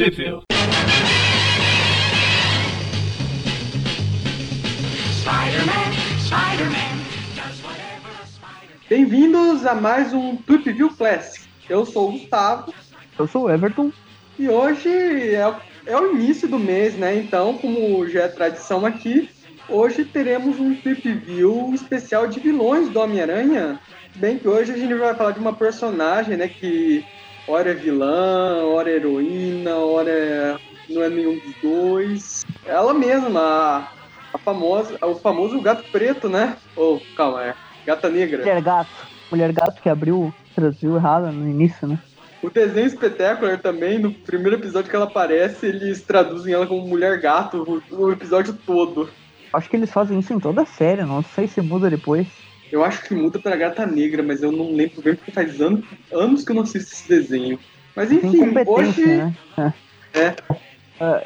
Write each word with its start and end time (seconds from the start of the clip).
Sheffield. 0.00 0.46
Bem-vindos 8.88 9.66
a 9.66 9.74
mais 9.74 10.12
um 10.12 10.36
Tweep 10.36 10.72
View 10.72 10.90
Classic. 10.90 11.44
Eu 11.68 11.84
sou 11.84 12.08
o 12.08 12.12
Gustavo 12.12 12.72
Eu 13.18 13.26
sou 13.26 13.44
o 13.44 13.50
Everton. 13.50 13.92
e 14.38 14.48
hoje 14.48 14.88
é, 15.34 15.46
o- 15.46 15.56
é 15.86 15.96
o 15.98 16.12
início 16.12 16.48
do 16.48 16.58
mês, 16.58 16.94
né? 16.96 17.14
Então, 17.16 17.58
como 17.58 18.08
já 18.08 18.22
é 18.22 18.28
tradição 18.28 18.86
aqui, 18.86 19.28
hoje 19.68 20.04
teremos 20.04 20.58
um 20.58 20.74
Tweep 20.74 21.12
View 21.12 21.72
especial 21.74 22.26
de 22.26 22.40
vilões 22.40 22.88
do 22.88 22.98
Homem-Aranha. 23.00 23.78
Bem 24.16 24.38
que 24.38 24.48
hoje 24.48 24.72
a 24.72 24.76
gente 24.76 24.94
vai 24.94 25.14
falar 25.14 25.32
de 25.32 25.40
uma 25.40 25.52
personagem, 25.52 26.36
né? 26.36 26.48
Que 26.48 27.04
ora 27.50 27.72
é 27.72 27.74
vilã, 27.74 28.64
ora 28.64 28.88
é 28.90 28.94
heroína, 28.94 29.76
ora 29.76 30.10
é- 30.10 30.56
não 30.88 31.02
é 31.02 31.10
nenhum 31.10 31.34
dos 31.34 31.54
dois. 31.60 32.42
Ela 32.64 32.94
mesma, 32.94 33.40
a, 33.40 33.88
a 34.34 34.38
famosa, 34.38 34.98
o 35.04 35.16
famoso 35.16 35.60
gato 35.60 35.90
preto, 35.90 36.28
né? 36.28 36.56
Ou, 36.76 37.00
calma, 37.16 37.44
é 37.44 37.54
gata 37.84 38.08
negra. 38.08 38.38
Mulher 38.38 38.62
Gato. 38.62 39.08
Mulher 39.30 39.52
Gato 39.52 39.80
que 39.80 39.88
abriu, 39.88 40.32
traduziu 40.54 40.96
errado 40.96 41.30
no 41.32 41.48
início, 41.48 41.86
né? 41.86 41.98
O 42.42 42.50
desenho 42.50 42.86
espetacular 42.86 43.60
também, 43.60 43.98
no 43.98 44.12
primeiro 44.12 44.56
episódio 44.56 44.88
que 44.90 44.96
ela 44.96 45.04
aparece, 45.04 45.66
eles 45.66 46.02
traduzem 46.02 46.54
ela 46.54 46.66
como 46.66 46.86
mulher 46.86 47.20
gato 47.20 47.82
o, 47.90 47.96
o 47.96 48.10
episódio 48.10 48.54
todo. 48.66 49.08
Acho 49.52 49.68
que 49.68 49.76
eles 49.76 49.92
fazem 49.92 50.18
isso 50.18 50.32
em 50.32 50.40
toda 50.40 50.62
a 50.62 50.66
série, 50.66 51.04
não 51.04 51.22
sei 51.22 51.46
se 51.46 51.60
muda 51.60 51.90
depois. 51.90 52.49
Eu 52.70 52.84
acho 52.84 53.02
que 53.02 53.14
muda 53.14 53.38
pra 53.38 53.56
gata 53.56 53.84
negra, 53.86 54.22
mas 54.22 54.42
eu 54.42 54.52
não 54.52 54.72
lembro 54.72 55.02
bem 55.02 55.14
porque 55.16 55.32
faz 55.32 55.60
anos, 55.60 55.84
anos 56.12 56.44
que 56.44 56.52
eu 56.52 56.56
não 56.56 56.62
assisto 56.62 56.92
esse 56.92 57.08
desenho. 57.08 57.58
Mas 57.96 58.12
enfim, 58.12 58.52
hoje. 58.66 59.06
né? 59.06 59.34
É. 60.12 60.34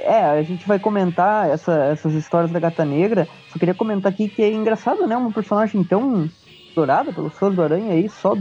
É, 0.04 0.24
a 0.26 0.42
gente 0.42 0.68
vai 0.68 0.78
comentar 0.78 1.48
essa- 1.50 1.86
essas 1.86 2.12
histórias 2.14 2.50
da 2.52 2.60
Gata 2.60 2.84
Negra. 2.84 3.26
Só 3.52 3.58
queria 3.58 3.74
comentar 3.74 4.12
aqui 4.12 4.28
que 4.28 4.42
é 4.42 4.52
engraçado, 4.52 5.06
né? 5.06 5.16
Uma 5.16 5.32
personagem 5.32 5.82
tão 5.82 6.30
adorada 6.72 7.12
pelos 7.12 7.32
fãs 7.34 7.54
do 7.54 7.62
Aranha 7.62 7.92
aí, 7.92 8.08
só 8.08 8.36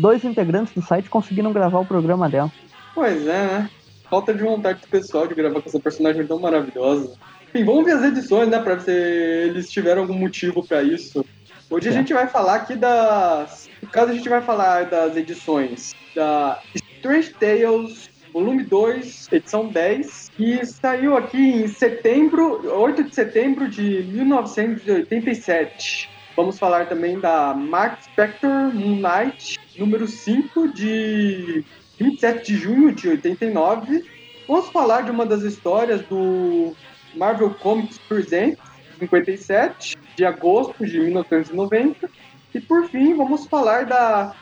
dois 0.00 0.24
integrantes 0.24 0.72
do 0.72 0.80
site 0.80 1.10
conseguiram 1.10 1.52
gravar 1.52 1.80
o 1.80 1.84
programa 1.84 2.28
dela. 2.28 2.50
Pois 2.94 3.26
é, 3.26 3.46
né? 3.46 3.70
Falta 4.08 4.32
de 4.32 4.42
vontade 4.42 4.80
do 4.80 4.88
pessoal 4.88 5.26
de 5.26 5.34
gravar 5.34 5.60
com 5.60 5.68
essa 5.68 5.80
personagem 5.80 6.26
tão 6.26 6.38
maravilhosa. 6.38 7.12
Enfim, 7.48 7.64
vamos 7.64 7.84
ver 7.84 7.92
as 7.92 8.04
edições, 8.04 8.48
né? 8.48 8.58
Pra 8.58 8.76
ver 8.76 8.82
se 8.82 8.90
eles 8.90 9.70
tiveram 9.70 10.02
algum 10.02 10.14
motivo 10.14 10.66
pra 10.66 10.82
isso. 10.82 11.24
Hoje 11.72 11.88
a 11.88 11.92
É. 11.92 11.94
gente 11.94 12.12
vai 12.12 12.26
falar 12.26 12.56
aqui 12.56 12.76
das. 12.76 13.70
No 13.82 13.88
caso, 13.88 14.12
a 14.12 14.14
gente 14.14 14.28
vai 14.28 14.42
falar 14.42 14.84
das 14.84 15.16
edições 15.16 15.94
da 16.14 16.60
Strange 16.74 17.32
Tales, 17.40 18.10
volume 18.30 18.62
2, 18.62 19.28
edição 19.32 19.68
10, 19.68 20.30
que 20.36 20.66
saiu 20.66 21.16
aqui 21.16 21.38
em 21.38 21.66
setembro, 21.68 22.60
8 22.78 23.04
de 23.04 23.14
setembro 23.14 23.66
de 23.68 24.02
1987. 24.02 26.10
Vamos 26.36 26.58
falar 26.58 26.90
também 26.90 27.18
da 27.18 27.54
Mark 27.54 28.02
Spector 28.02 28.74
Moon 28.74 28.96
Knight, 29.00 29.58
número 29.78 30.06
5 30.06 30.68
de 30.74 31.64
27 31.98 32.52
de 32.52 32.58
junho 32.58 32.92
de 32.92 33.08
89. 33.08 34.04
Vamos 34.46 34.68
falar 34.68 35.04
de 35.04 35.10
uma 35.10 35.24
das 35.24 35.40
histórias 35.42 36.02
do 36.02 36.76
Marvel 37.14 37.48
Comics 37.54 37.96
Presents 37.98 38.58
57, 38.98 39.96
de 40.16 40.24
agosto 40.24 40.86
de 40.86 41.00
1990. 41.00 42.08
E 42.54 42.60
por 42.60 42.88
fim, 42.88 43.14
vamos 43.14 43.46
falar 43.46 43.86
da, 43.86 44.34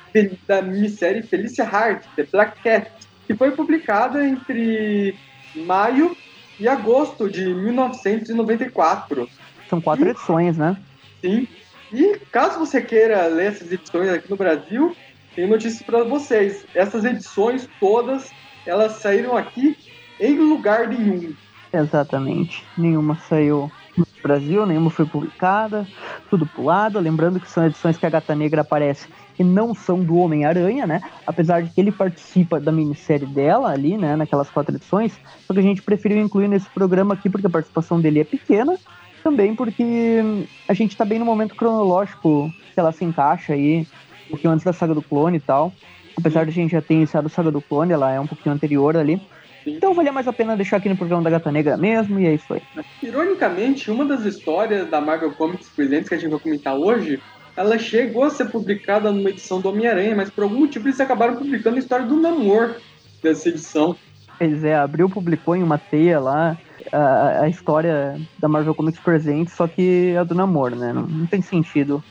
da 0.46 0.62
minissérie 0.62 1.22
Felicia 1.22 1.64
Hart, 1.64 2.04
The 2.16 2.24
Black 2.24 2.60
Cat, 2.62 2.90
que 3.26 3.34
foi 3.34 3.52
publicada 3.52 4.26
entre 4.26 5.14
maio 5.54 6.16
e 6.58 6.68
agosto 6.68 7.30
de 7.30 7.54
1994. 7.54 9.28
São 9.68 9.80
quatro 9.80 10.06
Ih. 10.06 10.10
edições, 10.10 10.58
né? 10.58 10.76
Sim. 11.20 11.46
E 11.92 12.18
caso 12.30 12.58
você 12.58 12.80
queira 12.80 13.26
ler 13.26 13.52
essas 13.52 13.70
edições 13.70 14.08
aqui 14.08 14.30
no 14.30 14.36
Brasil, 14.36 14.96
tenho 15.34 15.48
notícias 15.48 15.82
para 15.82 16.04
vocês. 16.04 16.64
Essas 16.74 17.04
edições 17.04 17.68
todas, 17.78 18.30
elas 18.66 18.92
saíram 18.94 19.36
aqui 19.36 19.76
em 20.18 20.36
lugar 20.36 20.88
nenhum. 20.88 21.34
Exatamente. 21.72 22.64
Nenhuma 22.76 23.16
saiu 23.28 23.70
no 24.00 24.22
Brasil, 24.22 24.66
nenhuma 24.66 24.90
foi 24.90 25.06
publicada, 25.06 25.86
tudo 26.28 26.46
pulado. 26.46 26.98
Lembrando 26.98 27.40
que 27.40 27.50
são 27.50 27.66
edições 27.66 27.96
que 27.96 28.06
a 28.06 28.10
Gata 28.10 28.34
Negra 28.34 28.62
aparece 28.62 29.08
e 29.38 29.44
não 29.44 29.74
são 29.74 30.00
do 30.00 30.16
Homem-Aranha, 30.16 30.86
né? 30.86 31.00
Apesar 31.26 31.62
de 31.62 31.70
que 31.70 31.80
ele 31.80 31.90
participa 31.90 32.60
da 32.60 32.70
minissérie 32.70 33.26
dela 33.26 33.70
ali, 33.70 33.96
né? 33.96 34.16
Naquelas 34.16 34.50
quatro 34.50 34.74
edições. 34.74 35.18
Só 35.46 35.54
que 35.54 35.60
a 35.60 35.62
gente 35.62 35.82
preferiu 35.82 36.20
incluir 36.20 36.48
nesse 36.48 36.68
programa 36.68 37.14
aqui 37.14 37.30
porque 37.30 37.46
a 37.46 37.50
participação 37.50 38.00
dele 38.00 38.20
é 38.20 38.24
pequena. 38.24 38.76
Também 39.22 39.54
porque 39.54 40.46
a 40.68 40.74
gente 40.74 40.96
tá 40.96 41.04
bem 41.04 41.18
no 41.18 41.24
momento 41.24 41.54
cronológico 41.54 42.50
que 42.72 42.80
ela 42.80 42.92
se 42.92 43.04
encaixa 43.04 43.52
aí, 43.52 43.86
um 44.26 44.30
pouquinho 44.30 44.52
antes 44.52 44.64
da 44.64 44.72
saga 44.72 44.94
do 44.94 45.02
clone 45.02 45.36
e 45.36 45.40
tal. 45.40 45.72
Apesar 46.16 46.44
de 46.44 46.50
a 46.50 46.54
gente 46.54 46.72
já 46.72 46.82
ter 46.82 46.94
iniciado 46.94 47.26
a 47.26 47.30
saga 47.30 47.50
do 47.50 47.60
clone, 47.60 47.92
ela 47.92 48.10
é 48.10 48.20
um 48.20 48.26
pouquinho 48.26 48.54
anterior 48.54 48.96
ali. 48.96 49.20
Então 49.66 49.94
valia 49.94 50.12
mais 50.12 50.26
a 50.26 50.32
pena 50.32 50.56
deixar 50.56 50.78
aqui 50.78 50.88
no 50.88 50.96
programa 50.96 51.22
da 51.22 51.30
Gata 51.30 51.52
Negra 51.52 51.76
mesmo, 51.76 52.18
e 52.18 52.26
é 52.26 52.34
isso 52.34 52.54
aí. 52.54 52.62
Ironicamente, 53.02 53.90
uma 53.90 54.04
das 54.04 54.24
histórias 54.24 54.88
da 54.88 55.00
Marvel 55.00 55.32
Comics 55.32 55.68
Presents 55.68 56.08
que 56.08 56.14
a 56.14 56.18
gente 56.18 56.30
vai 56.30 56.40
comentar 56.40 56.74
hoje, 56.74 57.20
ela 57.56 57.78
chegou 57.78 58.24
a 58.24 58.30
ser 58.30 58.46
publicada 58.46 59.12
numa 59.12 59.30
edição 59.30 59.60
do 59.60 59.68
Homem-Aranha, 59.68 60.16
mas 60.16 60.30
por 60.30 60.44
algum 60.44 60.60
motivo 60.60 60.88
eles 60.88 61.00
acabaram 61.00 61.36
publicando 61.36 61.76
a 61.76 61.80
história 61.80 62.06
do 62.06 62.16
Namor 62.16 62.76
dessa 63.22 63.48
edição. 63.48 63.96
Pois 64.38 64.64
é, 64.64 64.74
abriu, 64.74 65.06
publicou 65.06 65.54
em 65.54 65.62
uma 65.62 65.76
teia 65.76 66.18
lá 66.18 66.56
a, 66.90 67.42
a 67.42 67.48
história 67.50 68.18
da 68.38 68.48
Marvel 68.48 68.74
Comics 68.74 68.98
Presente, 68.98 69.50
só 69.50 69.66
que 69.66 70.14
é 70.16 70.24
do 70.24 70.34
namoro, 70.34 70.74
né? 70.74 70.94
Não, 70.94 71.02
não 71.02 71.26
tem 71.26 71.42
sentido. 71.42 72.02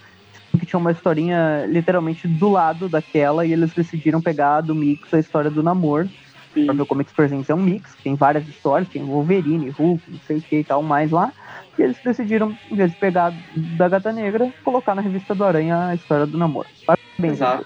Porque 0.52 0.66
tinha 0.66 0.80
uma 0.80 0.92
historinha 0.92 1.66
literalmente 1.68 2.28
do 2.28 2.50
lado 2.50 2.88
daquela 2.88 3.46
e 3.46 3.54
eles 3.54 3.74
decidiram 3.74 4.22
pegar 4.22 4.58
a 4.58 4.62
do 4.62 4.76
mix 4.76 5.12
a 5.12 5.20
história 5.20 5.50
do 5.50 5.64
namoro. 5.64 6.08
Sim. 6.54 6.66
Marvel 6.66 6.86
Comics 6.86 7.14
Presents 7.14 7.50
é 7.50 7.54
um 7.54 7.62
mix, 7.62 7.96
tem 8.04 8.16
várias 8.16 8.48
histórias, 8.48 8.90
tem 8.90 9.04
Wolverine, 9.04 9.70
Hulk, 9.70 10.12
não 10.12 10.20
sei 10.22 10.38
o 10.38 10.42
que 10.42 10.58
e 10.58 10.64
tal, 10.64 10.82
mais 10.82 11.12
lá. 11.12 11.32
E 11.78 11.82
eles 11.82 12.00
decidiram, 12.04 12.56
em 12.72 12.76
vez 12.76 12.92
de 12.92 12.98
pegar 12.98 13.34
da 13.78 13.88
Gata 13.88 14.12
Negra, 14.12 14.52
colocar 14.64 14.96
na 14.96 15.02
revista 15.02 15.36
do 15.36 15.44
Aranha 15.44 15.88
a 15.88 15.96
história 15.96 16.26
do 16.26 16.38
namoro. 16.38 16.68
Parabéns, 16.86 17.38
Exato. 17.38 17.66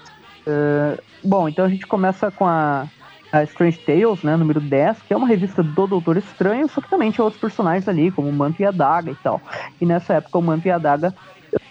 Bom, 1.24 1.48
então 1.48 1.64
a 1.64 1.68
gente 1.68 1.86
começa 1.86 2.30
com 2.30 2.46
a, 2.46 2.86
a 3.32 3.42
Strange 3.44 3.78
Tales, 3.78 4.22
né, 4.22 4.36
número 4.36 4.60
10, 4.60 5.00
que 5.02 5.14
é 5.14 5.16
uma 5.16 5.26
revista 5.26 5.62
do 5.62 5.86
Doutor 5.86 6.18
Estranho, 6.18 6.68
só 6.68 6.82
que 6.82 6.90
também 6.90 7.10
tinha 7.10 7.24
outros 7.24 7.40
personagens 7.40 7.88
ali, 7.88 8.12
como 8.12 8.28
o 8.28 8.32
Manto 8.32 8.60
e 8.60 8.66
a 8.66 8.70
Daga 8.70 9.10
e 9.10 9.16
tal. 9.16 9.40
E 9.80 9.86
nessa 9.86 10.14
época 10.14 10.38
o 10.38 10.42
Manto 10.42 10.68
e 10.68 10.70
a 10.70 10.76
Daga, 10.76 11.14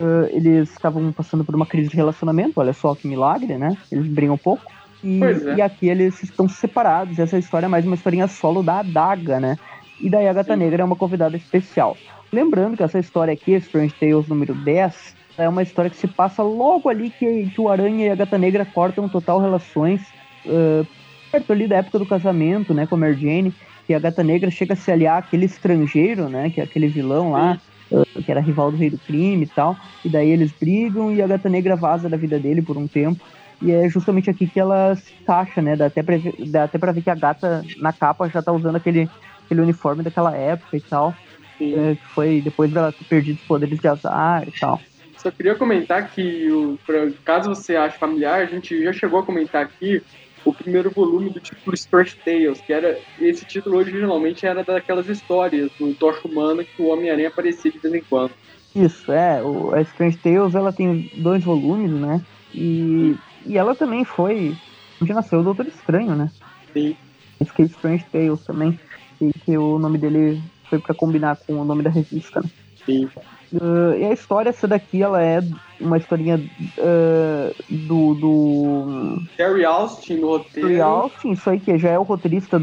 eh, 0.02 0.30
eles 0.32 0.72
estavam 0.72 1.12
passando 1.12 1.46
por 1.46 1.56
uma 1.56 1.68
crise 1.68 1.90
de 1.90 1.96
relacionamento, 1.96 2.60
olha 2.60 2.74
só 2.74 2.96
que 2.96 3.08
milagre, 3.08 3.58
né? 3.60 3.78
Eles 3.92 4.08
brigam 4.08 4.34
um 4.34 4.40
pouco. 4.40 4.64
E, 5.04 5.22
é. 5.24 5.56
e 5.58 5.62
aqui 5.62 5.90
eles 5.90 6.24
estão 6.24 6.48
separados, 6.48 7.20
essa 7.20 7.38
história 7.38 7.66
é 7.66 7.70
mais 7.70 7.86
uma 7.86 7.96
historinha 7.96 8.28
solo 8.28 8.64
da 8.64 8.80
Adaga, 8.80 9.40
né? 9.40 9.58
E 10.00 10.10
daí 10.10 10.28
a 10.28 10.34
Gata 10.34 10.54
Sim. 10.54 10.60
Negra 10.60 10.82
é 10.82 10.86
uma 10.86 10.96
convidada 10.96 11.36
especial. 11.36 11.98
Lembrando 12.32 12.78
que 12.78 12.84
essa 12.84 13.00
história 13.00 13.34
aqui, 13.34 13.52
Strange 13.54 13.94
Tales 14.00 14.28
número 14.28 14.54
10, 14.56 15.16
é 15.38 15.48
uma 15.48 15.62
história 15.62 15.90
que 15.90 15.98
se 15.98 16.08
passa 16.08 16.42
logo 16.42 16.90
ali 16.90 17.10
que, 17.10 17.50
que 17.50 17.62
o 17.62 17.70
Aranha 17.70 18.08
e 18.08 18.10
a 18.10 18.16
Gata 18.16 18.38
Negra 18.38 18.66
cortam 18.66 19.10
total 19.10 19.40
relações, 19.40 20.02
ah, 20.48 20.86
perto 21.32 21.52
ali 21.52 21.68
da 21.68 21.78
época 21.78 22.00
do 22.00 22.06
casamento, 22.06 22.74
né, 22.74 22.86
com 22.86 22.96
a 22.96 22.98
Mary 22.98 23.16
Jane, 23.16 23.54
que 23.88 23.94
a 23.94 24.00
Gata 24.00 24.24
Negra 24.24 24.52
chega 24.52 24.74
a 24.74 24.78
se 24.78 24.92
aliar 24.92 25.18
àquele 25.18 25.46
estrangeiro, 25.46 26.30
né, 26.30 26.50
que 26.50 26.62
é 26.62 26.64
aquele 26.64 26.88
vilão 26.88 27.32
lá, 27.32 27.60
ah, 27.92 28.22
que 28.24 28.32
era 28.32 28.40
rival 28.40 28.72
do 28.72 28.78
Rei 28.78 28.90
do 28.90 29.00
Crime 29.00 29.44
e 29.44 29.48
tal, 29.48 29.76
e 30.06 30.10
daí 30.10 30.30
eles 30.30 30.52
brigam 30.52 31.12
e 31.14 31.22
a 31.22 31.28
Gata 31.28 31.50
Negra 31.50 31.76
vaza 31.76 32.08
da 32.08 32.18
vida 32.18 32.38
dele 32.38 32.62
por 32.62 32.78
um 32.78 32.88
tempo, 32.88 33.24
e 33.64 33.72
é 33.72 33.90
justamente 33.90 34.30
aqui 34.30 34.48
que 34.50 34.60
ela 34.60 34.96
se 34.96 35.14
encaixa, 35.22 35.62
né, 35.62 35.76
dá 35.76 35.88
até 35.88 36.04
pra, 36.04 36.18
ver- 36.18 36.36
dá 36.52 36.64
até 36.66 36.78
pra 36.78 36.92
ver 36.92 37.02
que 37.04 37.10
a 37.10 37.16
gata 37.16 37.64
na 37.82 37.94
capa 37.94 38.30
já 38.30 38.42
tá 38.42 38.52
usando 38.52 38.76
aquele, 38.76 39.12
aquele 39.46 39.62
uniforme 39.62 40.04
daquela 40.04 40.36
época 40.38 40.78
e 40.78 40.82
tal, 40.82 41.18
é, 41.62 41.96
que 41.96 42.06
foi 42.14 42.42
depois 42.42 42.72
dela 42.72 42.92
ter 42.92 43.06
perdido 43.06 43.38
os 43.38 43.44
poderes 43.46 43.80
de 43.80 43.88
azar 43.88 44.44
e 44.48 44.52
tal. 44.60 44.82
Só 45.16 45.32
queria 45.32 45.56
comentar 45.56 46.10
que, 46.10 46.52
o, 46.52 46.78
pra- 46.86 47.12
caso 47.24 47.50
você 47.50 47.76
ache 47.76 47.98
familiar, 47.98 48.42
a 48.42 48.46
gente 48.46 48.84
já 48.84 48.92
chegou 48.92 49.20
a 49.20 49.26
comentar 49.26 49.64
aqui 49.64 50.04
o 50.44 50.54
primeiro 50.54 50.92
volume 50.94 51.32
do 51.32 51.40
título 51.40 51.74
Strange 51.74 52.18
Tales, 52.26 52.62
que 52.62 52.74
era 52.74 53.00
esse 53.18 53.46
título 53.46 53.78
originalmente 53.78 54.46
era 54.46 54.64
daquelas 54.64 55.08
histórias 55.08 55.70
do 55.80 55.96
Tocha 55.96 56.28
Humana 56.28 56.66
que 56.66 56.72
o 56.78 56.88
Homem-Aranha 56.88 57.30
aparecia 57.30 57.72
de 57.72 57.80
vez 57.80 57.94
em 57.94 58.04
quando. 58.10 58.36
Isso, 58.76 59.12
é. 59.12 59.42
O, 59.44 59.72
a 59.74 59.82
Strange 59.82 60.18
Tales, 60.20 60.56
ela 60.56 60.74
tem 60.74 61.08
dois 61.14 61.44
volumes, 61.44 61.92
né? 61.92 62.22
E, 62.54 63.18
e 63.46 63.58
ela 63.58 63.76
também 63.76 64.04
foi 64.04 64.56
onde 65.02 65.14
nasceu 65.14 65.40
o 65.40 65.44
Doutor 65.44 65.68
Estranho, 65.68 66.16
né? 66.16 66.32
Sim. 66.72 66.96
Esse 67.40 67.54
que 67.54 67.62
é 67.62 67.66
Strange 67.66 68.06
Tales 68.12 68.44
também. 68.46 68.80
E 69.22 69.32
que 69.40 69.58
o 69.58 69.78
nome 69.78 69.98
dele 69.98 70.42
foi 70.70 70.80
pra 70.80 70.96
combinar 70.96 71.38
com 71.38 71.54
o 71.54 71.66
nome 71.66 71.84
da 71.84 71.90
revista, 71.90 72.42
né? 72.42 72.50
Sim. 72.86 73.10
Uh, 73.54 73.96
e 74.00 74.06
a 74.06 74.12
história, 74.12 74.50
essa 74.50 74.68
daqui, 74.68 75.04
ela 75.04 75.22
é 75.22 75.40
uma 75.80 75.98
historinha 75.98 76.38
uh, 76.38 77.56
do, 77.70 78.16
do. 78.16 79.22
Terry 79.38 79.64
Austin 79.64 80.16
no 80.16 80.30
roteiro. 80.30 80.70
Terry 80.70 80.82
Austin, 80.82 81.32
isso 81.34 81.48
aí 81.48 81.60
que 81.60 81.78
já 81.78 81.90
é 81.90 82.00
o 82.00 82.04
roteirista 82.04 82.60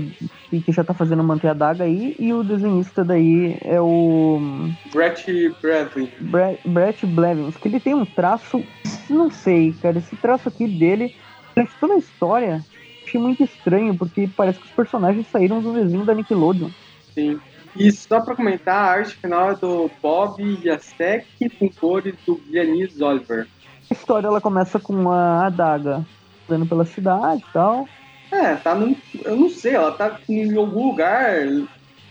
e 0.50 0.60
que 0.60 0.72
já 0.72 0.82
tá 0.82 0.92
fazendo 0.92 1.22
Manter 1.22 1.50
a 1.50 1.54
Daga 1.54 1.84
aí, 1.84 2.16
e 2.19 2.32
o 2.32 2.42
desenhista 2.42 3.04
daí 3.04 3.56
é 3.62 3.81
o. 3.81 4.40
Brett 4.92 5.54
Blevins. 5.62 6.10
Brett, 6.19 6.69
Brett 6.69 7.06
Blevins, 7.06 7.56
que 7.56 7.69
ele 7.69 7.78
tem 7.78 7.94
um 7.94 8.04
traço. 8.04 8.60
Não 9.08 9.31
sei, 9.31 9.72
cara, 9.81 9.98
esse 9.98 10.16
traço 10.16 10.48
aqui 10.48 10.66
dele, 10.66 11.14
durante 11.54 11.72
toda 11.78 11.94
a 11.94 11.98
história, 11.98 12.64
achei 13.06 13.20
muito 13.20 13.44
estranho, 13.44 13.94
porque 13.96 14.28
parece 14.36 14.58
que 14.58 14.66
os 14.66 14.72
personagens 14.72 15.28
saíram 15.28 15.62
do 15.62 15.72
desenho 15.72 16.04
da 16.04 16.14
Nickelodeon. 16.14 16.70
Sim. 17.14 17.40
E 17.76 17.90
só 17.93 18.20
para 18.20 18.34
comentar, 18.34 18.76
a 18.76 18.90
arte 18.90 19.14
final 19.17 19.50
é 19.50 19.55
do 19.55 19.90
Bob 20.02 20.43
Jacek 20.62 21.26
com 21.58 21.69
cores 21.69 22.14
do 22.26 22.40
Giannis 22.50 23.00
Oliver. 23.00 23.46
A 23.90 23.94
história 23.94 24.26
ela 24.26 24.40
começa 24.40 24.78
com 24.78 25.11
a 25.11 25.46
adaga 25.46 26.05
andando 26.49 26.67
pela 26.67 26.84
cidade 26.84 27.43
e 27.49 27.52
tal. 27.52 27.87
É, 28.32 28.55
tá 28.56 28.75
num. 28.75 28.96
Eu 29.25 29.37
não 29.37 29.49
sei, 29.49 29.75
ela 29.75 29.93
tá 29.93 30.19
em 30.28 30.56
algum 30.56 30.88
lugar, 30.88 31.34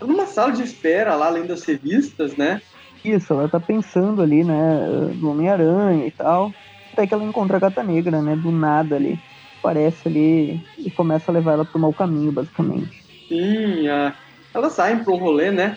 numa 0.00 0.26
sala 0.26 0.52
de 0.52 0.62
espera 0.62 1.14
lá, 1.14 1.26
além 1.26 1.46
das 1.46 1.62
revistas, 1.62 2.36
né? 2.36 2.60
Isso, 3.04 3.32
ela 3.32 3.48
tá 3.48 3.58
pensando 3.58 4.20
ali, 4.20 4.44
né, 4.44 4.86
no 5.16 5.30
Homem-Aranha 5.30 6.06
e 6.06 6.10
tal. 6.10 6.52
Até 6.92 7.06
que 7.06 7.14
ela 7.14 7.24
encontra 7.24 7.56
a 7.56 7.60
gata 7.60 7.82
negra, 7.82 8.20
né, 8.20 8.36
do 8.36 8.50
nada 8.50 8.96
ali. 8.96 9.18
Aparece 9.58 10.08
ali 10.08 10.60
e 10.78 10.90
começa 10.90 11.30
a 11.30 11.34
levar 11.34 11.52
ela 11.52 11.64
pro 11.64 11.78
mau 11.78 11.92
caminho, 11.92 12.32
basicamente. 12.32 13.04
Sim, 13.28 13.88
a 13.88 14.14
elas 14.54 14.72
saem 14.72 15.02
para 15.02 15.12
um 15.12 15.18
rolê, 15.18 15.50
né? 15.50 15.76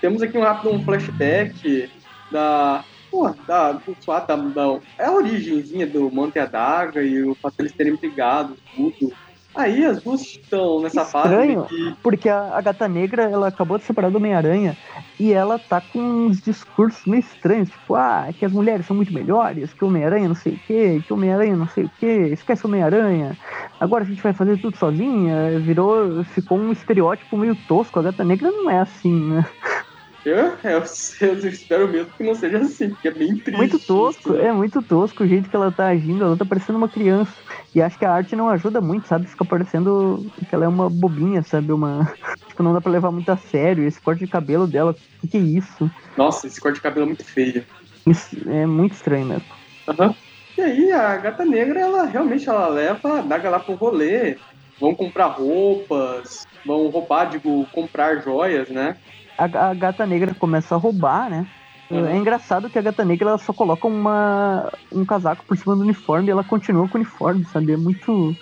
Temos 0.00 0.22
aqui 0.22 0.36
um 0.36 0.42
rápido 0.42 0.70
um 0.70 0.84
flashback 0.84 1.90
da. 2.30 2.84
Pô, 3.10 3.30
da, 3.46 3.72
do, 3.72 3.96
da, 4.06 4.36
da, 4.36 4.80
é 4.98 5.06
a 5.06 5.12
origemzinha 5.12 5.86
do 5.86 6.10
Monte 6.10 6.38
Adaga 6.38 7.02
e 7.02 7.22
o 7.22 7.34
fato 7.34 7.56
de 7.56 7.62
eles 7.62 7.72
terem 7.72 7.96
brigado, 7.96 8.54
tudo. 8.76 9.14
Aí 9.54 9.84
as 9.84 10.02
duas 10.02 10.20
estão 10.20 10.80
nessa 10.80 11.02
Estranho, 11.02 11.62
fase. 11.62 11.74
Que... 11.74 11.96
Porque 12.02 12.28
a, 12.28 12.56
a, 12.56 12.60
gata 12.60 12.86
negra 12.86 13.24
ela 13.24 13.48
acabou 13.48 13.78
de 13.78 13.84
separar 13.84 14.10
do 14.10 14.18
Homem-Aranha 14.18 14.76
e 15.18 15.32
ela 15.32 15.58
tá 15.58 15.80
com 15.80 15.98
uns 15.98 16.40
discursos 16.40 17.04
meio 17.06 17.20
estranhos, 17.20 17.70
tipo, 17.70 17.94
ah, 17.94 18.28
que 18.38 18.44
as 18.44 18.52
mulheres 18.52 18.86
são 18.86 18.94
muito 18.94 19.12
melhores, 19.12 19.72
que 19.72 19.84
o 19.84 19.88
Homem-Aranha 19.88 20.28
não 20.28 20.34
sei 20.34 20.52
o 20.52 20.58
que, 20.58 21.02
que 21.02 21.12
o 21.12 21.16
Homem-Aranha 21.16 21.56
não 21.56 21.66
sei 21.66 21.84
o 21.84 21.90
que, 21.98 22.06
esquece 22.06 22.64
o 22.64 22.68
Homem-Aranha, 22.68 23.36
agora 23.80 24.04
a 24.04 24.06
gente 24.06 24.22
vai 24.22 24.32
fazer 24.32 24.58
tudo 24.60 24.76
sozinha, 24.76 25.58
virou, 25.58 26.22
ficou 26.24 26.58
um 26.58 26.70
estereótipo 26.70 27.36
meio 27.36 27.56
tosco, 27.66 27.98
a 27.98 28.02
gata 28.02 28.22
negra 28.22 28.50
não 28.50 28.70
é 28.70 28.78
assim, 28.78 29.14
né? 29.30 29.46
Eu, 30.24 30.58
eu, 30.64 30.82
eu, 31.20 31.48
espero 31.48 31.88
mesmo 31.88 32.12
que 32.12 32.24
não 32.24 32.34
seja 32.34 32.58
assim, 32.58 32.90
porque 32.90 33.08
é 33.08 33.14
bem 33.14 33.38
triste. 33.38 33.56
Muito 33.56 33.78
tosco, 33.78 34.30
isso, 34.30 34.32
né? 34.32 34.46
é 34.46 34.52
muito 34.52 34.82
tosco 34.82 35.22
o 35.22 35.26
jeito 35.26 35.48
que 35.48 35.56
ela 35.56 35.72
tá 35.72 35.88
agindo, 35.88 36.24
ela 36.24 36.36
tá 36.36 36.44
parecendo 36.44 36.78
uma 36.78 36.88
criança. 36.88 37.42
E 37.74 37.80
acho 37.80 37.98
que 37.98 38.04
a 38.04 38.12
arte 38.12 38.36
não 38.36 38.48
ajuda 38.48 38.80
muito, 38.80 39.06
sabe? 39.06 39.28
Fica 39.28 39.44
parecendo 39.44 40.32
que 40.48 40.54
ela 40.54 40.64
é 40.64 40.68
uma 40.68 40.90
bobinha, 40.90 41.42
sabe? 41.42 41.72
Uma. 41.72 42.00
Tipo, 42.48 42.62
não 42.62 42.72
dá 42.72 42.80
pra 42.80 42.90
levar 42.90 43.12
muito 43.12 43.28
a 43.30 43.36
sério. 43.36 43.86
Esse 43.86 44.00
corte 44.00 44.20
de 44.20 44.26
cabelo 44.26 44.66
dela, 44.66 44.92
o 44.92 45.20
que, 45.20 45.28
que, 45.28 45.36
é 45.36 45.40
isso? 45.40 45.90
Nossa, 46.16 46.46
esse 46.46 46.60
corte 46.60 46.76
de 46.76 46.82
cabelo 46.82 47.04
é 47.04 47.08
muito 47.08 47.24
feio. 47.24 47.66
Isso 48.08 48.36
é 48.48 48.66
muito 48.66 48.92
estranho 48.92 49.26
mesmo. 49.26 49.48
Aham. 49.88 50.08
Uhum. 50.08 50.14
E 50.58 50.60
aí, 50.60 50.92
a 50.92 51.16
gata 51.18 51.44
negra, 51.44 51.80
ela 51.80 52.04
realmente 52.06 52.48
ela 52.48 52.66
leva 52.66 53.20
a 53.20 53.22
daga 53.22 53.48
lá 53.48 53.60
pro 53.60 53.76
rolê. 53.76 54.40
Vão 54.76 54.92
comprar 54.94 55.26
roupas, 55.26 56.46
vão 56.64 56.88
roubar, 56.88 57.26
digo, 57.26 57.68
comprar 57.70 58.20
joias, 58.20 58.68
né? 58.68 58.98
A, 59.38 59.70
a 59.70 59.74
gata 59.74 60.04
negra 60.04 60.34
começa 60.34 60.74
a 60.74 60.78
roubar, 60.78 61.30
né? 61.30 61.46
Uhum. 61.90 62.06
É 62.06 62.16
engraçado 62.16 62.68
que 62.68 62.78
a 62.78 62.82
gata 62.82 63.04
negra 63.04 63.30
ela 63.30 63.38
só 63.38 63.52
coloca 63.52 63.86
uma, 63.86 64.70
um 64.92 65.04
casaco 65.04 65.44
por 65.46 65.56
cima 65.56 65.74
do 65.74 65.82
uniforme 65.82 66.28
e 66.28 66.30
ela 66.30 66.44
continua 66.44 66.86
com 66.86 66.98
o 66.98 67.00
uniforme, 67.00 67.44
sabe? 67.46 67.72
É 67.72 67.76
muito, 67.76 68.36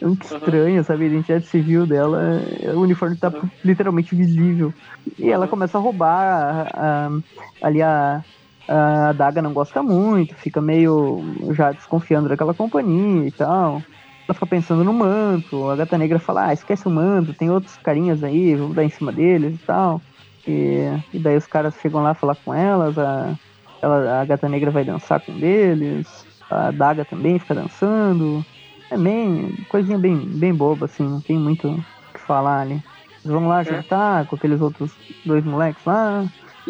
é 0.00 0.04
muito 0.04 0.30
uhum. 0.30 0.36
estranho, 0.36 0.84
sabe? 0.84 1.04
A 1.04 1.06
identidade 1.06 1.46
civil 1.46 1.86
dela, 1.86 2.42
o 2.74 2.80
uniforme 2.80 3.16
tá 3.16 3.28
uhum. 3.28 3.48
literalmente 3.64 4.14
visível. 4.14 4.74
E 5.18 5.30
ela 5.30 5.48
começa 5.48 5.78
a 5.78 5.80
roubar 5.80 6.22
a, 6.22 6.68
a, 6.74 7.66
ali 7.66 7.80
a, 7.80 8.22
a 8.68 9.12
Daga 9.12 9.40
não 9.40 9.54
gosta 9.54 9.82
muito, 9.82 10.34
fica 10.34 10.60
meio 10.60 11.24
já 11.52 11.72
desconfiando 11.72 12.28
daquela 12.28 12.52
companhia 12.52 13.26
e 13.26 13.30
tal. 13.30 13.82
Ela 14.28 14.34
fica 14.34 14.46
pensando 14.46 14.84
no 14.84 14.92
manto, 14.92 15.70
a 15.70 15.76
gata 15.76 15.96
negra 15.96 16.18
fala, 16.18 16.48
ah, 16.48 16.52
esquece 16.52 16.86
o 16.86 16.90
manto, 16.90 17.32
tem 17.32 17.48
outros 17.48 17.76
carinhas 17.76 18.22
aí, 18.22 18.54
vamos 18.56 18.74
dar 18.74 18.84
em 18.84 18.90
cima 18.90 19.12
deles 19.12 19.54
e 19.54 19.64
tal. 19.64 20.02
E, 20.46 20.80
e 21.12 21.18
daí 21.18 21.36
os 21.36 21.46
caras 21.46 21.74
chegam 21.80 22.02
lá 22.02 22.14
falar 22.14 22.36
com 22.36 22.54
elas, 22.54 22.96
a, 22.98 23.34
ela, 23.82 24.20
a 24.20 24.24
gata 24.24 24.48
negra 24.48 24.70
vai 24.70 24.84
dançar 24.84 25.20
com 25.20 25.32
eles, 25.32 26.26
a 26.50 26.70
daga 26.70 27.04
também 27.04 27.38
fica 27.38 27.54
dançando. 27.54 28.44
É 28.90 28.96
bem, 28.96 29.52
coisinha 29.68 29.98
bem, 29.98 30.16
bem 30.16 30.54
boba, 30.54 30.86
assim, 30.86 31.02
não 31.02 31.20
tem 31.20 31.36
muito 31.36 31.68
o 31.68 31.84
que 32.14 32.20
falar 32.20 32.60
ali. 32.60 32.82
Eles 33.24 33.34
vão 33.34 33.48
lá 33.48 33.60
é. 33.62 33.64
jantar 33.64 34.26
com 34.26 34.36
aqueles 34.36 34.60
outros 34.60 34.92
dois 35.24 35.44
moleques 35.44 35.84
lá. 35.84 36.24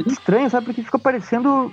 Estranho, 0.06 0.50
sabe? 0.50 0.67
Porque 0.67 0.82
fica 0.82 0.99
parecendo. 0.99 1.72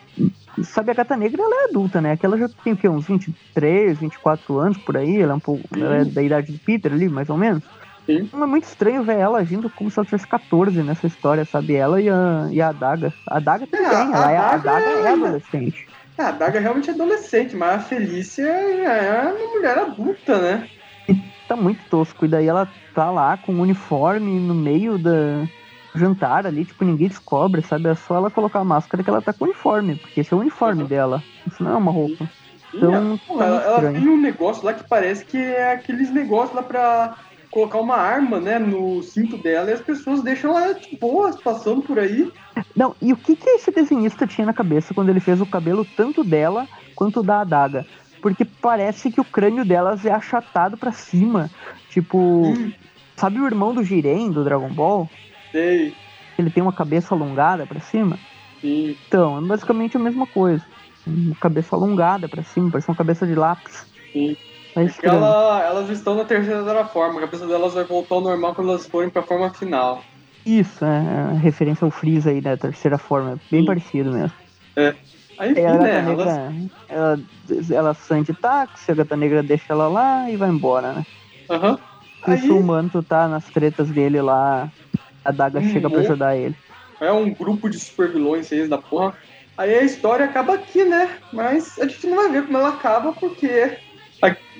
Sabe, 0.64 0.92
a 0.92 0.94
gata 0.94 1.18
negra 1.18 1.42
ela 1.42 1.64
é 1.64 1.70
adulta, 1.70 2.00
né? 2.00 2.12
Aquela 2.12 2.38
já 2.38 2.48
tem 2.64 2.74
o 2.74 2.78
quê? 2.78 2.88
Uns 2.88 3.06
23, 3.06 3.98
24 3.98 4.60
anos 4.60 4.78
por 4.78 4.96
aí. 4.96 5.22
Ela 5.22 5.34
é 5.34 5.36
um 5.36 5.40
pouco. 5.40 5.68
Ela 5.76 5.98
é 5.98 6.06
da 6.06 6.22
idade 6.22 6.52
de 6.52 6.58
Peter 6.58 6.92
ali, 6.92 7.10
mais 7.10 7.30
ou 7.30 7.38
menos. 7.38 7.64
Sim. 8.06 8.30
É 8.34 8.46
muito 8.46 8.66
estranho 8.66 9.04
ver 9.04 9.18
ela 9.18 9.40
agindo 9.40 9.70
como 9.70 9.90
se 9.90 9.98
ela 9.98 10.06
tivesse 10.06 10.28
14 10.28 10.84
nessa 10.84 11.08
história, 11.08 11.46
sabe? 11.46 11.76
Ela 11.76 12.02
e 12.02 12.10
a, 12.10 12.50
e 12.52 12.62
a 12.62 12.70
Adaga. 12.70 13.14
A 13.28 13.38
Adaga 13.38 13.66
também, 13.68 13.88
é, 13.88 13.94
ela 13.94 14.32
é, 14.32 14.38
a 14.38 14.50
Adaga 14.52 14.86
é, 14.86 15.02
é 15.02 15.08
adolescente. 15.10 15.88
É, 16.18 16.24
a 16.24 16.28
Adaga 16.30 16.60
é 16.60 16.62
realmente 16.62 16.90
é 16.90 16.94
adolescente, 16.94 17.56
mas 17.56 17.76
a 17.76 17.80
Felícia 17.80 18.44
é 18.44 19.34
uma 19.34 19.52
mulher 19.56 19.78
adulta, 19.78 20.38
né? 20.38 20.70
E 21.08 21.16
tá 21.48 21.56
muito 21.56 21.80
tosco. 21.90 22.26
E 22.26 22.28
daí 22.28 22.48
ela 22.48 22.68
tá 22.94 23.10
lá 23.10 23.38
com 23.38 23.54
um 23.54 23.62
uniforme 23.62 24.40
no 24.40 24.54
meio 24.54 24.98
da 24.98 25.48
jantar 25.96 26.46
ali, 26.46 26.66
tipo, 26.66 26.84
ninguém 26.84 27.08
descobre, 27.08 27.62
sabe? 27.62 27.88
É 27.88 27.96
só 27.96 28.16
ela 28.16 28.32
colocar 28.32 28.60
a 28.60 28.66
máscara 28.66 29.04
que 29.04 29.10
ela 29.10 29.22
tá 29.22 29.32
com 29.32 29.46
o 29.46 29.48
uniforme, 29.48 29.96
porque 29.96 30.22
esse 30.22 30.34
é 30.34 30.38
o 30.38 30.40
uniforme 30.40 30.84
uhum. 30.84 30.88
dela. 30.88 31.24
Isso 31.48 31.64
não 31.64 31.72
é 31.72 31.78
uma 31.78 31.92
roupa. 31.92 32.28
Então, 32.74 33.18
tá 33.18 33.46
ela, 33.46 33.62
ela 33.62 33.92
tem 33.92 34.08
um 34.08 34.20
negócio 34.20 34.66
lá 34.66 34.74
que 34.74 34.88
parece 34.88 35.24
que 35.24 35.38
é 35.38 35.74
aqueles 35.74 36.10
negócios 36.12 36.56
lá 36.56 36.64
pra 36.64 37.16
colocar 37.54 37.80
uma 37.80 37.96
arma, 37.96 38.40
né, 38.40 38.58
no 38.58 39.04
cinto 39.04 39.38
dela 39.38 39.70
e 39.70 39.74
as 39.74 39.82
pessoas 39.82 40.24
deixam 40.24 40.58
ela 40.58 40.74
de 40.74 40.98
boas 40.98 41.40
passando 41.40 41.84
por 41.84 42.00
aí. 42.00 42.32
Não, 42.76 42.96
e 43.00 43.14
o 43.14 43.18
que 43.18 43.36
que 43.36 43.48
esse 43.48 43.72
desenhista 43.72 44.26
tinha 44.26 44.48
na 44.48 44.54
cabeça 44.54 44.94
quando 44.94 45.10
ele 45.10 45.20
fez 45.20 45.40
o 45.40 45.46
cabelo 45.46 45.86
tanto 45.96 46.24
dela 46.24 46.68
quanto 46.96 47.22
da 47.22 47.42
adaga? 47.42 47.86
Porque 48.22 48.44
parece 48.44 49.12
que 49.12 49.22
o 49.22 49.26
crânio 49.26 49.64
delas 49.64 50.04
é 50.04 50.12
achatado 50.12 50.78
para 50.78 50.92
cima. 50.92 51.52
Tipo, 51.90 52.18
hum. 52.18 52.72
sabe 53.16 53.40
o 53.40 53.46
irmão 53.46 53.74
do 53.74 53.84
Jiren 53.84 54.32
do 54.32 54.44
Dragon 54.44 54.70
Ball? 54.70 55.08
Sei. 55.52 55.94
Ele 56.39 56.50
tem 56.50 56.63
uma 56.63 56.74
cabeça 56.74 57.13
alongada 57.13 57.68
para 57.68 57.80
cima? 57.80 58.18
Sim. 58.62 58.98
Então, 59.08 59.38
é 59.38 59.42
basicamente 59.42 59.96
a 59.96 60.00
mesma 60.00 60.25
coisa. 60.25 60.66
Uma 61.06 61.36
cabeça 61.36 61.75
alongada 61.75 62.27
para 62.27 62.42
cima, 62.42 62.72
parece 62.72 62.89
uma 62.89 62.96
cabeça 62.96 63.27
de 63.27 63.36
lápis. 63.36 63.86
Sim. 64.12 64.36
É 64.75 65.08
ela, 65.08 65.63
elas 65.63 65.89
estão 65.89 66.15
na 66.15 66.25
terceira 66.25 66.86
forma, 66.88 67.20
a 67.20 67.25
cabeça 67.25 67.46
delas 67.46 67.74
vai 67.74 67.84
voltar 67.84 68.15
ao 68.15 68.22
normal 68.22 68.56
quando 68.56 68.72
elas 68.72 68.88
forem 68.88 69.10
pra 69.10 69.22
forma 69.22 69.53
final. 69.53 70.03
Isso, 70.46 70.84
é, 70.84 71.36
é 71.36 71.38
referência 71.38 71.86
ao 71.86 71.92
Freeza 71.92 72.32
aí 72.32 72.42
da 72.42 72.58
terceira 72.58 72.98
forma, 72.98 73.39
bem 73.50 73.62
Sim. 73.62 73.68
parecido 73.68 74.12
mesmo. 74.12 74.38
É. 74.77 74.96
Aí, 75.38 75.51
enfim, 75.51 75.62
a 75.62 75.77
né, 75.77 76.01
negra, 76.01 76.24
elas... 76.24 76.51
ela, 76.89 77.20
ela 77.72 77.94
sente 77.94 78.34
táxi, 78.34 78.92
a 78.92 78.96
gata 78.96 79.15
negra 79.15 79.44
deixa 79.44 79.74
ela 79.74 79.88
lá 79.88 80.30
e 80.30 80.38
vai 80.38 80.50
embora, 80.50 80.94
né? 80.94 81.06
Aham. 81.50 81.72
Uhum. 81.72 81.77
Aí... 82.24 82.50
O 82.50 82.63
manto 82.63 83.03
tá 83.03 83.27
nas 83.27 83.50
tretas 83.51 83.92
dele 83.92 84.22
lá, 84.22 84.72
a 85.25 85.32
Daga 85.32 85.60
hum, 85.60 85.74
chega 85.74 85.89
pra 85.89 86.00
ajudar 86.00 86.38
ele. 86.38 86.56
É 87.01 87.12
um 87.12 87.34
grupo 87.34 87.70
de 87.70 87.80
super 87.80 88.12
vilões 88.12 88.51
aí 88.51 88.68
da 88.68 88.77
porra. 88.77 89.18
Aí 89.58 89.74
a 89.75 89.84
história 89.84 90.25
acaba 90.25 90.56
aqui, 90.56 90.84
né? 90.84 91.20
Mas 91.32 91.77
a 91.80 91.88
gente 91.88 92.08
não 92.08 92.15
vai 92.15 92.32
ver 92.32 92.46
como 92.46 92.58
ela 92.58 92.70
acaba, 92.70 93.13
porque 93.13 93.77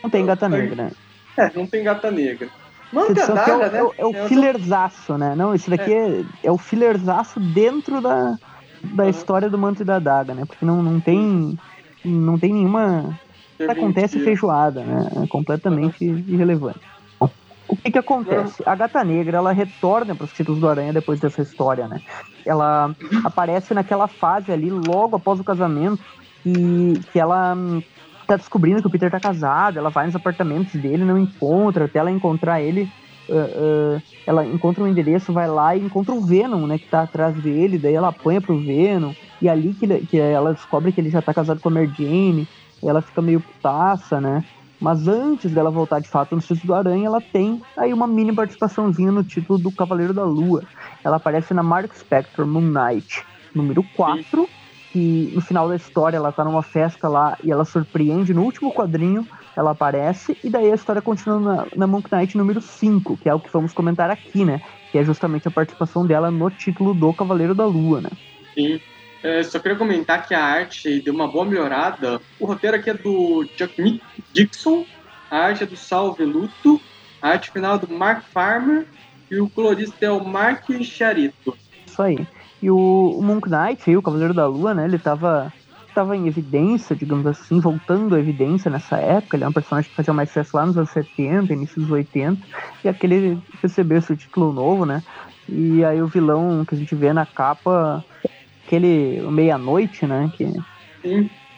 não 0.04 0.10
tem 0.10 0.26
gata 0.26 0.50
negra. 0.50 0.92
É, 1.38 1.52
não 1.56 1.66
tem 1.66 1.84
gata 1.84 2.12
negra. 2.12 2.50
Manga 2.92 3.26
Daga, 3.26 3.52
é 3.52 3.56
o, 3.56 3.60
né? 3.60 3.78
É 3.78 3.84
o, 3.84 3.94
é 3.98 4.06
o 4.06 4.16
é 4.16 4.28
fillerzaço, 4.28 5.18
né? 5.18 5.34
Não, 5.36 5.56
isso 5.56 5.70
daqui 5.70 5.92
é, 5.92 6.20
é, 6.20 6.26
é 6.44 6.52
o 6.52 6.58
fillerzaço 6.60 7.40
dentro 7.40 8.00
da, 8.00 8.38
da 8.84 9.04
uhum. 9.04 9.10
história 9.10 9.50
do 9.50 9.58
manto 9.58 9.82
e 9.82 9.86
da 9.86 9.98
daga, 9.98 10.36
né? 10.36 10.46
Porque 10.46 10.64
não, 10.64 10.84
não 10.84 11.00
tem. 11.00 11.58
Não 12.06 12.38
tem 12.38 12.54
nenhuma. 12.54 13.18
Acontece 13.68 14.20
feijoada, 14.20 14.84
né? 14.84 15.10
É 15.24 15.28
completamente 15.28 16.08
uhum. 16.08 16.24
irrelevante. 16.28 16.82
O 17.66 17.78
que 17.78 17.92
que 17.92 17.98
acontece? 17.98 18.62
A 18.66 18.76
Gata 18.76 19.04
Negra, 19.04 19.38
ela 19.38 19.54
retorna 19.54 20.14
para 20.14 20.26
os 20.26 20.34
títulos 20.34 20.60
do 20.60 20.68
Aranha 20.68 20.94
depois 20.94 21.20
dessa 21.20 21.42
história, 21.42 21.88
né? 21.88 22.02
Ela 22.46 22.88
uhum. 22.88 23.22
aparece 23.24 23.74
naquela 23.74 24.08
fase 24.08 24.52
ali, 24.52 24.70
logo 24.70 25.16
após 25.16 25.40
o 25.40 25.44
casamento, 25.44 26.04
e 26.46 27.00
que 27.12 27.20
ela 27.20 27.56
tá 28.26 28.36
descobrindo 28.36 28.82
que 28.82 28.88
o 28.88 28.90
Peter 28.90 29.12
tá 29.12 29.20
casado, 29.20 29.78
ela 29.78 29.90
vai 29.90 30.06
nos 30.06 30.16
apartamentos 30.16 30.74
dele, 30.74 31.06
não 31.06 31.18
encontra, 31.18 31.86
até 31.86 32.00
ela 32.00 32.12
encontrar 32.12 32.62
ele 32.62 32.90
uh, 33.30 33.96
uh, 33.98 34.02
ela 34.26 34.46
encontra 34.46 34.84
um 34.84 34.88
endereço, 34.88 35.34
vai 35.34 35.48
lá 35.48 35.76
e 35.76 35.82
encontra 35.82 36.14
o 36.14 36.22
Venom, 36.22 36.66
né, 36.68 36.78
que 36.78 36.88
tá 36.88 37.04
atrás 37.04 37.36
dele, 37.36 37.78
daí 37.78 37.94
ela 37.94 38.10
apanha 38.10 38.42
pro 38.42 38.60
Venom, 38.60 39.14
e 39.42 39.50
ali 39.50 39.74
que, 39.74 39.88
que 40.06 40.20
ela 40.20 40.54
descobre 40.54 40.92
que 40.92 41.02
ele 41.02 41.10
já 41.10 41.22
tá 41.22 41.34
casado 41.34 41.60
com 41.60 41.70
a 41.70 41.72
Mary 41.72 41.92
Jane, 41.98 42.48
ela 42.82 43.02
fica 43.02 43.22
meio 43.22 43.40
putaça, 43.40 44.20
né? 44.20 44.44
Mas 44.80 45.08
antes 45.08 45.52
dela 45.52 45.72
voltar 45.72 46.00
de 46.00 46.10
fato 46.10 46.36
no 46.36 46.42
título 46.42 46.68
do 46.68 46.74
Aranha, 46.74 47.06
ela 47.06 47.22
tem 47.22 47.62
aí 47.78 47.94
uma 47.94 48.06
mini 48.06 48.34
participaçãozinha 48.34 49.14
no 49.14 49.24
título 49.24 49.58
do 49.58 49.72
Cavaleiro 49.72 50.14
da 50.14 50.26
Lua. 50.26 50.64
Ela 51.02 51.16
aparece 51.16 51.54
na 51.54 51.64
Mark 51.64 51.94
Spector 51.96 52.46
Moon 52.46 52.62
Knight, 52.62 53.24
número 53.56 53.82
4, 53.96 54.50
que 54.94 55.32
no 55.34 55.42
final 55.42 55.68
da 55.68 55.76
história 55.76 56.18
ela 56.18 56.32
tá 56.32 56.46
numa 56.46 56.62
festa 56.62 57.10
lá 57.10 57.36
e 57.44 57.52
ela 57.52 57.66
surpreende 57.66 58.32
no 58.32 58.44
último 58.44 58.72
quadrinho, 58.72 59.28
ela 59.58 59.72
aparece, 59.72 60.38
e 60.44 60.50
daí 60.52 60.72
a 60.72 60.76
história 60.76 61.02
continua 61.02 61.40
na, 61.40 61.68
na 61.76 61.88
Moon 61.88 62.04
Knight 62.12 62.38
número 62.38 62.62
5, 62.62 63.18
que 63.18 63.28
é 63.28 63.34
o 63.34 63.40
que 63.40 63.52
vamos 63.52 63.74
comentar 63.74 64.12
aqui, 64.12 64.46
né? 64.46 64.62
Que 64.92 65.00
é 65.00 65.04
justamente 65.04 65.48
a 65.48 65.52
participação 65.52 66.06
dela 66.06 66.30
no 66.30 66.48
título 66.52 66.94
do 66.94 67.12
Cavaleiro 67.12 67.56
da 67.56 67.66
Lua, 67.66 68.02
né? 68.02 68.10
Sim. 68.54 68.80
É, 69.24 69.42
só 69.42 69.58
queria 69.58 69.78
comentar 69.78 70.28
que 70.28 70.36
a 70.36 70.44
arte 70.44 71.02
deu 71.02 71.14
uma 71.14 71.28
boa 71.28 71.46
melhorada. 71.46 72.22
O 72.40 72.46
roteiro 72.46 72.78
aqui 72.78 72.92
é 72.92 72.94
do 72.94 73.48
Chuck 73.58 74.02
Dixon, 74.32 74.86
a 75.32 75.38
arte 75.38 75.64
é 75.64 75.66
do 75.66 75.76
Sal 75.76 76.14
Veluto, 76.14 76.80
a 77.20 77.30
arte 77.30 77.50
final 77.50 77.78
é 77.78 77.80
do 77.80 77.92
Mark 77.92 78.24
Farmer 78.32 78.86
e 79.32 79.40
o 79.40 79.50
colorista 79.50 80.06
é 80.06 80.12
o 80.12 80.24
Mark 80.24 80.70
Charito. 80.84 81.58
Isso 81.88 82.02
aí. 82.02 82.28
E 82.64 82.72
o, 82.72 83.18
o 83.20 83.22
Monk 83.22 83.50
Knight, 83.50 83.94
o 83.94 84.02
Cavaleiro 84.02 84.34
da 84.34 84.48
Lua, 84.48 84.74
né? 84.74 84.86
Ele 84.86 84.98
tava, 84.98 85.52
tava 85.94 86.16
em 86.16 86.28
evidência, 86.30 86.96
digamos 86.96 87.28
assim, 87.28 87.60
voltando 87.60 88.16
à 88.16 88.20
evidência 88.20 88.72
nessa 88.72 88.96
época. 88.96 89.36
Ele 89.36 89.44
é 89.44 89.50
um 89.50 89.52
personagem 89.52 89.90
que 89.90 89.96
fazia 89.98 90.14
mais 90.14 90.30
sucesso 90.30 90.56
lá 90.56 90.66
nos 90.66 90.78
anos 90.78 90.90
70, 90.92 91.52
início 91.52 91.82
dos 91.82 91.92
80. 91.92 92.48
E 92.82 92.88
aquele 92.88 93.38
recebeu 93.62 93.98
esse 93.98 94.16
título 94.16 94.54
novo, 94.54 94.86
né? 94.86 95.04
E 95.50 95.84
aí 95.84 96.02
o 96.02 96.08
vilão 96.08 96.64
que 96.64 96.74
a 96.74 96.78
gente 96.78 96.96
vê 96.96 97.12
na 97.12 97.26
capa 97.26 98.02
aquele 98.66 99.22
Meia-Noite, 99.30 100.08
né? 100.08 100.32
Que, 100.34 100.46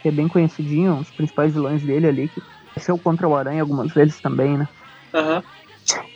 que, 0.01 0.07
é 0.07 0.11
bem 0.11 0.27
conhecidinho, 0.27 0.95
um 0.95 1.01
dos 1.01 1.11
principais 1.11 1.53
vilões 1.53 1.83
dele 1.83 2.07
ali, 2.07 2.29
que 2.29 2.41
apareceu 2.71 2.97
contra 2.97 3.27
o 3.27 3.35
Aranha 3.35 3.61
algumas 3.61 3.93
vezes 3.93 4.19
também, 4.19 4.57
né? 4.57 4.67
Aham. 5.13 5.35
Uhum. 5.35 5.43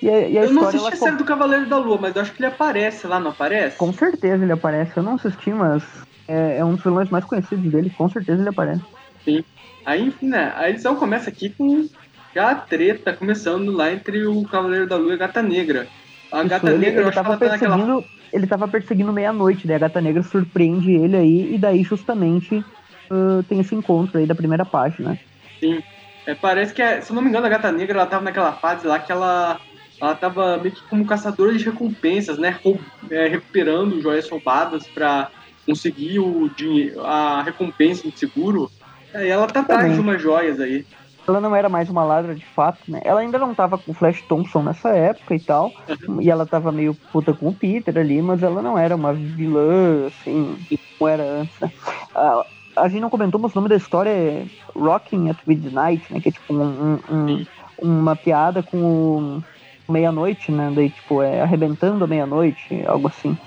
E 0.01 0.09
a, 0.09 0.27
e 0.27 0.37
a 0.37 0.43
eu 0.45 0.53
não 0.53 0.67
assisti 0.67 0.93
a 0.93 0.97
série 0.97 1.17
do 1.17 1.25
Cavaleiro 1.25 1.67
da 1.67 1.77
Lua, 1.77 1.97
mas 2.01 2.15
eu 2.15 2.21
acho 2.21 2.33
que 2.33 2.41
ele 2.41 2.51
aparece 2.51 3.05
lá, 3.05 3.19
não 3.19 3.31
aparece? 3.31 3.77
Com 3.77 3.93
certeza 3.93 4.43
ele 4.43 4.51
aparece. 4.51 4.97
Eu 4.97 5.03
não 5.03 5.15
assisti, 5.15 5.51
mas 5.51 5.83
é, 6.27 6.57
é 6.57 6.65
um 6.65 6.75
dos 6.75 6.83
vilões 6.83 7.09
mais 7.09 7.25
conhecidos 7.25 7.71
dele. 7.71 7.91
Com 7.91 8.09
certeza 8.09 8.41
ele 8.41 8.49
aparece. 8.49 8.81
Sim. 9.23 9.43
Aí, 9.85 10.07
enfim, 10.07 10.27
né? 10.27 10.53
A 10.55 10.69
edição 10.69 10.95
começa 10.95 11.29
aqui 11.29 11.49
com 11.49 11.87
já 12.33 12.51
a 12.51 12.55
treta 12.55 13.13
começando 13.13 13.71
lá 13.71 13.91
entre 13.91 14.25
o 14.25 14.43
Cavaleiro 14.43 14.87
da 14.87 14.95
Lua 14.95 15.11
e 15.11 15.15
a 15.15 15.17
Gata 15.17 15.41
Negra. 15.41 15.87
A 16.31 16.39
Isso, 16.39 16.49
Gata 16.49 16.69
ele, 16.69 16.77
Negra, 16.77 17.01
ele 17.01 17.11
tava 17.11 17.37
perseguindo, 17.37 17.77
naquela... 17.77 18.03
ele 18.31 18.47
tava 18.47 18.67
perseguindo 18.67 19.13
meia-noite, 19.13 19.65
daí 19.65 19.75
a 19.75 19.79
Gata 19.79 19.99
Negra 19.99 20.21
surpreende 20.21 20.91
ele 20.91 21.15
aí, 21.15 21.55
e 21.55 21.57
daí 21.57 21.83
justamente 21.83 22.63
uh, 23.09 23.43
tem 23.47 23.59
esse 23.59 23.73
encontro 23.73 24.19
aí 24.19 24.27
da 24.27 24.35
primeira 24.35 24.63
página. 24.63 25.17
Sim. 25.59 25.81
É, 26.29 26.35
parece 26.35 26.75
que, 26.75 26.81
é, 26.81 27.01
se 27.01 27.11
eu 27.11 27.15
não 27.15 27.23
me 27.23 27.29
engano, 27.29 27.47
a 27.47 27.49
Gata 27.49 27.71
Negra 27.71 27.97
ela 27.97 28.05
tava 28.05 28.23
naquela 28.23 28.53
fase 28.53 28.85
lá 28.85 28.99
que 28.99 29.11
ela, 29.11 29.59
ela 29.99 30.13
tava 30.13 30.57
meio 30.57 30.75
que 30.75 30.83
como 30.83 31.03
caçadora 31.03 31.51
de 31.57 31.65
recompensas, 31.65 32.37
né? 32.37 32.55
Roub, 32.63 32.79
é, 33.09 33.27
recuperando 33.27 33.99
joias 33.99 34.29
roubadas 34.29 34.87
para 34.87 35.31
conseguir 35.65 36.19
o 36.19 36.47
dinheiro, 36.55 37.03
a 37.03 37.41
recompensa 37.41 38.03
do 38.03 38.15
seguro. 38.15 38.69
E 39.15 39.27
ela 39.27 39.47
tá 39.47 39.61
atrás 39.61 39.91
de 39.91 39.99
umas 39.99 40.21
joias 40.21 40.59
aí 40.59 40.85
ela 41.27 41.39
não 41.39 41.55
era 41.55 41.69
mais 41.69 41.87
uma 41.91 42.03
ladra 42.03 42.33
de 42.33 42.45
fato, 42.45 42.79
né? 42.87 43.01
Ela 43.03 43.19
ainda 43.19 43.37
não 43.37 43.53
tava 43.53 43.77
com 43.77 43.91
o 43.91 43.93
Flash 43.93 44.19
Thompson 44.23 44.63
nessa 44.63 44.89
época 44.89 45.35
e 45.35 45.39
tal. 45.39 45.71
Uhum. 46.07 46.19
E 46.19 46.29
ela 46.29 46.43
tava 46.43 46.71
meio 46.71 46.95
puta 47.11 47.33
com 47.33 47.49
o 47.49 47.53
Peter 47.53 47.95
ali, 47.95 48.19
mas 48.19 48.41
ela 48.41 48.63
não 48.63 48.75
era 48.75 48.95
uma 48.95 49.13
vilã, 49.13 50.07
assim, 50.07 50.57
como 50.97 51.07
era 51.07 51.23
antes, 51.23 51.59
né? 51.59 51.71
A, 52.15 52.43
a 52.81 52.87
gente 52.87 53.01
não 53.01 53.09
comentou, 53.09 53.39
mas 53.39 53.53
o 53.53 53.55
nome 53.55 53.69
da 53.69 53.75
história 53.75 54.09
é 54.09 54.45
Rocking 54.75 55.29
at 55.29 55.37
Midnight, 55.45 56.11
né? 56.11 56.19
Que 56.19 56.29
é 56.29 56.31
tipo 56.31 56.53
um, 56.53 56.99
um, 57.09 57.45
uma 57.81 58.15
piada 58.15 58.63
com 58.63 59.41
meia-noite, 59.87 60.51
né? 60.51 60.71
Daí, 60.73 60.89
tipo, 60.89 61.21
é 61.21 61.41
arrebentando 61.41 62.03
a 62.03 62.07
meia-noite, 62.07 62.83
algo 62.85 63.07
assim. 63.07 63.37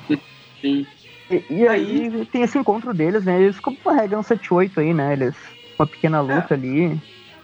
Sim. 0.61 0.87
E, 1.31 1.45
e 1.51 1.69
aí, 1.69 2.11
aí 2.13 2.27
tem 2.27 2.43
esse 2.43 2.59
encontro 2.59 2.93
deles, 2.93 3.25
né? 3.25 3.41
Eles 3.41 3.59
carregam 3.61 4.21
7-8 4.21 4.79
aí, 4.79 4.93
né? 4.93 5.13
Eles. 5.13 5.35
Uma 5.79 5.87
pequena 5.87 6.21
luta 6.21 6.49
é. 6.51 6.55
ali. 6.55 7.01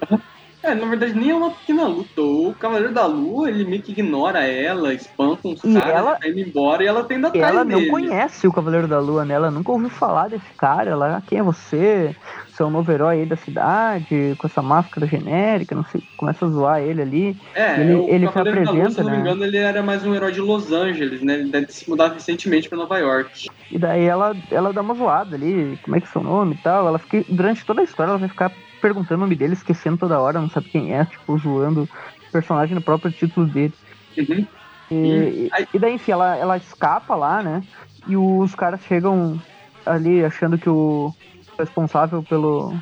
É, 0.62 0.74
na 0.74 0.86
verdade, 0.86 1.14
nem 1.14 1.30
é 1.30 1.34
uma 1.34 1.50
pequena 1.50 1.86
luta. 1.86 2.20
O 2.20 2.54
Cavaleiro 2.58 2.92
da 2.92 3.06
Lua, 3.06 3.48
ele 3.48 3.64
meio 3.64 3.80
que 3.80 3.92
ignora 3.92 4.44
ela, 4.44 4.92
espanta 4.92 5.46
uns 5.46 5.62
e 5.62 5.72
caras, 5.74 5.96
ela... 5.96 6.16
tá 6.16 6.28
indo 6.28 6.40
embora 6.40 6.82
e 6.82 6.86
ela 6.86 7.04
tem 7.04 7.16
ainda 7.16 7.30
Ela 7.34 7.64
não 7.64 7.78
dele. 7.78 7.90
conhece 7.90 8.46
o 8.46 8.52
Cavaleiro 8.52 8.88
da 8.88 8.98
Lua, 8.98 9.24
né? 9.24 9.34
Ela 9.34 9.50
nunca 9.50 9.70
ouviu 9.70 9.88
falar 9.88 10.28
desse 10.28 10.50
cara. 10.56 10.90
Ela, 10.90 11.22
quem 11.26 11.38
é 11.38 11.42
você? 11.42 12.14
Você 12.48 12.62
é 12.62 12.66
o 12.66 12.70
novo 12.70 12.90
herói 12.90 13.20
aí 13.20 13.26
da 13.26 13.36
cidade, 13.36 14.34
com 14.36 14.46
essa 14.48 14.60
máscara 14.60 15.06
genérica, 15.06 15.76
não 15.76 15.84
sei. 15.84 16.02
Começa 16.16 16.44
a 16.44 16.48
zoar 16.48 16.80
ele 16.80 17.02
ali. 17.02 17.36
É, 17.54 17.80
ele, 17.80 17.94
o 17.94 18.08
ele 18.08 18.26
Cavaleiro 18.26 18.64
da 18.64 18.72
Lua, 18.72 18.90
se 18.90 19.00
não 19.00 19.10
me 19.10 19.16
né? 19.16 19.20
engano, 19.20 19.44
ele 19.44 19.58
era 19.58 19.80
mais 19.80 20.04
um 20.04 20.12
herói 20.12 20.32
de 20.32 20.40
Los 20.40 20.72
Angeles, 20.72 21.22
né? 21.22 21.34
Ele 21.34 21.50
deve 21.50 21.72
se 21.72 21.88
mudar 21.88 22.12
recentemente 22.12 22.68
pra 22.68 22.76
Nova 22.76 22.98
York. 22.98 23.48
E 23.70 23.78
daí 23.78 24.04
ela, 24.04 24.34
ela 24.50 24.72
dá 24.72 24.80
uma 24.80 24.94
zoada 24.94 25.36
ali, 25.36 25.78
como 25.82 25.96
é 25.96 26.00
que 26.00 26.08
é 26.08 26.10
seu 26.10 26.22
nome 26.22 26.54
e 26.54 26.58
tal. 26.58 26.88
Ela 26.88 26.98
fica, 26.98 27.24
durante 27.28 27.64
toda 27.64 27.80
a 27.80 27.84
história, 27.84 28.10
ela 28.10 28.18
vai 28.18 28.28
ficar 28.28 28.50
perguntando 28.80 29.16
o 29.16 29.24
nome 29.24 29.34
dele, 29.34 29.54
esquecendo 29.54 29.98
toda 29.98 30.20
hora, 30.20 30.40
não 30.40 30.48
sabe 30.50 30.68
quem 30.68 30.94
é, 30.94 31.04
tipo, 31.04 31.38
zoando 31.38 31.82
o 31.82 32.32
personagem 32.32 32.74
no 32.74 32.80
próprio 32.80 33.10
título 33.10 33.46
dele. 33.46 33.74
Uhum. 34.16 34.46
E, 34.90 35.50
e, 35.74 35.78
daí, 35.78 35.94
enfim, 35.94 36.12
ela, 36.12 36.36
ela 36.36 36.56
escapa 36.56 37.14
lá, 37.14 37.42
né? 37.42 37.62
E 38.06 38.16
os 38.16 38.54
caras 38.54 38.80
chegam 38.82 39.40
ali 39.84 40.24
achando 40.24 40.56
que 40.58 40.68
o 40.68 41.14
responsável 41.58 42.22
pelo 42.22 42.74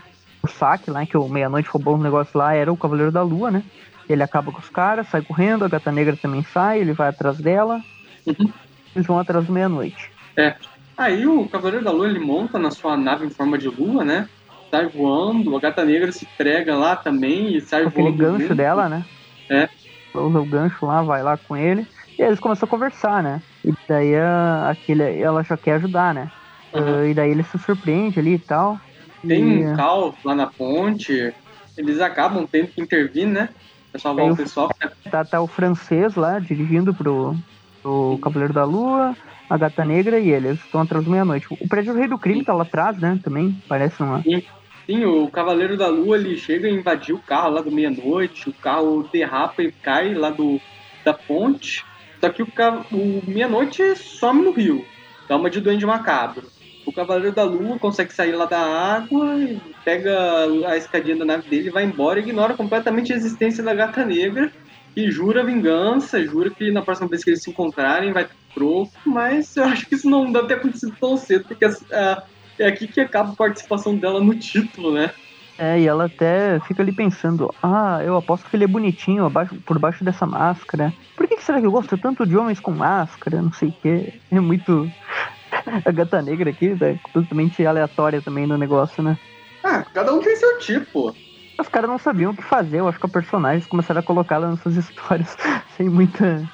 o 0.42 0.48
saque 0.48 0.90
lá, 0.90 1.04
que 1.04 1.16
o 1.16 1.28
Meia-Noite 1.28 1.68
roubou 1.68 1.96
um 1.96 2.02
negócio 2.02 2.38
lá, 2.38 2.54
era 2.54 2.72
o 2.72 2.76
Cavaleiro 2.76 3.10
da 3.10 3.22
Lua, 3.22 3.50
né? 3.50 3.62
Ele 4.08 4.22
acaba 4.22 4.52
com 4.52 4.60
os 4.60 4.68
caras, 4.68 5.08
sai 5.08 5.22
correndo, 5.22 5.64
a 5.64 5.68
Gata 5.68 5.90
Negra 5.90 6.16
também 6.16 6.42
sai, 6.44 6.80
ele 6.80 6.92
vai 6.92 7.08
atrás 7.08 7.38
dela. 7.38 7.80
Uhum. 8.24 8.52
Eles 8.94 9.06
vão 9.06 9.18
atrás 9.18 9.44
do 9.46 9.52
Meia-Noite. 9.52 10.10
É. 10.36 10.54
Aí 10.96 11.26
o 11.26 11.48
Cavaleiro 11.48 11.84
da 11.84 11.90
Lua, 11.90 12.08
ele 12.08 12.20
monta 12.20 12.58
na 12.58 12.70
sua 12.70 12.96
nave 12.96 13.26
em 13.26 13.30
forma 13.30 13.58
de 13.58 13.68
lua, 13.68 14.04
né? 14.04 14.28
Sai 14.70 14.86
voando, 14.88 15.56
a 15.56 15.60
gata 15.60 15.84
negra 15.84 16.12
se 16.12 16.26
prega 16.36 16.76
lá 16.76 16.96
também 16.96 17.56
e 17.56 17.60
sai 17.60 17.84
com 17.84 17.90
voando. 17.90 18.08
Aquele 18.08 18.38
gancho 18.38 18.54
dela, 18.54 18.88
né? 18.88 19.04
É. 19.48 19.68
Usa 20.14 20.40
o 20.40 20.44
gancho 20.44 20.86
lá, 20.86 21.02
vai 21.02 21.22
lá 21.22 21.36
com 21.36 21.56
ele. 21.56 21.86
E 22.18 22.22
aí 22.22 22.28
eles 22.28 22.40
começam 22.40 22.66
a 22.66 22.70
conversar, 22.70 23.22
né? 23.22 23.42
E 23.64 23.72
daí 23.86 24.14
a, 24.16 24.70
aquele, 24.70 25.20
ela 25.20 25.42
já 25.42 25.56
quer 25.56 25.74
ajudar, 25.74 26.14
né? 26.14 26.30
Uhum. 26.72 27.02
Uh, 27.02 27.06
e 27.06 27.14
daí 27.14 27.30
ele 27.30 27.42
se 27.42 27.58
surpreende 27.58 28.18
ali 28.18 28.34
e 28.34 28.38
tal. 28.38 28.80
Tem 29.26 29.60
e... 29.60 29.66
um 29.66 29.76
caos 29.76 30.14
lá 30.24 30.34
na 30.34 30.46
ponte. 30.46 31.32
Eles 31.76 32.00
acabam 32.00 32.46
tendo 32.50 32.68
que 32.68 32.80
intervir, 32.80 33.26
né? 33.26 33.50
Pra 33.92 34.00
salvar 34.00 34.30
o 34.30 34.36
pessoal. 34.36 34.70
Tá, 35.10 35.24
tá 35.24 35.40
o 35.40 35.46
francês 35.46 36.14
lá 36.14 36.38
dirigindo 36.38 36.94
pro, 36.94 37.36
pro 37.82 38.18
Cavaleiro 38.22 38.54
da 38.54 38.64
Lua 38.64 39.14
a 39.48 39.56
Gata 39.56 39.84
Negra 39.84 40.18
e 40.18 40.30
eles 40.30 40.58
estão 40.60 40.80
atrás 40.80 41.04
do 41.04 41.10
meia-noite. 41.10 41.46
O 41.50 41.68
prédio 41.68 41.92
do 41.92 41.98
Rei 41.98 42.08
do 42.08 42.18
Crime 42.18 42.40
Sim. 42.40 42.44
tá 42.44 42.54
lá 42.54 42.62
atrás, 42.62 42.98
né? 42.98 43.18
Também 43.22 43.56
parece 43.68 44.02
uma. 44.02 44.22
Sim. 44.22 44.42
Sim, 44.86 45.04
o 45.04 45.28
Cavaleiro 45.28 45.76
da 45.76 45.88
Lua 45.88 46.16
ele 46.16 46.36
chega 46.36 46.68
a 46.68 46.70
invadir 46.70 47.12
o 47.12 47.18
carro 47.18 47.50
lá 47.50 47.60
do 47.60 47.72
meia-noite, 47.72 48.48
o 48.48 48.52
carro 48.52 49.08
derrapa 49.12 49.60
e 49.60 49.72
cai 49.72 50.14
lá 50.14 50.30
do, 50.30 50.60
da 51.04 51.12
ponte. 51.12 51.84
Só 52.20 52.28
que 52.28 52.40
o, 52.40 52.46
o 52.92 53.22
meia-noite 53.26 53.96
some 53.96 54.44
no 54.44 54.52
rio, 54.52 54.84
dá 55.28 55.36
uma 55.36 55.50
de 55.50 55.60
duende 55.60 55.84
macabro. 55.84 56.46
O 56.86 56.92
Cavaleiro 56.92 57.34
da 57.34 57.42
Lua 57.42 57.80
consegue 57.80 58.12
sair 58.12 58.30
lá 58.36 58.44
da 58.44 58.60
água, 58.60 59.34
pega 59.84 60.46
a 60.68 60.76
escadinha 60.76 61.16
da 61.16 61.24
nave 61.24 61.48
dele, 61.48 61.68
vai 61.68 61.82
embora, 61.82 62.20
ignora 62.20 62.54
completamente 62.54 63.12
a 63.12 63.16
existência 63.16 63.64
da 63.64 63.74
Gata 63.74 64.04
Negra 64.04 64.52
e 64.94 65.10
jura 65.10 65.44
vingança, 65.44 66.24
jura 66.24 66.48
que 66.48 66.70
na 66.70 66.80
próxima 66.80 67.08
vez 67.08 67.24
que 67.24 67.30
eles 67.30 67.42
se 67.42 67.50
encontrarem 67.50 68.12
vai 68.12 68.28
troco, 68.56 68.90
mas 69.04 69.54
eu 69.56 69.64
acho 69.64 69.86
que 69.86 69.94
isso 69.94 70.08
não 70.08 70.32
deve 70.32 70.48
ter 70.48 70.54
acontecido 70.54 70.96
tão 70.98 71.16
cedo, 71.16 71.44
porque 71.46 71.66
a, 71.66 72.22
é 72.58 72.66
aqui 72.66 72.88
que 72.88 73.00
acaba 73.00 73.32
a 73.32 73.36
participação 73.36 73.94
dela 73.94 74.18
no 74.18 74.34
título, 74.34 74.94
né? 74.94 75.12
É, 75.58 75.80
e 75.80 75.86
ela 75.86 76.04
até 76.04 76.58
fica 76.60 76.82
ali 76.82 76.92
pensando, 76.92 77.54
ah, 77.62 78.00
eu 78.04 78.16
aposto 78.16 78.48
que 78.48 78.56
ele 78.56 78.64
é 78.64 78.68
bonitinho 78.68 79.24
abaixo, 79.24 79.54
por 79.66 79.78
baixo 79.78 80.04
dessa 80.04 80.26
máscara. 80.26 80.92
Por 81.16 81.26
que, 81.26 81.36
que 81.36 81.44
será 81.44 81.60
que 81.60 81.66
eu 81.66 81.70
gosto 81.70 81.96
tanto 81.96 82.26
de 82.26 82.36
homens 82.36 82.60
com 82.60 82.72
máscara? 82.72 83.40
Não 83.40 83.52
sei 83.52 83.68
o 83.68 83.72
que. 83.72 84.20
É 84.30 84.40
muito. 84.40 84.90
a 85.84 85.90
gata 85.90 86.20
negra 86.20 86.50
aqui, 86.50 86.76
é 86.78 86.98
completamente 87.02 87.64
aleatória 87.64 88.20
também 88.20 88.46
no 88.46 88.58
negócio, 88.58 89.02
né? 89.02 89.16
Ah, 89.64 89.84
cada 89.94 90.12
um 90.12 90.20
tem 90.20 90.36
seu 90.36 90.58
tipo. 90.58 91.14
Os 91.58 91.68
caras 91.68 91.88
não 91.88 91.98
sabiam 91.98 92.32
o 92.32 92.36
que 92.36 92.42
fazer, 92.42 92.80
eu 92.80 92.88
acho 92.88 93.00
que 93.00 93.06
a 93.06 93.08
personagem 93.08 93.66
começaram 93.66 94.00
a 94.00 94.02
colocá-la 94.02 94.50
nessas 94.50 94.76
histórias 94.76 95.34
sem 95.76 95.88
muita. 95.88 96.46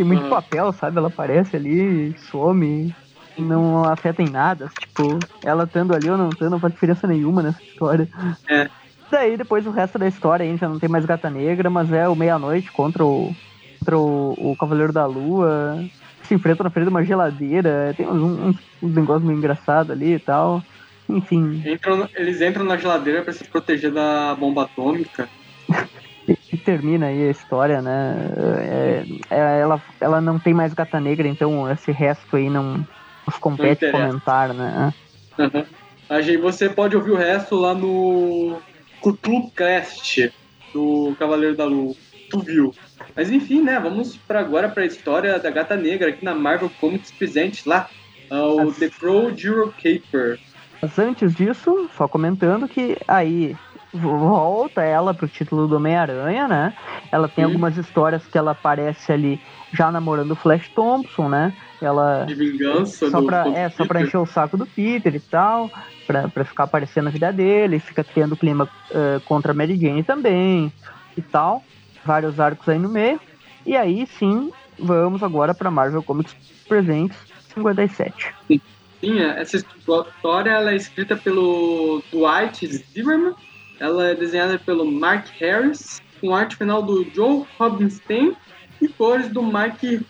Sem 0.00 0.04
muito 0.04 0.24
uhum. 0.24 0.30
papel, 0.30 0.72
sabe? 0.72 0.96
Ela 0.96 1.08
aparece 1.08 1.56
ali, 1.56 2.14
some, 2.30 2.94
não 3.38 3.84
afeta 3.84 4.22
em 4.22 4.30
nada. 4.30 4.70
Tipo, 4.78 5.18
ela 5.44 5.64
estando 5.64 5.94
ali 5.94 6.08
ou 6.08 6.16
não 6.16 6.30
estando, 6.30 6.52
não 6.52 6.60
faz 6.60 6.72
diferença 6.72 7.06
nenhuma 7.06 7.42
nessa 7.42 7.62
história. 7.62 8.08
É. 8.48 8.68
Daí 9.10 9.36
depois 9.36 9.66
o 9.66 9.70
resto 9.70 9.98
da 9.98 10.08
história 10.08 10.44
a 10.44 10.48
gente 10.48 10.60
já 10.60 10.68
não 10.68 10.78
tem 10.78 10.88
mais 10.88 11.04
gata 11.04 11.28
negra, 11.28 11.68
mas 11.68 11.92
é 11.92 12.08
o 12.08 12.16
meia-noite 12.16 12.70
contra 12.72 13.04
o, 13.04 13.34
Entra 13.82 13.98
o, 13.98 14.34
o 14.38 14.56
Cavaleiro 14.56 14.92
da 14.92 15.06
Lua, 15.06 15.82
se 16.24 16.34
enfrentam 16.34 16.64
na 16.64 16.70
frente 16.70 16.84
de 16.84 16.90
uma 16.90 17.04
geladeira, 17.04 17.94
tem 17.96 18.06
uns, 18.06 18.22
uns, 18.22 18.56
uns 18.82 18.94
negócios 18.94 19.24
meio 19.24 19.38
engraçados 19.38 19.90
ali 19.90 20.14
e 20.14 20.18
tal. 20.18 20.62
Enfim. 21.08 21.62
Entram, 21.66 22.08
eles 22.14 22.40
entram 22.40 22.64
na 22.64 22.76
geladeira 22.76 23.22
para 23.22 23.32
se 23.32 23.44
proteger 23.44 23.90
da 23.90 24.34
bomba 24.34 24.64
atômica. 24.64 25.28
e 26.52 26.56
termina 26.56 27.06
aí 27.06 27.28
a 27.28 27.30
história, 27.30 27.80
né? 27.80 28.16
É, 28.58 29.04
é, 29.30 29.60
ela, 29.60 29.82
ela 30.00 30.20
não 30.20 30.38
tem 30.38 30.52
mais 30.52 30.74
gata 30.74 30.98
negra, 30.98 31.28
então 31.28 31.70
esse 31.70 31.92
resto 31.92 32.36
aí 32.36 32.50
não 32.50 32.86
nos 33.26 33.38
compete 33.38 33.86
não 33.86 33.92
comentar, 33.92 34.52
né? 34.52 34.92
Uhum. 35.38 35.64
Aí 36.08 36.36
você 36.36 36.68
pode 36.68 36.96
ouvir 36.96 37.12
o 37.12 37.16
resto 37.16 37.54
lá 37.54 37.72
no 37.72 38.60
Cthulhu 39.00 39.50
Crest 39.54 40.32
do 40.72 41.14
Cavaleiro 41.18 41.56
da 41.56 41.64
Lua. 41.64 41.94
Tu 42.28 42.38
viu? 42.40 42.74
Mas 43.14 43.30
enfim, 43.30 43.62
né? 43.62 43.78
Vamos 43.78 44.16
para 44.16 44.40
agora 44.40 44.68
para 44.68 44.82
a 44.82 44.86
história 44.86 45.38
da 45.38 45.50
Gata 45.50 45.76
Negra 45.76 46.10
aqui 46.10 46.24
na 46.24 46.34
Marvel 46.34 46.70
Comics 46.80 47.10
presente 47.12 47.68
lá, 47.68 47.88
o 48.30 48.68
As... 48.68 48.76
The 48.76 48.88
Pro 48.88 49.34
Zero 49.36 49.72
Caper. 49.76 50.38
Mas 50.82 50.98
antes 50.98 51.34
disso, 51.34 51.90
só 51.96 52.08
comentando 52.08 52.66
que 52.66 52.96
aí 53.06 53.56
volta 53.92 54.82
ela 54.82 55.12
pro 55.12 55.28
título 55.28 55.66
do 55.66 55.76
Homem-Aranha, 55.76 56.46
né? 56.46 56.74
Ela 57.10 57.28
tem 57.28 57.44
Sim. 57.44 57.50
algumas 57.50 57.76
histórias 57.76 58.24
que 58.26 58.38
ela 58.38 58.52
aparece 58.52 59.12
ali 59.12 59.40
já 59.72 59.90
namorando 59.90 60.32
o 60.32 60.36
Flash 60.36 60.68
Thompson, 60.68 61.28
né? 61.28 61.52
Ela 61.80 62.24
de 62.24 62.34
vingança 62.34 63.10
só 63.10 63.22
pra, 63.22 63.48
é 63.48 63.68
só 63.70 63.84
para 63.84 64.02
encher 64.02 64.18
o 64.18 64.26
saco 64.26 64.56
do 64.56 64.66
Peter 64.66 65.14
e 65.14 65.20
tal, 65.20 65.70
pra, 66.06 66.28
pra 66.28 66.44
ficar 66.44 66.64
aparecendo 66.64 67.04
na 67.04 67.10
vida 67.10 67.32
dele, 67.32 67.78
fica 67.78 68.04
tendo 68.04 68.36
clima 68.36 68.68
uh, 68.90 69.20
contra 69.22 69.52
a 69.52 69.54
Mary 69.54 69.78
Jane 69.78 70.02
também 70.02 70.72
e 71.16 71.22
tal, 71.22 71.64
vários 72.04 72.38
arcos 72.38 72.68
aí 72.68 72.78
no 72.78 72.88
meio. 72.88 73.20
E 73.64 73.76
aí 73.76 74.06
sim, 74.06 74.52
vamos 74.78 75.22
agora 75.22 75.54
para 75.54 75.70
Marvel 75.70 76.02
Comics 76.02 76.34
Presents 76.68 77.16
57. 77.54 78.34
Sim. 78.46 78.60
Sim, 79.00 79.18
essa 79.22 79.56
história 79.56 80.50
ela 80.50 80.72
é 80.72 80.76
escrita 80.76 81.16
pelo 81.16 82.02
Dwight 82.12 82.66
Zimmerman 82.66 83.34
ela 83.80 84.08
é 84.08 84.14
desenhada 84.14 84.58
pelo 84.58 84.84
Mark 84.84 85.26
Harris, 85.40 86.02
com 86.20 86.34
arte 86.34 86.54
final 86.54 86.82
do 86.82 87.02
Joe 87.14 87.46
Robinstein 87.58 88.36
e 88.80 88.86
cores 88.86 89.28
do 89.28 89.42
Mike 89.42 90.06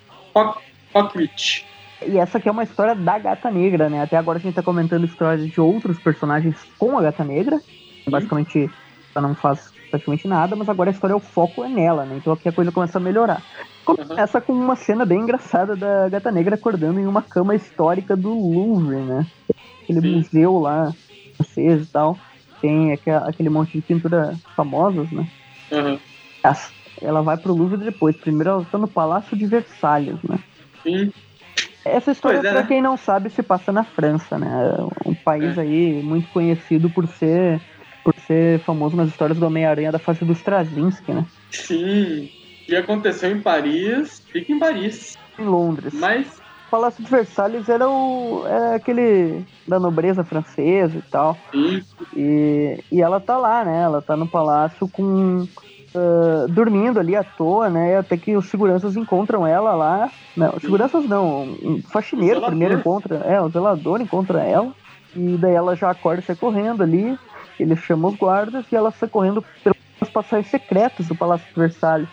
Hockwitch. 0.92 1.62
E 2.04 2.18
essa 2.18 2.38
aqui 2.38 2.48
é 2.48 2.52
uma 2.52 2.64
história 2.64 2.96
da 2.96 3.18
Gata 3.18 3.48
Negra, 3.50 3.88
né? 3.88 4.02
Até 4.02 4.16
agora 4.16 4.38
a 4.38 4.40
gente 4.40 4.54
tá 4.54 4.62
comentando 4.62 5.04
histórias 5.04 5.46
de 5.48 5.60
outros 5.60 5.98
personagens 6.00 6.56
com 6.78 6.98
a 6.98 7.02
Gata 7.02 7.22
Negra. 7.22 7.60
Basicamente, 8.08 8.68
ela 9.14 9.28
não 9.28 9.34
faz 9.36 9.70
praticamente 9.88 10.26
nada, 10.26 10.56
mas 10.56 10.68
agora 10.68 10.90
a 10.90 10.92
história, 10.92 11.14
o 11.14 11.20
foco 11.20 11.62
é 11.62 11.68
nela, 11.68 12.04
né? 12.04 12.16
Então 12.16 12.32
aqui 12.32 12.48
a 12.48 12.52
coisa 12.52 12.72
começa 12.72 12.98
a 12.98 13.00
melhorar. 13.00 13.42
Começa 13.84 14.38
uhum. 14.38 14.44
com 14.44 14.52
uma 14.52 14.76
cena 14.76 15.04
bem 15.04 15.20
engraçada 15.20 15.76
da 15.76 16.08
Gata 16.08 16.32
Negra 16.32 16.56
acordando 16.56 16.98
em 16.98 17.06
uma 17.06 17.22
cama 17.22 17.54
histórica 17.54 18.16
do 18.16 18.32
Louvre, 18.32 18.96
né? 18.96 19.26
Aquele 19.82 20.00
Sim. 20.00 20.16
museu 20.16 20.58
lá, 20.58 20.92
francês 21.36 21.84
e 21.84 21.86
tal 21.86 22.18
tem 22.60 22.92
aquele 22.92 23.48
monte 23.48 23.72
de 23.72 23.82
pintura 23.82 24.34
famosas, 24.54 25.10
né? 25.10 25.26
Uhum. 25.70 25.98
Ela 27.02 27.22
vai 27.22 27.36
pro 27.36 27.54
Louvre 27.54 27.78
depois. 27.78 28.16
Primeiro 28.16 28.50
ela 28.50 28.66
tá 28.70 28.78
no 28.78 28.88
Palácio 28.88 29.36
de 29.36 29.46
Versalhes, 29.46 30.22
né? 30.22 30.38
Sim. 30.82 31.12
Essa 31.84 32.12
história, 32.12 32.38
é, 32.38 32.40
pra 32.42 32.52
né? 32.52 32.66
quem 32.66 32.82
não 32.82 32.96
sabe, 32.96 33.30
se 33.30 33.42
passa 33.42 33.72
na 33.72 33.84
França, 33.84 34.38
né? 34.38 34.48
Um 35.06 35.14
país 35.14 35.56
é. 35.56 35.62
aí 35.62 36.02
muito 36.02 36.28
conhecido 36.28 36.90
por 36.90 37.06
ser 37.06 37.60
por 38.04 38.14
ser 38.26 38.60
famoso 38.60 38.96
nas 38.96 39.08
histórias 39.08 39.38
do 39.38 39.46
Homem-Aranha 39.46 39.92
da 39.92 39.98
fase 39.98 40.24
do 40.24 40.32
Straczynski, 40.32 41.12
né? 41.12 41.26
Sim. 41.50 42.30
E 42.66 42.74
aconteceu 42.74 43.30
em 43.30 43.40
Paris, 43.40 44.22
fica 44.32 44.52
em 44.52 44.58
Paris. 44.58 45.18
Em 45.38 45.44
Londres. 45.44 45.92
Mas 45.94 46.39
Palácio 46.70 47.02
de 47.02 47.10
Versalhes 47.10 47.68
era 47.68 47.88
o 47.88 48.44
era 48.46 48.76
aquele 48.76 49.44
da 49.66 49.80
nobreza 49.80 50.22
francesa 50.22 50.96
e 50.96 51.02
tal. 51.02 51.36
E, 52.14 52.82
e 52.90 53.02
ela 53.02 53.20
tá 53.20 53.36
lá, 53.36 53.64
né? 53.64 53.82
Ela 53.82 54.00
tá 54.00 54.16
no 54.16 54.26
palácio 54.26 54.88
com 54.88 55.46
uh, 55.94 56.48
dormindo 56.48 57.00
ali 57.00 57.16
à 57.16 57.24
toa, 57.24 57.68
né? 57.68 57.98
Até 57.98 58.16
que 58.16 58.36
os 58.36 58.46
seguranças 58.46 58.96
encontram 58.96 59.46
ela 59.46 59.74
lá. 59.74 60.10
Não, 60.36 60.58
seguranças 60.60 61.04
não, 61.06 61.42
um 61.62 61.82
faxineiro 61.82 62.40
primeiro 62.42 62.74
encontra, 62.74 63.16
é, 63.16 63.40
o 63.40 63.48
zelador 63.48 64.00
encontra 64.00 64.42
ela. 64.42 64.72
E 65.14 65.36
daí 65.36 65.54
ela 65.54 65.74
já 65.74 65.90
acorda 65.90 66.20
e 66.20 66.24
sai 66.24 66.36
correndo 66.36 66.82
ali. 66.82 67.18
Ele 67.58 67.76
chama 67.76 68.08
os 68.08 68.16
guardas 68.16 68.64
e 68.70 68.76
ela 68.76 68.90
sai 68.90 69.08
correndo 69.08 69.44
pelas 69.62 70.10
passagens 70.12 70.50
secretas 70.50 71.08
do 71.08 71.14
Palácio 71.14 71.46
de 71.52 71.60
Versalhes. 71.60 72.08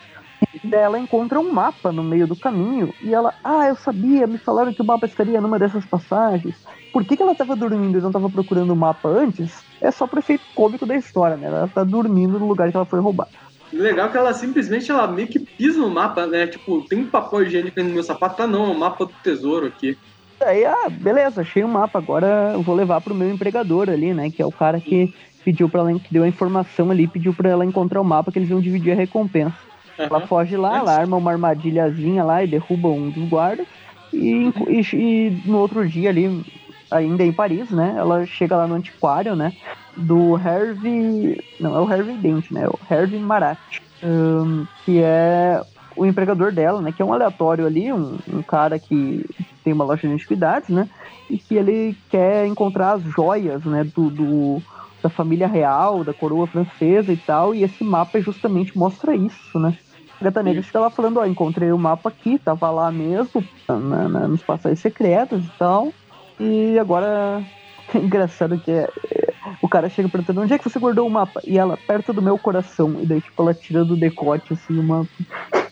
Daí 0.64 0.80
ela 0.80 0.98
encontra 0.98 1.38
um 1.38 1.52
mapa 1.52 1.92
no 1.92 2.02
meio 2.02 2.26
do 2.26 2.34
caminho 2.34 2.94
e 3.02 3.12
ela, 3.12 3.34
ah, 3.44 3.68
eu 3.68 3.76
sabia, 3.76 4.26
me 4.26 4.38
falaram 4.38 4.72
que 4.72 4.80
o 4.80 4.84
mapa 4.84 5.06
estaria 5.06 5.40
numa 5.40 5.58
dessas 5.58 5.84
passagens. 5.84 6.56
Por 6.92 7.04
que, 7.04 7.16
que 7.16 7.22
ela 7.22 7.32
estava 7.32 7.54
dormindo 7.54 7.98
e 7.98 8.00
não 8.00 8.08
estava 8.08 8.30
procurando 8.30 8.72
o 8.72 8.76
mapa 8.76 9.08
antes? 9.08 9.62
É 9.80 9.90
só 9.90 10.06
pro 10.06 10.20
efeito 10.20 10.44
cômico 10.54 10.86
da 10.86 10.96
história, 10.96 11.36
né? 11.36 11.46
Ela 11.46 11.68
tá 11.68 11.84
dormindo 11.84 12.38
no 12.38 12.48
lugar 12.48 12.70
que 12.70 12.76
ela 12.76 12.86
foi 12.86 13.00
roubada. 13.00 13.30
Legal 13.72 14.10
que 14.10 14.16
ela 14.16 14.32
simplesmente 14.32 14.90
ela 14.90 15.06
meio 15.06 15.28
que 15.28 15.38
pisa 15.38 15.78
no 15.78 15.90
mapa, 15.90 16.26
né? 16.26 16.46
Tipo, 16.46 16.80
tem 16.88 17.00
um 17.00 17.06
papel 17.06 17.42
higiênico 17.42 17.82
no 17.82 17.90
meu 17.90 18.02
sapato, 18.02 18.42
ah 18.42 18.46
não, 18.46 18.66
é 18.66 18.70
o 18.70 18.78
mapa 18.78 19.04
do 19.04 19.12
tesouro 19.22 19.66
aqui. 19.66 19.96
Aí, 20.40 20.64
ah, 20.64 20.88
beleza, 20.88 21.42
achei 21.42 21.62
o 21.62 21.66
um 21.66 21.70
mapa, 21.70 21.98
agora 21.98 22.52
eu 22.54 22.62
vou 22.62 22.74
levar 22.74 23.00
pro 23.00 23.14
meu 23.14 23.28
empregador 23.28 23.90
ali, 23.90 24.14
né? 24.14 24.30
Que 24.30 24.40
é 24.40 24.46
o 24.46 24.52
cara 24.52 24.80
que 24.80 25.12
pediu 25.44 25.68
para 25.68 25.80
ela, 25.80 25.98
que 25.98 26.12
deu 26.12 26.22
a 26.22 26.28
informação 26.28 26.90
ali, 26.90 27.06
pediu 27.06 27.34
para 27.34 27.50
ela 27.50 27.64
encontrar 27.64 28.00
o 28.00 28.04
mapa 28.04 28.32
que 28.32 28.38
eles 28.38 28.48
iam 28.48 28.60
dividir 28.60 28.92
a 28.92 28.96
recompensa. 28.96 29.67
Ela 29.98 30.26
foge 30.26 30.56
lá, 30.56 30.78
ela 30.78 30.94
arma 30.94 31.16
uma 31.16 31.32
armadilhazinha 31.32 32.22
lá 32.22 32.42
e 32.42 32.46
derruba 32.46 32.88
um 32.88 33.10
dos 33.10 33.28
guardas. 33.28 33.66
E, 34.12 34.52
e, 34.68 34.80
e, 34.94 35.42
no 35.44 35.58
outro 35.58 35.86
dia 35.86 36.08
ali, 36.08 36.44
ainda 36.90 37.24
em 37.24 37.32
Paris, 37.32 37.70
né? 37.70 37.94
Ela 37.96 38.24
chega 38.24 38.56
lá 38.56 38.66
no 38.66 38.74
antiquário, 38.74 39.34
né? 39.34 39.52
Do 39.96 40.36
Hervey. 40.38 41.40
Não, 41.60 41.76
é 41.76 41.80
o 41.80 41.92
Hervey 41.92 42.16
Dent, 42.16 42.50
né? 42.50 42.66
O 42.68 42.78
Hervey 42.90 43.20
Marat. 43.20 43.58
Um, 44.02 44.64
que 44.84 45.00
é 45.02 45.60
o 45.96 46.06
empregador 46.06 46.52
dela, 46.52 46.80
né? 46.80 46.92
Que 46.92 47.02
é 47.02 47.04
um 47.04 47.12
aleatório 47.12 47.66
ali, 47.66 47.92
um, 47.92 48.18
um 48.32 48.42
cara 48.42 48.78
que 48.78 49.28
tem 49.64 49.72
uma 49.72 49.84
loja 49.84 50.06
de 50.06 50.14
antiguidades, 50.14 50.68
né? 50.68 50.88
E 51.28 51.36
que 51.36 51.56
ele 51.56 51.96
quer 52.08 52.46
encontrar 52.46 52.92
as 52.92 53.02
joias, 53.02 53.64
né? 53.64 53.84
do, 53.84 54.08
do 54.08 54.62
da 55.02 55.08
família 55.08 55.46
real, 55.46 56.02
da 56.02 56.12
coroa 56.12 56.46
francesa 56.46 57.12
e 57.12 57.16
tal, 57.16 57.54
e 57.54 57.62
esse 57.62 57.84
mapa 57.84 58.20
justamente 58.20 58.76
mostra 58.76 59.14
isso, 59.14 59.58
né? 59.58 59.76
Gata 60.20 60.42
Negra 60.42 60.62
fica 60.62 60.80
lá 60.80 60.90
falando, 60.90 61.18
ó, 61.18 61.26
encontrei 61.26 61.70
o 61.70 61.78
mapa 61.78 62.08
aqui, 62.08 62.38
tava 62.38 62.70
lá 62.70 62.90
mesmo, 62.90 63.44
na, 63.68 64.08
na, 64.08 64.28
nos 64.28 64.42
passagens 64.42 64.80
secretos 64.80 65.44
e 65.44 65.50
tal. 65.58 65.92
E 66.40 66.78
agora 66.78 67.42
é 67.94 67.98
engraçado 67.98 68.58
que 68.58 68.70
é, 68.70 68.88
é, 69.14 69.32
o 69.62 69.68
cara 69.68 69.88
chega 69.88 70.08
perguntando 70.08 70.42
onde 70.42 70.52
é 70.52 70.58
que 70.58 70.68
você 70.68 70.78
guardou 70.78 71.06
o 71.06 71.10
mapa? 71.10 71.40
E 71.44 71.56
ela, 71.56 71.76
perto 71.76 72.12
do 72.12 72.22
meu 72.22 72.36
coração. 72.36 72.98
E 73.00 73.06
daí, 73.06 73.20
tipo, 73.20 73.40
ela 73.42 73.54
tira 73.54 73.84
do 73.84 73.96
decote, 73.96 74.52
assim, 74.52 74.78
o 74.78 74.82
mapa. 74.82 75.10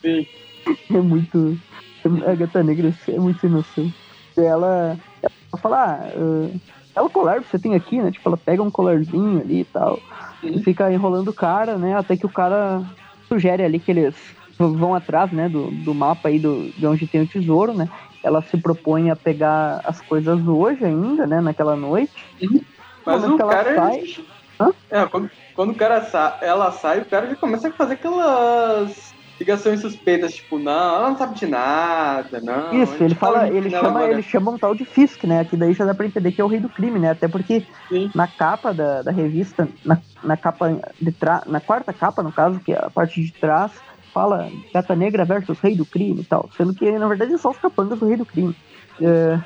Sim. 0.01 0.27
É 0.91 1.01
muito. 1.01 1.57
A 2.27 2.35
gata 2.35 2.61
negra 2.61 2.93
é 3.07 3.19
muito 3.21 3.41
sem 3.41 3.49
noção. 3.49 3.93
E 4.37 4.41
ela, 4.41 4.99
ela 5.23 5.61
fala, 5.61 5.95
ah, 5.95 6.19
uh, 6.19 6.61
é 6.97 7.01
o 7.01 7.09
colar 7.09 7.41
que 7.41 7.49
você 7.49 7.57
tem 7.57 7.75
aqui, 7.77 8.03
né? 8.03 8.11
Tipo, 8.11 8.29
ela 8.29 8.37
pega 8.37 8.63
um 8.65 8.71
colarzinho 8.71 9.41
ali 9.41 9.61
e 9.61 9.65
tal. 9.65 10.01
E 10.43 10.61
fica 10.65 10.93
enrolando 10.93 11.29
o 11.29 11.33
cara, 11.33 11.77
né? 11.77 11.97
Até 11.97 12.17
que 12.17 12.27
o 12.27 12.31
cara 12.31 12.83
sugere 13.29 13.62
ali 13.62 13.79
que 13.79 13.91
eles 13.91 14.15
vão 14.59 14.95
atrás, 14.95 15.31
né, 15.33 15.49
do, 15.49 15.71
do 15.71 15.95
mapa 15.95 16.29
aí 16.29 16.39
do, 16.39 16.71
de 16.77 16.87
onde 16.87 17.07
tem 17.07 17.23
o 17.23 17.27
tesouro, 17.27 17.75
né? 17.75 17.89
Ela 18.23 18.43
se 18.43 18.57
propõe 18.57 19.11
a 19.11 19.17
pegar 19.17 19.81
as 19.85 20.01
coisas 20.01 20.47
hoje 20.47 20.85
ainda, 20.85 21.27
né, 21.27 21.41
naquela 21.41 21.77
noite. 21.77 22.12
Mas 23.05 23.25
o 23.25 23.37
cara 23.37 23.75
sai... 23.75 24.03
É, 24.91 25.05
quando, 25.05 25.31
quando 25.55 25.71
o 25.71 25.75
cara 25.75 26.03
sa... 26.07 26.39
ela 26.41 26.73
sai, 26.73 27.01
o 27.01 27.05
cara 27.05 27.29
já 27.29 27.37
começa 27.37 27.69
a 27.69 27.73
fazer 27.73 27.95
aquelas 27.95 29.06
ligações 29.38 29.81
suspeitas, 29.81 30.35
tipo, 30.35 30.59
não, 30.59 30.96
ela 30.96 31.11
não 31.11 31.18
sabe 31.18 31.35
de 31.35 31.46
nada, 31.46 32.40
não. 32.40 32.72
Isso, 32.83 33.03
ele 33.03 33.14
fala, 33.14 33.49
ele 33.49 33.70
chama, 33.70 34.05
ele 34.05 34.22
chama 34.22 34.51
um 34.51 34.59
tal 34.59 34.75
de 34.75 34.85
Fisk, 34.85 35.25
né? 35.25 35.44
Que 35.44 35.57
daí 35.57 35.75
já 35.75 35.85
dá 35.85 35.94
pra 35.94 36.07
entender 36.07 36.33
que 36.33 36.40
é 36.40 36.44
o 36.44 36.49
rei 36.49 36.61
do 36.61 36.68
crime, 36.68 36.99
né? 36.99 37.11
Até 37.11 37.29
porque 37.29 37.66
Sim. 37.88 38.11
na 38.14 38.27
capa 38.27 38.72
da, 38.72 39.03
da 39.03 39.11
revista, 39.11 39.68
na, 39.85 39.99
na 40.22 40.37
capa 40.37 40.81
de 41.01 41.12
trás, 41.12 41.44
na 41.46 41.61
quarta 41.61 41.92
capa, 41.92 42.22
no 42.22 42.33
caso, 42.33 42.61
que 42.61 42.72
é 42.72 42.79
a 42.79 42.90
parte 42.90 43.22
de 43.22 43.33
trás, 43.33 43.72
fala 44.12 44.51
Gata 44.72 44.96
Negra 44.96 45.27
versus 45.27 45.61
Rei 45.61 45.77
do 45.77 45.85
Crime 45.85 46.22
e 46.22 46.25
tal, 46.25 46.49
sendo 46.57 46.72
que 46.72 46.90
na 46.90 47.07
verdade 47.07 47.37
são 47.37 47.51
os 47.51 47.59
capangas 47.59 47.99
do 47.99 48.07
Rei 48.07 48.16
do 48.16 48.25
Crime. 48.25 48.57
É, 48.99 49.38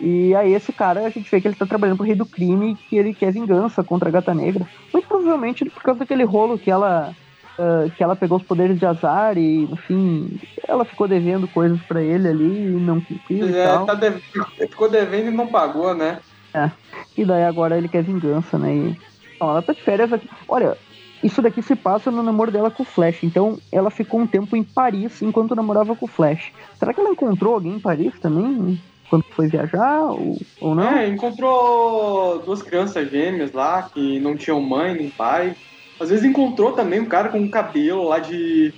e 0.00 0.34
aí 0.34 0.52
esse 0.52 0.70
cara, 0.70 1.00
a 1.06 1.10
gente 1.10 1.30
vê 1.30 1.40
que 1.40 1.48
ele 1.48 1.54
tá 1.54 1.64
trabalhando 1.64 1.96
pro 1.96 2.06
Rei 2.06 2.14
do 2.14 2.26
Crime 2.26 2.72
e 2.72 2.74
que 2.74 2.96
ele 2.96 3.14
quer 3.14 3.32
vingança 3.32 3.82
contra 3.82 4.10
a 4.10 4.12
Gata 4.12 4.34
Negra. 4.34 4.66
Muito 4.92 5.08
provavelmente 5.08 5.64
por 5.70 5.82
causa 5.82 6.00
daquele 6.00 6.24
rolo 6.24 6.58
que 6.58 6.70
ela 6.70 7.16
Uh, 7.58 7.90
que 7.90 8.04
ela 8.04 8.14
pegou 8.14 8.38
os 8.38 8.44
poderes 8.44 8.78
de 8.78 8.86
azar 8.86 9.36
e, 9.36 9.66
no 9.66 9.74
fim, 9.74 10.40
ela 10.66 10.84
ficou 10.84 11.08
devendo 11.08 11.48
coisas 11.48 11.80
para 11.82 12.00
ele 12.00 12.28
ali 12.28 12.66
e 12.66 12.70
não 12.70 13.00
cumpriu 13.00 13.46
é, 13.46 13.50
e 13.50 13.66
tal. 13.66 13.84
Tá 13.84 13.94
deve... 13.94 14.20
Ficou 14.56 14.88
devendo 14.88 15.28
e 15.28 15.34
não 15.34 15.48
pagou, 15.48 15.92
né? 15.92 16.20
É. 16.54 16.70
E 17.16 17.24
daí 17.24 17.42
agora 17.42 17.76
ele 17.76 17.88
quer 17.88 18.04
vingança, 18.04 18.56
né? 18.56 18.72
E... 18.72 18.96
Então, 19.34 19.50
ela 19.50 19.60
tá 19.60 19.72
de 19.72 19.82
férias 19.82 20.12
aqui. 20.12 20.28
Olha, 20.48 20.76
isso 21.22 21.42
daqui 21.42 21.62
se 21.62 21.74
passa 21.74 22.10
no 22.10 22.22
namoro 22.22 22.50
dela 22.50 22.70
com 22.70 22.82
o 22.82 22.86
Flash. 22.86 23.24
Então 23.24 23.58
ela 23.72 23.90
ficou 23.90 24.20
um 24.20 24.26
tempo 24.26 24.56
em 24.56 24.62
Paris 24.62 25.20
enquanto 25.22 25.54
namorava 25.54 25.96
com 25.96 26.06
o 26.06 26.08
Flash. 26.08 26.52
Será 26.78 26.94
que 26.94 27.00
ela 27.00 27.10
encontrou 27.10 27.54
alguém 27.54 27.74
em 27.74 27.80
Paris 27.80 28.18
também? 28.20 28.80
Quando 29.10 29.24
foi 29.30 29.48
viajar 29.48 30.02
ou, 30.02 30.36
ou 30.60 30.74
não? 30.74 30.96
É, 30.96 31.08
encontrou 31.08 32.40
duas 32.40 32.62
crianças 32.62 33.10
gêmeas 33.10 33.52
lá 33.52 33.82
que 33.82 34.20
não 34.20 34.36
tinham 34.36 34.60
mãe 34.60 34.94
nem 34.94 35.08
pai. 35.08 35.56
Às 36.00 36.10
vezes 36.10 36.24
encontrou 36.24 36.72
também 36.72 37.00
um 37.00 37.06
cara 37.06 37.28
com 37.28 37.38
um 37.38 37.50
cabelo 37.50 38.04
lá 38.04 38.18
de. 38.18 38.72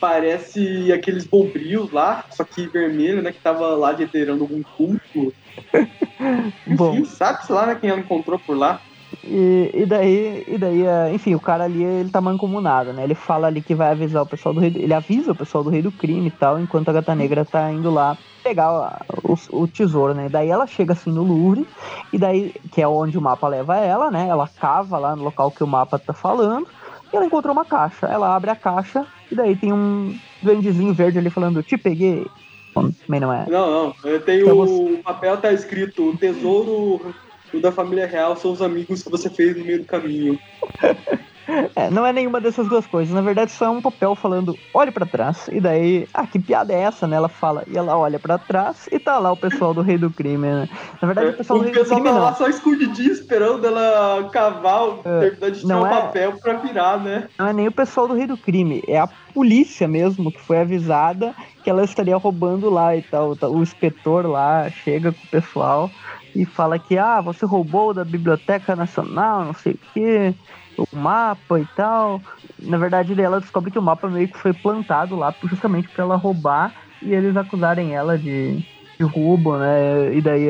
Parece 0.00 0.92
aqueles 0.92 1.24
bombrios 1.24 1.92
lá, 1.92 2.24
só 2.30 2.42
que 2.42 2.66
vermelho, 2.66 3.22
né? 3.22 3.32
Que 3.32 3.40
tava 3.40 3.68
lá 3.76 3.92
liderando 3.92 4.42
algum 4.42 4.60
culto. 4.62 5.32
Enfim, 6.66 7.04
sabe-se 7.04 7.52
lá 7.52 7.66
né, 7.66 7.76
quem 7.80 7.90
ela 7.90 8.00
encontrou 8.00 8.38
por 8.38 8.56
lá. 8.56 8.82
E, 9.24 9.70
e, 9.74 9.86
daí, 9.86 10.44
e 10.46 10.58
daí, 10.58 10.86
é, 10.86 11.12
enfim, 11.14 11.34
o 11.34 11.40
cara 11.40 11.64
ali, 11.64 11.82
ele 11.82 12.10
tá 12.10 12.20
mancomunado, 12.20 12.92
né? 12.92 13.04
Ele 13.04 13.14
fala 13.14 13.46
ali 13.46 13.60
que 13.60 13.74
vai 13.74 13.90
avisar 13.90 14.22
o 14.22 14.26
pessoal 14.26 14.54
do 14.54 14.60
rei, 14.60 14.72
ele 14.74 14.94
avisa 14.94 15.32
o 15.32 15.34
pessoal 15.34 15.62
do 15.62 15.70
rei 15.70 15.82
do 15.82 15.92
crime 15.92 16.28
e 16.28 16.30
tal, 16.30 16.58
enquanto 16.58 16.88
a 16.88 16.92
gata 16.92 17.14
negra 17.14 17.44
tá 17.44 17.70
indo 17.70 17.90
lá 17.90 18.16
pegar 18.42 19.06
o, 19.22 19.36
o, 19.50 19.68
tesouro, 19.68 20.14
né? 20.14 20.28
Daí 20.28 20.48
ela 20.48 20.66
chega 20.66 20.92
assim 20.92 21.10
no 21.10 21.22
Louvre, 21.22 21.66
e 22.12 22.18
daí, 22.18 22.54
que 22.72 22.82
é 22.82 22.88
onde 22.88 23.16
o 23.16 23.22
mapa 23.22 23.46
leva 23.48 23.76
ela, 23.76 24.10
né? 24.10 24.26
Ela 24.28 24.48
cava 24.48 24.98
lá 24.98 25.14
no 25.14 25.24
local 25.24 25.50
que 25.50 25.62
o 25.62 25.66
mapa 25.66 25.98
tá 25.98 26.12
falando, 26.12 26.66
e 27.12 27.16
ela 27.16 27.26
encontrou 27.26 27.52
uma 27.52 27.64
caixa. 27.64 28.06
Ela 28.06 28.34
abre 28.34 28.50
a 28.50 28.56
caixa, 28.56 29.06
e 29.30 29.34
daí 29.34 29.54
tem 29.56 29.72
um 29.72 30.16
duendezinho 30.42 30.92
verde 30.92 31.18
ali 31.18 31.30
falando, 31.30 31.62
te 31.62 31.78
peguei. 31.78 32.26
Também 32.74 33.20
não 33.20 33.32
é. 33.32 33.46
Não, 33.48 33.70
não. 33.70 34.20
Tem 34.20 34.40
então, 34.40 34.58
o 34.58 34.66
você... 34.66 35.02
papel 35.02 35.36
tá 35.36 35.52
escrito 35.52 36.16
tesouro 36.16 37.14
o 37.52 37.60
da 37.60 37.72
família 37.72 38.06
real 38.06 38.36
são 38.36 38.52
os 38.52 38.62
amigos 38.62 39.02
que 39.02 39.10
você 39.10 39.28
fez 39.28 39.56
no 39.56 39.64
meio 39.64 39.80
do 39.80 39.84
caminho. 39.84 40.38
É, 41.74 41.90
não 41.90 42.06
é 42.06 42.12
nenhuma 42.12 42.40
dessas 42.40 42.68
duas 42.68 42.86
coisas. 42.86 43.14
Na 43.14 43.20
verdade, 43.20 43.50
só 43.50 43.66
é 43.66 43.70
um 43.70 43.82
papel 43.82 44.14
falando, 44.14 44.56
olhe 44.72 44.90
para 44.90 45.06
trás. 45.06 45.48
E 45.50 45.60
daí, 45.60 46.06
ah, 46.14 46.26
que 46.26 46.38
piada 46.38 46.72
é 46.72 46.80
essa, 46.80 47.06
né? 47.06 47.16
Ela 47.16 47.28
fala, 47.28 47.64
e 47.66 47.76
ela 47.76 47.96
olha 47.96 48.18
para 48.18 48.38
trás 48.38 48.88
e 48.90 48.98
tá 48.98 49.18
lá 49.18 49.32
o 49.32 49.36
pessoal 49.36 49.74
do 49.74 49.82
Rei 49.82 49.98
do 49.98 50.10
Crime, 50.10 50.46
né? 50.46 50.68
Na 51.00 51.06
verdade, 51.06 51.30
o 51.30 51.36
pessoal 51.36 51.58
o 51.58 51.62
do 51.62 51.64
Rei 51.64 51.74
do 51.74 51.84
Crime. 51.84 52.00
O 52.00 52.02
pessoal 52.02 52.14
tá 52.14 52.20
lá 52.20 52.34
só 52.34 52.48
escondidinho 52.48 53.12
esperando 53.12 53.66
ela 53.66 54.28
cavar, 54.30 55.00
é, 55.04 55.20
terminar 55.20 55.50
de 55.50 55.60
tirar 55.60 55.80
o 55.80 55.86
é, 55.86 55.90
papel 55.90 56.32
pra 56.40 56.54
virar, 56.54 57.00
né? 57.00 57.28
Não 57.38 57.46
é 57.46 57.52
nem 57.52 57.68
o 57.68 57.72
pessoal 57.72 58.08
do 58.08 58.14
Rei 58.14 58.26
do 58.26 58.36
Crime, 58.36 58.82
é 58.86 58.98
a 58.98 59.08
polícia 59.34 59.88
mesmo 59.88 60.30
que 60.30 60.40
foi 60.40 60.60
avisada 60.60 61.34
que 61.64 61.70
ela 61.70 61.84
estaria 61.84 62.16
roubando 62.16 62.68
lá 62.68 62.96
e 62.96 63.02
tal. 63.02 63.36
O 63.42 63.62
inspetor 63.62 64.26
lá 64.26 64.68
chega 64.70 65.12
com 65.12 65.24
o 65.24 65.30
pessoal 65.30 65.90
e 66.34 66.44
fala 66.46 66.78
que, 66.78 66.96
ah, 66.98 67.20
você 67.20 67.44
roubou 67.46 67.92
da 67.92 68.04
Biblioteca 68.04 68.74
Nacional, 68.76 69.44
não 69.44 69.54
sei 69.54 69.74
o 69.74 69.78
quê, 69.92 70.34
o 70.76 70.96
mapa 70.96 71.60
e 71.60 71.66
tal. 71.66 72.22
Na 72.58 72.78
verdade, 72.78 73.20
ela 73.20 73.40
descobre 73.40 73.70
que 73.70 73.78
o 73.78 73.82
mapa 73.82 74.08
meio 74.08 74.28
que 74.30 74.38
foi 74.38 74.52
plantado 74.54 75.16
lá 75.16 75.34
justamente 75.44 75.88
para 75.90 76.04
ela 76.04 76.16
roubar 76.16 76.72
e 77.02 77.12
eles 77.12 77.36
acusarem 77.36 77.94
ela 77.94 78.18
de, 78.18 78.56
de 78.98 79.06
roubo, 79.06 79.58
né? 79.58 80.14
E 80.14 80.22
daí, 80.22 80.46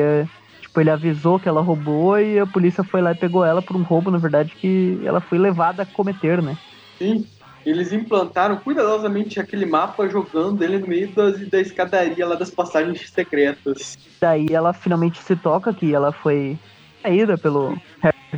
tipo, 0.61 0.79
ele 0.79 0.89
avisou 0.89 1.39
que 1.39 1.49
ela 1.49 1.61
roubou 1.61 2.17
e 2.19 2.39
a 2.39 2.47
polícia 2.47 2.83
foi 2.83 3.01
lá 3.01 3.11
e 3.11 3.15
pegou 3.15 3.43
ela 3.43 3.61
por 3.61 3.75
um 3.75 3.83
roubo, 3.83 4.09
na 4.11 4.17
verdade, 4.19 4.55
que 4.55 4.99
ela 5.03 5.19
foi 5.21 5.37
levada 5.37 5.83
a 5.83 5.85
cometer, 5.85 6.41
né? 6.41 6.57
Sim. 7.01 7.32
Eles 7.65 7.93
implantaram 7.93 8.57
cuidadosamente 8.57 9.39
aquele 9.39 9.65
mapa 9.65 10.07
jogando 10.09 10.61
ele 10.63 10.79
no 10.79 10.87
meio 10.87 11.07
das, 11.09 11.47
da 11.49 11.61
escadaria 11.61 12.25
lá 12.27 12.35
das 12.35 12.49
passagens 12.49 13.09
secretas. 13.09 13.97
Daí 14.19 14.47
ela 14.51 14.73
finalmente 14.73 15.21
se 15.21 15.35
toca 15.35 15.73
que 15.73 15.93
ela 15.93 16.11
foi 16.11 16.57
saída 17.01 17.37
pelo 17.37 17.77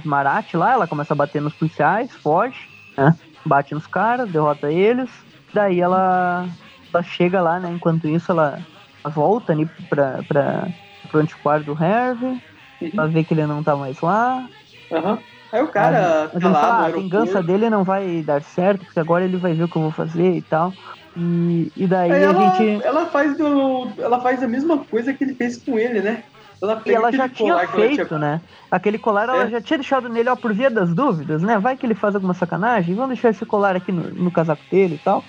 Marat 0.04 0.54
lá, 0.54 0.74
ela 0.74 0.88
começa 0.88 1.14
a 1.14 1.16
bater 1.16 1.42
nos 1.42 1.54
policiais, 1.54 2.12
foge, 2.12 2.68
né? 2.98 3.16
Bate 3.46 3.74
nos 3.74 3.88
caras, 3.88 4.30
derrota 4.30 4.72
eles. 4.72 5.10
Daí 5.54 5.80
ela, 5.80 6.48
ela 6.94 7.04
chega 7.04 7.42
lá, 7.42 7.60
né? 7.60 7.72
Enquanto 7.72 8.08
isso, 8.08 8.32
ela, 8.32 8.60
ela 9.04 9.14
volta 9.14 9.54
ali 9.54 9.66
pra, 9.90 10.24
pra, 10.28 10.68
pro 11.10 11.22
antiquário 11.22 11.66
do 11.66 11.74
Harvey. 11.74 12.42
Uhum. 12.82 12.92
Ela 12.94 13.08
vê 13.08 13.24
que 13.24 13.34
ele 13.34 13.46
não 13.46 13.64
tá 13.64 13.76
mais 13.76 14.02
lá. 14.02 14.48
Uhum. 14.92 15.18
Aí 15.52 15.62
o 15.62 15.68
cara 15.68 16.30
mas, 16.34 16.44
lá 16.44 16.62
fala, 16.62 16.86
a 16.88 16.92
vingança 16.92 17.42
dele 17.42 17.70
não 17.70 17.84
vai 17.84 18.22
dar 18.22 18.42
certo, 18.42 18.86
porque 18.86 19.00
agora 19.00 19.24
ele 19.24 19.38
vai 19.38 19.54
ver 19.54 19.64
o 19.64 19.68
que 19.68 19.76
eu 19.76 19.84
vou 19.84 19.92
fazer 19.92 20.36
e 20.36 20.42
tal. 20.42 20.74
E, 21.16 21.72
e 21.78 21.88
daí 21.88 22.12
Aí 22.12 22.24
a 22.26 22.34
gente. 22.34 22.84
Ela 22.84 23.06
faz, 23.06 23.38
do, 23.38 23.90
ela 23.98 24.20
faz 24.20 24.44
a 24.44 24.48
mesma 24.48 24.80
coisa 24.80 25.14
que 25.14 25.24
ele 25.24 25.34
fez 25.34 25.58
com 25.58 25.80
ele, 25.80 26.02
né? 26.02 26.24
Ela 26.62 26.82
e 26.86 26.92
ela 26.92 27.12
já 27.12 27.28
tinha 27.28 27.68
feito, 27.68 28.06
tinha... 28.06 28.20
né? 28.20 28.42
Aquele 28.72 28.98
colar 28.98 29.24
ela 29.24 29.44
é. 29.44 29.50
já 29.50 29.62
tinha 29.62 29.78
deixado 29.78 30.10
nele, 30.10 30.30
ó, 30.30 30.36
por 30.36 30.54
via 30.54 30.70
das 30.70 30.94
dúvidas, 30.94 31.42
né? 31.42 31.58
Vai 31.60 31.78
que 31.78 31.86
ele 31.86 31.96
faz 31.96 32.16
alguma 32.16 32.34
sacanagem, 32.34 32.96
vamos 32.96 33.10
deixar 33.10 33.30
esse 33.30 33.46
colar 33.46 33.76
aqui 33.76 33.92
no, 33.92 34.10
no 34.12 34.32
casaco 34.32 34.64
dele 34.70 34.96
e 34.96 34.98
tal. 34.98 35.24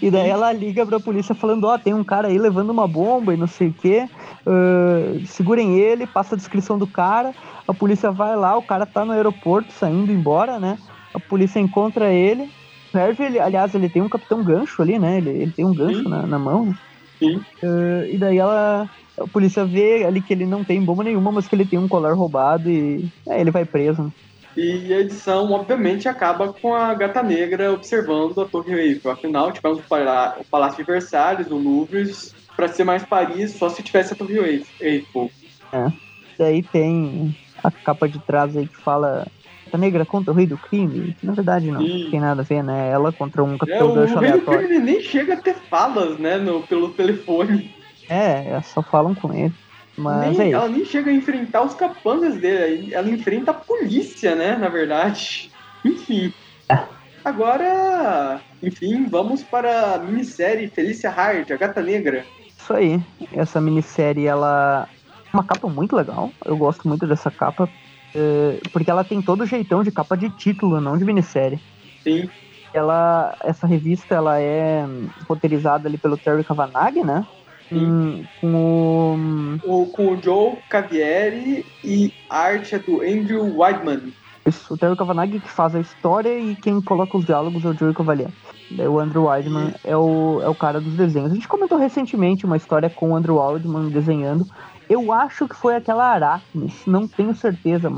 E 0.00 0.10
daí 0.10 0.28
ela 0.28 0.52
liga 0.52 0.84
pra 0.84 1.00
polícia 1.00 1.34
falando, 1.34 1.64
ó, 1.64 1.78
tem 1.78 1.94
um 1.94 2.04
cara 2.04 2.28
aí 2.28 2.38
levando 2.38 2.70
uma 2.70 2.86
bomba 2.86 3.32
e 3.32 3.36
não 3.36 3.46
sei 3.46 3.68
o 3.68 3.72
quê. 3.72 4.08
Uh, 4.46 5.26
segurem 5.26 5.78
ele, 5.78 6.06
passa 6.06 6.34
a 6.34 6.38
descrição 6.38 6.78
do 6.78 6.86
cara. 6.86 7.34
A 7.66 7.74
polícia 7.74 8.10
vai 8.10 8.36
lá, 8.36 8.56
o 8.56 8.62
cara 8.62 8.86
tá 8.86 9.04
no 9.04 9.12
aeroporto 9.12 9.72
saindo 9.72 10.12
embora, 10.12 10.58
né? 10.58 10.78
A 11.14 11.20
polícia 11.20 11.58
encontra 11.58 12.12
ele. 12.12 12.50
Serve 12.92 13.24
ele, 13.24 13.38
aliás, 13.38 13.74
ele 13.74 13.88
tem 13.88 14.00
um 14.00 14.08
capitão 14.08 14.42
gancho 14.42 14.80
ali, 14.80 14.98
né? 14.98 15.18
Ele, 15.18 15.30
ele 15.30 15.50
tem 15.50 15.64
um 15.64 15.74
gancho 15.74 16.08
na, 16.08 16.26
na, 16.26 16.38
mão. 16.38 16.74
Sim. 17.18 17.36
Uh, 17.62 18.06
e 18.10 18.16
daí 18.16 18.38
ela 18.38 18.88
a 19.20 19.26
polícia 19.26 19.64
vê 19.64 20.04
ali 20.04 20.20
que 20.20 20.32
ele 20.32 20.46
não 20.46 20.64
tem 20.64 20.82
bomba 20.82 21.04
nenhuma, 21.04 21.32
mas 21.32 21.46
que 21.46 21.54
ele 21.54 21.66
tem 21.66 21.78
um 21.78 21.88
colar 21.88 22.14
roubado 22.14 22.70
e 22.70 23.08
é, 23.26 23.40
ele 23.40 23.50
vai 23.50 23.64
preso. 23.64 24.02
Né? 24.02 24.10
E 24.56 24.92
a 24.92 25.00
edição, 25.00 25.50
obviamente, 25.52 26.08
acaba 26.08 26.52
com 26.52 26.74
a 26.74 26.92
gata 26.94 27.22
negra 27.22 27.72
observando 27.72 28.40
a 28.40 28.44
Torre 28.44 28.74
Eiffel. 28.74 29.12
Afinal, 29.12 29.52
tivemos 29.52 29.78
o 29.78 30.44
Palácio 30.50 30.84
de 30.84 30.90
Versalhes, 30.90 31.50
o 31.50 31.56
Louvre, 31.56 32.10
para 32.56 32.66
ser 32.68 32.82
mais 32.82 33.04
Paris, 33.04 33.52
só 33.52 33.68
se 33.68 33.82
tivesse 33.82 34.14
a 34.14 34.16
Torre 34.16 34.64
Eiffel. 34.80 35.30
É. 35.72 35.92
Daí 36.36 36.62
tem 36.62 37.36
a 37.62 37.70
capa 37.70 38.08
de 38.08 38.18
trás 38.20 38.56
aí 38.56 38.66
que 38.66 38.76
fala 38.76 39.26
Gata 39.66 39.78
Negra 39.78 40.04
contra 40.04 40.32
o 40.32 40.34
Rei 40.34 40.46
do 40.46 40.56
Crime. 40.56 41.14
Na 41.22 41.32
verdade, 41.32 41.70
não, 41.70 41.80
e... 41.80 42.10
tem 42.10 42.18
nada 42.18 42.40
a 42.40 42.44
ver, 42.44 42.64
né? 42.64 42.90
Ela 42.90 43.12
contra 43.12 43.44
um 43.44 43.56
capitão 43.58 43.92
é, 43.92 43.94
gancho 43.94 44.18
aleatório. 44.18 44.44
O 44.44 44.50
Rei 44.50 44.60
do 44.60 44.68
Crime 44.68 44.84
nem 44.84 45.00
chega 45.00 45.34
a 45.34 45.36
ter 45.36 45.54
falas, 45.54 46.18
né, 46.18 46.38
no, 46.38 46.62
pelo 46.62 46.88
telefone. 46.90 47.77
É, 48.08 48.60
só 48.62 48.82
falam 48.82 49.14
com 49.14 49.32
ele. 49.32 49.54
Mas 49.96 50.38
nem, 50.38 50.48
é 50.48 50.50
ela 50.52 50.68
nem 50.68 50.84
chega 50.84 51.10
a 51.10 51.14
enfrentar 51.14 51.62
os 51.62 51.74
capangas 51.74 52.36
dele, 52.36 52.94
ela 52.94 53.10
enfrenta 53.10 53.50
a 53.50 53.54
polícia, 53.54 54.34
né? 54.34 54.56
Na 54.56 54.68
verdade. 54.68 55.50
Enfim. 55.84 56.32
É. 56.68 56.78
Agora, 57.24 58.40
enfim, 58.62 59.06
vamos 59.06 59.42
para 59.42 59.94
a 59.94 59.98
minissérie 59.98 60.68
Felícia 60.68 61.10
Hart, 61.10 61.50
a 61.50 61.56
Gata 61.56 61.82
Negra. 61.82 62.24
Isso 62.56 62.72
aí. 62.72 63.00
Essa 63.32 63.60
minissérie, 63.60 64.26
ela 64.26 64.88
é 65.26 65.36
uma 65.36 65.44
capa 65.44 65.68
muito 65.68 65.96
legal. 65.96 66.30
Eu 66.44 66.56
gosto 66.56 66.86
muito 66.88 67.06
dessa 67.06 67.30
capa. 67.30 67.68
É, 68.14 68.60
porque 68.72 68.90
ela 68.90 69.04
tem 69.04 69.20
todo 69.20 69.42
o 69.42 69.46
jeitão 69.46 69.82
de 69.82 69.90
capa 69.90 70.16
de 70.16 70.30
título, 70.30 70.80
não 70.80 70.96
de 70.96 71.04
minissérie. 71.04 71.60
Sim. 72.02 72.30
Ela, 72.72 73.36
essa 73.42 73.66
revista, 73.66 74.14
ela 74.14 74.40
é 74.40 74.86
roteirizada 75.28 75.88
ali 75.88 75.98
pelo 75.98 76.16
Terry 76.16 76.44
Cavanagh, 76.44 77.04
né? 77.04 77.26
Com, 77.68 78.24
com 78.40 78.54
o... 78.54 79.82
o... 79.82 79.86
Com 79.86 80.12
o 80.12 80.22
Joe 80.22 80.56
Cavieri 80.68 81.64
e 81.84 82.12
a 82.28 82.38
arte 82.38 82.74
é 82.74 82.78
do 82.78 83.00
Andrew 83.00 83.58
Weidman. 83.58 84.12
Isso, 84.46 84.72
o 84.72 84.78
Terry 84.78 84.96
Cavanagh 84.96 85.30
que 85.30 85.40
faz 85.40 85.74
a 85.74 85.80
história 85.80 86.38
e 86.38 86.56
quem 86.56 86.80
coloca 86.80 87.16
os 87.18 87.24
diálogos 87.24 87.64
é 87.64 87.68
o 87.68 87.74
Joe 87.74 87.92
Cavalier. 87.92 88.30
O 88.70 88.98
Andrew 88.98 89.24
Weidman 89.24 89.74
é 89.84 89.96
o, 89.96 90.40
é 90.42 90.48
o 90.48 90.54
cara 90.54 90.80
dos 90.80 90.94
desenhos. 90.94 91.30
A 91.30 91.34
gente 91.34 91.48
comentou 91.48 91.78
recentemente 91.78 92.46
uma 92.46 92.56
história 92.56 92.88
com 92.88 93.10
o 93.10 93.16
Andrew 93.16 93.36
Weidman 93.36 93.90
desenhando. 93.90 94.46
Eu 94.88 95.12
acho 95.12 95.46
que 95.46 95.54
foi 95.54 95.76
aquela 95.76 96.04
Aracnes, 96.04 96.86
não 96.86 97.06
tenho 97.06 97.34
certeza 97.34 97.92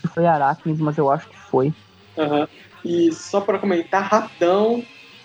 se 0.00 0.08
foi 0.08 0.26
Aracnes, 0.26 0.80
mas 0.80 0.98
eu 0.98 1.08
acho 1.10 1.28
que 1.28 1.38
foi. 1.38 1.72
Uhum. 2.16 2.46
E 2.84 3.12
só 3.12 3.40
para 3.40 3.60
comentar 3.60 4.02
rapidão, 4.02 4.82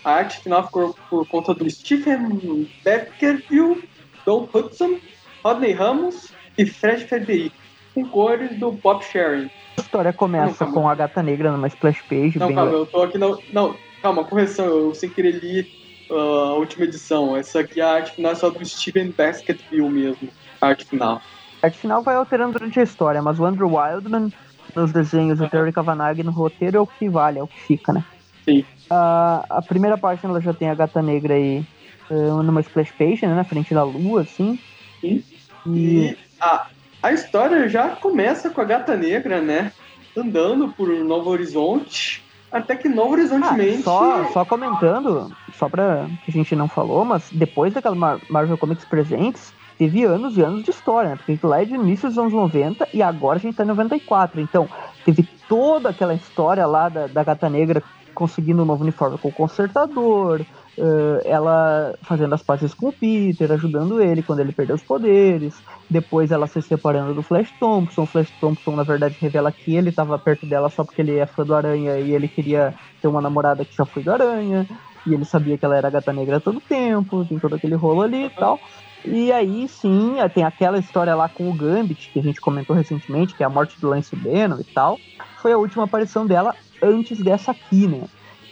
a 0.08 0.12
arte 0.20 0.40
final 0.40 0.66
ficou 0.66 0.96
por 1.10 1.28
conta 1.28 1.54
do 1.54 1.70
Stephen 1.70 2.66
Beckerville, 2.82 3.84
Don 4.26 4.48
Hudson, 4.54 5.00
Rodney 5.44 5.74
Ramos 5.74 6.32
e 6.58 6.66
Fred 6.66 7.04
Frederic, 7.04 7.52
com 7.94 8.08
cores 8.08 8.58
do 8.58 8.72
Pop 8.72 9.04
Sharing. 9.04 9.50
A 9.78 9.82
história 9.82 10.14
começa 10.14 10.66
não, 10.66 10.72
com 10.72 10.88
a 10.88 10.96
gata 10.96 11.22
negra 11.22 11.52
numa 11.52 11.68
splash 11.68 12.02
page. 12.04 12.40
Não, 12.40 12.54
calma, 12.54 12.72
eu 12.72 12.86
tô 12.86 13.02
aqui. 13.04 13.18
Não, 13.18 13.38
não, 13.52 13.76
calma, 14.02 14.24
correção, 14.24 14.66
eu 14.66 14.96
sem 14.96 15.10
querer 15.10 15.44
li 15.44 15.70
uh, 16.10 16.16
a 16.16 16.54
última 16.54 16.86
edição. 16.86 17.36
Essa 17.36 17.60
aqui 17.60 17.82
é 17.82 17.84
a 17.84 17.96
arte 17.96 18.14
final 18.14 18.34
só 18.34 18.50
do 18.50 18.66
Steven 18.66 19.12
Basketville 19.12 19.90
mesmo. 19.90 20.30
A 20.62 20.68
arte 20.68 20.86
final. 20.86 21.22
A 21.62 21.68
arte 21.68 21.80
final 21.80 22.02
vai 22.02 22.16
alterando 22.16 22.54
durante 22.54 22.80
a 22.80 22.84
história, 22.84 23.22
mas 23.22 23.42
o 23.42 23.46
Andrew 23.46 23.76
Wildman 23.76 24.32
nos 24.74 24.94
desenhos 24.94 25.42
o 25.42 25.50
Terry 25.50 25.74
Cavanagh 25.74 26.24
no 26.24 26.32
roteiro 26.32 26.78
é 26.78 26.80
o 26.80 26.88
que 26.88 27.10
vale, 27.10 27.40
é 27.40 27.44
o 27.44 27.48
que 27.48 27.60
fica, 27.60 27.92
né? 27.92 28.06
Sim. 28.46 28.64
A, 28.90 29.46
a 29.50 29.62
primeira 29.62 29.98
parte 29.98 30.26
ela 30.26 30.40
já 30.40 30.54
tem 30.54 30.70
a 30.70 30.76
gata 30.76 31.02
negra 31.02 31.34
aí 31.34 31.66
uh, 32.10 32.44
numa 32.44 32.62
splash 32.62 32.92
page, 32.92 33.26
né, 33.26 33.34
na 33.34 33.44
frente 33.44 33.74
da 33.74 33.84
lua, 33.84 34.22
assim. 34.22 34.60
Sim. 35.02 35.24
E, 35.66 35.70
e 35.70 36.18
a, 36.40 36.68
a 37.02 37.12
história 37.12 37.68
já 37.68 37.90
começa 37.90 38.50
com 38.50 38.62
a 38.62 38.66
gata 38.66 38.96
negra, 38.96 39.42
né? 39.42 39.72
Andando 40.16 40.70
por 40.70 40.90
Novo 40.90 41.30
Horizonte. 41.30 42.24
Até 42.52 42.76
que 42.76 42.88
Novo 42.88 43.12
Horizontemente. 43.14 43.82
Ah, 43.82 43.84
só, 43.84 44.32
só 44.32 44.46
comentando, 44.46 45.32
só 45.58 45.68
pra 45.68 46.08
que 46.24 46.32
a 46.32 46.34
gente 46.34 46.56
não 46.56 46.68
falou, 46.68 47.04
mas 47.04 47.30
depois 47.32 47.74
daquela 47.74 48.20
Marvel 48.30 48.58
Comics 48.58 48.86
Presentes, 48.86 49.54
teve 49.78 50.06
anos 50.06 50.38
e 50.38 50.42
anos 50.42 50.64
de 50.64 50.72
história, 50.72 51.12
né? 51.12 51.16
Porque 51.18 51.46
lá 51.46 51.62
é 51.62 51.66
de 51.66 51.76
início 51.76 52.08
dos 52.08 52.18
anos 52.18 52.34
90 52.34 52.88
e 52.94 53.04
agora 53.04 53.38
a 53.38 53.42
gente 53.42 53.56
tá 53.56 53.64
em 53.64 53.68
94. 53.68 54.40
Então, 54.40 54.68
teve 55.06 55.28
toda 55.48 55.90
aquela 55.90 56.14
história 56.14 56.66
lá 56.66 56.88
da, 56.90 57.08
da 57.08 57.24
Gata 57.24 57.50
Negra 57.50 57.84
conseguindo 58.18 58.64
um 58.64 58.66
novo 58.66 58.82
uniforme 58.82 59.16
com 59.20 59.28
o 59.28 59.32
consertador, 59.32 60.42
uh, 60.42 61.22
ela 61.24 61.94
fazendo 62.02 62.34
as 62.34 62.42
pazes 62.42 62.74
com 62.74 62.88
o 62.88 62.92
Peter, 62.92 63.52
ajudando 63.52 64.02
ele 64.02 64.24
quando 64.24 64.40
ele 64.40 64.52
perdeu 64.52 64.76
os 64.76 64.82
poderes, 64.82 65.54
depois 65.88 66.32
ela 66.32 66.48
se 66.48 66.60
separando 66.64 67.14
do 67.14 67.22
Flash 67.22 67.54
Thompson, 67.60 68.02
o 68.02 68.06
Flash 68.08 68.32
Thompson 68.42 68.76
na 68.76 68.82
verdade 68.82 69.16
revela 69.22 69.52
que 69.52 69.76
ele 69.76 69.90
estava 69.90 70.18
perto 70.18 70.48
dela 70.48 70.68
só 70.68 70.84
porque 70.84 71.04
ele 71.04 71.16
é 71.16 71.28
fã 71.28 71.46
do 71.46 71.54
Aranha 71.54 72.00
e 72.00 72.12
ele 72.12 72.28
queria 72.28 72.74
ter 73.00 73.08
uma 73.08 73.22
namorada 73.22 73.64
que 73.64 73.78
já 73.78 73.86
foi 73.86 74.02
do 74.02 74.12
Aranha, 74.12 74.68
e 75.06 75.14
ele 75.14 75.24
sabia 75.24 75.56
que 75.56 75.64
ela 75.64 75.78
era 75.78 75.92
gata 75.92 76.12
negra 76.12 76.40
todo 76.40 76.60
tempo, 76.60 77.24
tem 77.24 77.38
todo 77.38 77.54
aquele 77.54 77.76
rolo 77.76 78.02
ali 78.02 78.26
e 78.26 78.30
tal. 78.32 78.60
E 79.06 79.32
aí 79.32 79.68
sim, 79.68 80.16
tem 80.34 80.44
aquela 80.44 80.80
história 80.80 81.14
lá 81.14 81.30
com 81.30 81.48
o 81.48 81.54
Gambit, 81.54 82.10
que 82.12 82.20
a 82.20 82.24
gente 82.24 82.42
comentou 82.42 82.76
recentemente, 82.76 83.36
que 83.36 83.44
é 83.44 83.46
a 83.46 83.50
morte 83.50 83.80
do 83.80 83.88
Lance 83.88 84.16
Beno 84.16 84.60
e 84.60 84.64
tal. 84.64 84.98
Foi 85.40 85.54
a 85.54 85.58
última 85.58 85.84
aparição 85.84 86.26
dela 86.26 86.56
antes 86.82 87.20
dessa 87.20 87.52
aqui, 87.52 87.88
né? 87.88 88.04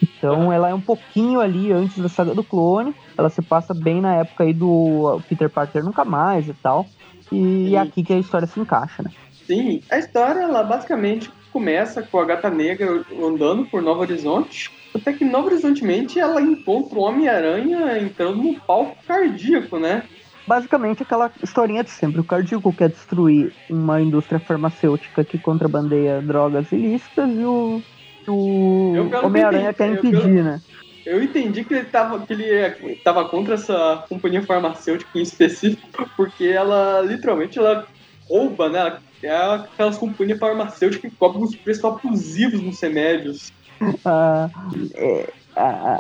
Então 0.01 0.51
ela 0.51 0.69
é 0.69 0.73
um 0.73 0.81
pouquinho 0.81 1.39
ali 1.39 1.71
antes 1.71 1.97
da 1.97 2.09
saga 2.09 2.33
do 2.33 2.43
clone. 2.43 2.93
Ela 3.17 3.29
se 3.29 3.41
passa 3.41 3.73
bem 3.73 4.01
na 4.01 4.15
época 4.15 4.43
aí 4.43 4.53
do 4.53 5.21
Peter 5.27 5.49
Parker 5.49 5.83
nunca 5.83 6.03
mais 6.03 6.47
e 6.47 6.53
tal. 6.53 6.85
E 7.31 7.75
é 7.75 7.79
aqui 7.79 8.03
que 8.03 8.13
a 8.13 8.19
história 8.19 8.47
se 8.47 8.59
encaixa, 8.59 9.01
né? 9.03 9.11
Sim, 9.47 9.81
a 9.89 9.97
história 9.97 10.41
ela 10.41 10.63
basicamente 10.63 11.31
começa 11.51 12.01
com 12.01 12.19
a 12.19 12.25
gata 12.25 12.49
negra 12.49 13.03
andando 13.23 13.65
por 13.65 13.81
Novo 13.81 14.01
Horizonte. 14.01 14.71
Até 14.93 15.13
que 15.13 15.25
Novo 15.25 15.47
Horizontemente 15.47 16.19
ela 16.19 16.41
encontra 16.41 16.97
o 16.97 17.03
Homem-Aranha 17.03 17.97
entrando 17.99 18.41
no 18.41 18.59
palco 18.61 18.95
cardíaco, 19.05 19.77
né? 19.77 20.03
basicamente 20.47 21.03
aquela 21.03 21.31
historinha 21.41 21.83
de 21.83 21.89
sempre. 21.89 22.21
O 22.21 22.23
cardíaco 22.23 22.71
quer 22.71 22.89
destruir 22.89 23.53
uma 23.69 24.01
indústria 24.01 24.39
farmacêutica 24.39 25.23
que 25.23 25.37
contrabandeia 25.37 26.21
drogas 26.21 26.71
ilícitas 26.71 27.29
e 27.29 27.43
o, 27.43 27.81
o 28.27 28.93
Homem-Aranha 29.23 29.73
quer 29.73 29.93
impedir, 29.93 30.37
eu, 30.37 30.43
né? 30.43 30.61
Eu 31.05 31.23
entendi 31.23 31.63
que 31.63 31.73
ele 31.73 31.85
tava, 31.85 32.25
que 32.25 32.33
ele 32.33 32.95
tava 33.03 33.29
contra 33.29 33.53
essa 33.53 34.03
companhia 34.09 34.41
farmacêutica 34.41 35.17
em 35.17 35.21
específico, 35.21 36.09
porque 36.17 36.45
ela 36.45 37.01
literalmente 37.01 37.59
ela 37.59 37.85
rouba, 38.27 38.69
né? 38.69 38.97
É 39.23 39.35
aquelas 39.35 39.97
companhias 39.97 40.39
farmacêuticas 40.39 41.11
que 41.11 41.17
cobram 41.17 41.43
os 41.43 41.55
preços 41.55 41.85
abusivos 41.85 42.61
nos 42.61 42.81
remédios. 42.81 43.51
Ah, 44.05 44.49
é, 44.95 45.33
ah, 45.57 45.99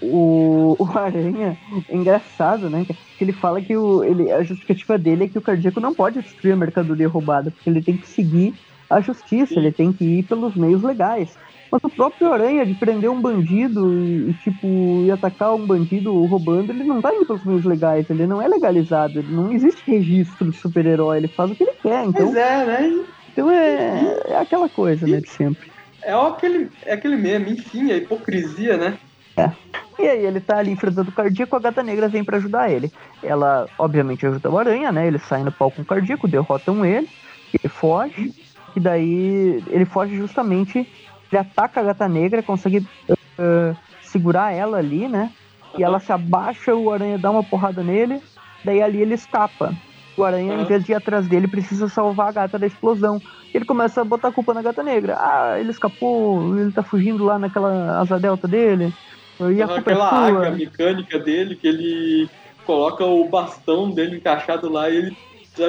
o, 0.00 0.74
o 0.78 0.98
Aranha 0.98 1.56
é 1.88 1.94
engraçado, 1.94 2.70
né? 2.70 2.86
Que 3.18 3.24
ele 3.24 3.32
fala 3.34 3.60
que 3.60 3.76
o, 3.76 4.02
ele, 4.02 4.32
a 4.32 4.42
justificativa 4.42 4.96
dele 4.96 5.24
é 5.24 5.28
que 5.28 5.38
o 5.38 5.42
cardíaco 5.42 5.80
não 5.80 5.94
pode 5.94 6.22
destruir 6.22 6.52
a 6.52 6.56
mercadoria 6.56 7.08
roubada, 7.08 7.50
porque 7.50 7.68
ele 7.68 7.82
tem 7.82 7.96
que 7.96 8.08
seguir 8.08 8.54
a 8.88 9.00
justiça, 9.00 9.54
ele 9.54 9.70
tem 9.70 9.92
que 9.92 10.04
ir 10.04 10.22
pelos 10.24 10.56
meios 10.56 10.82
legais. 10.82 11.36
Mas 11.70 11.84
o 11.84 11.88
próprio 11.88 12.32
Aranha, 12.32 12.66
de 12.66 12.74
prender 12.74 13.10
um 13.10 13.20
bandido 13.20 13.92
e, 13.92 14.30
e 14.30 14.34
tipo, 14.34 14.66
e 15.04 15.10
atacar 15.10 15.54
um 15.54 15.66
bandido 15.66 16.24
roubando, 16.24 16.70
ele 16.70 16.84
não 16.84 17.00
tá 17.00 17.14
indo 17.14 17.26
pelos 17.26 17.44
meios 17.44 17.64
legais, 17.64 18.10
ele 18.10 18.26
não 18.26 18.42
é 18.42 18.48
legalizado, 18.48 19.22
não 19.22 19.52
existe 19.52 19.88
registro 19.88 20.50
de 20.50 20.56
super-herói, 20.56 21.18
ele 21.18 21.28
faz 21.28 21.50
o 21.50 21.54
que 21.54 21.62
ele 21.62 21.72
quer, 21.80 22.04
então... 22.04 22.26
Pois 22.26 22.36
é, 22.36 22.66
né? 22.66 23.04
Então 23.32 23.50
é, 23.50 24.22
é 24.26 24.38
aquela 24.38 24.68
coisa, 24.68 25.06
né, 25.06 25.20
de 25.20 25.28
sempre. 25.28 25.70
É 26.02 26.12
aquele, 26.12 26.70
é 26.84 26.94
aquele 26.94 27.16
meme, 27.16 27.52
enfim, 27.52 27.92
a 27.92 27.96
hipocrisia, 27.96 28.76
né? 28.76 28.98
É. 29.36 29.50
E 29.98 30.08
aí 30.08 30.24
ele 30.24 30.40
tá 30.40 30.56
ali 30.58 30.70
enfrentando 30.70 31.10
o 31.10 31.14
cardíaco, 31.14 31.54
a 31.54 31.60
gata 31.60 31.82
negra 31.82 32.08
vem 32.08 32.24
para 32.24 32.38
ajudar 32.38 32.70
ele. 32.70 32.90
Ela, 33.22 33.68
obviamente, 33.78 34.26
ajuda 34.26 34.50
o 34.50 34.58
aranha, 34.58 34.90
né? 34.90 35.06
Ele 35.06 35.18
sai 35.18 35.42
no 35.42 35.52
palco 35.52 35.76
com 35.76 35.82
o 35.82 35.84
cardíaco, 35.84 36.26
derrotam 36.26 36.84
ele, 36.84 37.08
ele 37.52 37.68
foge, 37.68 38.32
e 38.74 38.80
daí 38.80 39.62
ele 39.68 39.84
foge 39.84 40.16
justamente, 40.16 40.88
ele 41.30 41.40
ataca 41.40 41.80
a 41.80 41.84
gata 41.84 42.08
negra, 42.08 42.42
consegue 42.42 42.86
uh, 43.08 43.76
segurar 44.02 44.52
ela 44.52 44.78
ali, 44.78 45.08
né? 45.08 45.30
E 45.78 45.84
ela 45.84 46.00
se 46.00 46.12
abaixa, 46.12 46.74
o 46.74 46.90
aranha 46.90 47.18
dá 47.18 47.30
uma 47.30 47.44
porrada 47.44 47.82
nele, 47.82 48.20
daí 48.64 48.82
ali 48.82 49.00
ele 49.00 49.14
escapa. 49.14 49.74
O 50.16 50.24
aranha, 50.24 50.54
em 50.54 50.64
vez 50.64 50.84
de 50.84 50.92
ir 50.92 50.96
atrás 50.96 51.26
dele, 51.28 51.46
precisa 51.46 51.88
salvar 51.88 52.28
a 52.28 52.32
gata 52.32 52.58
da 52.58 52.66
explosão. 52.66 53.22
Ele 53.54 53.64
começa 53.64 54.00
a 54.00 54.04
botar 54.04 54.28
a 54.28 54.32
culpa 54.32 54.52
na 54.52 54.60
gata 54.60 54.82
negra. 54.82 55.16
Ah, 55.18 55.56
ele 55.58 55.70
escapou, 55.70 56.58
ele 56.58 56.72
tá 56.72 56.82
fugindo 56.82 57.24
lá 57.24 57.38
naquela 57.38 58.00
asa 58.00 58.18
delta 58.18 58.46
dele. 58.46 58.92
E 59.38 59.62
a 59.62 59.66
Aquela 59.66 60.26
águia 60.26 60.50
mecânica 60.50 61.18
dele, 61.18 61.56
que 61.56 61.66
ele 61.66 62.28
coloca 62.66 63.04
o 63.04 63.28
bastão 63.28 63.90
dele 63.90 64.16
encaixado 64.16 64.68
lá 64.70 64.90
e 64.90 64.96
ele 64.96 65.16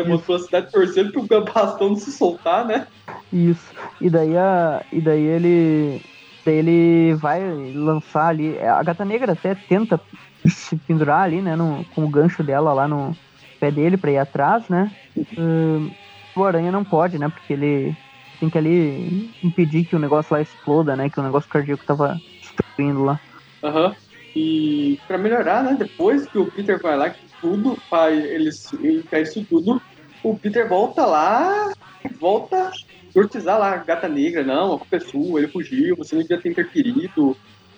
mostrou 0.06 0.38
a 0.38 0.40
cidade 0.40 0.72
torcendo 0.72 1.12
pro 1.12 1.44
bastão 1.44 1.90
não 1.90 1.96
se 1.96 2.12
soltar, 2.12 2.66
né? 2.66 2.88
Isso. 3.32 3.74
E 4.00 4.10
daí, 4.10 4.38
a, 4.38 4.84
e 4.92 5.02
daí 5.02 5.24
ele. 5.24 6.02
Daí 6.46 6.56
ele 6.56 7.14
vai 7.16 7.42
lançar 7.74 8.28
ali. 8.28 8.58
A 8.60 8.82
gata 8.82 9.06
negra 9.06 9.34
até 9.34 9.56
tenta 9.56 10.00
se 10.48 10.76
pendurar 10.76 11.22
ali, 11.22 11.42
né? 11.42 11.56
No, 11.56 11.86
com 11.96 12.04
o 12.04 12.10
gancho 12.10 12.44
dela 12.44 12.74
lá 12.74 12.88
no 12.88 13.16
pé 13.60 13.70
dele 13.72 13.98
pra 13.98 14.12
ir 14.12 14.18
atrás, 14.18 14.68
né? 14.68 14.92
Uh, 15.16 15.92
o 16.36 16.44
aranha 16.44 16.72
não 16.72 16.84
pode, 16.84 17.20
né? 17.20 17.30
Porque 17.30 17.54
ele 17.54 17.96
tem 18.40 18.50
que 18.50 18.58
ali 18.58 19.30
impedir 19.44 19.86
que 19.86 19.96
o 19.96 20.00
negócio 20.00 20.34
lá 20.34 20.42
exploda, 20.42 20.96
né? 20.96 21.10
Que 21.10 21.20
o 21.20 21.24
negócio 21.24 21.50
cardíaco 21.50 21.86
tava 21.86 22.20
destruindo 22.42 23.04
lá. 23.04 23.20
Aham. 23.64 23.88
Uhum. 23.88 23.96
E 24.36 24.98
para 25.08 25.18
melhorar, 25.18 25.64
né, 25.64 25.76
depois 25.78 26.26
que 26.26 26.38
o 26.38 26.46
Peter 26.46 26.82
vai 26.82 26.96
lá, 26.98 27.10
que 27.10 27.20
tudo, 27.42 27.76
faz 27.90 28.24
eles 28.24 28.70
quer 29.10 29.24
isso 29.24 29.44
tudo, 29.46 29.82
o 30.24 30.38
Peter 30.38 30.68
volta 30.68 31.06
lá, 31.06 31.74
volta 32.20 32.68
a 32.68 32.72
cortizar 33.14 33.60
lá 33.60 33.76
gata 33.78 34.08
negra, 34.08 34.44
não, 34.44 34.76
a 34.76 34.78
culpa 34.78 34.96
é 34.98 35.00
sua, 35.00 35.40
ele 35.40 35.48
fugiu, 35.48 35.96
você 35.96 36.16
não 36.16 36.22
devia 36.22 36.40
ter 36.40 36.50
interferido, 36.50 37.32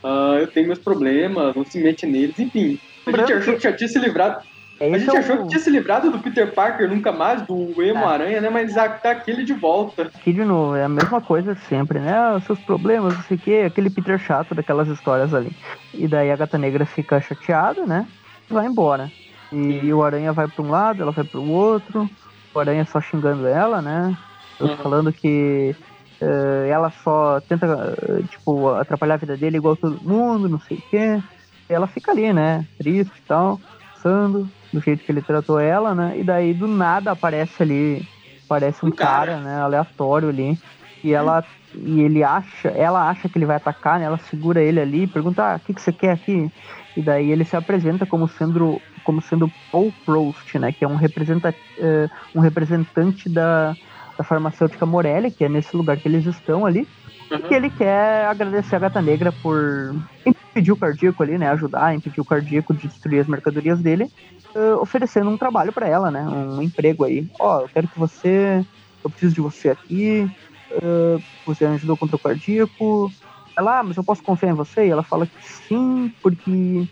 uh, 0.03 0.37
eu 0.39 0.47
tenho 0.47 0.67
meus 0.67 0.79
problemas, 0.79 1.55
não 1.55 1.65
se 1.65 1.79
mete 1.79 2.05
neles, 2.05 2.37
enfim. 2.37 2.79
A 3.05 3.11
gente 3.11 3.33
achou 3.33 3.55
que 3.55 3.63
já 3.63 3.73
tinha 3.73 3.87
se 3.87 3.99
livrado. 3.99 4.43
É, 4.79 4.93
a 4.93 4.97
gente 4.97 5.15
achou 5.15 5.37
que 5.37 5.47
tinha 5.49 5.59
se 5.59 5.69
livrado 5.69 6.11
do 6.11 6.19
Peter 6.19 6.51
Parker 6.51 6.89
nunca 6.89 7.11
mais, 7.11 7.41
do 7.43 7.81
Emo 7.81 7.99
é. 7.99 8.05
Aranha, 8.05 8.41
né? 8.41 8.49
Mas 8.49 8.73
tá 8.73 9.11
aquele 9.11 9.43
de 9.43 9.53
volta. 9.53 10.03
Aqui 10.13 10.33
de 10.33 10.43
novo, 10.43 10.75
é 10.75 10.83
a 10.83 10.89
mesma 10.89 11.21
coisa 11.21 11.55
sempre, 11.69 11.99
né? 11.99 12.13
Ah, 12.13 12.41
seus 12.45 12.59
problemas, 12.59 13.13
não 13.13 13.23
sei 13.23 13.37
o 13.37 13.39
quê, 13.39 13.63
aquele 13.65 13.89
Peter 13.89 14.17
chato 14.17 14.55
daquelas 14.55 14.87
histórias 14.87 15.33
ali. 15.33 15.51
E 15.93 16.07
daí 16.07 16.31
a 16.31 16.35
gata 16.35 16.57
negra 16.57 16.85
fica 16.85 17.21
chateada, 17.21 17.85
né? 17.85 18.07
E 18.49 18.53
vai 18.53 18.65
embora. 18.65 19.11
E, 19.53 19.93
o 19.93 20.03
Aranha 20.03 20.33
vai 20.33 20.47
para 20.47 20.63
um 20.63 20.69
lado, 20.69 21.01
ela 21.01 21.11
vai 21.11 21.23
para 21.23 21.39
o 21.39 21.49
outro. 21.49 22.09
O 22.53 22.59
Aranha 22.59 22.85
só 22.85 22.99
xingando 22.99 23.47
ela, 23.47 23.81
né? 23.81 24.15
Uhum. 24.59 24.77
Falando 24.77 25.11
que 25.11 25.75
uh, 26.21 26.67
ela 26.67 26.91
só 27.03 27.39
tenta, 27.41 27.65
uh, 27.67 28.23
tipo, 28.23 28.69
atrapalhar 28.69 29.15
a 29.15 29.17
vida 29.17 29.37
dele 29.37 29.57
igual 29.57 29.75
todo 29.75 30.01
mundo, 30.01 30.49
não 30.49 30.59
sei 30.59 30.77
o 30.77 30.83
quê. 30.89 31.21
E 31.69 31.73
ela 31.73 31.87
fica 31.87 32.11
ali, 32.11 32.31
né? 32.33 32.65
Triste 32.77 33.17
e 33.17 33.27
tal, 33.27 33.59
pensando 33.93 34.49
do 34.71 34.81
jeito 34.81 35.03
que 35.03 35.11
ele 35.11 35.21
tratou 35.21 35.59
ela, 35.59 35.93
né? 35.93 36.17
E 36.17 36.23
daí 36.23 36.53
do 36.53 36.67
nada 36.67 37.11
aparece 37.11 37.61
ali, 37.61 38.05
aparece 38.45 38.83
um, 38.83 38.89
um 38.89 38.91
cara, 38.91 39.33
cara, 39.33 39.37
né, 39.37 39.61
aleatório 39.61 40.29
ali, 40.29 40.57
e 41.03 41.13
ela 41.13 41.43
e 41.75 42.01
ele 42.01 42.23
acha, 42.23 42.69
ela 42.69 43.09
acha 43.09 43.27
que 43.27 43.37
ele 43.37 43.45
vai 43.45 43.55
atacar, 43.55 43.99
né? 43.99 44.05
Ela 44.05 44.17
segura 44.17 44.61
ele 44.61 44.79
ali, 44.79 45.07
pergunta: 45.07 45.43
ah, 45.43 45.55
"O 45.55 45.59
que 45.59 45.73
que 45.73 45.81
você 45.81 45.91
quer 45.91 46.11
aqui?" 46.11 46.51
E 46.95 47.01
daí 47.01 47.31
ele 47.31 47.43
se 47.43 47.55
apresenta 47.55 48.05
como 48.05 48.27
sendo 48.27 48.79
como 49.03 49.21
sendo 49.21 49.51
Paul 49.71 49.93
Prost, 50.05 50.55
né, 50.55 50.71
que 50.71 50.85
é 50.85 50.87
um 50.87 50.95
representante, 50.95 51.57
uh, 51.77 52.09
um 52.33 52.39
representante 52.39 53.27
da, 53.27 53.75
da 54.17 54.23
farmacêutica 54.23 54.85
Morelli, 54.85 55.29
que 55.29 55.43
é 55.43 55.49
nesse 55.49 55.75
lugar 55.75 55.97
que 55.97 56.07
eles 56.07 56.25
estão 56.25 56.65
ali. 56.65 56.87
Uhum. 57.29 57.37
E 57.37 57.41
que 57.43 57.53
ele 57.53 57.69
quer 57.69 58.25
agradecer 58.25 58.75
a 58.75 58.79
Gata 58.79 59.01
Negra 59.01 59.31
por 59.31 59.95
impedir 60.25 60.71
o 60.71 60.77
cardíaco 60.77 61.21
ali, 61.23 61.37
né? 61.37 61.49
Ajudar, 61.49 61.95
impedir 61.95 62.21
o 62.21 62.25
cardíaco 62.25 62.73
de 62.73 62.87
destruir 62.87 63.19
as 63.19 63.27
mercadorias 63.27 63.79
dele, 63.79 64.09
uh, 64.55 64.81
oferecendo 64.81 65.29
um 65.29 65.37
trabalho 65.37 65.73
para 65.73 65.87
ela, 65.87 66.11
né? 66.11 66.21
Um 66.21 66.61
emprego 66.61 67.03
aí. 67.03 67.27
Ó, 67.39 67.57
oh, 67.57 67.61
eu 67.61 67.69
quero 67.69 67.87
que 67.87 67.99
você. 67.99 68.65
Eu 69.03 69.09
preciso 69.09 69.35
de 69.35 69.41
você 69.41 69.69
aqui. 69.69 70.29
Uh, 70.71 71.21
você 71.45 71.65
ajudou 71.65 71.97
contra 71.97 72.15
o 72.15 72.19
cardíaco. 72.19 73.11
Ela, 73.57 73.79
ah, 73.79 73.83
mas 73.83 73.97
eu 73.97 74.03
posso 74.03 74.23
confiar 74.23 74.51
em 74.51 74.55
você? 74.55 74.87
E 74.87 74.89
ela 74.89 75.03
fala 75.03 75.27
que 75.27 75.33
sim, 75.41 76.11
porque 76.21 76.85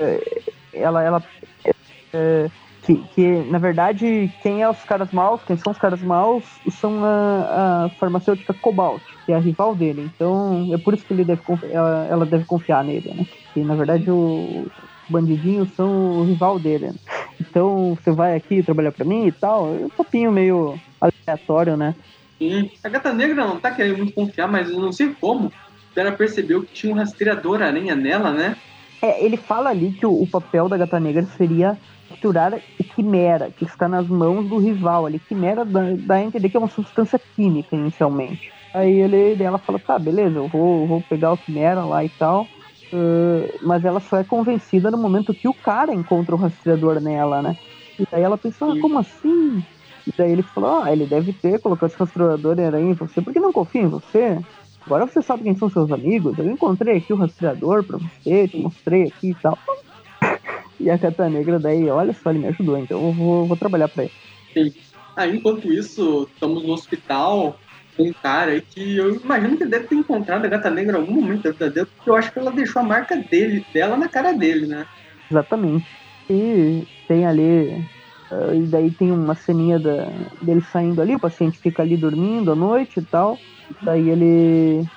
uh, 0.00 0.52
ela, 0.72 1.02
ela 1.02 1.22
que, 2.82 2.96
que, 3.14 3.42
na 3.44 3.58
verdade, 3.58 4.32
quem 4.40 4.62
é 4.62 4.68
os 4.68 4.82
caras 4.84 5.12
maus, 5.12 5.42
quem 5.44 5.56
são 5.56 5.72
os 5.72 5.78
caras 5.78 6.02
maus, 6.02 6.44
são 6.70 7.04
a, 7.04 7.84
a 7.84 7.90
farmacêutica 7.90 8.54
Cobalt, 8.54 9.02
que 9.26 9.32
é 9.32 9.36
a 9.36 9.40
rival 9.40 9.74
dele. 9.74 10.02
Então, 10.14 10.72
é 10.72 10.78
por 10.78 10.94
isso 10.94 11.04
que 11.04 11.12
ele 11.12 11.24
deve 11.24 11.42
ela, 11.70 12.06
ela 12.10 12.26
deve 12.26 12.46
confiar 12.46 12.82
nele, 12.84 13.12
né? 13.14 13.24
Que, 13.52 13.62
na 13.62 13.74
verdade, 13.74 14.10
o 14.10 14.66
bandidinhos 15.08 15.70
são 15.74 15.90
o 15.90 16.24
rival 16.24 16.58
dele. 16.58 16.88
Né? 16.88 16.94
Então, 17.40 17.94
você 17.94 18.10
vai 18.10 18.36
aqui 18.36 18.62
trabalhar 18.62 18.92
para 18.92 19.04
mim 19.04 19.26
e 19.26 19.32
tal. 19.32 19.74
É 19.74 19.84
um 19.84 19.90
papinho 19.90 20.32
meio 20.32 20.78
aleatório, 21.00 21.76
né? 21.76 21.94
Sim. 22.40 22.70
A 22.84 22.88
Gata 22.88 23.12
Negra 23.12 23.44
não 23.44 23.58
tá 23.58 23.70
querendo 23.70 23.98
muito 23.98 24.14
confiar, 24.14 24.48
mas 24.48 24.70
eu 24.70 24.80
não 24.80 24.92
sei 24.92 25.14
como. 25.20 25.50
Pera 25.98 26.12
percebeu 26.12 26.62
que 26.62 26.72
tinha 26.72 26.94
um 26.94 26.96
rastreador 26.96 27.60
aranha 27.60 27.96
nela, 27.96 28.30
né? 28.30 28.54
É, 29.02 29.24
ele 29.24 29.36
fala 29.36 29.70
ali 29.70 29.90
que 29.90 30.06
o, 30.06 30.22
o 30.22 30.28
papel 30.28 30.68
da 30.68 30.76
gata 30.76 31.00
negra 31.00 31.24
seria 31.36 31.76
capturar 32.08 32.62
quimera, 32.94 33.50
que 33.50 33.64
está 33.64 33.88
nas 33.88 34.06
mãos 34.06 34.48
do 34.48 34.58
rival 34.58 35.06
ali. 35.06 35.18
Quimera 35.18 35.64
dá, 35.64 35.80
dá 35.98 36.14
a 36.14 36.22
entender 36.22 36.50
que 36.50 36.56
é 36.56 36.60
uma 36.60 36.68
substância 36.68 37.20
química 37.34 37.74
inicialmente. 37.74 38.48
Aí 38.72 38.92
ele, 39.00 39.42
ela 39.42 39.58
fala, 39.58 39.80
tá, 39.80 39.98
beleza, 39.98 40.36
eu 40.36 40.46
vou, 40.46 40.86
vou 40.86 41.00
pegar 41.00 41.32
o 41.32 41.36
quimera 41.36 41.84
lá 41.84 42.04
e 42.04 42.08
tal. 42.10 42.46
Uh, 42.92 43.58
mas 43.66 43.84
ela 43.84 43.98
só 43.98 44.18
é 44.18 44.24
convencida 44.24 44.92
no 44.92 44.98
momento 44.98 45.34
que 45.34 45.48
o 45.48 45.52
cara 45.52 45.92
encontra 45.92 46.36
o 46.36 46.38
rastreador 46.38 47.00
nela, 47.00 47.42
né? 47.42 47.56
E 47.98 48.04
daí 48.08 48.22
ela 48.22 48.38
pensa, 48.38 48.66
ah, 48.66 48.80
como 48.80 49.00
assim? 49.00 49.60
E 50.06 50.12
daí 50.16 50.30
ele 50.30 50.44
falou, 50.44 50.80
ah, 50.80 50.92
ele 50.92 51.06
deve 51.06 51.32
ter 51.32 51.58
colocado 51.58 51.90
esse 51.90 51.98
rastreador 51.98 52.56
em 52.76 52.94
você, 52.94 53.20
porque 53.20 53.40
não 53.40 53.52
confia 53.52 53.82
em 53.82 53.88
você? 53.88 54.38
Agora 54.88 55.06
você 55.06 55.20
sabe 55.20 55.42
quem 55.42 55.54
são 55.54 55.68
seus 55.68 55.92
amigos. 55.92 56.38
Eu 56.38 56.50
encontrei 56.50 56.96
aqui 56.96 57.12
o 57.12 57.16
rastreador 57.16 57.84
pra 57.84 57.98
você, 57.98 58.48
te 58.48 58.56
mostrei 58.56 59.02
aqui 59.02 59.30
e 59.30 59.34
tal. 59.34 59.58
E 60.80 60.88
a 60.88 60.96
Cata 60.96 61.28
Negra 61.28 61.58
daí, 61.58 61.90
olha 61.90 62.12
só, 62.14 62.30
ele 62.30 62.38
me 62.38 62.46
ajudou, 62.46 62.78
então 62.78 63.04
eu 63.04 63.12
vou, 63.12 63.46
vou 63.46 63.56
trabalhar 63.56 63.88
pra 63.88 64.04
ele. 64.04 64.12
Sim. 64.54 64.72
Aí, 65.16 65.36
enquanto 65.36 65.72
isso, 65.72 66.28
estamos 66.32 66.62
no 66.62 66.72
hospital 66.72 67.58
com 67.96 68.04
um 68.04 68.12
cara 68.12 68.52
aí 68.52 68.60
que 68.60 68.96
eu 68.96 69.16
imagino 69.16 69.58
que 69.58 69.66
deve 69.66 69.88
ter 69.88 69.96
encontrado 69.96 70.44
a 70.44 70.48
Gata 70.48 70.70
Negra 70.70 70.96
em 70.96 71.00
algum 71.00 71.14
momento 71.14 71.42
da 71.42 71.50
vida 71.50 71.68
dele, 71.68 71.86
porque 71.86 72.08
eu 72.08 72.14
acho 72.14 72.32
que 72.32 72.38
ela 72.38 72.52
deixou 72.52 72.80
a 72.80 72.84
marca 72.84 73.16
dele, 73.16 73.66
dela 73.74 73.96
na 73.96 74.08
cara 74.08 74.32
dele, 74.32 74.68
né? 74.68 74.86
Exatamente. 75.28 75.84
E 76.30 76.86
tem 77.08 77.26
ali. 77.26 77.84
Uh, 78.30 78.54
e 78.54 78.66
daí 78.68 78.90
tem 78.92 79.10
uma 79.10 79.34
ceninha 79.34 79.80
da, 79.80 80.06
dele 80.40 80.60
saindo 80.60 81.02
ali, 81.02 81.16
o 81.16 81.20
paciente 81.20 81.58
fica 81.58 81.82
ali 81.82 81.96
dormindo 81.96 82.52
à 82.52 82.54
noite 82.54 83.00
e 83.00 83.02
tal. 83.02 83.36
Daí 83.82 84.08
ele. 84.08 84.88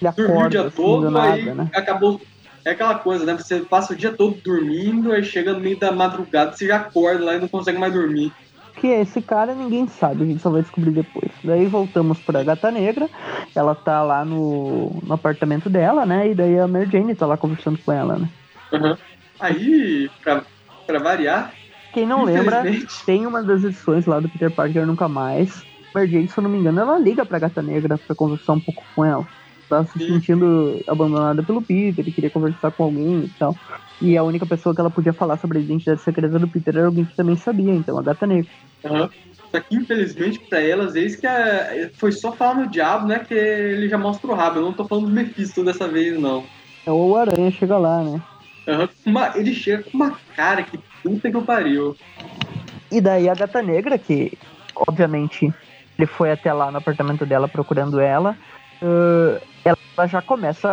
Ele 0.00 0.08
acorda. 0.08 0.46
o 0.46 0.48
dia 0.48 0.60
assim, 0.62 0.76
todo, 0.76 1.10
nada, 1.10 1.32
aí 1.32 1.54
né? 1.54 1.70
acabou 1.74 2.20
é 2.64 2.70
aquela 2.70 2.94
coisa, 2.94 3.26
né? 3.26 3.34
Você 3.34 3.60
passa 3.60 3.92
o 3.92 3.96
dia 3.96 4.12
todo 4.12 4.36
dormindo, 4.42 5.12
aí 5.12 5.22
chega 5.22 5.52
no 5.52 5.60
meio 5.60 5.78
da 5.78 5.92
madrugada, 5.92 6.52
você 6.52 6.66
já 6.66 6.76
acorda 6.76 7.24
lá 7.24 7.34
e 7.34 7.40
não 7.40 7.48
consegue 7.48 7.78
mais 7.78 7.92
dormir. 7.92 8.32
Que 8.76 8.88
é 8.88 9.02
esse 9.02 9.20
cara, 9.20 9.54
ninguém 9.54 9.86
sabe, 9.86 10.24
a 10.24 10.26
gente 10.26 10.42
só 10.42 10.50
vai 10.50 10.62
descobrir 10.62 10.90
depois. 10.90 11.30
Daí 11.44 11.66
voltamos 11.66 12.18
pra 12.18 12.42
Gata 12.42 12.70
Negra, 12.70 13.08
ela 13.54 13.74
tá 13.74 14.02
lá 14.02 14.24
no, 14.24 14.90
no 15.02 15.14
apartamento 15.14 15.68
dela, 15.68 16.06
né? 16.06 16.30
E 16.30 16.34
daí 16.34 16.58
a 16.58 16.66
Mary 16.66 16.90
Jane 16.90 17.14
tá 17.14 17.26
lá 17.26 17.36
conversando 17.36 17.78
com 17.78 17.92
ela, 17.92 18.16
né? 18.16 18.28
Uhum. 18.72 18.96
Aí, 19.38 20.10
pra, 20.22 20.42
pra 20.86 20.98
variar. 20.98 21.52
Quem 21.92 22.06
não 22.06 22.24
lembra, 22.24 22.64
tem 23.04 23.26
uma 23.26 23.42
das 23.42 23.62
edições 23.62 24.06
lá 24.06 24.18
do 24.18 24.28
Peter 24.28 24.50
Parker 24.50 24.86
Nunca 24.86 25.06
Mais. 25.06 25.64
Jane, 26.00 26.28
se 26.28 26.38
eu 26.38 26.42
não 26.42 26.50
me 26.50 26.58
engano, 26.58 26.80
ela 26.80 26.98
liga 26.98 27.24
pra 27.24 27.38
Gata 27.38 27.62
Negra 27.62 27.98
pra 27.98 28.14
conversar 28.14 28.54
um 28.54 28.60
pouco 28.60 28.82
com 28.94 29.04
ela 29.04 29.26
tá 29.68 29.84
se 29.84 29.98
sentindo 29.98 30.82
abandonada 30.86 31.42
pelo 31.42 31.62
Peter, 31.62 32.04
ele 32.04 32.12
queria 32.12 32.30
conversar 32.30 32.70
com 32.70 32.84
alguém 32.84 33.24
e 33.24 33.28
tal. 33.38 33.56
E 34.00 34.16
a 34.16 34.22
única 34.22 34.46
pessoa 34.46 34.74
que 34.74 34.80
ela 34.80 34.90
podia 34.90 35.12
falar 35.12 35.38
sobre 35.38 35.58
a 35.58 35.60
identidade 35.60 36.00
secreta 36.00 36.38
do 36.38 36.48
Peter 36.48 36.76
era 36.76 36.86
alguém 36.86 37.04
que 37.04 37.16
também 37.16 37.36
sabia, 37.36 37.72
então 37.72 37.98
a 37.98 38.02
Gata 38.02 38.26
Negra. 38.26 38.50
Uhum. 38.84 39.08
Só 39.50 39.60
que, 39.60 39.76
infelizmente, 39.76 40.40
pra 40.40 40.60
ela, 40.60 40.84
às 40.84 40.94
vezes, 40.94 41.18
que 41.18 41.26
a... 41.26 41.90
foi 41.94 42.12
só 42.12 42.32
falar 42.32 42.56
no 42.56 42.70
diabo, 42.70 43.06
né? 43.06 43.20
Que 43.20 43.34
ele 43.34 43.88
já 43.88 43.96
mostra 43.96 44.30
o 44.30 44.34
rabo. 44.34 44.58
Eu 44.58 44.64
não 44.64 44.72
tô 44.72 44.84
falando 44.84 45.06
do 45.06 45.12
Mephisto 45.12 45.64
dessa 45.64 45.86
vez, 45.86 46.18
não. 46.18 46.44
É 46.84 46.90
o 46.90 47.16
Aranha 47.16 47.50
chega 47.52 47.78
lá, 47.78 48.02
né? 48.02 48.20
Uhum. 48.66 48.88
Uma... 49.06 49.32
Ele 49.36 49.54
chega 49.54 49.84
com 49.84 49.96
uma 49.96 50.18
cara 50.36 50.62
que 50.64 50.78
puta 51.02 51.30
que 51.30 51.36
eu 51.36 51.42
pariu. 51.42 51.96
E 52.90 53.00
daí 53.00 53.28
a 53.28 53.34
Gata 53.34 53.62
Negra, 53.62 53.96
que, 53.96 54.36
obviamente, 54.74 55.52
ele 55.98 56.06
foi 56.06 56.32
até 56.32 56.52
lá 56.52 56.70
no 56.70 56.78
apartamento 56.78 57.24
dela 57.24 57.48
procurando 57.48 58.00
ela. 58.00 58.36
Uh, 58.82 59.40
ela 59.64 60.06
já 60.06 60.20
começa 60.20 60.68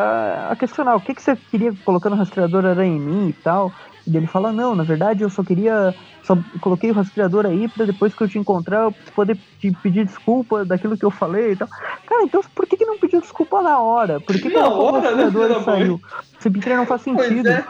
a 0.49 0.55
questionar 0.55 0.95
o 0.95 1.01
que, 1.01 1.13
que 1.13 1.21
você 1.21 1.35
queria 1.35 1.73
colocando 1.85 2.13
o 2.13 2.17
rastreador 2.17 2.65
aranha 2.65 2.95
em 2.95 2.99
mim 2.99 3.29
e 3.29 3.33
tal. 3.33 3.71
E 4.05 4.17
ele 4.17 4.27
fala, 4.27 4.51
não, 4.51 4.75
na 4.75 4.83
verdade 4.83 5.23
eu 5.23 5.29
só 5.29 5.43
queria. 5.43 5.93
Só 6.23 6.37
coloquei 6.59 6.91
o 6.91 6.93
rastreador 6.93 7.45
aí 7.45 7.67
pra 7.67 7.85
depois 7.85 8.13
que 8.13 8.21
eu 8.21 8.27
te 8.27 8.37
encontrar 8.37 8.83
eu 8.83 8.93
poder 9.15 9.37
te 9.59 9.71
pedir 9.71 10.05
desculpa 10.05 10.63
daquilo 10.63 10.97
que 10.97 11.05
eu 11.05 11.11
falei 11.11 11.53
e 11.53 11.55
tal. 11.55 11.67
Cara, 12.05 12.23
então 12.23 12.41
por 12.53 12.67
que, 12.67 12.77
que 12.77 12.85
não 12.85 12.99
pediu 12.99 13.21
desculpa 13.21 13.61
na 13.61 13.79
hora? 13.79 14.19
Por 14.19 14.35
que, 14.35 14.49
que 14.49 14.49
na 14.49 14.67
hora, 14.67 14.97
o 14.97 15.01
né, 15.01 15.23
rastreador 15.23 15.49
né, 15.49 15.63
saiu? 15.63 16.01
Esse 16.39 16.69
não 16.75 16.85
faz 16.85 17.01
sentido. 17.01 17.49
É. 17.49 17.65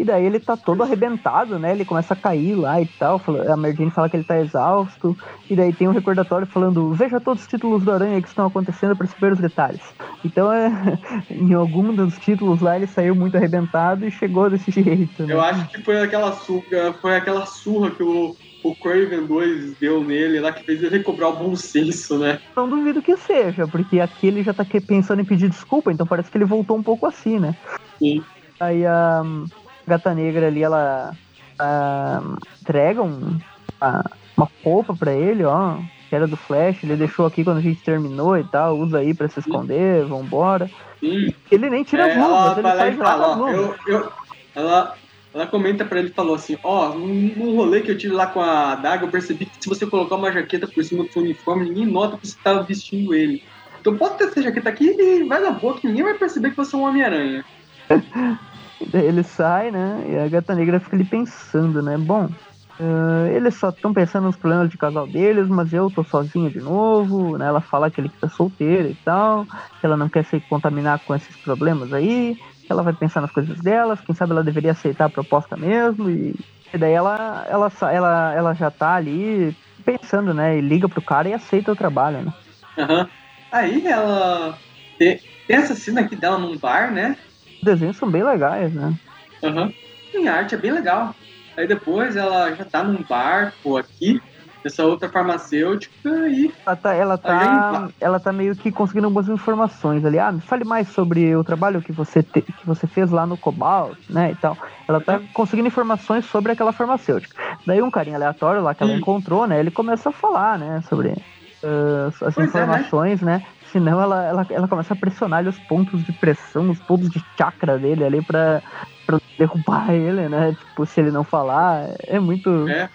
E 0.00 0.04
daí 0.04 0.24
ele 0.24 0.40
tá 0.40 0.56
todo 0.56 0.82
arrebentado, 0.82 1.58
né? 1.58 1.72
Ele 1.72 1.84
começa 1.84 2.14
a 2.14 2.16
cair 2.16 2.54
lá 2.54 2.80
e 2.80 2.86
tal. 2.86 3.20
A 3.46 3.54
Merdine 3.54 3.90
fala 3.90 4.08
que 4.08 4.16
ele 4.16 4.24
tá 4.24 4.40
exausto. 4.40 5.14
E 5.50 5.54
daí 5.54 5.74
tem 5.74 5.88
um 5.88 5.92
recordatório 5.92 6.46
falando: 6.46 6.90
Veja 6.94 7.20
todos 7.20 7.42
os 7.42 7.46
títulos 7.46 7.84
do 7.84 7.92
Aranha 7.92 8.22
que 8.22 8.28
estão 8.28 8.46
acontecendo 8.46 8.96
para 8.96 9.06
saber 9.06 9.34
os 9.34 9.38
detalhes. 9.38 9.82
Então, 10.24 10.50
é, 10.50 10.70
em 11.30 11.52
algum 11.52 11.94
dos 11.94 12.16
títulos 12.18 12.62
lá, 12.62 12.76
ele 12.76 12.86
saiu 12.86 13.14
muito 13.14 13.36
arrebentado 13.36 14.06
e 14.06 14.10
chegou 14.10 14.48
desse 14.48 14.70
jeito. 14.72 15.22
Né? 15.26 15.34
Eu 15.34 15.40
acho 15.42 15.68
que 15.68 15.82
foi 15.82 16.00
aquela 16.00 16.32
surra, 16.32 16.94
foi 16.98 17.16
aquela 17.16 17.44
surra 17.44 17.90
que 17.90 18.02
o, 18.02 18.34
o 18.64 18.74
Craven 18.76 19.26
2 19.26 19.76
deu 19.76 20.02
nele 20.02 20.40
lá 20.40 20.50
que 20.50 20.64
fez 20.64 20.82
ele 20.82 20.96
recobrar 20.96 21.28
o 21.28 21.36
bom 21.36 21.54
senso, 21.54 22.18
né? 22.18 22.40
Não 22.56 22.66
duvido 22.66 23.02
que 23.02 23.18
seja, 23.18 23.68
porque 23.68 24.00
aqui 24.00 24.28
ele 24.28 24.42
já 24.42 24.54
tá 24.54 24.64
pensando 24.64 25.20
em 25.20 25.26
pedir 25.26 25.50
desculpa, 25.50 25.92
então 25.92 26.06
parece 26.06 26.30
que 26.30 26.38
ele 26.38 26.46
voltou 26.46 26.74
um 26.74 26.82
pouco 26.82 27.04
assim, 27.04 27.38
né? 27.38 27.54
Sim. 27.98 28.24
Aí 28.58 28.86
a. 28.86 29.20
Um 29.22 29.59
Gata 29.86 30.14
Negra 30.14 30.46
ali, 30.46 30.62
ela 30.62 31.14
uh, 31.60 32.36
entrega 32.60 33.02
um, 33.02 33.38
uma, 33.80 34.04
uma 34.36 34.48
roupa 34.64 34.94
pra 34.94 35.12
ele, 35.12 35.44
ó, 35.44 35.76
que 36.08 36.14
era 36.14 36.26
do 36.26 36.36
Flash, 36.36 36.82
ele 36.82 36.96
deixou 36.96 37.26
aqui 37.26 37.44
quando 37.44 37.58
a 37.58 37.62
gente 37.62 37.82
terminou 37.82 38.36
e 38.36 38.44
tal, 38.44 38.78
usa 38.78 38.98
aí 38.98 39.14
pra 39.14 39.28
se 39.28 39.40
esconder, 39.40 40.04
vambora. 40.04 40.70
Sim. 40.98 41.32
Ele 41.50 41.70
nem 41.70 41.84
tira 41.84 42.08
é, 42.08 42.12
as 42.12 42.16
luvas, 42.18 42.58
ele 42.58 42.68
sai 42.68 42.92
fala, 42.96 43.38
ó, 43.38 43.48
eu, 43.48 43.74
eu, 43.86 44.12
ela, 44.54 44.94
ela 45.32 45.46
comenta 45.46 45.84
pra 45.84 46.00
ele 46.00 46.08
e 46.08 46.12
falou 46.12 46.34
assim, 46.34 46.58
ó, 46.62 46.90
oh, 46.90 46.94
num 46.98 47.54
rolê 47.56 47.80
que 47.80 47.90
eu 47.90 47.96
tive 47.96 48.12
lá 48.14 48.26
com 48.26 48.40
a 48.40 48.74
Daga, 48.74 49.06
eu 49.06 49.10
percebi 49.10 49.46
que 49.46 49.56
se 49.60 49.68
você 49.68 49.86
colocar 49.86 50.16
uma 50.16 50.32
jaqueta 50.32 50.66
por 50.66 50.82
cima 50.84 51.04
do 51.04 51.12
seu 51.12 51.22
uniforme, 51.22 51.68
ninguém 51.68 51.86
nota 51.86 52.16
que 52.16 52.26
você 52.26 52.36
tava 52.42 52.62
vestindo 52.62 53.14
ele. 53.14 53.42
Então 53.80 53.96
pode 53.96 54.18
ter 54.18 54.24
essa 54.24 54.42
jaqueta 54.42 54.68
aqui 54.68 54.94
e 54.98 55.24
vai 55.24 55.40
na 55.40 55.52
boca, 55.52 55.80
ninguém 55.84 56.02
vai 56.02 56.14
perceber 56.14 56.50
que 56.50 56.56
você 56.56 56.76
é 56.76 56.78
um 56.78 56.82
Homem-Aranha. 56.82 57.44
Daí 58.86 59.06
ele 59.06 59.22
sai, 59.22 59.70
né? 59.70 60.04
E 60.08 60.18
a 60.18 60.28
gata 60.28 60.54
negra 60.54 60.80
fica 60.80 60.96
ali 60.96 61.04
pensando, 61.04 61.82
né? 61.82 61.96
Bom, 61.98 62.24
uh, 62.24 63.26
eles 63.34 63.54
só 63.54 63.68
estão 63.68 63.92
pensando 63.92 64.24
nos 64.24 64.36
problemas 64.36 64.70
de 64.70 64.78
casal 64.78 65.06
deles, 65.06 65.48
mas 65.48 65.72
eu 65.72 65.90
tô 65.90 66.02
sozinha 66.02 66.50
de 66.50 66.60
novo, 66.60 67.36
né? 67.36 67.46
Ela 67.46 67.60
fala 67.60 67.90
que 67.90 68.00
ele 68.00 68.08
tá 68.08 68.28
solteiro 68.28 68.88
e 68.88 68.94
tal, 69.04 69.46
que 69.80 69.86
ela 69.86 69.96
não 69.96 70.08
quer 70.08 70.24
se 70.24 70.40
contaminar 70.40 71.00
com 71.00 71.14
esses 71.14 71.36
problemas 71.36 71.92
aí, 71.92 72.36
que 72.66 72.72
ela 72.72 72.82
vai 72.82 72.92
pensar 72.92 73.20
nas 73.20 73.32
coisas 73.32 73.60
delas, 73.60 74.00
quem 74.00 74.14
sabe 74.14 74.32
ela 74.32 74.44
deveria 74.44 74.72
aceitar 74.72 75.06
a 75.06 75.10
proposta 75.10 75.56
mesmo, 75.56 76.08
e, 76.08 76.34
e 76.72 76.78
daí 76.78 76.92
ela, 76.92 77.44
ela, 77.48 77.72
ela, 77.92 78.34
ela 78.34 78.54
já 78.54 78.70
tá 78.70 78.94
ali 78.94 79.54
pensando, 79.84 80.32
né? 80.32 80.56
E 80.56 80.60
liga 80.60 80.88
pro 80.88 81.02
cara 81.02 81.28
e 81.28 81.34
aceita 81.34 81.72
o 81.72 81.76
trabalho, 81.76 82.22
né? 82.22 82.32
Uhum. 82.78 83.06
Aí 83.52 83.86
ela 83.86 84.56
tem 84.98 85.20
essa 85.48 85.74
cena 85.74 86.02
aqui 86.02 86.14
dela 86.14 86.38
num 86.38 86.56
bar, 86.56 86.92
né? 86.92 87.16
Os 87.60 87.64
desenhos 87.64 87.96
são 87.96 88.10
bem 88.10 88.22
legais, 88.22 88.72
né? 88.72 88.94
Uhum. 89.42 90.28
a 90.28 90.32
arte 90.32 90.54
é 90.54 90.58
bem 90.58 90.72
legal. 90.72 91.14
Aí 91.56 91.68
depois 91.68 92.16
ela 92.16 92.54
já 92.54 92.64
tá 92.64 92.82
num 92.82 93.02
barco 93.02 93.76
aqui, 93.76 94.20
essa 94.64 94.84
outra 94.84 95.08
farmacêutica 95.08 96.08
e. 96.28 96.52
Ela 96.64 96.76
tá, 96.76 96.94
ela 96.94 97.18
tá, 97.18 97.88
ela 98.00 98.20
tá 98.20 98.32
meio 98.32 98.54
que 98.56 98.70
conseguindo 98.70 99.06
algumas 99.06 99.28
informações 99.28 100.04
ali. 100.04 100.18
Ah, 100.18 100.32
me 100.32 100.40
fale 100.40 100.64
mais 100.64 100.88
sobre 100.88 101.34
o 101.36 101.44
trabalho 101.44 101.82
que 101.82 101.92
você, 101.92 102.22
te, 102.22 102.42
que 102.42 102.66
você 102.66 102.86
fez 102.86 103.10
lá 103.10 103.26
no 103.26 103.36
Cobalt, 103.36 103.98
né? 104.08 104.32
E 104.32 104.34
tal. 104.36 104.56
Ela 104.88 105.00
tá 105.00 105.18
uhum. 105.18 105.26
conseguindo 105.34 105.68
informações 105.68 106.24
sobre 106.24 106.52
aquela 106.52 106.72
farmacêutica. 106.72 107.36
Daí 107.66 107.82
um 107.82 107.90
carinha 107.90 108.16
aleatório 108.16 108.62
lá 108.62 108.74
que 108.74 108.82
ela 108.82 108.92
encontrou, 108.92 109.46
né? 109.46 109.60
Ele 109.60 109.70
começa 109.70 110.10
a 110.10 110.12
falar, 110.12 110.58
né? 110.58 110.82
Sobre 110.88 111.08
uh, 111.10 112.08
as 112.08 112.34
pois 112.34 112.48
informações, 112.48 113.22
é, 113.22 113.24
né? 113.24 113.36
né? 113.38 113.46
Senão 113.72 114.00
ela, 114.00 114.24
ela, 114.24 114.46
ela 114.50 114.68
começa 114.68 114.94
a 114.94 114.96
pressionar 114.96 115.46
os 115.46 115.58
pontos 115.60 116.04
de 116.04 116.12
pressão, 116.12 116.70
os 116.70 116.78
pontos 116.80 117.08
de 117.08 117.24
chakra 117.38 117.78
dele 117.78 118.04
ali 118.04 118.22
pra, 118.22 118.62
pra 119.06 119.20
derrubar 119.38 119.90
ele, 119.94 120.28
né? 120.28 120.56
Tipo, 120.58 120.84
se 120.84 121.00
ele 121.00 121.10
não 121.10 121.22
falar, 121.22 121.86
é 122.06 122.18
muito. 122.18 122.68
É. 122.68 122.88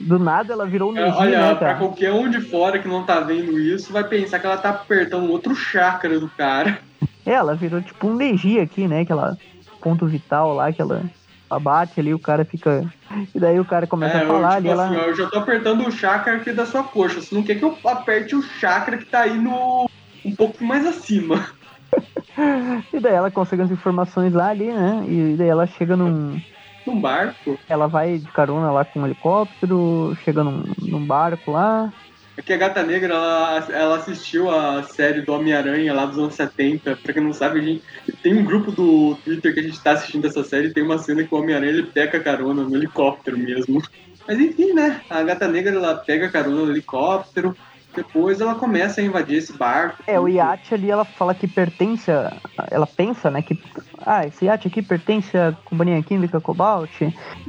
Do 0.00 0.18
nada 0.18 0.52
ela 0.52 0.66
virou 0.66 0.92
um 0.92 0.98
é, 0.98 1.08
Olha, 1.08 1.40
né, 1.40 1.54
pra 1.54 1.74
qualquer 1.74 2.12
um 2.12 2.28
de 2.28 2.40
fora 2.40 2.78
que 2.78 2.88
não 2.88 3.04
tá 3.04 3.20
vendo 3.20 3.58
isso, 3.58 3.92
vai 3.92 4.04
pensar 4.04 4.38
que 4.38 4.46
ela 4.46 4.56
tá 4.56 4.70
apertando 4.70 5.30
outro 5.30 5.54
chakra 5.54 6.18
do 6.18 6.28
cara. 6.28 6.78
É, 7.24 7.32
ela 7.32 7.54
virou 7.54 7.80
tipo 7.80 8.08
um 8.08 8.14
Neji 8.14 8.58
aqui, 8.58 8.88
né? 8.88 9.00
Aquela 9.02 9.36
ponto 9.80 10.06
vital 10.06 10.54
lá 10.54 10.72
que 10.72 10.82
ela 10.82 11.04
abate 11.48 12.00
ali, 12.00 12.12
o 12.12 12.18
cara 12.18 12.44
fica. 12.44 12.84
E 13.32 13.38
daí 13.38 13.60
o 13.60 13.64
cara 13.64 13.86
começa 13.86 14.18
é, 14.18 14.24
a 14.24 14.26
falar 14.26 14.56
eu, 14.56 14.62
tipo 14.62 14.72
ali. 14.72 14.80
Assim, 14.80 14.94
ela... 14.96 15.06
Eu 15.06 15.16
já 15.16 15.26
tô 15.28 15.38
apertando 15.38 15.86
o 15.86 15.92
chakra 15.92 16.36
aqui 16.36 16.52
da 16.52 16.66
sua 16.66 16.82
coxa. 16.82 17.20
Você 17.20 17.32
não 17.34 17.44
quer 17.44 17.54
que 17.56 17.64
eu 17.64 17.76
aperte 17.84 18.34
o 18.34 18.42
chakra 18.42 18.98
que 18.98 19.04
tá 19.04 19.20
aí 19.20 19.38
no 19.38 19.88
um 20.26 20.34
pouco 20.34 20.64
mais 20.64 20.86
acima. 20.86 21.48
e 22.92 23.00
daí 23.00 23.14
ela 23.14 23.30
consegue 23.30 23.62
as 23.62 23.70
informações 23.70 24.32
lá 24.32 24.48
ali, 24.48 24.72
né? 24.72 25.04
E 25.08 25.36
daí 25.36 25.48
ela 25.48 25.66
chega 25.66 25.96
num. 25.96 26.40
Num 26.86 27.00
barco? 27.00 27.58
Ela 27.68 27.86
vai 27.88 28.18
de 28.18 28.30
carona 28.30 28.70
lá 28.70 28.84
com 28.84 29.00
um 29.00 29.06
helicóptero, 29.06 30.16
chega 30.24 30.44
num, 30.44 30.62
num 30.78 31.04
barco 31.04 31.50
lá. 31.50 31.92
É 32.36 32.42
que 32.42 32.52
a 32.52 32.56
Gata 32.56 32.82
Negra, 32.82 33.14
ela, 33.14 33.66
ela 33.70 33.96
assistiu 33.96 34.50
a 34.50 34.82
série 34.82 35.22
do 35.22 35.32
Homem-Aranha 35.32 35.94
lá 35.94 36.04
dos 36.04 36.18
anos 36.18 36.34
70. 36.34 36.96
Pra 36.96 37.12
quem 37.14 37.22
não 37.22 37.32
sabe, 37.32 37.58
a 37.58 37.62
gente 37.62 37.82
tem 38.22 38.36
um 38.36 38.44
grupo 38.44 38.70
do 38.70 39.16
Twitter 39.24 39.54
que 39.54 39.60
a 39.60 39.62
gente 39.62 39.80
tá 39.80 39.92
assistindo 39.92 40.26
essa 40.26 40.44
série 40.44 40.68
e 40.68 40.72
tem 40.72 40.82
uma 40.82 40.98
cena 40.98 41.24
que 41.24 41.34
o 41.34 41.38
Homem-Aranha 41.38 41.72
ele 41.72 41.84
pega 41.84 42.20
carona 42.20 42.62
no 42.62 42.76
helicóptero 42.76 43.38
mesmo. 43.38 43.82
Mas 44.28 44.38
enfim, 44.38 44.74
né? 44.74 45.00
A 45.08 45.22
Gata 45.22 45.48
Negra 45.48 45.74
ela 45.74 45.94
pega 45.94 46.28
carona 46.28 46.66
no 46.66 46.70
helicóptero. 46.70 47.56
Depois 47.96 48.42
ela 48.42 48.54
começa 48.54 49.00
a 49.00 49.04
invadir 49.04 49.38
esse 49.38 49.54
barco. 49.54 50.02
É, 50.06 50.20
o 50.20 50.28
iate 50.28 50.74
ali 50.74 50.90
ela 50.90 51.04
fala 51.04 51.34
que 51.34 51.48
pertence 51.48 52.10
a, 52.10 52.36
Ela 52.70 52.86
pensa, 52.86 53.30
né, 53.30 53.40
que. 53.40 53.58
Ah, 54.04 54.26
esse 54.26 54.44
iate 54.44 54.68
aqui 54.68 54.82
pertence 54.82 55.36
à 55.36 55.52
Companhia 55.64 56.02
Química 56.02 56.38
Cobalt. 56.38 57.00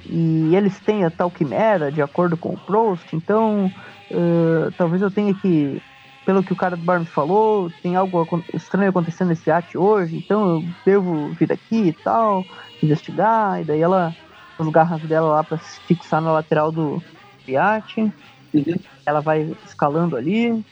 E 0.06 0.56
eles 0.56 0.80
têm 0.80 1.04
a 1.04 1.12
tal 1.12 1.30
quimera, 1.30 1.92
de 1.92 2.02
acordo 2.02 2.38
com 2.38 2.54
o 2.54 2.58
Prost. 2.58 3.14
Então, 3.14 3.70
uh, 4.10 4.72
talvez 4.78 5.02
eu 5.02 5.12
tenha 5.12 5.34
que. 5.34 5.82
Pelo 6.26 6.44
que 6.44 6.52
o 6.52 6.58
cara 6.58 6.76
do 6.76 6.84
bar 6.84 7.00
me 7.00 7.06
falou, 7.06 7.72
tem 7.82 7.96
algo 7.96 8.44
estranho 8.54 8.90
acontecendo 8.90 9.30
nesse 9.30 9.50
iate 9.50 9.78
hoje. 9.78 10.18
Então 10.18 10.56
eu 10.56 10.64
devo 10.86 11.30
vir 11.34 11.52
aqui 11.52 11.88
e 11.88 11.94
tal, 11.94 12.46
investigar. 12.82 13.62
E 13.62 13.66
daí 13.66 13.82
ela. 13.82 14.16
As 14.60 14.68
garras 14.70 15.04
dela 15.04 15.30
lá 15.30 15.44
pra 15.44 15.60
se 15.60 15.80
fixar 15.82 16.20
na 16.20 16.32
lateral 16.32 16.72
do 16.72 17.02
iate. 17.48 18.12
Uhum. 18.54 18.76
Ela 19.06 19.20
vai 19.20 19.56
escalando 19.66 20.16
ali, 20.16 20.52
uhum. 20.52 20.64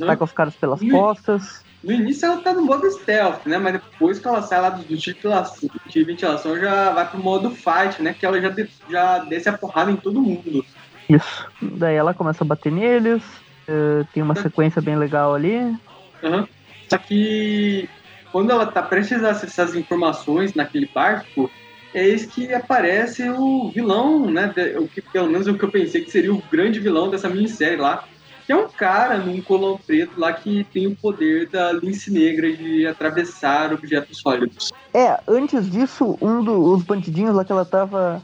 vai 0.00 0.16
com 0.16 0.24
os 0.24 0.32
caras 0.32 0.54
pelas 0.54 0.80
no, 0.80 0.90
costas. 0.90 1.64
No 1.82 1.92
início 1.92 2.26
ela 2.26 2.38
tá 2.38 2.52
no 2.52 2.62
modo 2.62 2.90
stealth, 2.90 3.46
né? 3.46 3.58
Mas 3.58 3.74
depois 3.74 4.18
que 4.18 4.26
ela 4.26 4.42
sai 4.42 4.60
lá 4.60 4.70
do, 4.70 4.82
do 4.82 4.96
de 4.96 6.04
ventilação, 6.04 6.58
já 6.58 6.90
vai 6.90 7.08
pro 7.08 7.22
modo 7.22 7.50
fight, 7.50 8.02
né? 8.02 8.14
Que 8.14 8.26
ela 8.26 8.40
já, 8.40 8.48
de, 8.48 8.68
já 8.90 9.18
desce 9.20 9.48
a 9.48 9.56
porrada 9.56 9.90
em 9.90 9.96
todo 9.96 10.20
mundo. 10.20 10.64
Isso. 11.08 11.46
Daí 11.62 11.94
ela 11.94 12.14
começa 12.14 12.42
a 12.42 12.46
bater 12.46 12.72
neles. 12.72 13.22
Uh, 13.68 14.06
tem 14.12 14.22
uma 14.22 14.34
sequência 14.34 14.80
bem 14.80 14.96
legal 14.96 15.34
ali. 15.34 15.58
Uhum. 16.22 16.46
Só 16.88 16.98
que 16.98 17.88
quando 18.32 18.50
ela 18.50 18.66
tá 18.66 18.82
prestes 18.82 19.24
a 19.24 19.30
acessar 19.30 19.66
as 19.66 19.74
informações 19.74 20.54
naquele 20.54 20.88
barco, 20.92 21.50
é 21.96 22.06
esse 22.06 22.26
que 22.26 22.52
aparece 22.52 23.26
o 23.30 23.70
vilão, 23.70 24.30
né? 24.30 24.52
O 24.78 24.86
que, 24.86 25.00
pelo 25.00 25.30
menos 25.30 25.48
é 25.48 25.50
o 25.50 25.56
que 25.56 25.64
eu 25.64 25.70
pensei 25.70 26.04
que 26.04 26.10
seria 26.10 26.32
o 26.32 26.42
grande 26.52 26.78
vilão 26.78 27.10
dessa 27.10 27.26
minissérie 27.26 27.78
lá. 27.78 28.04
Que 28.44 28.52
é 28.52 28.56
um 28.56 28.68
cara 28.68 29.16
num 29.16 29.40
colão 29.40 29.80
preto 29.84 30.20
lá 30.20 30.30
que 30.32 30.62
tem 30.64 30.86
o 30.86 30.94
poder 30.94 31.48
da 31.48 31.72
lince 31.72 32.12
negra 32.12 32.54
de 32.54 32.86
atravessar 32.86 33.72
objetos 33.72 34.18
sólidos. 34.18 34.70
É, 34.92 35.18
antes 35.26 35.70
disso, 35.70 36.18
um 36.20 36.44
dos 36.44 36.82
bandidinhos 36.82 37.34
lá 37.34 37.46
que 37.46 37.50
ela 37.50 37.64
tava 37.64 38.22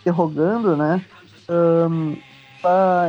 interrogando, 0.00 0.76
né? 0.76 1.00
Um, 1.48 2.16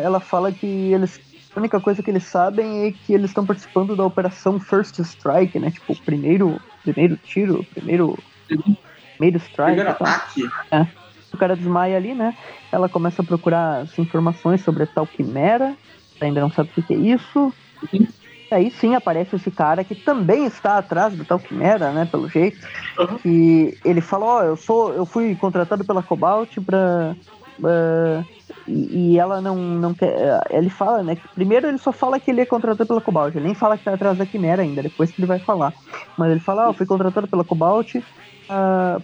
ela 0.03 0.19
fala 0.19 0.51
que 0.51 0.67
eles 0.67 1.19
a 1.55 1.59
única 1.59 1.79
coisa 1.79 2.01
que 2.01 2.09
eles 2.09 2.23
sabem 2.23 2.87
é 2.87 2.91
que 2.91 3.13
eles 3.13 3.31
estão 3.31 3.45
participando 3.45 3.95
da 3.95 4.05
operação 4.05 4.59
First 4.59 4.99
Strike, 4.99 5.59
né? 5.59 5.71
Tipo, 5.71 5.95
primeiro, 6.03 6.59
primeiro 6.83 7.17
tiro, 7.17 7.63
primeiro 7.73 8.17
uhum 8.49 8.75
meio 9.19 9.37
strike. 9.37 9.75
Primeiro 9.75 9.89
então. 9.91 10.07
ataque. 10.07 10.49
É. 10.71 10.87
O 11.33 11.37
cara 11.37 11.55
desmaia 11.55 11.97
ali, 11.97 12.13
né? 12.13 12.35
Ela 12.71 12.87
começa 12.87 13.21
a 13.21 13.25
procurar 13.25 13.85
informações 13.97 14.61
sobre 14.61 14.83
a 14.83 14.87
tal 14.87 15.07
quimera. 15.07 15.75
Ainda 16.21 16.41
não 16.41 16.51
sabe 16.51 16.69
o 16.77 16.83
que 16.83 16.93
é 16.93 16.97
isso. 16.97 17.53
Uhum. 17.91 18.07
E 18.51 18.55
aí 18.55 18.71
sim 18.71 18.93
aparece 18.93 19.35
esse 19.35 19.49
cara 19.49 19.83
que 19.83 19.95
também 19.95 20.45
está 20.45 20.77
atrás 20.77 21.15
do 21.15 21.25
tal 21.25 21.39
quimera, 21.39 21.91
né? 21.91 22.07
Pelo 22.09 22.29
jeito. 22.29 22.59
Uhum. 22.99 23.19
E 23.25 23.77
ele 23.83 23.99
fala, 23.99 24.25
ó, 24.25 24.39
oh, 24.39 24.43
eu 24.43 24.55
sou. 24.55 24.93
Eu 24.93 25.05
fui 25.05 25.35
contratado 25.35 25.83
pela 25.83 26.03
Cobalt 26.03 26.57
pra. 26.63 27.15
Uh, 27.59 28.25
e, 28.67 29.13
e, 29.13 29.19
ela 29.19 29.41
não, 29.41 29.55
não 29.55 29.93
quer. 29.93 30.41
Ele 30.51 30.69
fala, 30.69 31.01
né? 31.01 31.15
Que 31.15 31.27
primeiro 31.29 31.67
ele 31.67 31.77
só 31.77 31.91
fala 31.91 32.19
que 32.19 32.29
ele 32.29 32.41
é 32.41 32.45
contratado 32.45 32.87
pela 32.87 33.01
Cobalt. 33.01 33.35
Ele 33.35 33.45
nem 33.45 33.55
fala 33.55 33.77
que 33.77 33.83
tá 33.83 33.93
atrás 33.93 34.17
da 34.17 34.25
Quimera 34.25 34.61
ainda, 34.61 34.83
depois 34.83 35.11
que 35.11 35.19
ele 35.19 35.27
vai 35.27 35.39
falar. 35.39 35.73
Mas 36.17 36.31
ele 36.31 36.39
fala, 36.39 36.67
ó, 36.67 36.69
oh, 36.69 36.73
fui 36.73 36.85
contratado 36.85 37.27
pela 37.27 37.43
Cobalt 37.43 37.95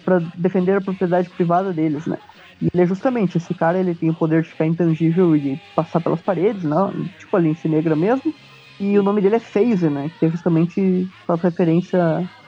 para 0.04 0.18
defender 0.36 0.76
a 0.76 0.80
propriedade 0.80 1.28
privada 1.30 1.72
deles, 1.72 2.06
né? 2.06 2.16
E 2.60 2.68
ele 2.72 2.82
é 2.82 2.86
justamente 2.86 3.38
esse 3.38 3.54
cara, 3.54 3.78
ele 3.78 3.94
tem 3.94 4.10
o 4.10 4.14
poder 4.14 4.42
de 4.42 4.50
ficar 4.50 4.66
intangível 4.66 5.34
e 5.34 5.40
de 5.40 5.58
passar 5.74 6.00
pelas 6.00 6.20
paredes, 6.20 6.62
não? 6.62 6.92
Né? 6.92 7.06
tipo 7.18 7.36
a 7.36 7.40
lince 7.40 7.68
negra 7.68 7.96
mesmo. 7.96 8.34
E 8.78 8.98
o 8.98 9.02
nome 9.02 9.20
dele 9.20 9.36
é 9.36 9.40
Phase, 9.40 9.88
né? 9.90 10.10
Que 10.18 10.26
é 10.26 10.30
justamente 10.30 11.06
faz 11.26 11.40
referência 11.42 12.00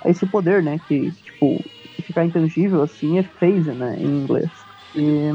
a 0.05 0.11
esse 0.11 0.27
poder, 0.27 0.63
né? 0.63 0.81
Que, 0.89 1.11
tipo, 1.11 1.63
ficar 2.03 2.25
intangível 2.25 2.83
assim 2.83 3.19
é 3.19 3.23
Phase, 3.23 3.73
né? 3.73 3.97
Em 4.01 4.23
inglês. 4.23 4.51
E, 4.95 5.31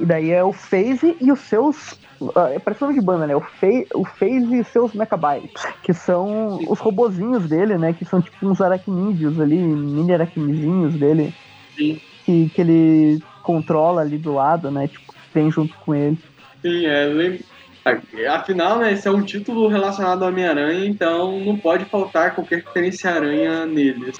e 0.00 0.04
daí 0.04 0.30
é 0.30 0.42
o 0.42 0.52
Phase 0.52 1.16
e 1.20 1.30
os 1.30 1.40
seus 1.40 1.98
ah, 2.34 2.50
é 2.50 2.58
parece 2.58 2.82
nome 2.82 2.94
de 2.94 3.00
banda, 3.00 3.26
né? 3.26 3.36
O, 3.36 3.40
Fe, 3.40 3.86
o 3.94 4.04
Phase 4.04 4.60
e 4.60 4.64
seus 4.64 4.94
Mechabytes, 4.94 5.66
que 5.82 5.92
são 5.92 6.58
os 6.68 6.78
robozinhos 6.78 7.48
dele, 7.48 7.76
né? 7.76 7.92
Que 7.92 8.04
são 8.04 8.22
tipo 8.22 8.46
uns 8.46 8.60
aracnídeos 8.60 9.38
ali, 9.38 9.58
mini 9.58 10.12
aracnizinhos 10.12 10.94
dele. 10.94 11.34
Sim. 11.76 12.00
Que, 12.24 12.48
que 12.48 12.60
ele 12.60 13.22
controla 13.42 14.00
ali 14.00 14.18
do 14.18 14.34
lado, 14.34 14.70
né? 14.70 14.88
Tipo, 14.88 15.14
tem 15.32 15.50
junto 15.50 15.76
com 15.78 15.94
ele. 15.94 16.18
Sim, 16.62 16.86
é. 16.86 17.04
Lem... 17.06 17.40
Afinal, 18.28 18.80
né, 18.80 18.94
esse 18.94 19.06
é 19.06 19.10
um 19.12 19.22
título 19.22 19.68
relacionado 19.68 20.24
ao 20.24 20.30
Homem-Aranha, 20.30 20.86
então 20.86 21.38
não 21.38 21.56
pode 21.56 21.84
faltar 21.84 22.34
qualquer 22.34 22.64
referência 22.64 23.12
aranha 23.12 23.64
neles. 23.64 24.16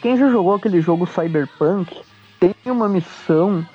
Quem 0.00 0.16
já 0.16 0.30
jogou 0.30 0.54
aquele 0.54 0.80
jogo 0.80 1.06
Cyberpunk 1.06 1.94
tem 2.40 2.54
uma 2.64 2.88
missão 2.88 3.66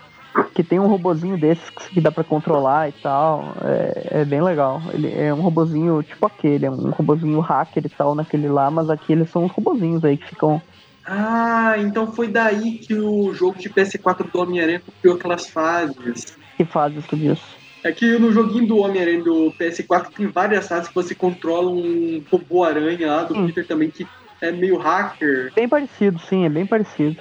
que 0.53 0.63
tem 0.63 0.79
um 0.79 0.87
robozinho 0.87 1.37
desses 1.37 1.69
que 1.69 2.01
dá 2.01 2.11
para 2.11 2.23
controlar 2.23 2.89
e 2.89 2.91
tal. 2.93 3.55
É, 3.63 4.21
é, 4.21 4.25
bem 4.25 4.41
legal. 4.41 4.81
Ele 4.93 5.11
é 5.13 5.33
um 5.33 5.41
robozinho 5.41 6.01
tipo 6.03 6.25
aquele, 6.25 6.65
é 6.65 6.71
um 6.71 6.89
robozinho 6.91 7.39
hacker 7.39 7.85
e 7.85 7.89
tal 7.89 8.15
naquele 8.15 8.47
lá, 8.47 8.69
mas 8.69 8.89
aqui 8.89 9.11
eles 9.11 9.29
são 9.29 9.45
uns 9.45 9.51
robozinhos 9.51 10.03
aí 10.03 10.17
que 10.17 10.27
ficam. 10.27 10.61
Ah, 11.05 11.75
então 11.77 12.11
foi 12.11 12.27
daí 12.27 12.77
que 12.77 12.93
o 12.93 13.33
jogo 13.33 13.57
de 13.57 13.69
PS4 13.69 14.31
do 14.31 14.39
Homem-Aranha 14.39 14.81
copiou 14.85 15.15
aquelas 15.15 15.49
fases. 15.49 16.37
Que 16.55 16.63
fases 16.63 17.05
tu 17.07 17.15
diz? 17.15 17.39
É 17.83 17.91
que 17.91 18.19
no 18.19 18.31
joguinho 18.31 18.67
do 18.67 18.77
Homem-Aranha 18.77 19.23
do 19.23 19.51
PS4 19.59 20.11
tem 20.15 20.27
várias 20.27 20.67
fases 20.67 20.87
que 20.87 20.95
você 20.95 21.15
controla 21.15 21.71
um 21.71 22.23
robô-aranha 22.31 23.07
lá 23.07 23.23
do 23.23 23.35
hum. 23.35 23.47
Peter 23.47 23.65
também 23.65 23.89
que 23.89 24.05
é 24.41 24.51
meio 24.51 24.77
hacker. 24.77 25.51
Bem 25.55 25.67
parecido, 25.67 26.19
sim, 26.19 26.45
é 26.45 26.49
bem 26.49 26.65
parecido. 26.65 27.17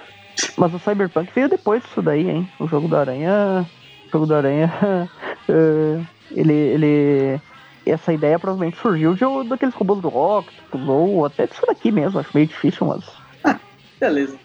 Mas 0.56 0.74
o 0.74 0.78
Cyberpunk 0.78 1.32
veio 1.34 1.48
depois 1.48 1.82
disso 1.82 2.02
daí, 2.02 2.28
hein? 2.28 2.48
O 2.58 2.66
jogo 2.66 2.88
da 2.88 3.00
Aranha. 3.00 3.66
O 4.08 4.10
jogo 4.10 4.26
da 4.26 4.38
Aranha. 4.38 5.08
uh, 5.48 6.06
ele, 6.32 6.52
ele. 6.52 7.40
Essa 7.86 8.12
ideia 8.12 8.38
provavelmente 8.38 8.76
surgiu 8.76 9.14
de, 9.14 9.48
daqueles 9.48 9.74
robôs 9.74 10.00
do 10.00 10.08
Rock, 10.08 10.48
ou 10.72 11.24
até 11.24 11.46
disso 11.46 11.62
daqui 11.66 11.90
mesmo. 11.90 12.20
Acho 12.20 12.30
meio 12.34 12.46
difícil, 12.46 12.86
mas. 12.86 13.04
Ah, 13.42 13.58
beleza. 13.98 14.38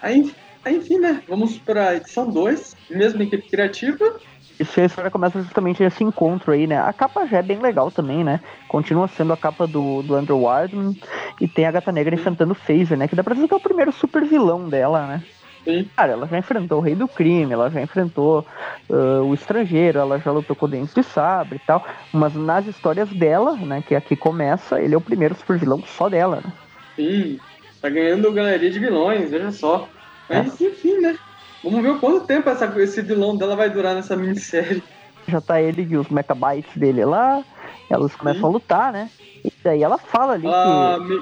Aí, 0.00 0.32
aí, 0.64 0.76
enfim, 0.76 0.98
né? 0.98 1.22
Vamos 1.28 1.58
pra 1.58 1.96
edição 1.96 2.28
2. 2.28 2.76
Mesma 2.90 3.22
equipe 3.22 3.48
criativa. 3.48 4.20
Isso 4.58 4.80
a 4.80 4.84
história 4.84 5.10
começa 5.10 5.42
justamente 5.42 5.82
esse 5.82 6.04
encontro 6.04 6.52
aí, 6.52 6.66
né? 6.66 6.78
A 6.78 6.92
capa 6.92 7.26
já 7.26 7.38
é 7.38 7.42
bem 7.42 7.58
legal 7.58 7.90
também, 7.90 8.22
né? 8.22 8.40
Continua 8.68 9.08
sendo 9.08 9.32
a 9.32 9.36
capa 9.36 9.66
do, 9.66 10.02
do 10.02 10.14
Andrew 10.14 10.44
Wildman 10.44 10.96
e 11.40 11.48
tem 11.48 11.66
a 11.66 11.72
Gata 11.72 11.90
Negra 11.90 12.14
enfrentando 12.14 12.52
o 12.52 12.56
Phaser, 12.56 12.96
né? 12.96 13.08
Que 13.08 13.16
dá 13.16 13.24
pra 13.24 13.34
dizer 13.34 13.48
que 13.48 13.54
é 13.54 13.56
o 13.56 13.60
primeiro 13.60 13.92
super 13.92 14.24
vilão 14.24 14.68
dela, 14.68 15.06
né? 15.06 15.22
Sim. 15.64 15.88
Cara, 15.96 16.12
ela 16.12 16.26
já 16.26 16.38
enfrentou 16.38 16.78
o 16.78 16.80
Rei 16.80 16.94
do 16.94 17.06
Crime, 17.06 17.52
ela 17.52 17.70
já 17.70 17.80
enfrentou 17.80 18.44
uh, 18.90 19.22
o 19.24 19.32
Estrangeiro, 19.32 19.98
ela 19.98 20.18
já 20.18 20.32
lutou 20.32 20.56
com 20.56 20.66
o 20.66 20.68
Dentes 20.68 20.94
de 20.94 21.02
Sabre 21.02 21.56
e 21.56 21.66
tal. 21.66 21.86
Mas 22.12 22.34
nas 22.34 22.66
histórias 22.66 23.08
dela, 23.10 23.54
né, 23.56 23.82
que 23.86 23.94
aqui 23.94 24.16
começa, 24.16 24.80
ele 24.80 24.94
é 24.94 24.96
o 24.96 25.00
primeiro 25.00 25.34
super 25.34 25.58
vilão 25.58 25.82
só 25.86 26.08
dela, 26.08 26.40
né? 26.44 26.52
Sim, 26.96 27.38
tá 27.80 27.88
ganhando 27.88 28.32
galeria 28.32 28.70
de 28.70 28.78
vilões, 28.78 29.30
veja 29.30 29.52
só. 29.52 29.88
Mas 30.28 30.60
é. 30.60 30.64
enfim, 30.64 30.98
né? 30.98 31.16
Vamos 31.62 31.82
ver 31.82 31.98
quanto 31.98 32.26
tempo 32.26 32.48
essa, 32.48 32.66
esse 32.80 33.02
vilão 33.02 33.36
dela 33.36 33.54
vai 33.54 33.70
durar 33.70 33.94
nessa 33.94 34.16
minissérie. 34.16 34.82
Já 35.28 35.40
tá 35.40 35.62
ele 35.62 35.86
e 35.88 35.96
os 35.96 36.08
mechabytes 36.08 36.76
dele 36.76 37.04
lá, 37.04 37.44
elas 37.88 38.14
começam 38.16 38.40
Sim. 38.42 38.46
a 38.46 38.50
lutar, 38.50 38.92
né? 38.92 39.10
E 39.44 39.52
daí 39.62 39.82
ela 39.82 39.98
fala 39.98 40.34
ali 40.34 40.46
ela 40.46 40.98
que. 40.98 41.04
Me... 41.04 41.14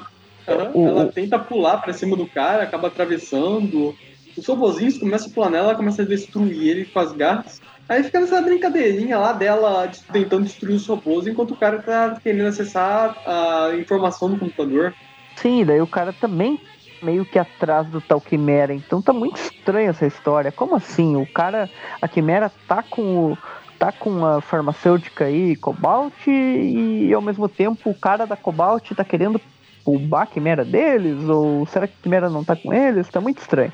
Uhum, 0.49 0.71
o, 0.75 0.89
ela 0.89 1.13
tenta 1.13 1.39
pular 1.39 1.79
pra 1.79 1.93
cima 1.93 2.17
do 2.17 2.27
cara, 2.27 2.63
acaba 2.63 2.89
atravessando. 2.89 3.95
Os 4.37 4.47
robozinhos 4.47 4.99
começam 4.99 5.31
a 5.31 5.35
pular 5.35 5.51
nela, 5.51 5.69
ela 5.69 5.77
começa 5.77 6.03
a 6.03 6.05
destruir 6.05 6.69
ele 6.69 6.85
com 6.87 6.99
as 6.99 7.13
garras. 7.13 7.61
Aí 7.89 8.03
fica 8.03 8.21
nessa 8.21 8.41
brincadeirinha 8.41 9.19
lá 9.19 9.33
dela 9.33 9.91
tentando 10.13 10.45
destruir 10.45 10.77
os 10.77 10.87
robôs 10.87 11.27
enquanto 11.27 11.53
o 11.53 11.57
cara 11.57 11.83
tá 11.83 12.17
querendo 12.23 12.47
acessar 12.47 13.17
a 13.27 13.75
informação 13.75 14.31
do 14.31 14.39
computador. 14.39 14.95
Sim, 15.37 15.65
daí 15.65 15.81
o 15.81 15.87
cara 15.87 16.13
também 16.13 16.61
meio 17.03 17.25
que 17.25 17.39
atrás 17.39 17.87
do 17.87 18.01
tal 18.01 18.21
Quimera. 18.21 18.75
Então 18.75 19.01
tá 19.01 19.13
muito 19.13 19.37
estranha 19.37 19.91
essa 19.91 20.07
história. 20.07 20.53
Como 20.53 20.75
assim? 20.75 21.17
O 21.17 21.27
cara, 21.27 21.69
a 22.01 22.09
Quimera 22.09 22.51
tá 22.67 22.83
com 22.83 23.33
o, 23.33 23.39
tá 23.79 23.93
com 23.93 24.25
a 24.25 24.41
farmacêutica 24.41 25.25
aí, 25.25 25.57
Cobalt, 25.57 26.27
e 26.27 27.13
ao 27.15 27.23
mesmo 27.23 27.49
tempo 27.49 27.91
o 27.91 27.95
cara 27.95 28.27
da 28.27 28.37
Cobalt 28.37 28.91
tá 28.93 29.05
querendo 29.05 29.41
roubar 29.85 30.23
a 30.23 30.27
Quimera 30.27 30.65
deles? 30.65 31.29
Ou 31.29 31.67
será 31.67 31.87
que 31.87 31.95
a 31.99 32.03
Quimera 32.03 32.29
não 32.29 32.45
tá 32.45 32.55
com 32.55 32.73
eles? 32.73 33.09
Tá 33.09 33.21
muito 33.21 33.39
estranho. 33.39 33.73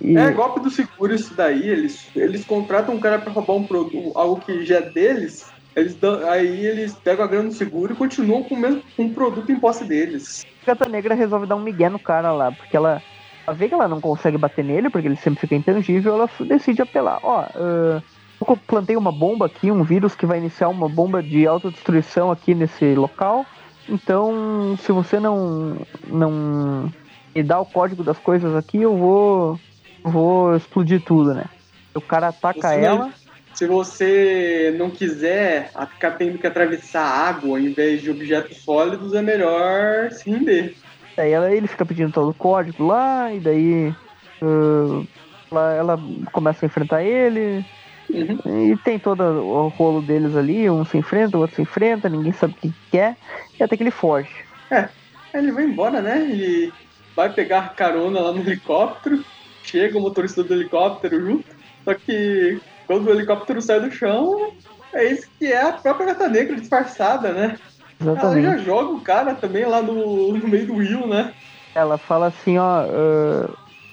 E... 0.00 0.16
É 0.16 0.30
golpe 0.30 0.60
do 0.60 0.70
seguro 0.70 1.14
isso 1.14 1.34
daí. 1.34 1.68
Eles, 1.68 2.06
eles 2.14 2.44
contratam 2.44 2.94
um 2.94 3.00
cara 3.00 3.18
para 3.18 3.32
roubar 3.32 3.54
um 3.54 3.64
produto, 3.64 4.12
algo 4.14 4.40
que 4.40 4.64
já 4.64 4.76
é 4.76 4.82
deles. 4.82 5.46
Eles 5.78 5.94
dão, 5.94 6.28
aí 6.28 6.66
eles 6.66 6.94
pegam 6.94 7.24
a 7.24 7.28
grana 7.28 7.44
no 7.44 7.52
seguro 7.52 7.92
e 7.92 7.96
continuam 7.96 8.42
com 8.42 8.54
o 8.54 8.58
mesmo 8.58 8.82
com 8.96 9.06
o 9.06 9.10
produto 9.10 9.50
em 9.52 9.60
posse 9.60 9.84
deles. 9.84 10.46
A 10.62 10.66
Gata 10.66 10.88
Negra 10.88 11.14
resolve 11.14 11.46
dar 11.46 11.56
um 11.56 11.62
migué 11.62 11.88
no 11.88 11.98
cara 11.98 12.32
lá, 12.32 12.50
porque 12.50 12.76
ela, 12.76 13.02
ela 13.46 13.56
vê 13.56 13.68
que 13.68 13.74
ela 13.74 13.86
não 13.86 14.00
consegue 14.00 14.36
bater 14.36 14.64
nele, 14.64 14.90
porque 14.90 15.06
ele 15.06 15.16
sempre 15.16 15.40
fica 15.40 15.54
intangível, 15.54 16.14
ela 16.14 16.30
decide 16.40 16.82
apelar. 16.82 17.20
Ó, 17.22 17.42
uh, 17.42 18.02
eu 18.40 18.56
plantei 18.66 18.96
uma 18.96 19.12
bomba 19.12 19.46
aqui, 19.46 19.70
um 19.70 19.82
vírus 19.82 20.14
que 20.14 20.26
vai 20.26 20.38
iniciar 20.38 20.68
uma 20.68 20.88
bomba 20.88 21.22
de 21.22 21.46
autodestruição 21.46 22.30
aqui 22.30 22.54
nesse 22.54 22.94
local. 22.94 23.46
Então, 23.88 24.76
se 24.80 24.92
você 24.92 25.18
não 25.18 25.78
não 26.06 26.92
me 27.34 27.42
dá 27.42 27.60
o 27.60 27.66
código 27.66 28.02
das 28.02 28.18
coisas 28.18 28.54
aqui, 28.54 28.82
eu 28.82 28.96
vou 28.96 29.60
vou 30.02 30.56
explodir 30.56 31.02
tudo, 31.02 31.34
né? 31.34 31.44
O 31.94 32.00
cara 32.00 32.28
ataca 32.28 32.74
ela. 32.74 33.12
Se 33.58 33.66
você 33.66 34.72
não 34.78 34.88
quiser 34.88 35.72
ficar 35.90 36.12
tendo 36.12 36.38
que 36.38 36.46
atravessar 36.46 37.02
água 37.02 37.58
em 37.60 37.72
vez 37.72 38.00
de 38.00 38.08
objetos 38.08 38.58
sólidos, 38.58 39.14
é 39.14 39.20
melhor 39.20 40.12
se 40.12 40.30
render. 40.30 40.76
Daí 41.16 41.32
ela, 41.32 41.52
ele 41.52 41.66
fica 41.66 41.84
pedindo 41.84 42.12
todo 42.12 42.30
o 42.30 42.34
código 42.34 42.86
lá, 42.86 43.34
e 43.34 43.40
daí 43.40 43.92
ah, 44.40 45.02
ela, 45.50 45.74
ela 45.74 46.00
começa 46.30 46.64
a 46.64 46.68
enfrentar 46.68 47.02
ele. 47.02 47.66
Uhum. 48.08 48.70
E 48.70 48.76
tem 48.76 48.96
todo 48.96 49.24
o 49.24 49.66
rolo 49.66 50.02
deles 50.02 50.36
ali, 50.36 50.70
um 50.70 50.84
se 50.84 50.96
enfrenta, 50.96 51.36
o 51.36 51.40
outro 51.40 51.56
se 51.56 51.62
enfrenta, 51.62 52.08
ninguém 52.08 52.30
sabe 52.30 52.52
o 52.52 52.56
que 52.60 52.72
quer, 52.92 53.16
e 53.58 53.64
até 53.64 53.76
que 53.76 53.82
ele 53.82 53.90
foge. 53.90 54.30
Aí 54.70 54.86
ele 55.34 55.50
vai 55.50 55.64
embora, 55.64 56.00
né? 56.00 56.20
Ele 56.30 56.72
vai 57.16 57.32
pegar 57.32 57.74
carona 57.74 58.20
lá 58.20 58.30
no 58.30 58.38
helicóptero, 58.38 59.24
chega 59.64 59.98
o 59.98 60.00
motorista 60.00 60.44
do 60.44 60.54
helicóptero 60.54 61.20
junto, 61.20 61.48
só 61.84 61.92
que 61.94 62.60
quando 62.88 63.06
o 63.06 63.10
helicóptero 63.10 63.62
sai 63.62 63.80
do 63.80 63.90
chão, 63.90 64.50
é 64.92 65.04
isso 65.04 65.28
que 65.38 65.46
é 65.46 65.62
a 65.62 65.72
própria 65.72 66.06
gata 66.06 66.28
negra 66.28 66.56
disfarçada, 66.56 67.32
né? 67.32 67.56
Ela 68.00 68.12
Exatamente. 68.12 68.42
já 68.42 68.56
joga 68.58 68.90
o 68.90 69.00
cara 69.00 69.34
também 69.36 69.64
lá 69.64 69.80
no, 69.80 70.32
no 70.32 70.48
meio 70.48 70.66
do 70.66 70.76
rio, 70.76 71.06
né? 71.06 71.32
Ela 71.74 71.96
fala 71.98 72.26
assim, 72.26 72.58
ó. 72.58 72.80
ah, 72.80 73.48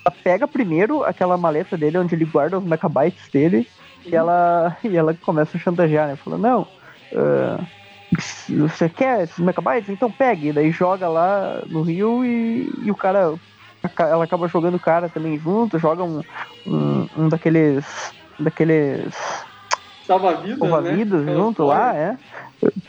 ela 0.05 0.15
pega 0.23 0.47
primeiro 0.47 1.03
aquela 1.03 1.35
maleta 1.37 1.75
dele 1.75 1.97
onde 1.97 2.15
ele 2.15 2.25
guarda 2.25 2.59
os 2.59 2.63
megabytes 2.63 3.27
dele 3.29 3.67
e 4.05 4.15
ela, 4.15 4.77
e 4.83 4.95
ela 4.95 5.15
começa 5.15 5.57
a 5.57 5.59
chantagear, 5.59 6.07
né? 6.07 6.15
Fala, 6.15 6.37
não, 6.37 6.67
ah, 7.15 7.59
você 8.49 8.87
quer 8.89 9.23
esses 9.23 9.39
megabytes? 9.39 9.89
Então 9.89 10.11
pegue. 10.11 10.49
E 10.49 10.53
daí 10.53 10.71
joga 10.71 11.07
lá 11.07 11.61
no 11.67 11.81
rio 11.81 12.23
e, 12.23 12.69
e 12.83 12.91
o 12.91 12.95
cara. 12.95 13.33
Ela 13.99 14.23
acaba 14.23 14.47
jogando 14.47 14.75
o 14.75 14.79
cara 14.79 15.09
também 15.09 15.37
junto, 15.37 15.77
joga 15.77 16.03
um, 16.03 16.23
um, 16.65 17.07
um 17.15 17.29
daqueles. 17.29 17.85
Daqueles 18.39 19.15
Salva-vidas, 20.01 20.59
salva-vidas 20.59 21.23
né? 21.25 21.33
junto 21.35 21.63
lá, 21.65 21.95
é. 21.95 22.19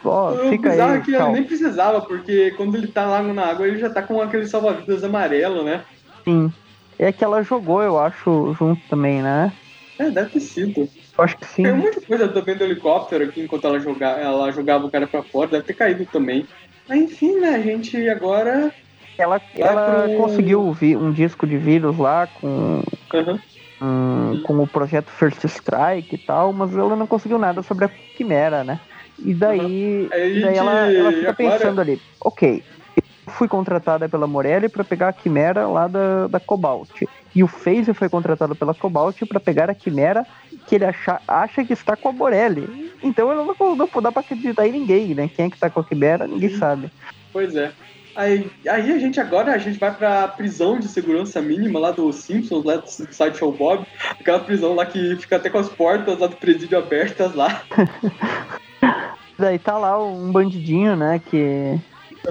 Ó, 0.05 0.35
O 0.35 0.51
fica 0.51 0.71
bizarro 0.71 0.93
aí. 0.93 0.99
é 0.99 1.01
que 1.01 1.11
ele 1.11 1.17
tchau. 1.19 1.33
nem 1.33 1.47
precisava, 1.47 2.01
porque 2.07 2.53
quando 2.53 2.77
ele 2.77 2.93
tá 2.93 3.07
lá 3.07 3.23
na 3.23 3.47
água, 3.47 3.67
ele 3.67 3.79
já 3.79 3.93
tá 3.93 4.03
com 4.03 4.21
aquele 4.21 4.47
salva-vidas 4.47 5.03
amarelo, 5.05 5.65
né? 5.65 5.85
Sim. 6.27 6.53
É 6.99 7.13
que 7.13 7.25
ela 7.25 7.43
jogou, 7.43 7.83
eu 7.83 7.99
acho, 7.99 8.53
junto 8.55 8.83
também, 8.89 9.23
né? 9.23 9.57
É, 9.99 10.11
deve 10.11 10.31
ter 10.31 10.41
sido. 10.41 10.91
Eu 11.19 11.25
acho 11.25 11.39
que 11.39 11.47
sim. 11.47 11.63
Tem 11.63 11.73
muita 11.75 12.01
coisa 12.03 12.29
também 12.33 12.57
do 12.57 12.65
helicóptero 12.65 13.25
aqui 13.25 13.43
enquanto 13.43 13.67
ela, 13.67 13.81
joga, 13.81 14.07
ela 14.09 14.51
jogava 14.53 14.87
o 14.87 14.91
cara 14.91 15.07
pra 15.09 15.23
fora, 15.25 15.51
deve 15.51 15.65
ter 15.65 15.75
caído 15.75 16.07
também. 16.07 16.49
Mas 16.89 17.01
enfim, 17.01 17.39
né, 17.41 17.51
a 17.51 17.61
gente 17.63 17.97
agora. 18.09 18.75
Ela, 19.19 19.41
ela 19.57 19.81
pro- 20.09 20.17
conseguiu 20.19 20.61
um 21.01 21.13
disco 21.13 21.47
de 21.47 21.57
vírus 21.57 21.97
lá 21.99 22.27
com, 22.27 22.83
Aham. 23.15 23.43
Um- 23.81 24.41
com 24.43 24.59
o 24.59 24.67
projeto 24.67 25.11
First 25.11 25.45
Strike 25.45 26.15
e 26.15 26.19
tal, 26.19 26.53
mas 26.53 26.77
ela 26.77 26.97
não 26.97 27.07
conseguiu 27.07 27.39
nada 27.39 27.63
sobre 27.63 27.85
a 27.85 27.91
Quimera, 28.15 28.65
né? 28.65 28.81
E 29.19 29.35
daí, 29.35 30.09
Aí 30.13 30.39
e 30.39 30.43
daí 30.43 30.57
ela, 30.57 30.93
ela 30.93 31.13
fica 31.13 31.35
pensando 31.35 31.81
ali, 31.81 32.01
ok, 32.25 32.63
eu 32.97 33.33
fui 33.33 33.49
contratada 33.49 34.09
pela 34.09 34.27
Morelli 34.27 34.69
para 34.69 34.85
pegar 34.85 35.09
a 35.09 35.13
Quimera 35.13 35.67
lá 35.67 35.89
da, 35.89 36.27
da 36.29 36.41
Cobalt. 36.41 37.03
E 37.35 37.43
o 37.43 37.49
Phaser 37.49 37.95
foi 37.95 38.09
contratado 38.09 38.55
pela 38.57 38.73
Cobalt 38.75 39.21
para 39.29 39.41
pegar 39.41 39.69
a 39.69 39.75
Quimera 39.75 40.27
que 40.67 40.77
ele 40.77 40.85
acha, 40.85 41.21
acha 41.29 41.65
que 41.65 41.73
está 41.73 41.97
com 41.97 42.09
a 42.09 42.13
Morelli. 42.13 42.67
Então 43.03 43.31
ela 43.31 43.45
não, 43.45 43.77
não 43.77 44.03
dá 44.03 44.11
para 44.11 44.21
acreditar 44.21 44.67
em 44.67 44.73
ninguém, 44.73 45.15
né? 45.15 45.29
Quem 45.29 45.47
é 45.47 45.51
que 45.51 45.59
tá 45.59 45.69
com 45.69 45.81
a 45.81 45.85
Quimera, 45.85 46.27
ninguém 46.27 46.49
Sim. 46.49 46.57
sabe. 46.57 46.91
Pois 47.33 47.55
é. 47.55 47.73
Aí, 48.17 48.51
aí 48.67 48.93
a 48.93 48.99
gente 48.99 49.21
agora 49.21 49.53
a 49.53 49.59
gente 49.59 49.79
vai 49.79 49.95
pra 49.95 50.27
prisão 50.27 50.79
de 50.81 50.89
segurança 50.89 51.41
mínima 51.43 51.79
lá 51.79 51.91
do 51.91 52.11
Simpsons, 52.13 52.65
lá 52.65 52.77
do 52.77 52.89
Sideshow 52.89 53.53
Bob. 53.53 53.85
Aquela 54.19 54.41
prisão 54.41 54.75
lá 54.75 54.87
que 54.87 55.17
fica 55.17 55.37
até 55.37 55.51
com 55.51 55.59
as 55.59 55.69
portas 55.69 56.19
lá 56.19 56.27
do 56.27 56.37
presídio 56.37 56.79
abertas 56.79 57.35
lá. 57.35 57.63
Daí 59.39 59.59
tá 59.59 59.77
lá 59.77 60.03
um 60.03 60.33
bandidinho, 60.33 60.97
né? 60.97 61.21
Que, 61.31 61.79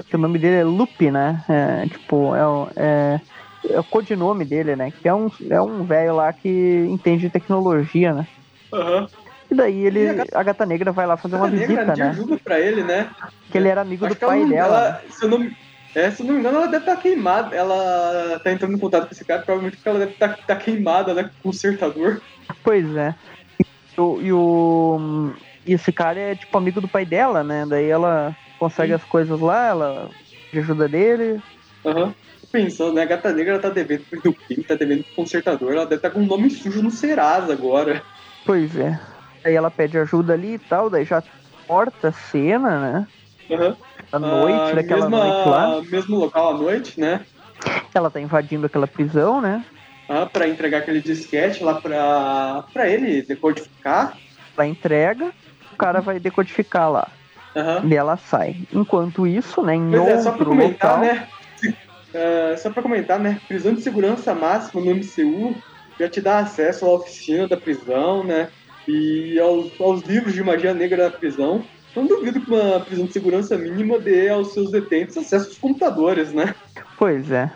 que 0.08 0.16
o 0.16 0.18
nome 0.18 0.38
dele 0.40 0.56
é 0.56 0.64
Lupe, 0.64 1.08
né? 1.10 1.44
É, 1.48 1.86
tipo, 1.86 2.34
é, 2.34 2.44
o- 2.46 2.68
é, 2.74 3.20
é 3.70 3.78
o 3.78 3.84
codinome 3.84 4.44
dele, 4.44 4.74
né? 4.74 4.90
Que 4.90 5.08
é 5.08 5.14
um 5.14 5.30
é 5.48 5.60
um 5.62 5.84
velho 5.84 6.16
lá 6.16 6.32
que 6.32 6.84
entende 6.90 7.22
de 7.22 7.30
tecnologia, 7.30 8.12
né? 8.12 8.26
Aham. 8.72 9.06
E 9.48 9.54
daí 9.54 9.86
ele, 9.86 10.00
E 10.00 10.08
a 10.08 10.14
gata- 10.14 10.38
a 10.40 10.42
gata 10.42 10.66
negra 10.66 10.90
vai 10.90 11.06
lá 11.06 11.16
fazer 11.16 11.36
uma 11.36 11.48
negra 11.48 11.66
visita, 11.68 11.92
de 11.94 12.00
né? 12.00 12.08
ajuda 12.08 12.36
pra 12.42 12.58
ele, 12.58 12.82
né? 12.82 13.08
Que 13.52 13.58
ele 13.58 13.68
era 13.68 13.82
amigo 13.82 14.04
Acho 14.04 14.16
do 14.16 14.24
ela 14.24 14.32
pai 14.32 14.44
dela. 14.44 14.66
ela- 14.78 14.90
né? 14.90 15.00
se, 15.08 15.24
eu 15.24 15.28
não, 15.30 15.48
é, 15.96 16.10
se 16.10 16.22
não 16.22 16.34
me 16.34 16.40
engano, 16.40 16.58
ela 16.58 16.66
deve 16.68 16.84
estar 16.84 16.96
queimada. 16.98 17.56
Ela 17.56 18.38
tá 18.40 18.52
entrando 18.52 18.74
em 18.76 18.78
contato 18.78 19.08
com 19.08 19.14
esse 19.14 19.24
cara, 19.24 19.42
provavelmente 19.42 19.76
porque 19.78 19.88
ela 19.88 19.98
deve 19.98 20.12
estar 20.12 20.56
queimada, 20.56 21.14
né? 21.14 21.24
Com 21.24 21.30
o 21.30 21.52
consertador. 21.52 22.22
Pois 22.62 22.84
é. 22.96 23.14
E 23.96 24.00
o, 24.00 24.20
e 24.22 24.32
o- 24.32 25.34
e 25.66 25.72
esse 25.72 25.92
cara 25.92 26.20
é 26.20 26.36
tipo 26.36 26.56
amigo 26.56 26.80
do 26.80 26.88
pai 26.88 27.04
dela, 27.04 27.42
né? 27.42 27.66
Daí 27.66 27.88
ela 27.88 28.36
consegue 28.58 28.90
Sim. 28.90 28.96
as 28.96 29.04
coisas 29.04 29.40
lá, 29.40 29.66
ela 29.66 30.10
ajuda 30.54 30.88
dele. 30.88 31.42
Aham. 31.84 32.14
Tô 32.40 32.48
Pensando, 32.52 32.94
né? 32.94 33.02
A 33.02 33.06
gata 33.06 33.32
negra 33.32 33.54
ela 33.54 33.62
tá 33.62 33.70
devendo 33.70 34.04
pro 34.08 34.20
Dupin, 34.22 34.62
tá 34.62 34.74
devendo 34.74 35.04
pro 35.04 35.24
consertador. 35.24 35.72
Ela 35.72 35.84
deve 35.84 35.96
estar 35.96 36.10
com 36.10 36.20
um 36.20 36.26
nome 36.26 36.50
sujo 36.50 36.82
no 36.82 36.90
Serasa 36.90 37.52
agora. 37.52 38.04
Pois 38.44 38.76
é. 38.76 38.98
Aí 39.44 39.54
ela 39.54 39.70
pede 39.70 39.98
ajuda 39.98 40.32
ali 40.34 40.54
e 40.54 40.58
tal, 40.58 40.90
daí 40.90 41.04
já 41.04 41.22
corta 41.66 42.08
a 42.08 42.12
cena, 42.12 42.80
né? 42.80 43.08
Aham. 43.50 43.76
A 44.12 44.18
noite, 44.18 44.70
Ah, 44.72 44.74
daquela 44.74 45.08
mesma- 45.10 45.24
noite 45.26 45.48
lá. 45.48 45.82
Mesmo 45.82 46.16
local 46.16 46.50
à 46.50 46.54
noite, 46.58 47.00
né? 47.00 47.20
Ela 47.94 48.10
tá 48.10 48.20
invadindo 48.20 48.66
aquela 48.66 48.86
prisão, 48.86 49.40
né? 49.40 49.64
Ah, 50.08 50.26
pra 50.26 50.46
entregar 50.48 50.78
aquele 50.78 51.00
disquete 51.00 51.64
lá 51.64 51.74
pra, 51.80 52.64
pra 52.72 52.88
ele 52.88 53.22
decodificar. 53.22 54.16
Ela 54.56 54.66
entrega, 54.66 55.30
o 55.72 55.76
cara 55.76 56.00
vai 56.00 56.18
decodificar 56.20 56.90
lá. 56.90 57.08
Aham. 57.56 57.82
E 57.88 57.94
ela 57.96 58.16
sai. 58.16 58.56
Enquanto 58.72 59.26
isso, 59.26 59.62
né, 59.62 59.74
em 59.74 59.90
Pois 59.90 60.06
é, 60.08 60.16
só 60.18 60.30
pra 60.30 60.30
outro 60.32 60.46
comentar, 60.46 61.00
local. 61.00 61.04
né? 61.14 61.28
ah, 62.14 62.56
só 62.56 62.70
pra 62.70 62.82
comentar, 62.82 63.18
né? 63.18 63.40
Prisão 63.48 63.74
de 63.74 63.80
segurança 63.82 64.34
máxima 64.34 64.80
no 64.82 64.90
MCU 64.94 65.56
já 65.98 66.08
te 66.08 66.20
dá 66.20 66.38
acesso 66.38 66.84
à 66.84 66.90
oficina 66.90 67.48
da 67.48 67.56
prisão, 67.56 68.22
né? 68.22 68.48
E 68.86 69.38
aos, 69.40 69.72
aos 69.80 70.02
livros 70.02 70.32
de 70.34 70.42
magia 70.44 70.72
negra 70.72 71.10
da 71.10 71.16
prisão. 71.18 71.64
Não 71.96 72.06
duvido 72.06 72.40
que 72.40 72.50
uma 72.50 72.78
prisão 72.80 73.06
de 73.06 73.12
segurança 73.14 73.56
mínima 73.56 73.98
dê 73.98 74.28
aos 74.28 74.52
seus 74.52 74.70
detentos 74.70 75.16
acesso 75.16 75.48
aos 75.48 75.58
computadores, 75.58 76.32
né? 76.34 76.54
Pois 76.98 77.30
é. 77.30 77.50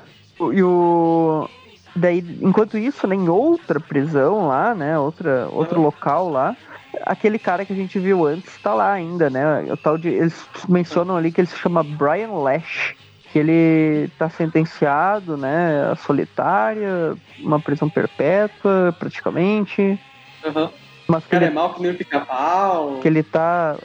E 0.53 0.62
o. 0.62 1.47
Daí, 1.95 2.24
enquanto 2.41 2.78
isso, 2.78 3.07
né, 3.07 3.14
em 3.14 3.28
outra 3.28 3.78
prisão 3.78 4.49
lá, 4.49 4.74
né? 4.74 4.99
Outra, 4.99 5.49
outro 5.51 5.76
Aham. 5.76 5.84
local 5.84 6.30
lá, 6.30 6.57
aquele 7.03 7.38
cara 7.38 7.64
que 7.66 7.72
a 7.72 7.76
gente 7.76 7.99
viu 7.99 8.26
antes 8.26 8.57
tá 8.62 8.72
lá 8.72 8.93
ainda, 8.93 9.28
né? 9.28 9.70
O 9.70 9.76
tal 9.76 9.99
de. 9.99 10.09
Eles 10.09 10.49
mencionam 10.68 11.16
ali 11.16 11.30
que 11.30 11.43
ele 11.43 11.49
se 11.49 11.59
chama 11.59 11.82
Brian 11.82 12.32
Lash. 12.32 12.95
Que 13.32 13.38
ele 13.38 14.09
tá 14.18 14.28
sentenciado, 14.28 15.36
né? 15.36 15.91
A 15.93 15.95
solitária, 15.95 17.14
uma 17.38 17.61
prisão 17.61 17.88
perpétua, 17.88 18.93
praticamente. 18.99 20.01
Aham. 20.45 20.70
Mas 21.07 21.24
que 21.24 21.30
cara 21.30 21.45
ele 21.45 21.53
é 21.53 21.55
mal 21.55 21.74
que 21.74 21.82
nem 21.82 21.91
o 21.91 21.97
pica-pau. 21.97 22.99
que 23.01 23.09
ele 23.09 23.22
tá. 23.22 23.76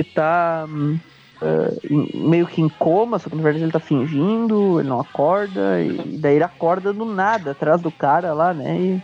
Ele 0.00 0.08
tá. 0.14 0.66
em- 1.90 2.10
meio 2.14 2.46
que 2.46 2.60
em 2.60 2.68
coma, 2.68 3.18
só 3.18 3.30
que 3.30 3.36
na 3.36 3.42
verdade 3.42 3.64
ele 3.64 3.72
tá 3.72 3.80
fingindo, 3.80 4.78
ele 4.78 4.88
não 4.88 5.00
acorda, 5.00 5.80
e 5.82 6.18
daí 6.18 6.34
ele 6.34 6.44
acorda 6.44 6.92
do 6.92 7.06
nada 7.06 7.52
atrás 7.52 7.80
do 7.80 7.90
cara 7.90 8.34
lá, 8.34 8.52
né? 8.52 8.78
E, 8.78 9.02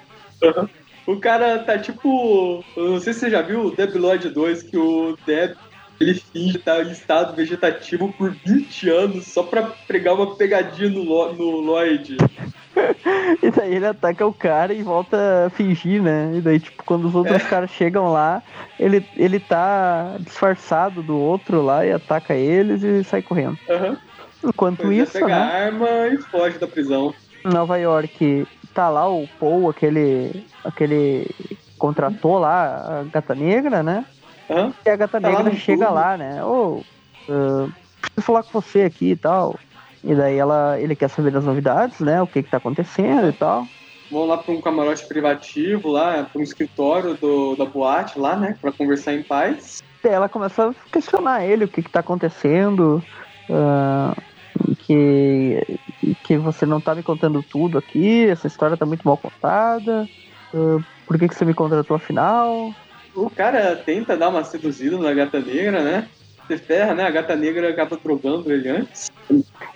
O 1.06 1.16
cara 1.18 1.58
tá 1.60 1.78
tipo. 1.78 2.64
Não 2.76 3.00
sei 3.00 3.12
se 3.12 3.20
você 3.20 3.30
já 3.30 3.40
viu 3.40 3.66
o 3.66 3.70
Deb 3.70 3.94
Lloyd 3.94 4.28
2, 4.28 4.62
que 4.62 4.76
o 4.76 5.16
Deb 5.24 5.54
ele 6.00 6.14
finge 6.14 6.58
estar 6.58 6.84
em 6.84 6.90
estado 6.90 7.34
vegetativo 7.34 8.12
por 8.12 8.34
20 8.44 8.90
anos 8.90 9.26
só 9.26 9.42
pra 9.42 9.62
pregar 9.86 10.14
uma 10.14 10.34
pegadinha 10.36 10.90
no, 10.90 11.32
no 11.32 11.60
Lloyd. 11.60 12.18
e 13.42 13.50
daí 13.50 13.74
ele 13.74 13.86
ataca 13.86 14.26
o 14.26 14.32
cara 14.32 14.72
e 14.72 14.82
volta 14.82 15.46
a 15.46 15.50
fingir, 15.50 16.02
né? 16.02 16.34
E 16.36 16.40
daí, 16.40 16.60
tipo, 16.60 16.82
quando 16.84 17.06
os 17.06 17.14
outros 17.14 17.42
É. 17.42 17.48
caras 17.48 17.70
chegam 17.70 18.12
lá, 18.12 18.42
ele, 18.78 19.04
ele 19.16 19.40
tá 19.40 20.16
disfarçado 20.20 21.02
do 21.02 21.18
outro 21.18 21.62
lá 21.62 21.84
e 21.86 21.92
ataca 21.92 22.34
eles 22.34 22.82
e 22.82 23.02
sai 23.04 23.22
correndo. 23.22 23.58
Aham. 23.70 23.96
Enquanto 24.44 24.82
Pois 24.82 24.98
é, 24.98 25.02
isso, 25.02 25.12
pega 25.14 25.26
né? 25.26 25.32
a 25.34 25.44
arma 25.66 25.88
e 26.08 26.18
foge 26.18 26.58
da 26.58 26.66
prisão. 26.66 27.12
Nova 27.44 27.76
York 27.78 28.46
tá 28.74 28.88
lá 28.88 29.08
o 29.08 29.26
Paul, 29.40 29.70
aquele. 29.70 30.44
aquele. 30.64 31.26
contratou 31.78 32.38
lá 32.38 33.00
a 33.00 33.02
gata 33.04 33.34
negra, 33.34 33.82
né? 33.82 34.04
Aham. 34.50 34.72
E 34.84 34.90
a 34.90 34.96
gata 34.96 35.20
Tá 35.20 35.28
lá 35.28 35.36
negra 35.38 35.52
no 35.52 35.58
chega 35.58 35.86
tubo. 35.86 35.94
lá, 35.94 36.16
né? 36.16 36.44
Ô, 36.44 36.82
ah, 37.28 37.66
preciso 38.00 38.26
falar 38.26 38.42
com 38.42 38.60
você 38.60 38.82
aqui 38.82 39.12
e 39.12 39.16
tal. 39.16 39.58
E 40.06 40.14
daí 40.14 40.38
ela, 40.38 40.80
ele 40.80 40.94
quer 40.94 41.08
saber 41.08 41.32
das 41.32 41.44
novidades, 41.44 41.98
né? 42.00 42.22
O 42.22 42.26
que 42.26 42.42
que 42.42 42.50
tá 42.50 42.58
acontecendo 42.58 43.28
e 43.28 43.32
tal. 43.32 43.66
Vão 44.10 44.24
lá 44.24 44.38
pra 44.38 44.54
um 44.54 44.60
camarote 44.60 45.06
privativo, 45.08 45.88
lá, 45.88 46.22
pra 46.22 46.40
um 46.40 46.42
escritório 46.42 47.14
do, 47.16 47.56
da 47.56 47.64
boate 47.64 48.18
lá, 48.18 48.36
né? 48.36 48.56
Pra 48.60 48.70
conversar 48.70 49.14
em 49.14 49.22
paz. 49.24 49.78
Daí 50.02 50.12
ela 50.12 50.28
começa 50.28 50.70
a 50.70 50.74
questionar 50.92 51.44
ele, 51.44 51.64
o 51.64 51.68
que 51.68 51.82
que 51.82 51.90
tá 51.90 52.00
acontecendo. 52.00 53.02
ah, 53.50 54.14
que, 54.78 55.60
que 56.22 56.38
você 56.38 56.64
não 56.64 56.80
tá 56.80 56.94
me 56.94 57.02
contando 57.02 57.42
tudo 57.42 57.78
aqui, 57.78 58.26
essa 58.26 58.46
história 58.46 58.76
tá 58.76 58.86
muito 58.86 59.02
mal 59.04 59.16
contada. 59.16 60.08
ah, 60.54 60.78
por 61.04 61.18
que 61.18 61.28
que 61.28 61.34
você 61.34 61.44
me 61.44 61.54
contratou 61.54 61.96
afinal? 61.96 62.72
O 63.14 63.30
cara 63.30 63.74
tenta 63.76 64.16
dar 64.16 64.28
uma 64.28 64.44
seduzida 64.44 64.98
na 64.98 65.12
gata 65.12 65.40
negra, 65.40 65.82
né? 65.82 66.08
Se 66.46 66.58
ferra, 66.58 66.94
né? 66.94 67.04
A 67.04 67.10
gata 67.10 67.34
negra 67.34 67.70
acaba 67.70 67.98
drogando 68.02 68.52
ele 68.52 68.68
antes. 68.68 69.10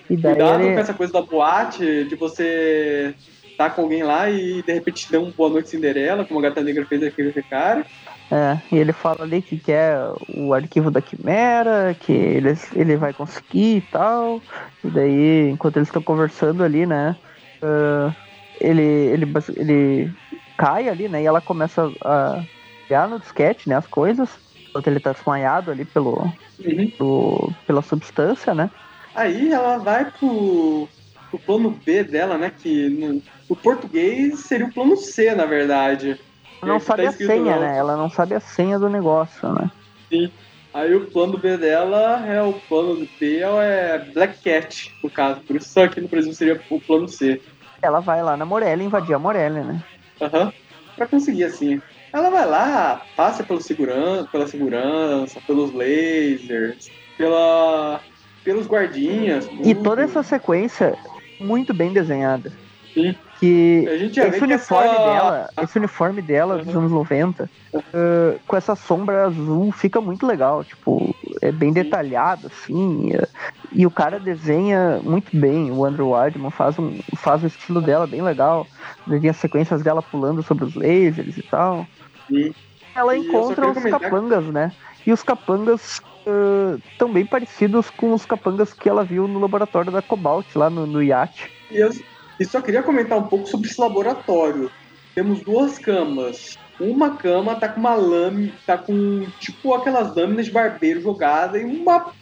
E 0.08 0.16
daí 0.16 0.34
Cuidado 0.34 0.62
ele... 0.62 0.74
com 0.74 0.80
essa 0.80 0.94
coisa 0.94 1.12
da 1.12 1.22
boate, 1.22 2.04
de 2.04 2.14
você 2.16 3.14
tá 3.56 3.68
com 3.68 3.82
alguém 3.82 4.02
lá 4.02 4.30
e 4.30 4.62
de 4.62 4.72
repente 4.72 5.06
te 5.06 5.12
dá 5.12 5.20
um 5.20 5.30
boa 5.30 5.50
noite 5.50 5.68
Cinderela, 5.68 6.24
como 6.24 6.40
a 6.40 6.42
gata 6.44 6.62
negra 6.62 6.86
fez 6.86 7.02
esse 7.02 7.42
cara. 7.42 7.84
É, 8.30 8.58
e 8.72 8.78
ele 8.78 8.92
fala 8.92 9.22
ali 9.22 9.42
que 9.42 9.58
quer 9.58 9.98
o 10.28 10.54
arquivo 10.54 10.90
da 10.90 11.02
Quimera, 11.02 11.94
que 11.98 12.12
ele, 12.12 12.56
ele 12.74 12.96
vai 12.96 13.12
conseguir 13.12 13.78
e 13.78 13.80
tal. 13.80 14.40
E 14.84 14.88
daí, 14.88 15.50
enquanto 15.50 15.76
eles 15.76 15.88
estão 15.88 16.00
conversando 16.00 16.62
ali, 16.62 16.86
né? 16.86 17.16
ah, 17.62 18.14
ele, 18.60 18.82
ele, 18.82 19.26
ele 19.56 20.12
cai 20.56 20.88
ali, 20.88 21.08
né? 21.08 21.22
E 21.22 21.26
ela 21.26 21.40
começa 21.40 21.90
a 22.02 22.44
olhar 22.88 23.08
no 23.08 23.18
disquete, 23.18 23.68
né? 23.68 23.76
As 23.76 23.86
coisas. 23.86 24.28
Enquanto 24.70 24.86
ele 24.88 25.00
tá 25.00 25.12
desmaiado 25.12 25.70
ali 25.70 25.84
pelo, 25.84 26.32
Uhum. 26.64 26.90
pelo- 26.96 27.54
pela 27.66 27.82
substância, 27.82 28.54
né? 28.54 28.70
Aí 29.14 29.50
ela 29.50 29.78
vai 29.78 30.10
pro, 30.10 30.88
pro 31.30 31.40
plano 31.40 31.70
B 31.70 32.04
dela, 32.04 32.38
né? 32.38 32.50
Que 32.50 32.88
no, 32.90 33.22
o 33.48 33.56
português 33.56 34.46
seria 34.46 34.66
o 34.66 34.72
plano 34.72 34.96
C, 34.96 35.34
na 35.34 35.46
verdade. 35.46 36.16
Ela 36.62 36.72
não 36.72 36.78
que 36.78 36.86
tá 36.86 36.86
sabe 36.86 37.06
a 37.06 37.12
escrito 37.12 37.36
senha, 37.36 37.56
lá. 37.56 37.58
né? 37.58 37.76
Ela 37.78 37.96
não 37.96 38.08
sabe 38.08 38.34
a 38.34 38.40
senha 38.40 38.78
do 38.78 38.88
negócio, 38.88 39.52
né? 39.52 39.70
Aí 40.72 40.94
o 40.94 41.10
plano 41.10 41.38
B 41.38 41.58
dela 41.58 42.24
é 42.26 42.40
o 42.42 42.60
plano 42.60 43.08
B 43.18 43.40
é 43.42 43.98
Black 44.12 44.40
Cat, 44.42 44.96
no 45.02 45.10
caso. 45.10 45.42
Por 45.44 45.56
isso 45.56 45.70
só 45.72 45.84
aqui 45.84 46.00
no 46.00 46.08
Brasil 46.08 46.32
seria 46.32 46.64
o 46.70 46.80
plano 46.80 47.08
C. 47.08 47.42
Ela 47.82 48.00
vai 48.00 48.22
lá 48.22 48.36
na 48.38 48.46
Morelli 48.46 48.84
invadir 48.84 49.14
a 49.14 49.18
Morelli, 49.18 49.62
né? 49.62 49.84
Aham. 50.20 50.52
Pra 50.96 51.08
conseguir 51.08 51.44
assim. 51.44 51.82
Ela 52.12 52.30
vai 52.30 52.46
lá, 52.46 53.02
passa 53.16 53.42
pelo 53.44 53.60
segurança, 53.60 54.28
pela 54.30 54.46
segurança, 54.46 55.40
pelos 55.46 55.72
lasers, 55.72 56.88
pela, 57.16 58.00
pelos 58.44 58.66
guardinhas. 58.66 59.46
E 59.62 59.74
tudo. 59.74 59.82
toda 59.82 60.02
essa 60.02 60.22
sequência 60.22 60.96
muito 61.38 61.72
bem 61.72 61.92
desenhada. 61.92 62.52
Sim. 62.92 63.14
Que 63.38 63.84
esse 63.88 64.42
uniforme 64.42 64.52
essa- 64.54 64.74
dela, 65.04 65.48
esse 65.62 65.78
uniforme 65.78 66.20
dela 66.20 66.58
dos 66.58 66.74
Uhum. 66.74 66.80
anos 66.80 66.92
90, 66.92 67.48
eh, 67.72 68.36
com 68.46 68.56
essa 68.56 68.74
sombra 68.74 69.26
azul, 69.26 69.70
fica 69.72 70.00
muito 70.00 70.26
legal. 70.26 70.64
Tipo, 70.64 71.14
é 71.40 71.50
bem 71.52 71.72
detalhado, 71.72 72.46
assim. 72.46 73.12
eh, 73.14 73.28
e 73.72 73.86
o 73.86 73.90
cara 73.90 74.18
desenha 74.18 75.00
muito 75.02 75.36
bem. 75.36 75.70
O 75.70 75.84
Andrew 75.84 76.12
Wildman 76.12 76.50
faz, 76.50 76.78
um, 76.78 76.98
faz 77.16 77.42
o 77.42 77.46
estilo 77.46 77.80
dela 77.80 78.06
bem 78.06 78.22
legal. 78.22 78.66
As 79.28 79.36
sequências 79.36 79.82
dela 79.82 80.02
pulando 80.02 80.42
sobre 80.42 80.64
os 80.64 80.74
lasers 80.74 81.38
e 81.38 81.42
tal. 81.42 81.86
Sim. 82.28 82.52
Ela 82.94 83.16
E 83.16 83.18
eu 83.18 83.24
encontra 83.24 83.70
os 83.70 83.82
capangas, 83.82 84.44
né? 84.46 84.72
E 85.06 85.12
os 85.12 85.22
capangas 85.22 86.02
estão 86.92 87.12
bem 87.12 87.24
parecidos 87.24 87.88
com 87.90 88.12
os 88.12 88.26
capangas 88.26 88.72
que 88.72 88.88
ela 88.88 89.04
viu 89.04 89.26
no 89.26 89.40
laboratório 89.40 89.90
da 89.90 90.02
Cobalt, 90.02 90.46
lá 90.54 90.68
no, 90.68 90.86
no 90.86 91.02
iate. 91.02 91.50
E 91.70 91.78
eu 91.78 91.90
e 92.38 92.44
só 92.46 92.62
queria 92.62 92.82
comentar 92.82 93.18
um 93.18 93.24
pouco 93.24 93.46
sobre 93.46 93.68
esse 93.68 93.78
laboratório. 93.78 94.70
Temos 95.14 95.40
duas 95.42 95.78
camas. 95.78 96.58
Uma 96.80 97.16
cama 97.16 97.54
tá 97.56 97.68
com 97.68 97.78
uma 97.78 97.94
lâmina, 97.94 98.52
tá 98.66 98.78
com 98.78 99.26
tipo 99.38 99.74
aquelas 99.74 100.14
lâminas 100.16 100.46
de 100.46 100.52
barbeiro 100.52 101.00
jogada 101.02 101.58
e 101.58 101.64
uma 101.64 102.12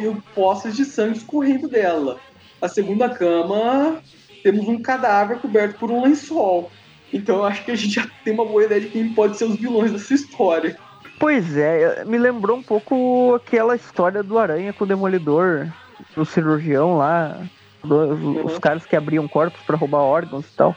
e 0.00 0.16
poças 0.34 0.74
de 0.76 0.84
sangue 0.84 1.18
escorrendo 1.18 1.68
dela. 1.68 2.18
A 2.62 2.68
segunda 2.68 3.08
cama 3.10 4.00
temos 4.42 4.68
um 4.68 4.80
cadáver 4.80 5.38
coberto 5.38 5.78
por 5.78 5.90
um 5.90 6.02
lençol. 6.02 6.70
Então 7.12 7.36
eu 7.36 7.44
acho 7.44 7.64
que 7.64 7.70
a 7.72 7.74
gente 7.76 7.94
já 7.94 8.06
tem 8.24 8.32
uma 8.32 8.44
boa 8.44 8.64
ideia 8.64 8.80
de 8.80 8.88
quem 8.88 9.12
pode 9.12 9.36
ser 9.36 9.44
os 9.44 9.56
vilões 9.56 9.92
dessa 9.92 10.14
história. 10.14 10.76
Pois 11.18 11.56
é, 11.56 12.04
me 12.04 12.16
lembrou 12.18 12.56
um 12.58 12.62
pouco 12.62 13.34
aquela 13.34 13.74
história 13.74 14.22
do 14.22 14.38
Aranha 14.38 14.72
com 14.72 14.84
o 14.84 14.86
Demolidor, 14.86 15.66
do 16.14 16.24
cirurgião 16.24 16.96
lá, 16.96 17.40
do- 17.82 18.44
os 18.44 18.58
caras 18.58 18.84
que 18.86 18.94
abriam 18.96 19.26
corpos 19.26 19.60
pra 19.62 19.76
roubar 19.76 20.00
órgãos 20.02 20.46
e 20.46 20.56
tal. 20.56 20.76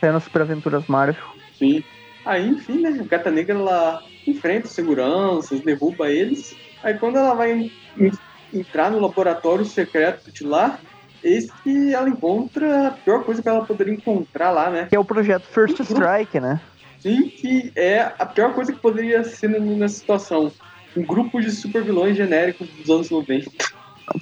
Cenas 0.00 0.24
Super 0.24 0.42
Aventuras 0.42 0.86
Marvel. 0.86 1.22
Sim. 1.58 1.82
Aí, 2.28 2.46
enfim, 2.46 2.82
né? 2.82 2.90
A 3.00 3.04
Gata 3.04 3.30
Negra 3.30 3.56
ela 3.58 4.02
enfrenta 4.26 4.66
os 4.66 4.72
seguranças, 4.74 5.62
derruba 5.62 6.10
eles. 6.10 6.54
Aí, 6.82 6.92
quando 6.98 7.16
ela 7.16 7.32
vai 7.32 7.52
en- 7.52 7.72
en- 7.98 8.12
entrar 8.52 8.90
no 8.90 9.00
laboratório 9.00 9.64
secreto 9.64 10.30
de 10.30 10.44
lá, 10.44 10.78
eis 11.24 11.50
que 11.62 11.94
ela 11.94 12.06
encontra 12.06 12.88
a 12.88 12.90
pior 12.90 13.24
coisa 13.24 13.40
que 13.42 13.48
ela 13.48 13.64
poderia 13.64 13.94
encontrar 13.94 14.50
lá, 14.50 14.68
né? 14.68 14.86
Que 14.90 14.94
é 14.96 14.98
o 15.00 15.04
projeto 15.06 15.44
First 15.44 15.80
Strike, 15.80 16.38
né? 16.38 16.60
Sim, 17.00 17.28
que 17.30 17.72
é 17.74 18.12
a 18.18 18.26
pior 18.26 18.52
coisa 18.52 18.74
que 18.74 18.78
poderia 18.78 19.24
ser 19.24 19.48
nessa 19.48 19.94
situação. 19.94 20.52
Um 20.94 21.06
grupo 21.06 21.40
de 21.40 21.50
supervilões 21.50 22.14
genéricos 22.14 22.68
dos 22.68 22.90
anos 22.90 23.10
90. 23.10 23.50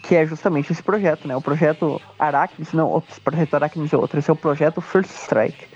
Que 0.02 0.14
é 0.14 0.26
justamente 0.26 0.70
esse 0.72 0.82
projeto, 0.82 1.26
né? 1.26 1.34
O 1.36 1.40
projeto 1.40 2.00
Arachnis, 2.18 2.72
não, 2.72 2.88
o 2.96 3.02
projeto 3.24 3.54
Arachnis 3.54 3.92
é 3.92 3.96
outro, 3.96 4.18
esse 4.18 4.30
é 4.30 4.32
o 4.32 4.36
projeto 4.36 4.80
First 4.80 5.10
Strike. 5.10 5.66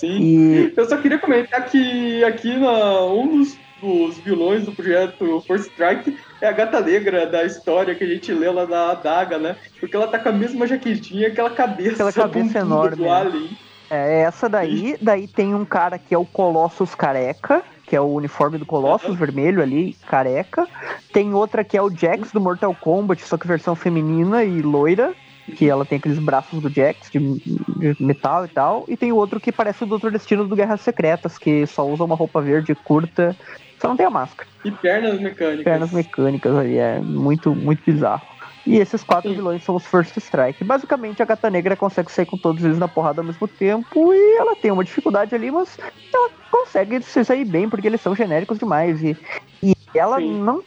Sim. 0.00 0.18
E 0.20 0.72
Eu 0.76 0.88
só 0.88 0.96
queria 0.96 1.18
comentar 1.18 1.64
que 1.66 2.24
aqui 2.24 2.56
na, 2.58 3.04
um 3.06 3.28
dos, 3.38 3.58
dos 3.80 4.18
vilões 4.18 4.64
do 4.64 4.72
projeto 4.72 5.42
First 5.46 5.70
Strike 5.70 6.16
é 6.40 6.48
a 6.48 6.52
gata 6.52 6.80
negra 6.80 7.26
da 7.26 7.44
história 7.44 7.94
que 7.94 8.02
a 8.04 8.06
gente 8.06 8.32
lê 8.32 8.50
lá 8.50 8.64
da 8.64 8.92
Adaga, 8.92 9.38
né? 9.38 9.56
Porque 9.78 9.94
ela 9.94 10.08
tá 10.08 10.18
com 10.18 10.30
a 10.30 10.32
mesma 10.32 10.66
jaquetinha, 10.66 11.28
aquela 11.28 11.50
cabeça, 11.50 11.92
Aquela 11.94 12.12
cabeça 12.12 12.58
enorme, 12.60 12.96
do 12.96 13.02
né? 13.02 13.10
Alien. 13.10 13.50
é 13.90 14.20
essa 14.22 14.48
daí, 14.48 14.96
daí 15.02 15.26
tem 15.28 15.54
um 15.54 15.64
cara 15.64 15.98
que 15.98 16.14
é 16.14 16.18
o 16.18 16.24
Colossus 16.24 16.94
careca, 16.94 17.62
que 17.86 17.94
é 17.96 18.00
o 18.00 18.06
uniforme 18.14 18.56
do 18.56 18.64
Colossus 18.64 19.10
Uhum. 19.10 19.16
vermelho 19.16 19.60
ali, 19.62 19.96
careca. 20.06 20.66
Tem 21.12 21.34
outra 21.34 21.64
que 21.64 21.76
é 21.76 21.82
o 21.82 21.90
Jax 21.90 22.30
do 22.32 22.40
Mortal 22.40 22.74
Kombat, 22.74 23.22
só 23.26 23.36
que 23.36 23.46
versão 23.48 23.74
feminina 23.74 24.44
e 24.44 24.62
loira. 24.62 25.12
Que 25.50 25.68
ela 25.68 25.84
tem 25.84 25.98
aqueles 25.98 26.18
braços 26.18 26.60
do 26.60 26.68
Jax 26.68 27.10
de, 27.10 27.18
de 27.18 27.96
metal 28.00 28.44
e 28.44 28.48
tal. 28.48 28.84
E 28.88 28.96
tem 28.96 29.12
o 29.12 29.16
outro 29.16 29.40
que 29.40 29.52
parece 29.52 29.84
o 29.84 29.86
Doutor 29.86 30.10
Destino 30.10 30.46
do 30.46 30.56
Guerras 30.56 30.80
Secretas, 30.80 31.38
que 31.38 31.66
só 31.66 31.86
usa 31.86 32.04
uma 32.04 32.14
roupa 32.14 32.40
verde 32.40 32.74
curta, 32.74 33.36
só 33.78 33.88
não 33.88 33.96
tem 33.96 34.06
a 34.06 34.10
máscara. 34.10 34.48
E 34.64 34.70
pernas 34.70 35.20
mecânicas. 35.20 35.64
pernas 35.64 35.92
mecânicas 35.92 36.56
ali, 36.56 36.76
é 36.76 37.00
muito, 37.00 37.54
muito 37.54 37.82
bizarro. 37.84 38.30
E 38.66 38.76
esses 38.76 39.02
quatro 39.02 39.30
Sim. 39.30 39.36
vilões 39.36 39.64
são 39.64 39.74
os 39.74 39.86
First 39.86 40.16
Strike. 40.18 40.62
Basicamente, 40.64 41.22
a 41.22 41.26
Gata 41.26 41.48
Negra 41.48 41.76
consegue 41.76 42.12
sair 42.12 42.26
com 42.26 42.36
todos 42.36 42.62
eles 42.62 42.78
na 42.78 42.86
porrada 42.86 43.20
ao 43.20 43.26
mesmo 43.26 43.48
tempo 43.48 44.12
e 44.12 44.36
ela 44.38 44.54
tem 44.54 44.70
uma 44.70 44.84
dificuldade 44.84 45.34
ali, 45.34 45.50
mas 45.50 45.78
ela 46.12 46.30
consegue 46.50 47.00
se 47.02 47.24
sair 47.24 47.44
bem 47.44 47.68
porque 47.68 47.86
eles 47.86 48.00
são 48.00 48.14
genéricos 48.14 48.58
demais. 48.58 49.02
E, 49.02 49.16
e 49.62 49.74
ela 49.94 50.18
Sim. 50.18 50.40
não 50.40 50.62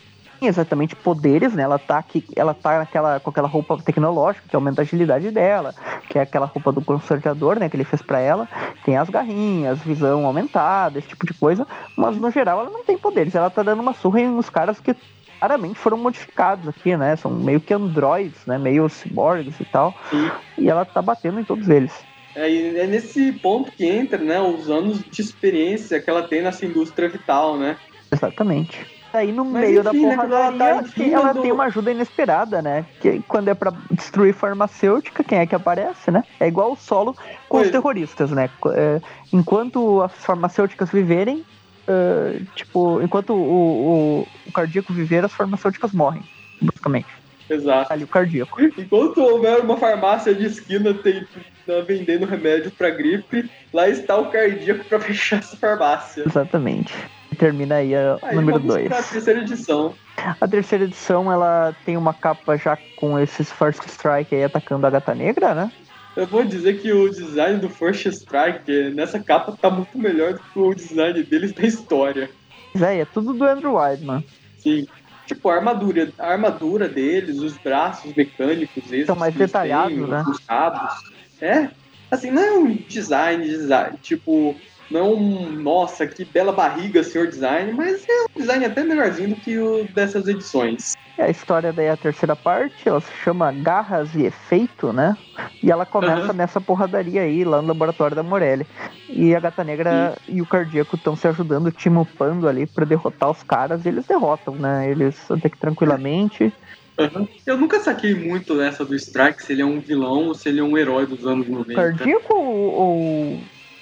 exatamente 0.48 0.96
poderes, 0.96 1.54
né? 1.54 1.64
Ela 1.64 1.80
tá 1.80 1.98
aqui, 1.98 2.26
ela 2.36 2.54
tá 2.54 2.80
naquela, 2.80 3.20
com 3.20 3.30
aquela 3.30 3.48
roupa 3.48 3.78
tecnológica 3.82 4.48
que 4.48 4.56
aumenta 4.56 4.82
a 4.82 4.84
agilidade 4.84 5.32
dela, 5.32 5.74
que 6.10 6.18
é 6.18 6.22
aquela 6.22 6.46
roupa 6.46 6.72
do 6.72 6.84
consertador, 6.84 7.60
né? 7.60 7.70
Que 7.70 7.76
ele 7.76 7.84
fez 7.84 8.02
pra 8.02 8.20
ela. 8.20 8.48
Tem 8.86 8.98
as 8.98 9.10
garrinhas, 9.10 9.80
visão 9.80 10.26
aumentada, 10.26 11.00
esse 11.00 11.08
tipo 11.08 11.26
de 11.26 11.34
coisa. 11.34 11.68
Mas 11.98 12.18
no 12.18 12.32
geral 12.32 12.62
ela 12.62 12.70
não 12.70 12.84
tem 12.84 12.98
poderes. 12.98 13.36
Ela 13.36 13.50
tá 13.50 13.64
dando 13.64 13.82
uma 13.82 13.94
surra 13.94 14.22
em 14.22 14.30
uns 14.30 14.50
caras 14.50 14.80
que 14.80 14.96
claramente 15.40 15.78
foram 15.78 15.98
modificados 15.98 16.68
aqui, 16.68 16.96
né? 16.96 17.16
São 17.16 17.32
meio 17.32 17.60
que 17.60 17.74
androids, 17.74 18.46
né? 18.46 18.58
Meio 18.58 18.88
ciborgues 18.88 19.60
e 19.60 19.66
tal. 19.66 19.94
Sim. 20.10 20.32
E 20.58 20.70
ela 20.70 20.86
tá 20.86 21.02
batendo 21.02 21.40
em 21.40 21.44
todos 21.44 21.68
eles. 21.70 21.94
É, 22.36 22.50
é 22.80 22.88
nesse 22.88 23.32
ponto 23.34 23.72
que 23.72 23.86
entra, 23.86 24.18
né, 24.18 24.42
os 24.42 24.70
anos 24.70 25.04
de 25.04 25.22
experiência 25.22 26.00
que 26.02 26.10
ela 26.10 26.24
tem 26.24 26.42
nessa 26.42 26.66
indústria 26.66 27.08
vital, 27.08 27.58
né? 27.58 27.78
Exatamente. 28.12 28.93
Aí 29.14 29.32
no 29.32 29.46
Mas 29.46 29.62
meio 29.62 29.82
enfim, 29.82 30.02
da 30.02 30.10
né, 30.10 30.16
quando 30.16 30.34
ela 30.34 30.52
porradaria, 30.52 30.58
tá 30.58 30.70
ela 30.70 30.82
enfiando- 30.82 31.42
tem 31.44 31.52
uma 31.52 31.64
ajuda 31.66 31.92
inesperada, 31.92 32.62
né? 32.62 32.86
Que 33.00 33.22
quando 33.28 33.48
é 33.50 33.54
pra 33.54 33.72
destruir 33.92 34.34
farmacêutica, 34.34 35.24
quem 35.24 35.38
é 35.38 35.46
que 35.46 35.54
aparece, 35.54 36.10
né? 36.10 36.24
É 36.40 36.48
igual 36.48 36.72
o 36.72 36.76
solo 36.76 37.16
com 37.48 37.58
os 37.60 37.70
terroristas, 37.70 38.32
né? 38.32 38.50
É, 38.74 39.00
enquanto 39.32 40.02
as 40.02 40.14
farmacêuticas 40.26 40.90
viverem, 40.90 41.44
é, 41.88 42.40
tipo, 42.56 43.02
enquanto 43.02 43.34
o, 43.34 43.38
o, 43.38 44.28
o 44.48 44.52
cardíaco 44.52 44.92
viver, 44.92 45.24
as 45.24 45.34
farmacêuticas 45.34 45.92
morrem, 45.92 46.24
basicamente. 46.62 47.08
Exato. 47.50 47.94
Ali 47.94 48.06
o 48.06 48.08
cardíaco. 48.08 48.60
Enquanto 48.62 49.20
houver 49.20 49.60
uma 49.60 49.78
farmácia 49.78 50.34
de 50.34 50.46
esquina 50.46 50.94
tem, 50.94 51.24
tá 51.68 51.82
vendendo 51.86 52.26
remédio 52.26 52.72
pra 52.72 52.90
gripe, 52.90 53.48
lá 53.72 53.88
está 53.88 54.18
o 54.18 54.32
cardíaco 54.32 54.86
pra 54.86 54.98
fechar 55.02 55.40
essa 55.40 55.56
farmácia. 55.58 56.24
Exatamente. 56.26 56.94
Termina 57.34 57.76
aí 57.76 57.96
a 57.96 58.18
Aí 58.22 58.36
número 58.36 58.60
vamos 58.60 58.76
2. 58.76 58.88
pra 58.88 59.04
terceira 59.04 59.42
edição. 59.42 59.94
A 60.40 60.48
terceira 60.48 60.84
edição, 60.86 61.32
ela 61.32 61.76
tem 61.86 61.98
uma 61.98 62.14
capa 62.14 62.58
já 62.58 62.78
com 62.96 63.18
esses 63.20 63.52
First 63.52 63.86
Strike 63.88 64.36
aí 64.36 64.44
atacando 64.44 64.86
a 64.86 64.90
Gata 64.90 65.14
Negra, 65.16 65.54
né? 65.54 65.72
Eu 66.16 66.28
vou 66.28 66.44
dizer 66.44 66.80
que 66.80 66.92
o 66.92 67.10
design 67.10 67.60
do 67.60 67.70
First 67.70 68.06
Strike 68.06 68.92
nessa 68.94 69.20
capa 69.20 69.58
tá 69.60 69.70
muito 69.70 69.98
melhor 69.98 70.34
do 70.34 70.40
que 70.40 70.60
o 70.60 70.74
design 70.74 71.24
deles 71.24 71.52
da 71.54 71.64
história. 71.64 72.30
Zé, 72.78 73.00
é 73.00 73.06
tudo 73.06 73.34
do 73.34 73.44
Andrew 73.44 73.76
Wiseman. 73.76 74.24
Sim. 74.60 74.86
Tipo, 75.26 75.50
a 75.50 75.56
armadura, 75.56 76.12
a 76.20 76.28
armadura 76.28 76.88
deles, 76.88 77.40
os 77.40 77.58
braços 77.58 78.14
mecânicos, 78.14 78.84
esses 78.92 79.08
São 79.08 79.16
mais 79.16 79.34
detalhados, 79.34 80.08
né? 80.08 80.24
Os 80.28 80.40
cabos. 80.40 80.94
É. 81.42 81.70
Assim, 82.12 82.30
não 82.30 82.44
é 82.44 82.52
um 82.52 82.76
design, 82.88 83.44
design, 83.44 83.98
tipo, 84.02 84.56
não 84.90 85.00
é 85.00 85.04
um, 85.04 85.52
nossa, 85.62 86.06
que 86.08 86.26
bela 86.26 86.52
barriga, 86.52 87.04
senhor 87.04 87.28
design, 87.28 87.74
mas 87.74 88.04
é 88.08 88.24
um 88.38 88.42
design 88.42 88.66
até 88.66 88.84
melhorzinho 88.84 89.30
do 89.30 89.36
que 89.38 89.58
o 89.58 89.86
dessas 89.86 90.28
edições. 90.28 90.94
A 91.18 91.30
história 91.30 91.72
daí 91.72 91.86
é 91.86 91.92
a 91.92 91.98
terceira 91.98 92.36
parte, 92.36 92.90
ela 92.90 93.00
se 93.00 93.14
chama 93.14 93.52
Garras 93.52 94.16
e 94.16 94.24
Efeito, 94.24 94.92
né? 94.92 95.16
E 95.62 95.72
ela 95.72 95.86
começa 95.86 96.26
Aham. 96.26 96.34
nessa 96.34 96.60
porradaria 96.60 97.22
aí, 97.22 97.44
lá 97.44 97.62
no 97.62 97.68
laboratório 97.68 98.16
da 98.16 98.24
Morelli. 98.24 98.66
E 99.10 99.36
a 99.36 99.40
Gata 99.40 99.64
Negra 99.64 100.16
e 100.28 100.42
o 100.42 100.46
Cardíaco 100.46 100.96
estão 100.96 101.16
se 101.16 101.28
ajudando, 101.28 101.72
timupando 101.72 102.48
ali 102.48 102.66
pra 102.66 102.84
derrotar 102.84 103.30
os 103.30 103.44
caras, 103.44 103.86
e 103.86 103.90
eles 103.90 104.06
derrotam, 104.06 104.56
né? 104.56 104.90
Eles 104.90 105.30
até 105.30 105.50
que 105.50 105.58
tranquilamente. 105.58 106.52
Uhum. 107.00 107.28
Eu 107.46 107.58
nunca 107.58 107.80
saquei 107.80 108.16
muito 108.16 108.56
nessa 108.56 108.84
do 108.84 108.96
Strike, 108.96 109.44
se 109.44 109.54
ele 109.54 109.62
é 109.62 109.66
um 109.66 109.80
vilão 109.80 110.28
ou 110.28 110.34
se 110.34 110.50
ele 110.50 110.60
é 110.60 110.64
um 110.64 110.78
herói 110.78 111.06
dos 111.06 111.26
anos 111.28 111.48
90. 111.48 111.76
Cardíaco 111.76 112.36
ou, 112.36 112.72
ou 112.74 113.40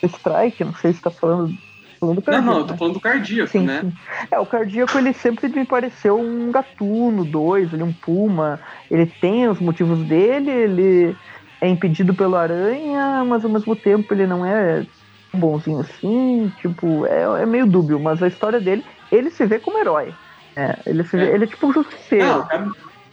Strike? 0.07 0.63
Não 0.63 0.73
sei 0.75 0.93
se 0.93 1.01
tá 1.01 1.09
falando, 1.11 1.53
falando 1.99 2.15
do 2.15 2.23
Não, 2.31 2.33
Cardíaco. 2.33 2.45
não, 2.45 2.57
eu 2.59 2.65
tô 2.65 2.71
né? 2.73 2.77
falando 2.77 2.93
do 2.95 2.99
cardíaco, 2.99 3.51
Sim, 3.51 3.65
né? 3.65 3.81
sim. 3.81 3.93
É, 4.31 4.39
o 4.39 4.45
cardíaco 4.45 4.97
ele 4.97 5.13
sempre 5.13 5.47
me 5.49 5.65
pareceu 5.65 6.19
um 6.19 6.51
gatuno, 6.51 7.23
dois, 7.25 7.71
ele 7.73 7.83
um 7.83 7.93
puma. 7.93 8.59
Ele 8.89 9.05
tem 9.05 9.47
os 9.47 9.59
motivos 9.59 9.99
dele, 10.05 10.49
ele 10.51 11.15
é 11.61 11.67
impedido 11.67 12.13
pelo 12.13 12.35
aranha, 12.35 13.23
mas 13.25 13.43
ao 13.45 13.51
mesmo 13.51 13.75
tempo 13.75 14.13
ele 14.13 14.25
não 14.25 14.45
é 14.45 14.85
bonzinho 15.33 15.79
assim. 15.79 16.51
Tipo, 16.59 17.05
é, 17.05 17.43
é 17.43 17.45
meio 17.45 17.65
dúbio, 17.67 17.99
mas 17.99 18.21
a 18.23 18.27
história 18.27 18.59
dele, 18.59 18.83
ele 19.11 19.29
se 19.29 19.45
vê 19.45 19.59
como 19.59 19.77
herói. 19.77 20.13
É, 20.55 20.77
ele, 20.85 21.03
se 21.05 21.15
vê, 21.15 21.29
É. 21.29 21.35
ele 21.35 21.43
é 21.45 21.47
tipo 21.47 21.67
um 21.67 21.73
justiceiro. 21.73 22.25
Não, 22.25 22.71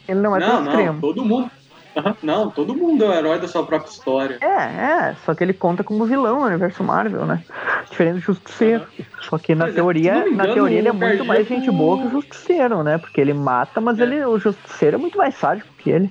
ele 0.08 0.20
não 0.20 0.34
é 0.36 0.40
não, 0.40 0.46
tão 0.48 0.60
não, 0.62 0.70
extremo. 0.70 1.00
todo 1.00 1.24
mundo. 1.24 1.50
Não, 2.22 2.50
todo 2.50 2.74
mundo 2.74 3.04
é 3.04 3.08
o 3.08 3.12
herói 3.12 3.40
da 3.40 3.48
sua 3.48 3.64
própria 3.64 3.90
história. 3.90 4.38
É, 4.40 4.46
é, 4.46 5.16
só 5.24 5.34
que 5.34 5.42
ele 5.42 5.52
conta 5.52 5.82
como 5.82 6.04
vilão 6.06 6.40
no 6.40 6.46
universo 6.46 6.82
Marvel, 6.82 7.26
né? 7.26 7.42
Diferente 7.88 8.14
do 8.14 8.20
Justiceiro. 8.20 8.86
Só 9.20 9.38
que 9.38 9.54
na 9.54 9.64
Pois 9.64 9.74
é, 9.74 9.76
teoria, 9.76 10.14
não 10.14 10.24
me 10.24 10.30
na 10.30 10.44
engano, 10.44 10.54
teoria 10.54 10.78
ele 10.78 10.88
é 10.88 10.92
muito 10.92 11.24
mais 11.24 11.46
gente 11.46 11.70
boa 11.70 11.98
que 12.00 12.06
o 12.06 12.10
Justiceiro, 12.10 12.82
né? 12.82 12.98
Porque 12.98 13.20
ele 13.20 13.34
mata, 13.34 13.80
mas 13.80 13.98
É. 13.98 14.02
ele, 14.02 14.24
o 14.24 14.38
Justiceiro 14.38 14.96
é 14.96 14.98
muito 14.98 15.18
mais 15.18 15.34
sádico 15.34 15.68
que 15.78 15.90
ele. 15.90 16.10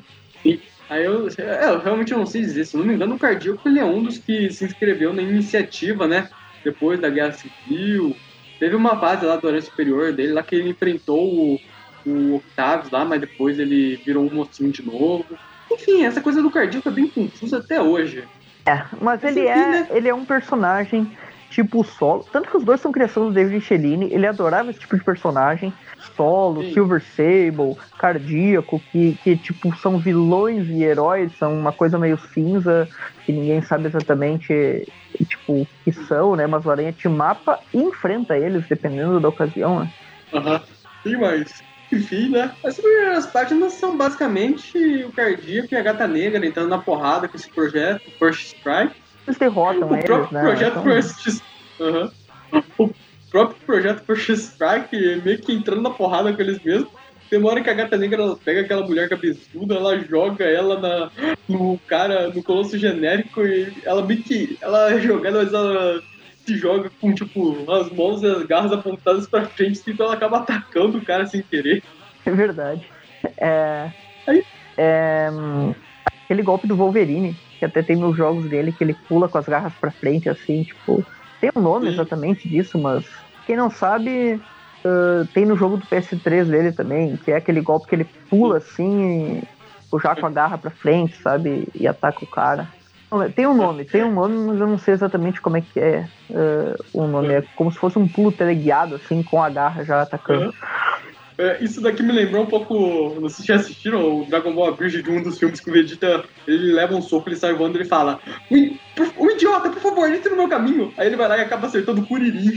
Aí 0.89 1.03
eu, 1.03 1.27
é, 1.37 1.65
eu 1.65 1.79
realmente 1.79 2.13
não 2.13 2.25
sei 2.25 2.41
dizer, 2.41 2.65
se 2.65 2.77
não 2.77 2.85
me 2.85 2.93
engano, 2.93 3.15
o 3.15 3.19
Cardíaco 3.19 3.67
ele 3.67 3.79
é 3.79 3.85
um 3.85 4.01
dos 4.01 4.17
que 4.17 4.49
se 4.49 4.63
inscreveu 4.63 5.13
na 5.13 5.21
iniciativa, 5.21 6.07
né? 6.07 6.29
Depois 6.63 6.99
da 6.99 7.09
Guerra 7.09 7.33
Civil. 7.33 8.15
Teve 8.59 8.75
uma 8.75 8.97
fase 8.99 9.25
lá 9.25 9.35
do 9.35 9.47
Aranha 9.47 9.61
Superior 9.61 10.13
dele, 10.13 10.33
lá 10.33 10.41
que 10.41 10.55
ele 10.55 10.69
enfrentou 10.69 11.27
o, 11.27 11.59
o 12.05 12.35
Octavius 12.35 12.89
lá, 12.89 13.03
mas 13.05 13.19
depois 13.19 13.59
ele 13.59 13.97
virou 13.97 14.25
um 14.25 14.33
mocinho 14.33 14.71
de 14.71 14.83
novo. 14.83 15.25
Enfim, 15.71 16.05
essa 16.05 16.21
coisa 16.21 16.41
do 16.41 16.51
Cardíaco 16.51 16.87
é 16.89 16.91
bem 16.91 17.07
confusa 17.07 17.57
até 17.57 17.81
hoje. 17.81 18.27
É, 18.67 18.83
mas 19.01 19.23
ele 19.23 19.47
é, 19.47 19.55
né? 19.55 19.87
ele 19.91 20.09
é 20.09 20.13
um 20.13 20.25
personagem 20.25 21.09
tipo 21.49 21.83
solo. 21.83 22.25
Tanto 22.31 22.49
que 22.49 22.57
os 22.57 22.63
dois 22.63 22.81
são 22.81 22.91
criação 22.91 23.27
do 23.27 23.33
David 23.33 23.63
Cellini. 23.65 24.11
Ele 24.11 24.27
adorava 24.27 24.69
esse 24.69 24.79
tipo 24.79 24.97
de 24.97 25.03
personagem. 25.03 25.73
Solo, 26.15 26.63
Sim. 26.63 26.73
Silver 26.73 27.01
Sable, 27.01 27.75
Cardíaco, 27.97 28.83
que, 28.91 29.15
que 29.23 29.37
tipo 29.37 29.75
são 29.77 29.97
vilões 29.99 30.67
e 30.69 30.83
heróis, 30.83 31.31
são 31.37 31.53
uma 31.53 31.71
coisa 31.71 31.97
meio 31.97 32.17
cinza, 32.17 32.89
que 33.25 33.31
ninguém 33.31 33.61
sabe 33.61 33.87
exatamente 33.87 34.85
tipo 35.25 35.61
o 35.61 35.67
que 35.83 35.93
são, 35.93 36.35
né? 36.35 36.45
Mas 36.45 36.65
o 36.65 36.69
Aranha 36.69 36.91
te 36.91 37.07
mapa 37.07 37.59
e 37.73 37.81
enfrenta 37.81 38.37
eles, 38.37 38.67
dependendo 38.67 39.19
da 39.19 39.29
ocasião, 39.29 39.79
né? 39.79 39.89
Aham. 40.33 40.61
Sim, 41.05 41.17
mas. 41.17 41.66
Enfim, 41.91 42.29
né? 42.29 42.51
As 42.63 42.75
primeiras 42.75 43.27
páginas 43.27 43.73
são 43.73 43.97
basicamente 43.97 44.77
o 45.05 45.11
Cardíaco 45.11 45.69
e 45.71 45.77
a 45.77 45.81
Gata 45.81 46.07
Negra 46.07 46.45
entrando 46.45 46.69
na 46.69 46.77
porrada 46.77 47.27
com 47.27 47.37
esse 47.37 47.49
projeto, 47.49 48.11
First 48.19 48.55
Strike. 48.55 48.95
Eles 49.25 49.37
derrotam 49.37 49.89
O 49.89 49.93
eles, 49.93 50.05
próprio 50.05 50.33
né? 50.37 50.41
projeto 50.41 50.71
Então, 50.71 50.83
First 50.83 51.41
Aham. 51.79 52.11
O 52.77 52.89
próprio 53.29 53.57
projeto 53.65 54.03
First 54.05 54.29
Strike 54.29 55.21
meio 55.23 55.39
que 55.39 55.53
entrando 55.53 55.81
na 55.81 55.89
porrada 55.89 56.33
com 56.33 56.41
eles 56.41 56.61
mesmos. 56.63 56.89
Tem 57.29 57.39
uma 57.39 57.51
hora 57.51 57.61
que 57.61 57.69
a 57.69 57.73
gata 57.73 57.97
negra 57.97 58.21
ela 58.21 58.37
pega 58.37 58.61
aquela 58.61 58.85
mulher 58.85 59.09
cabeçuda, 59.09 59.75
ela 59.75 59.99
joga 59.99 60.45
ela 60.45 60.79
na, 60.79 61.11
no 61.47 61.77
cara, 61.85 62.29
no 62.29 62.41
colosso 62.41 62.77
genérico 62.77 63.45
e 63.45 63.73
ela 63.83 64.05
meio 64.05 64.23
que. 64.23 64.57
Ela 64.61 64.93
é 64.93 64.99
jogada, 64.99 65.43
mas 65.43 65.53
ela 65.53 66.01
se 66.47 66.55
joga 66.57 66.89
com 67.01 67.13
tipo 67.13 67.69
as 67.69 67.89
mãos 67.91 68.23
e 68.23 68.25
as 68.27 68.43
garras 68.45 68.71
apontadas 68.71 69.29
pra 69.29 69.45
frente, 69.49 69.81
então 69.87 70.05
ela 70.05 70.15
acaba 70.15 70.37
atacando 70.37 70.97
o 70.97 71.03
cara 71.03 71.25
sem 71.25 71.43
querer. 71.43 71.83
É 72.25 72.31
verdade. 72.31 72.87
É, 73.41 73.91
Aí- 74.25 74.43
é, 74.77 75.29
aquele 76.25 76.43
golpe 76.43 76.67
do 76.67 76.77
Wolverine, 76.77 77.37
que 77.59 77.65
até 77.65 77.83
tem 77.83 77.97
nos 77.97 78.15
jogos 78.15 78.47
dele, 78.47 78.71
que 78.71 78.83
ele 78.83 78.93
pula 78.93 79.27
com 79.27 79.37
as 79.37 79.45
garras 79.45 79.73
pra 79.79 79.91
frente, 79.91 80.29
assim, 80.29 80.63
tipo. 80.63 81.05
Tem 81.39 81.49
um 81.55 81.61
nome 81.61 81.87
Sim. 81.87 81.93
exatamente 81.93 82.47
disso, 82.49 82.79
mas 82.79 83.05
quem 83.45 83.55
não 83.55 83.69
sabe, 83.69 84.41
ah, 84.85 85.25
tem 85.33 85.45
no 85.45 85.55
jogo 85.55 85.77
do 85.77 85.85
PS3 85.87 86.47
dele 86.47 86.71
também, 86.71 87.17
que 87.17 87.31
é 87.31 87.35
aquele 87.37 87.61
golpe 87.61 87.87
que 87.87 87.95
ele 87.95 88.09
pula 88.29 88.57
assim, 88.57 89.41
tipo, 89.81 89.99
já 89.99 90.15
com 90.15 90.25
a 90.25 90.31
garra 90.31 90.57
pra 90.57 90.71
frente, 90.71 91.15
sabe? 91.21 91.67
E 91.75 91.87
ataca 91.87 92.23
o 92.23 92.27
cara. 92.27 92.69
Tem 93.35 93.47
um 93.47 93.53
nome, 93.53 93.85
tem 93.85 94.03
um 94.03 94.13
nome, 94.13 94.35
mas 94.35 94.59
eu 94.59 94.67
não 94.67 94.77
sei 94.77 94.93
exatamente 94.93 95.41
como 95.41 95.57
é 95.57 95.61
que 95.61 95.79
é 95.79 96.05
ah, 96.33 96.75
o 96.93 97.07
nome. 97.07 97.33
É 97.33 97.43
como 97.55 97.71
se 97.71 97.77
fosse 97.77 97.97
um 97.97 98.07
pulo 98.07 98.31
teleguiado, 98.31 98.95
assim, 98.95 99.23
com 99.23 99.41
a 99.41 99.49
garra 99.49 99.83
já 99.85 100.01
atacando. 100.01 100.53
É, 101.37 101.63
isso 101.63 101.79
daqui 101.81 102.01
me 102.03 102.11
lembrou 102.11 102.43
um 102.43 102.47
pouco. 102.47 103.19
Não 103.21 103.29
sei 103.29 103.45
se 103.45 103.47
já 103.47 103.55
assistiram 103.55 104.21
o 104.21 104.25
Dragon 104.25 104.53
Ball 104.53 104.75
Bridge 104.75 105.03
de 105.03 105.11
um 105.11 105.21
dos 105.21 105.37
filmes 105.37 105.61
que 105.61 105.69
o 105.69 105.73
Vegeta 105.73 106.25
ele 106.47 106.73
leva 106.73 106.95
um 106.95 107.01
soco, 107.01 107.29
ele 107.29 107.35
sai 107.35 107.53
voando 107.53 107.77
e 107.77 107.81
ele 107.81 107.89
fala: 107.89 108.19
"Um 108.51 108.75
um 109.19 109.29
idiota, 109.31 109.69
por 109.69 109.81
favor, 109.81 110.09
entre 110.11 110.29
no 110.29 110.35
meu 110.35 110.49
caminho. 110.49 110.91
Aí 110.97 111.07
ele 111.07 111.15
vai 111.15 111.27
lá 111.27 111.37
e 111.37 111.41
acaba 111.41 111.67
acertando 111.67 112.01
o 112.01 112.07
Kuririn. 112.07 112.53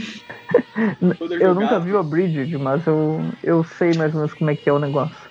É 1.29 1.35
Eu 1.45 1.53
nunca 1.53 1.79
vi 1.79 1.95
a 1.95 2.03
Bridget, 2.03 2.57
mas 2.57 2.85
eu, 2.87 3.21
eu 3.43 3.63
sei 3.63 3.91
mais 3.97 4.13
ou 4.13 4.21
menos 4.21 4.33
como 4.33 4.49
é 4.49 4.55
que 4.55 4.69
é 4.69 4.73
o 4.73 4.79
negócio. 4.79 5.30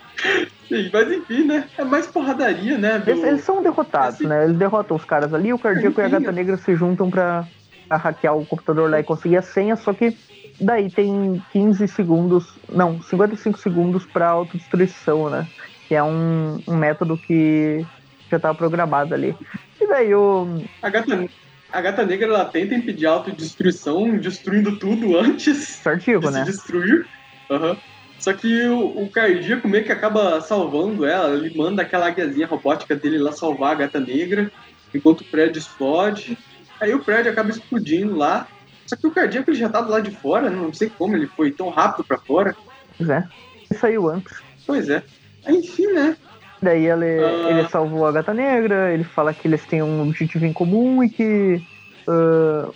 Sim, 0.68 0.90
mas 0.92 1.10
enfim, 1.10 1.46
né? 1.46 1.68
É 1.78 1.84
mais 1.84 2.06
porradaria, 2.06 2.78
né? 2.78 2.98
do- 2.98 3.10
Eles, 3.10 3.24
eles 3.24 3.40
são 3.44 3.62
derrotados, 3.62 4.14
Esse- 4.20 4.26
né? 4.28 4.44
Eles 4.44 4.56
derrotam 4.56 4.96
os 4.96 5.04
caras 5.04 5.32
ali, 5.34 5.52
o 5.52 5.58
Cardíaco 5.58 6.00
e 6.00 6.04
a. 6.04 6.08
Gata 6.08 6.30
Negra 6.32 6.56
se 6.56 6.74
juntam 6.76 7.10
pra, 7.10 7.44
pra 7.88 7.96
hackear 7.98 8.36
o 8.36 8.46
computador 8.46 8.90
lá 8.90 9.00
e 9.00 9.04
conseguir 9.04 9.36
a 9.36 9.42
senha, 9.42 9.74
só 9.76 9.92
que 9.92 10.16
daí 10.60 10.90
tem 10.90 11.40
15 11.52 11.88
segundos, 11.88 12.44
não, 12.68 13.00
55 13.02 13.58
segundos 13.58 14.06
pra 14.06 14.28
autodestruição, 14.28 15.28
né? 15.30 15.46
Que 15.88 15.94
é 15.96 16.02
um, 16.02 16.60
um 16.68 16.76
método 16.76 17.16
que 17.16 17.84
já 18.30 18.38
tava 18.38 18.54
programado 18.54 19.12
ali. 19.14 19.34
E 19.80 19.86
daí 19.88 20.14
o. 20.14 20.62
A 20.82 20.88
gata, 20.88 21.26
a 21.72 21.80
gata 21.80 22.06
negra 22.06 22.28
ela 22.28 22.44
tenta 22.44 22.74
impedir 22.74 23.06
a 23.06 23.12
autodestruição, 23.12 24.16
destruindo 24.18 24.78
tudo 24.78 25.18
antes 25.18 25.80
Cardíaco, 25.82 26.26
de 26.28 26.32
né? 26.32 26.44
se 26.44 26.50
destruir. 26.52 27.06
Aham. 27.50 27.76
Só 28.20 28.32
que 28.34 28.66
o, 28.66 29.02
o 29.02 29.08
cardíaco 29.08 29.66
meio 29.66 29.82
que 29.82 29.90
acaba 29.90 30.40
salvando 30.42 31.06
ela, 31.06 31.34
ele 31.34 31.56
manda 31.56 31.82
aquela 31.82 32.06
águiazinha 32.06 32.46
robótica 32.46 32.94
dele 32.94 33.18
lá 33.18 33.32
salvar 33.32 33.72
a 33.72 33.76
gata 33.76 33.98
negra, 33.98 34.52
enquanto 34.94 35.22
o 35.22 35.24
prédio 35.24 35.58
explode. 35.58 36.36
Aí 36.78 36.94
o 36.94 37.02
prédio 37.02 37.32
acaba 37.32 37.50
explodindo 37.50 38.14
lá. 38.14 38.46
Só 38.86 38.94
que 38.94 39.06
o 39.06 39.10
cardíaco 39.10 39.50
ele 39.50 39.58
já 39.58 39.68
tá 39.68 39.80
do 39.80 39.90
lado 39.90 40.08
de 40.08 40.16
fora, 40.16 40.50
não 40.50 40.72
sei 40.72 40.90
como 40.90 41.16
ele 41.16 41.26
foi 41.28 41.50
tão 41.50 41.70
rápido 41.70 42.04
pra 42.04 42.18
fora. 42.18 42.54
Pois 42.98 43.08
é. 43.08 43.24
Ele 43.70 43.78
saiu 43.80 44.08
antes. 44.08 44.36
Pois 44.66 44.88
é. 44.90 45.02
Aí, 45.46 45.56
enfim, 45.56 45.86
né? 45.86 46.16
Daí 46.60 46.86
ele, 46.86 47.24
Ah. 47.24 47.50
ele 47.50 47.68
salvou 47.68 48.06
a 48.06 48.12
gata 48.12 48.34
negra, 48.34 48.92
ele 48.92 49.04
fala 49.04 49.32
que 49.32 49.48
eles 49.48 49.64
têm 49.64 49.82
um 49.82 50.02
objetivo 50.02 50.44
em 50.44 50.52
comum 50.52 51.02
e 51.02 51.08
que, 51.08 51.62
ah, 52.06 52.68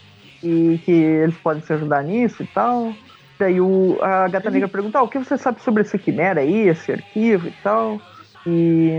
e 0.43 0.81
que 0.85 0.93
eles 0.93 1.37
podem 1.37 1.63
se 1.63 1.73
ajudar 1.73 2.03
nisso 2.03 2.43
e 2.43 2.47
tal. 2.47 2.95
Daí 3.39 3.61
o, 3.61 3.99
a 4.03 4.29
gata 4.29 4.51
negra 4.51 4.69
pergunta, 4.69 4.99
ah, 4.99 5.03
o 5.03 5.09
que 5.09 5.19
você 5.19 5.37
sabe 5.37 5.61
sobre 5.63 5.83
esse 5.83 5.99
quimera 5.99 6.41
aí, 6.41 6.69
esse 6.69 6.93
arquivo 6.93 7.49
e 7.49 7.53
tal? 7.63 8.05
E 8.47 8.99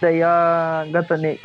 daí 0.00 0.22
a 0.22 0.86
gata 0.90 1.16
negra, 1.18 1.40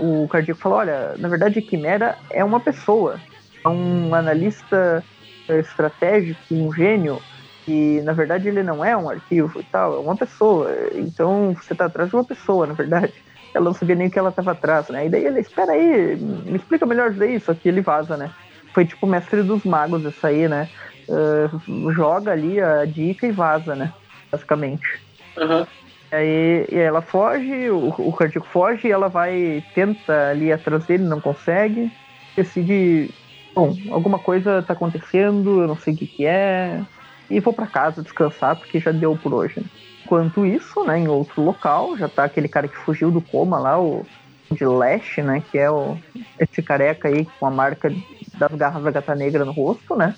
o 0.00 0.26
cardíaco 0.28 0.60
fala, 0.60 0.76
olha, 0.76 1.16
na 1.18 1.28
verdade 1.28 1.62
quimera 1.62 2.18
é 2.30 2.44
uma 2.44 2.60
pessoa, 2.62 3.22
é 3.64 3.68
um 3.68 4.12
analista 4.14 5.06
eh, 5.48 5.60
estratégico, 5.60 6.42
um 6.50 6.72
gênio, 6.72 7.24
e 7.66 8.00
na 8.02 8.12
verdade 8.12 8.48
ele 8.48 8.62
não 8.62 8.84
é 8.84 8.96
um 8.96 9.08
arquivo 9.08 9.60
e 9.60 9.64
tal, 9.64 9.96
é 9.96 10.00
uma 10.00 10.16
pessoa. 10.16 10.68
Então 10.94 11.54
você 11.54 11.74
tá 11.74 11.86
atrás 11.86 12.10
de 12.10 12.16
uma 12.16 12.24
pessoa, 12.26 12.66
na 12.66 12.74
verdade. 12.74 13.14
Ela 13.54 13.66
não 13.66 13.74
sabia 13.74 13.94
nem 13.94 14.08
que 14.08 14.18
ela 14.18 14.32
tava 14.32 14.52
atrás, 14.52 14.88
né? 14.88 15.04
E 15.06 15.10
daí 15.10 15.26
ele, 15.26 15.38
espera 15.40 15.72
aí, 15.72 16.16
me 16.16 16.56
explica 16.56 16.86
melhor 16.86 17.10
isso 17.10 17.18
daí, 17.18 17.38
só 17.38 17.52
que 17.54 17.68
ele 17.68 17.82
vaza, 17.82 18.16
né? 18.16 18.32
Foi 18.74 18.86
tipo 18.86 19.06
mestre 19.06 19.42
dos 19.42 19.62
magos 19.64 20.02
isso 20.06 20.26
aí, 20.26 20.48
né? 20.48 20.70
Uh, 21.12 21.92
joga 21.92 22.32
ali 22.32 22.60
a 22.60 22.84
dica 22.84 23.26
e 23.26 23.32
vaza, 23.32 23.74
né? 23.74 23.92
Basicamente. 24.30 25.00
Aham. 25.36 25.66
Aí, 26.10 26.66
e 26.70 26.74
aí 26.74 26.82
ela 26.82 27.00
foge, 27.00 27.70
o, 27.70 27.88
o 27.88 28.12
Cardíaco 28.12 28.46
foge 28.46 28.88
e 28.88 28.90
ela 28.90 29.08
vai, 29.08 29.62
tenta 29.74 30.30
ali 30.30 30.52
atrás 30.52 30.84
dele, 30.84 31.04
não 31.04 31.20
consegue. 31.20 31.90
Decide, 32.36 33.10
bom, 33.54 33.74
alguma 33.90 34.18
coisa 34.18 34.62
tá 34.62 34.74
acontecendo, 34.74 35.62
eu 35.62 35.68
não 35.68 35.76
sei 35.76 35.94
o 35.94 35.96
que 35.96 36.06
que 36.06 36.26
é. 36.26 36.82
E 37.30 37.40
vou 37.40 37.52
para 37.54 37.66
casa 37.66 38.02
descansar 38.02 38.56
porque 38.56 38.78
já 38.78 38.92
deu 38.92 39.16
por 39.16 39.32
hoje. 39.32 39.60
né? 39.60 39.66
Enquanto 40.04 40.44
isso, 40.44 40.84
né, 40.84 40.98
em 40.98 41.08
outro 41.08 41.40
local, 41.40 41.96
já 41.96 42.08
tá 42.08 42.24
aquele 42.24 42.48
cara 42.48 42.68
que 42.68 42.76
fugiu 42.76 43.10
do 43.10 43.22
coma 43.22 43.58
lá, 43.58 43.80
o 43.80 44.04
de 44.52 44.66
Lash, 44.66 45.16
né, 45.18 45.42
que 45.50 45.56
é 45.56 45.70
o, 45.70 45.96
esse 46.38 46.62
careca 46.62 47.08
aí 47.08 47.24
com 47.24 47.46
a 47.46 47.50
marca 47.50 47.90
das 48.34 48.52
garras 48.52 48.82
da 48.82 48.90
gata 48.90 49.14
negra 49.14 49.46
no 49.46 49.52
rosto, 49.52 49.96
né? 49.96 50.14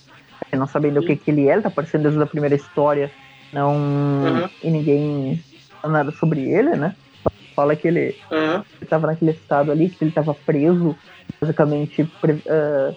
Não 0.56 0.66
sabendo 0.66 1.00
o 1.00 1.02
que 1.04 1.16
que 1.16 1.30
ele 1.30 1.48
é, 1.48 1.52
ele 1.52 1.62
tá 1.62 1.68
aparecendo 1.68 2.02
desde 2.02 2.22
a 2.22 2.26
primeira 2.26 2.54
história, 2.54 3.10
não... 3.52 3.74
Uhum. 3.74 4.48
E 4.62 4.70
ninguém 4.70 5.42
fala 5.80 5.92
nada 5.92 6.10
sobre 6.12 6.40
ele, 6.48 6.76
né? 6.76 6.94
Fala 7.54 7.76
que 7.76 7.86
ele 7.86 8.16
Aham. 8.32 8.64
ele 8.80 8.88
tava 8.88 9.06
naquele 9.06 9.30
estado 9.30 9.70
ali, 9.70 9.88
que 9.88 10.04
ele 10.04 10.10
tava 10.10 10.34
preso, 10.34 10.96
basicamente, 11.40 12.08
ah, 12.48 12.92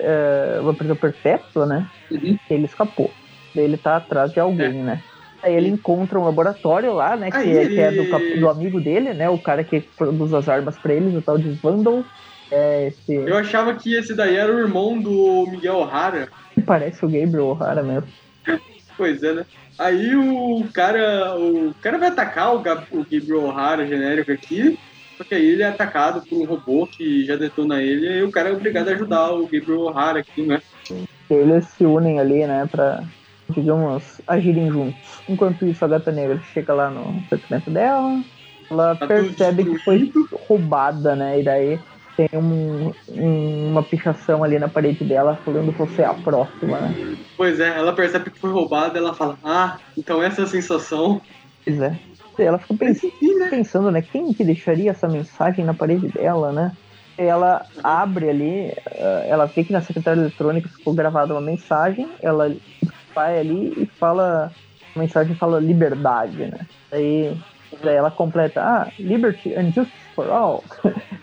ah, 0.00 0.60
uma 0.62 0.74
prisão 0.74 0.96
perpétua, 0.96 1.66
né? 1.66 1.86
Uhum. 2.10 2.18
E 2.22 2.54
ele 2.54 2.66
escapou. 2.66 3.10
Daí 3.54 3.64
ele 3.64 3.76
tá 3.76 3.96
atrás 3.96 4.32
de 4.32 4.40
alguém, 4.40 4.82
né? 4.82 5.02
Aí 5.42 5.54
ele 5.54 5.68
encontra 5.68 6.18
um 6.18 6.24
laboratório 6.24 6.94
lá, 6.94 7.16
né? 7.16 7.30
Que, 7.30 7.36
Aí 7.36 7.56
é, 7.58 7.68
que 7.68 7.78
é 7.78 7.90
do, 7.90 8.40
do 8.40 8.48
amigo 8.48 8.80
dele, 8.80 9.12
né? 9.12 9.28
O 9.28 9.38
cara 9.38 9.62
que 9.62 9.80
produz 9.80 10.32
as 10.32 10.48
armas 10.48 10.78
pra 10.78 10.94
eles, 10.94 11.14
o 11.14 11.20
tal 11.20 11.36
de 11.36 11.50
Vandal. 11.50 12.02
É 12.50 12.88
esse. 12.88 13.14
Eu 13.14 13.36
achava 13.36 13.74
que 13.74 13.94
esse 13.94 14.14
daí 14.14 14.36
era 14.36 14.54
o 14.54 14.58
irmão 14.58 15.00
do 15.00 15.46
Miguel 15.50 15.76
O'Hara. 15.76 16.28
Parece 16.66 17.04
o 17.04 17.08
Gabriel 17.08 17.46
O'Hara 17.46 17.82
mesmo. 17.82 18.08
Pois 18.96 19.22
é, 19.22 19.34
né? 19.34 19.44
Aí 19.78 20.14
o 20.14 20.64
cara, 20.72 21.34
o 21.36 21.74
cara 21.82 21.98
vai 21.98 22.08
atacar 22.08 22.54
o, 22.54 22.60
Gab- 22.60 22.86
o 22.92 22.98
Gabriel 22.98 23.44
O'Hara 23.44 23.86
genérico 23.86 24.30
aqui, 24.30 24.78
porque 25.18 25.34
aí 25.34 25.44
ele 25.44 25.62
é 25.62 25.66
atacado 25.66 26.22
por 26.28 26.40
um 26.40 26.44
robô 26.44 26.86
que 26.86 27.24
já 27.24 27.34
detona 27.36 27.82
ele, 27.82 28.18
e 28.18 28.22
o 28.22 28.30
cara 28.30 28.50
é 28.50 28.52
obrigado 28.52 28.88
a 28.88 28.92
ajudar 28.92 29.32
o 29.32 29.42
Gabriel 29.48 29.80
O'Hara 29.80 30.20
aqui, 30.20 30.42
né? 30.46 30.60
Eles 31.28 31.64
se 31.70 31.84
unem 31.84 32.20
ali, 32.20 32.46
né? 32.46 32.68
Pra, 32.70 33.02
digamos, 33.50 34.20
agirem 34.28 34.70
juntos. 34.70 35.22
Enquanto 35.28 35.66
isso, 35.66 35.84
a 35.84 35.88
gata 35.88 36.12
negra 36.12 36.40
chega 36.52 36.72
lá 36.72 36.88
no 36.90 37.18
apartamento 37.26 37.70
dela. 37.70 38.22
Ela 38.70 38.94
Tá 38.94 39.06
percebe 39.06 39.64
que 39.64 39.78
foi 39.80 40.12
roubada, 40.48 41.16
né? 41.16 41.40
E 41.40 41.42
daí 41.42 41.78
tem 42.16 42.28
um, 42.34 42.92
um- 43.08 43.70
uma 43.70 43.82
pichação 43.82 44.42
ali 44.44 44.58
na 44.58 44.68
parede 44.68 45.04
dela 45.04 45.38
falando 45.44 45.72
que 45.72 45.78
você 45.78 46.02
é 46.02 46.06
a 46.06 46.14
próxima, 46.14 46.80
né? 46.80 47.16
Pois 47.36 47.58
é, 47.60 47.68
ela 47.76 47.92
percebe 47.92 48.30
que 48.30 48.38
foi 48.38 48.50
roubada, 48.50 48.98
ela 48.98 49.14
fala, 49.14 49.38
ah, 49.44 49.78
então 49.96 50.22
essa 50.22 50.42
é 50.42 50.44
a 50.44 50.48
sensação. 50.48 51.20
Pois 51.64 51.80
é. 51.80 51.96
Ela 52.38 52.58
fica 52.58 52.74
pensando, 52.74 53.12
enfim, 53.22 53.34
né? 53.38 53.48
pensando, 53.48 53.90
né? 53.92 54.02
Quem 54.02 54.32
que 54.32 54.42
deixaria 54.44 54.90
essa 54.90 55.06
mensagem 55.08 55.64
na 55.64 55.72
parede 55.74 56.08
dela, 56.08 56.50
né? 56.52 56.72
Ela 57.16 57.64
abre 57.82 58.28
ali, 58.28 58.72
eh, 58.90 59.26
ela 59.28 59.46
vê 59.46 59.62
que 59.62 59.72
na 59.72 59.80
secretária 59.80 60.20
eletrônica 60.20 60.68
ficou 60.68 60.92
gravada 60.94 61.32
uma 61.32 61.40
mensagem, 61.40 62.08
ela 62.20 62.52
vai 63.14 63.38
ali 63.38 63.72
e 63.76 63.86
fala, 63.86 64.50
a 64.94 64.98
mensagem 64.98 65.36
fala 65.36 65.60
liberdade, 65.60 66.38
né? 66.38 66.58
Daí, 66.90 67.36
daí 67.84 67.94
ela 67.94 68.10
completa, 68.10 68.60
ah, 68.60 68.88
liberty 68.98 69.54
and 69.54 69.70
justice 69.70 70.03
for 70.14 70.30
all. 70.30 70.64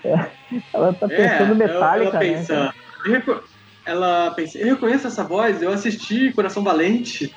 É, 0.04 0.32
ela 0.74 0.94
tá 0.94 1.08
pensando 1.08 1.56
metálica, 1.56 2.10
ela 2.10 2.12
né? 2.12 2.20
pensa, 2.20 2.74
eu 3.06 3.12
reco- 3.12 3.42
ela 3.86 4.32
pensa, 4.32 4.58
eu 4.58 4.74
reconheço 4.76 5.08
essa 5.08 5.24
voz, 5.24 5.62
eu 5.62 5.72
assisti 5.72 6.34
Coração 6.34 6.64
Valente. 6.64 7.30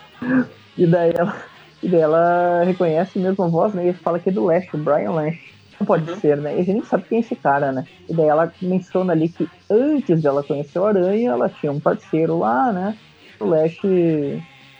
E 0.77 0.87
daí 0.87 1.13
ela, 1.17 1.35
e 1.83 1.89
daí 1.89 2.01
ela 2.01 2.65
reconhece 2.65 3.19
mesmo 3.19 3.45
a 3.45 3.49
voz, 3.49 3.75
né? 3.75 3.89
E 3.89 3.95
fala 4.03 4.19
que 4.19 4.31
é 4.31 4.33
do 4.33 4.45
Lash, 4.45 4.73
o 4.75 4.79
Brian 4.79 5.13
Lash. 5.13 5.39
Não 5.79 5.87
pode 5.87 6.11
Uhum. 6.11 6.17
ser, 6.21 6.37
né? 6.39 6.57
E 6.57 6.61
a 6.61 6.63
gente 6.65 6.75
nem 6.75 6.85
sabe 6.85 7.05
quem 7.09 7.19
é 7.19 7.21
esse 7.21 7.37
cara, 7.37 7.73
né? 7.73 7.87
E 8.09 8.15
daí 8.15 8.27
ela 8.29 8.53
menciona 8.63 9.13
ali 9.13 9.29
que 9.29 9.49
antes 9.71 10.23
dela 10.23 10.43
conhecer 10.43 10.79
o 10.79 10.85
Aranha, 10.87 11.31
ela 11.33 11.49
tinha 11.49 11.73
um 11.73 11.81
parceiro 11.81 12.39
lá, 12.39 12.73
né? 12.73 12.97
O 13.41 13.47
Lash 13.47 13.77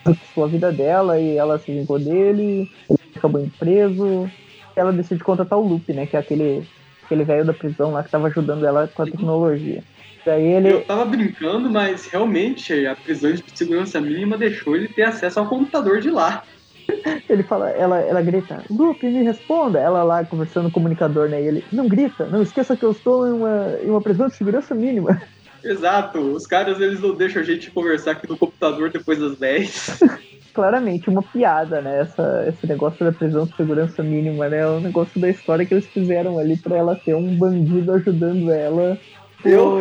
conquistou 0.05 0.45
a 0.45 0.49
vida 0.49 0.73
dela 0.73 1.21
e 1.21 1.37
ela 1.37 1.59
se 1.59 1.73
vingou 1.73 1.99
dele, 1.99 2.69
ele 2.89 2.99
acabou 3.17 3.51
preso. 3.59 4.31
Ela 4.77 4.93
decide 4.93 5.23
contratar 5.23 5.59
o 5.59 5.67
Lupe, 5.67 5.93
né? 5.93 6.07
Que 6.07 6.17
é 6.17 6.21
aquele 6.21 6.67
aquele 7.05 7.25
velho 7.25 7.45
da 7.45 7.53
prisão 7.53 7.93
lá 7.93 8.03
que 8.03 8.11
tava 8.11 8.29
ajudando 8.29 8.65
ela 8.65 8.89
com 8.89 9.03
a 9.03 9.07
tecnologia. 9.07 9.83
Daí 10.25 10.47
ele. 10.47 10.73
Eu 10.73 10.85
tava 10.85 11.05
brincando, 11.05 11.71
mas 11.71 12.07
realmente 12.07 12.87
a 12.87 12.97
prisão 12.97 13.33
de 13.33 13.45
segurança 13.55 14.01
mínima 14.01 14.39
deixou 14.39 14.75
ele 14.75 14.89
ter 14.89 15.03
acesso 15.03 15.39
ao 15.39 15.47
computador 15.47 16.01
de 16.01 16.11
lá. 16.11 16.43
Ele 17.31 17.43
fala, 17.43 17.71
ela, 17.71 17.99
ela 17.99 18.21
grita, 18.21 18.63
Lupe, 18.69 19.07
me 19.07 19.23
responda. 19.23 19.79
Ela 19.79 20.03
lá 20.03 20.23
conversando 20.23 20.65
no 20.65 20.71
comunicador, 20.71 21.31
né? 21.31 21.41
E 21.41 21.47
ele, 21.47 21.65
não 21.73 21.89
grita, 21.89 22.27
não 22.27 22.43
esqueça 22.43 22.77
que 22.77 22.85
eu 22.85 22.91
estou 22.91 23.27
em 23.27 23.33
uma, 23.33 23.79
em 23.83 23.89
uma 23.89 24.03
prisão 24.03 24.29
de 24.29 24.35
segurança 24.35 24.75
mínima. 24.75 25.21
Exato, 25.65 26.19
os 26.19 26.47
caras 26.47 26.81
eles 26.81 27.01
não 27.01 27.15
deixam 27.15 27.41
a 27.43 27.45
gente 27.45 27.71
conversar 27.71 28.13
aqui 28.13 28.29
no 28.29 28.37
computador 28.37 28.91
depois 28.91 29.19
das 29.19 29.39
10. 29.39 29.99
Claramente 30.53 31.11
uma 31.11 31.23
piada, 31.23 31.81
né? 31.81 32.03
Essa, 32.03 32.45
esse 32.49 32.67
negócio 32.67 33.05
da 33.05 33.11
prisão 33.11 33.45
de 33.45 33.57
segurança 33.57 34.03
mínima, 34.05 34.49
né? 34.49 34.59
É 34.61 34.69
um 34.69 34.81
negócio 34.81 35.21
da 35.21 35.29
história 35.29 35.67
que 35.67 35.75
eles 35.75 35.87
fizeram 35.87 36.39
ali 36.39 36.57
pra 36.57 36.77
ela 36.77 36.95
ter 36.95 37.15
um 37.15 37.35
bandido 37.35 37.93
ajudando 37.93 38.51
ela. 38.53 38.97
Eu- 39.45 39.81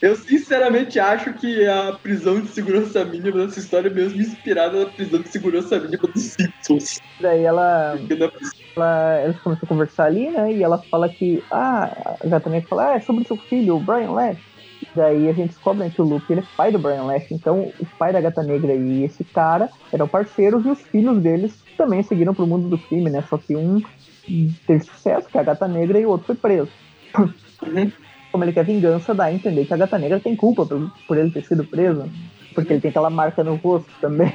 Eu 0.00 0.16
sinceramente 0.16 0.98
acho 0.98 1.32
que 1.34 1.66
a 1.66 1.92
prisão 1.92 2.40
de 2.40 2.48
segurança 2.48 3.04
mínima 3.04 3.46
dessa 3.46 3.58
história 3.60 3.88
é 3.88 3.92
mesmo 3.92 4.20
inspirada 4.20 4.84
na 4.84 4.90
prisão 4.90 5.20
de 5.20 5.28
segurança 5.28 5.78
mínima 5.78 6.02
dos 6.08 6.32
Simpsons. 6.32 6.98
Daí 7.20 7.44
ela, 7.44 7.98
ela, 8.76 9.22
eles 9.24 9.38
começam 9.40 9.64
a 9.66 9.68
conversar 9.68 10.04
ali, 10.06 10.30
né? 10.30 10.52
E 10.52 10.62
ela 10.62 10.78
fala 10.90 11.08
que, 11.08 11.42
ah, 11.52 12.16
a 12.22 12.48
negra 12.48 12.68
fala, 12.68 12.92
ah, 12.92 12.94
é 12.96 13.00
sobre 13.00 13.24
seu 13.24 13.36
filho, 13.36 13.76
o 13.76 13.80
Brian 13.80 14.10
Lash. 14.12 14.38
Daí 14.94 15.28
a 15.28 15.32
gente 15.32 15.50
descobre 15.50 15.84
né, 15.84 15.92
que 15.94 16.00
o 16.00 16.04
Luke 16.04 16.30
ele 16.32 16.40
é 16.40 16.44
pai 16.56 16.72
do 16.72 16.78
Brian 16.78 17.04
Lash, 17.04 17.30
então 17.30 17.72
o 17.78 17.86
pai 17.98 18.12
da 18.12 18.20
gata 18.20 18.42
negra 18.42 18.74
e 18.74 19.04
esse 19.04 19.24
cara 19.24 19.68
eram 19.92 20.08
parceiros 20.08 20.64
e 20.64 20.68
os 20.68 20.80
filhos 20.80 21.18
deles 21.20 21.52
também 21.76 22.02
seguiram 22.02 22.34
pro 22.34 22.46
mundo 22.46 22.68
do 22.68 22.78
crime, 22.78 23.10
né? 23.10 23.22
Só 23.28 23.38
que 23.38 23.54
um 23.56 23.82
teve 24.66 24.84
sucesso, 24.84 25.28
que 25.28 25.38
é 25.38 25.40
a 25.40 25.44
gata 25.44 25.66
negra, 25.66 25.98
e 25.98 26.06
o 26.06 26.10
outro 26.10 26.26
foi 26.26 26.34
preso. 26.34 26.70
Uhum. 27.16 27.90
Como 28.30 28.44
ele 28.44 28.52
quer 28.52 28.64
vingança, 28.64 29.14
dá 29.14 29.24
a 29.24 29.32
entender 29.32 29.64
que 29.64 29.74
a 29.74 29.76
gata 29.78 29.98
negra 29.98 30.20
tem 30.20 30.36
culpa 30.36 30.66
por, 30.66 30.92
por 31.06 31.16
ele 31.16 31.30
ter 31.30 31.44
sido 31.44 31.64
preso. 31.64 32.10
Porque 32.54 32.72
ele 32.72 32.80
tem 32.80 32.90
aquela 32.90 33.10
marca 33.10 33.42
no 33.42 33.56
rosto 33.56 33.90
também. 34.00 34.32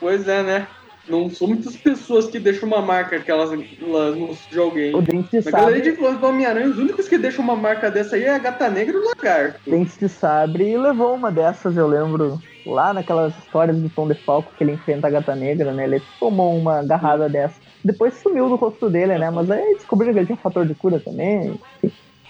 Pois 0.00 0.28
é, 0.28 0.42
né? 0.42 0.68
Não 1.08 1.30
são 1.30 1.48
muitas 1.48 1.76
pessoas 1.76 2.26
que 2.26 2.38
deixam 2.38 2.68
uma 2.68 2.82
marca 2.82 3.16
aquelas 3.16 3.50
elas 3.50 4.16
no 4.16 4.36
de 4.50 4.58
alguém. 4.58 4.94
O 4.94 5.00
Dente 5.00 5.40
de 5.40 5.80
de 5.80 5.92
fãs 5.96 6.18
do 6.18 6.26
Homem-Aranha, 6.26 6.68
os 6.68 6.78
únicos 6.78 7.08
que 7.08 7.16
deixam 7.16 7.42
uma 7.42 7.56
marca 7.56 7.90
dessa 7.90 8.16
aí 8.16 8.24
é 8.24 8.34
a 8.34 8.38
gata 8.38 8.68
negra 8.68 8.94
e 8.94 8.98
o 8.98 9.04
lagarto. 9.04 9.60
Dente 9.66 9.98
de 9.98 10.08
Sabre 10.08 10.76
levou 10.76 11.14
uma 11.14 11.32
dessas, 11.32 11.76
eu 11.76 11.86
lembro, 11.86 12.40
lá 12.66 12.92
naquelas 12.92 13.36
histórias 13.38 13.76
do 13.76 13.88
Tom 13.88 14.06
DeFalco 14.08 14.52
que 14.56 14.64
ele 14.64 14.72
enfrenta 14.72 15.06
a 15.06 15.10
gata 15.10 15.34
negra, 15.34 15.72
né? 15.72 15.84
Ele 15.84 16.02
tomou 16.20 16.56
uma 16.56 16.80
agarrada 16.80 17.28
dessa. 17.28 17.56
Depois 17.84 18.14
sumiu 18.14 18.48
do 18.48 18.56
rosto 18.56 18.90
dele, 18.90 19.16
né? 19.18 19.30
Mas 19.30 19.50
aí 19.50 19.74
descobriram 19.74 20.12
que 20.12 20.18
ele 20.20 20.26
tinha 20.26 20.38
fator 20.38 20.66
de 20.66 20.74
cura 20.74 21.00
também. 21.00 21.58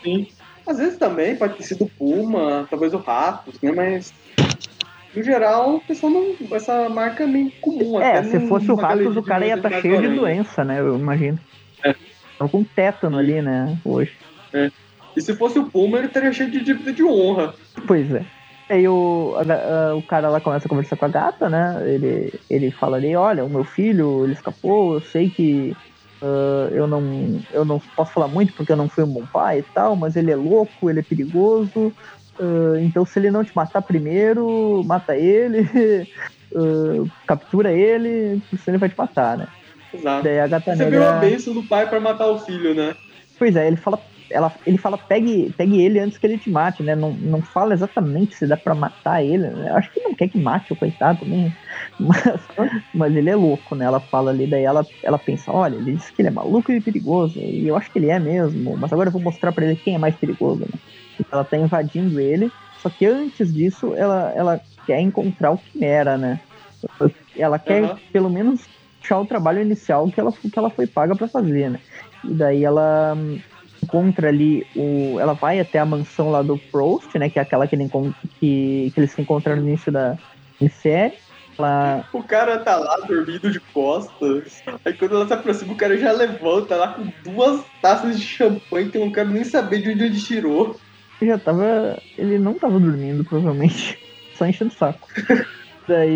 Sim. 0.03 0.29
Às 0.67 0.79
vezes 0.79 0.99
também 0.99 1.35
pode 1.35 1.55
ter 1.55 1.63
sido 1.63 1.91
Puma, 1.99 2.67
talvez 2.69 2.93
o 2.93 2.99
Ratos, 2.99 3.61
né? 3.61 3.73
Mas. 3.73 4.13
No 5.19 5.25
geral, 5.25 5.75
o 5.77 5.81
pessoal 5.81 6.13
não. 6.13 6.37
Essa 6.53 6.89
marca 6.89 7.25
é 7.25 7.27
meio 7.27 7.51
comum. 7.61 8.01
É, 8.01 8.19
até 8.19 8.23
se 8.23 8.39
num- 8.39 8.47
fosse 8.47 8.71
o 8.71 8.77
Ratos, 8.77 9.17
o 9.17 9.23
cara 9.23 9.45
ia 9.45 9.57
estar 9.57 9.69
vendas 9.69 9.83
cheio 9.83 10.01
de 10.01 10.17
doença, 10.17 10.65
né? 10.65 10.79
Eu 10.79 10.97
imagino. 10.97 11.39
É. 11.85 11.93
Tava 12.39 12.51
com 12.51 12.63
tétano 12.63 13.19
ali, 13.19 13.43
né? 13.43 13.77
Hoje. 13.85 14.17
E 15.17 15.21
se 15.21 15.35
fosse 15.35 15.59
o 15.59 15.69
Puma, 15.69 15.99
ele 15.99 16.07
estaria 16.07 16.33
cheio 16.33 16.49
de 16.53 16.63
dívida 16.63 16.93
de 16.93 17.03
honra. 17.03 17.53
Pois 17.89 18.15
é. 18.15 18.25
Aí 18.71 18.87
o, 18.87 19.35
a 19.37 19.89
a- 19.91 19.97
o 19.97 20.03
cara 20.03 20.29
lá 20.29 20.41
começa 20.41 20.67
a 20.67 20.69
conversar 20.69 20.97
com 20.97 21.07
a 21.07 21.09
gata, 21.09 21.51
né? 21.51 21.83
Ele, 21.93 22.31
ele 22.49 22.71
fala 22.71 22.97
ali, 22.97 23.17
olha, 23.17 23.45
o 23.45 23.49
meu 23.51 23.65
filho, 23.65 24.25
ele 24.25 24.35
escapou, 24.35 24.95
eu 24.95 25.01
sei 25.01 25.29
que 25.31 25.75
ah, 26.23 26.69
eu, 26.73 26.87
não, 26.87 27.43
eu 27.51 27.65
não 27.65 27.81
posso 27.97 28.13
falar 28.13 28.29
muito 28.29 28.53
porque 28.55 28.71
eu 28.73 28.77
não 28.77 28.89
fui 28.89 29.03
um 29.05 29.09
bom 29.13 29.27
pai 29.27 29.61
e 29.61 29.63
tal, 29.63 29.97
mas 29.97 30.15
ele 30.17 30.31
é 30.31 30.37
louco, 30.37 30.89
ele 30.91 31.01
é 31.01 31.03
perigoso. 31.03 31.93
Ah, 32.41 32.81
então 32.83 33.05
se 33.05 33.19
ele 33.19 33.31
não 33.31 33.45
te 33.45 33.55
matar 33.55 33.83
primeiro, 33.83 34.83
mata 34.87 35.17
ele, 35.17 35.61
ah, 36.55 37.05
captura 37.27 37.73
ele, 37.73 38.41
porque 38.41 38.57
senão 38.59 38.75
ele 38.75 38.81
vai 38.81 38.89
te 38.89 38.99
matar, 38.99 39.39
né? 39.39 39.47
Exato. 39.93 40.25
Daí 40.25 40.39
a 40.39 40.47
gata 40.47 40.77
Você 40.77 40.91
viu 40.91 41.03
a 41.03 41.13
negra. 41.13 41.19
bênção 41.19 41.55
do 41.55 41.63
pai 41.65 41.89
pra 41.89 42.01
matar 42.01 42.29
o 42.29 42.39
filho, 42.39 42.75
né? 42.75 42.95
Pois 43.39 43.55
é, 43.57 43.67
ele 43.67 43.77
fala, 43.77 43.99
ela, 44.31 44.53
ele 44.67 44.77
fala 44.77 44.99
pegue, 44.99 45.53
pegue 45.57 45.81
ele 45.81 45.99
antes 45.99 46.19
que 46.19 46.27
ele 46.27 46.39
te 46.39 46.51
mate, 46.51 46.83
né? 46.83 46.95
Não, 46.95 47.13
não 47.13 47.41
fala 47.41 47.73
exatamente 47.73 48.35
se 48.35 48.47
dá 48.47 48.57
pra 48.57 48.75
matar 48.75 49.25
ele. 49.25 49.49
Né? 49.49 49.71
Acho 49.73 49.91
que 49.93 50.01
não 50.01 50.15
quer 50.15 50.29
que 50.29 50.39
mate 50.39 50.73
o 50.73 50.77
coitado 50.77 51.21
também. 51.21 51.51
Mas, 51.99 52.49
mas 52.93 53.17
ele 53.17 53.31
é 53.31 53.37
louco, 53.37 53.75
né? 53.75 53.85
Ela 53.85 54.01
fala 54.01 54.31
ali, 54.31 54.47
daí 54.47 54.63
ela, 54.65 54.87
ela 55.03 55.19
pensa, 55.19 55.51
olha, 55.53 55.77
ele 55.77 55.93
disse 55.97 56.13
que 56.13 56.23
ele 56.23 56.29
é 56.29 56.33
maluco 56.33 56.71
e 56.71 56.81
perigoso. 56.81 57.41
E 57.41 57.67
eu 57.67 57.77
acho 57.77 57.91
que 57.91 57.99
ele 57.99 58.09
é 58.11 58.19
mesmo, 58.19 58.77
mas 58.77 58.93
agora 58.93 59.09
eu 59.09 59.13
vou 59.13 59.23
mostrar 59.23 59.53
pra 59.53 59.65
ele 59.65 59.77
quem 59.77 59.95
é 59.95 59.99
mais 59.99 60.15
perigoso, 60.17 60.61
né? 60.61 60.79
Ela 61.31 61.45
tá 61.45 61.57
invadindo 61.57 62.21
ele 62.21 62.51
Só 62.83 62.89
que 62.89 63.07
antes 63.07 63.53
disso, 63.53 63.95
ela, 63.95 64.33
ela 64.35 64.61
quer 64.87 65.01
encontrar 65.01 65.51
o 65.51 65.59
Quimera, 65.59 66.17
né? 66.17 66.41
Ela 67.37 67.59
quer, 67.59 67.83
uhum. 67.83 67.97
pelo 68.13 68.31
menos, 68.31 68.61
achar 69.03 69.19
o 69.21 69.27
trabalho 69.27 69.63
inicial 69.63 70.09
que 70.11 70.21
ela, 70.21 70.33
que 70.33 70.59
ela 70.59 70.71
foi 70.71 70.87
paga 70.87 71.17
para 71.17 71.29
fazer, 71.29 71.71
né? 71.71 71.81
E 72.25 72.35
daí 72.35 72.65
ela 72.65 73.15
hum, 73.17 73.39
encontra 73.83 74.29
ali 74.29 74.67
o. 74.77 75.19
Ela 75.19 75.33
vai 75.33 75.59
até 75.61 75.79
a 75.79 75.87
mansão 75.87 76.31
lá 76.31 76.43
do 76.43 76.59
Prost, 76.59 77.15
né? 77.17 77.29
Que 77.29 77.39
é 77.39 77.43
aquela 77.43 77.67
que, 77.67 77.75
ele, 77.75 77.89
que, 78.39 78.93
que 78.93 79.01
eles 79.01 79.13
se 79.13 79.21
encontraram 79.21 79.61
no 79.61 79.69
início 79.69 79.91
da 79.91 80.17
série. 80.71 81.15
Ela... 81.59 82.05
O 82.13 82.23
cara 82.23 82.59
tá 82.59 82.77
lá 82.77 82.97
dormindo 83.07 83.51
de 83.51 83.59
costas. 83.59 84.63
Aí 84.85 84.93
quando 84.93 85.17
ela 85.17 85.27
se 85.27 85.33
aproxima, 85.33 85.73
o 85.73 85.77
cara 85.77 85.99
já 85.99 86.13
levanta 86.13 86.77
lá 86.77 86.89
com 86.95 87.11
duas 87.25 87.65
taças 87.83 88.19
de 88.19 88.25
champanhe 88.25 88.91
que 88.91 88.97
eu 88.97 89.05
não 89.05 89.13
quero 89.13 89.31
nem 89.31 89.43
saber 89.43 89.83
de 89.83 89.91
onde 89.91 90.05
ele 90.05 90.21
tirou. 90.21 90.79
Ele 91.21 91.31
já 91.31 91.39
tava. 91.39 92.01
Ele 92.17 92.39
não 92.39 92.55
tava 92.55 92.79
dormindo, 92.79 93.25
provavelmente. 93.25 93.99
Só 94.37 94.47
enchendo 94.47 94.71
o 94.71 94.77
saco. 94.77 95.09
Daí 95.89 96.13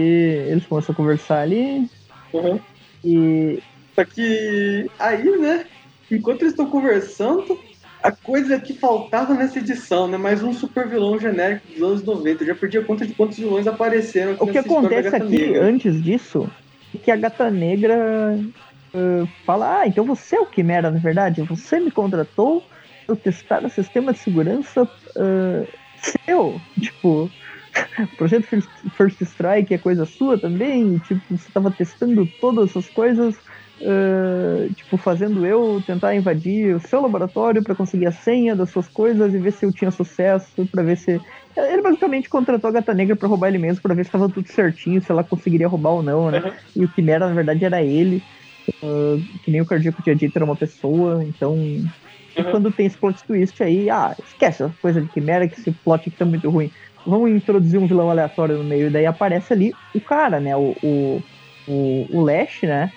eles 0.48 0.66
começam 0.66 0.92
a 0.92 0.96
conversar 0.96 1.40
ali. 1.40 1.88
Uhum. 2.32 2.60
E. 3.04 3.62
Só 3.94 4.04
que 4.04 4.90
aí, 4.98 5.38
né? 5.38 5.66
Enquanto 6.10 6.42
eles 6.42 6.52
estão 6.52 6.68
conversando, 6.68 7.58
a 8.02 8.10
coisa 8.10 8.58
que 8.58 8.74
faltava 8.74 9.34
nessa 9.34 9.58
edição, 9.58 10.08
né? 10.08 10.16
Mais 10.16 10.42
um 10.42 10.52
super 10.52 10.88
vilão 10.88 11.18
genérico 11.18 11.66
dos 11.68 11.82
anos 11.82 12.02
90. 12.04 12.42
Eu 12.42 12.48
já 12.48 12.54
perdi 12.54 12.78
a 12.78 12.84
conta 12.84 13.06
de 13.06 13.14
quantos 13.14 13.38
vilões 13.38 13.66
apareceram 13.66 14.32
aqui 14.32 14.42
O 14.42 14.46
que 14.48 14.58
acontece 14.58 15.14
aqui, 15.14 15.46
Negra. 15.46 15.64
antes 15.64 16.02
disso, 16.02 16.50
é 16.94 16.98
que 16.98 17.10
a 17.10 17.16
Gata 17.16 17.50
Negra 17.50 18.38
uh, 18.94 19.28
fala, 19.46 19.80
ah, 19.80 19.86
então 19.86 20.04
você 20.04 20.36
é 20.36 20.40
o 20.40 20.46
Quimera, 20.46 20.90
na 20.90 20.98
verdade? 20.98 21.42
Você 21.42 21.78
me 21.78 21.90
contratou 21.90 22.64
para 23.06 23.16
testar 23.16 23.64
o 23.64 23.70
sistema 23.70 24.12
de 24.12 24.18
segurança 24.18 24.82
uh, 24.84 25.68
seu? 26.24 26.60
Tipo... 26.80 27.30
projeto 28.18 28.46
First 28.98 29.22
Strike 29.22 29.72
é 29.72 29.78
coisa 29.78 30.04
sua 30.04 30.38
também? 30.38 30.98
Tipo, 30.98 31.22
você 31.30 31.48
estava 31.48 31.70
testando 31.70 32.28
todas 32.38 32.68
essas 32.68 32.86
coisas 32.90 33.34
uh, 33.82 34.72
tipo, 34.74 34.96
fazendo 34.96 35.44
eu 35.44 35.82
tentar 35.86 36.14
invadir 36.14 36.74
o 36.74 36.80
seu 36.80 37.00
laboratório 37.00 37.62
para 37.62 37.74
conseguir 37.74 38.06
a 38.06 38.12
senha 38.12 38.54
das 38.54 38.70
suas 38.70 38.88
coisas 38.88 39.34
e 39.34 39.38
ver 39.38 39.52
se 39.52 39.66
eu 39.66 39.72
tinha 39.72 39.90
sucesso, 39.90 40.66
para 40.70 40.82
ver 40.82 40.96
se. 40.96 41.20
Ele 41.56 41.82
basicamente 41.82 42.28
contratou 42.28 42.68
a 42.68 42.72
gata 42.72 42.94
negra 42.94 43.14
para 43.14 43.28
roubar 43.28 43.48
ele 43.48 43.58
mesmo, 43.58 43.82
para 43.82 43.94
ver 43.94 44.04
se 44.04 44.08
estava 44.08 44.28
tudo 44.28 44.48
certinho, 44.48 45.02
se 45.02 45.10
ela 45.10 45.24
conseguiria 45.24 45.68
roubar 45.68 45.90
ou 45.90 46.02
não, 46.02 46.30
né? 46.30 46.40
Uhum. 46.40 46.52
E 46.76 46.84
o 46.84 46.88
Quimera, 46.88 47.28
na 47.28 47.34
verdade, 47.34 47.64
era 47.64 47.82
ele. 47.82 48.22
Uh, 48.82 49.20
que 49.44 49.50
nem 49.50 49.60
o 49.60 49.66
Cardíaco 49.66 50.02
tinha 50.02 50.14
dito, 50.14 50.36
era 50.36 50.44
uma 50.44 50.56
pessoa, 50.56 51.22
então. 51.24 51.56
Uhum. 52.36 52.42
E 52.42 52.50
quando 52.50 52.72
tem 52.72 52.86
esse 52.86 52.96
plot 52.96 53.22
twist 53.24 53.62
aí, 53.62 53.90
ah, 53.90 54.14
esquece 54.26 54.62
a 54.62 54.70
coisa 54.80 55.00
de 55.00 55.08
Quimera, 55.08 55.46
que 55.48 55.60
esse 55.60 55.70
plot 55.70 56.08
aqui 56.08 56.16
tá 56.16 56.24
muito 56.24 56.48
ruim. 56.50 56.70
Vamos 57.06 57.30
introduzir 57.30 57.80
um 57.80 57.86
vilão 57.86 58.10
aleatório 58.10 58.58
no 58.58 58.64
meio, 58.64 58.86
e 58.86 58.90
daí 58.90 59.06
aparece 59.06 59.52
ali 59.52 59.72
o 59.94 60.00
cara, 60.00 60.38
né? 60.38 60.56
O, 60.56 60.74
o, 60.82 61.22
o, 61.66 62.06
o 62.10 62.22
Lash, 62.22 62.62
né? 62.62 62.92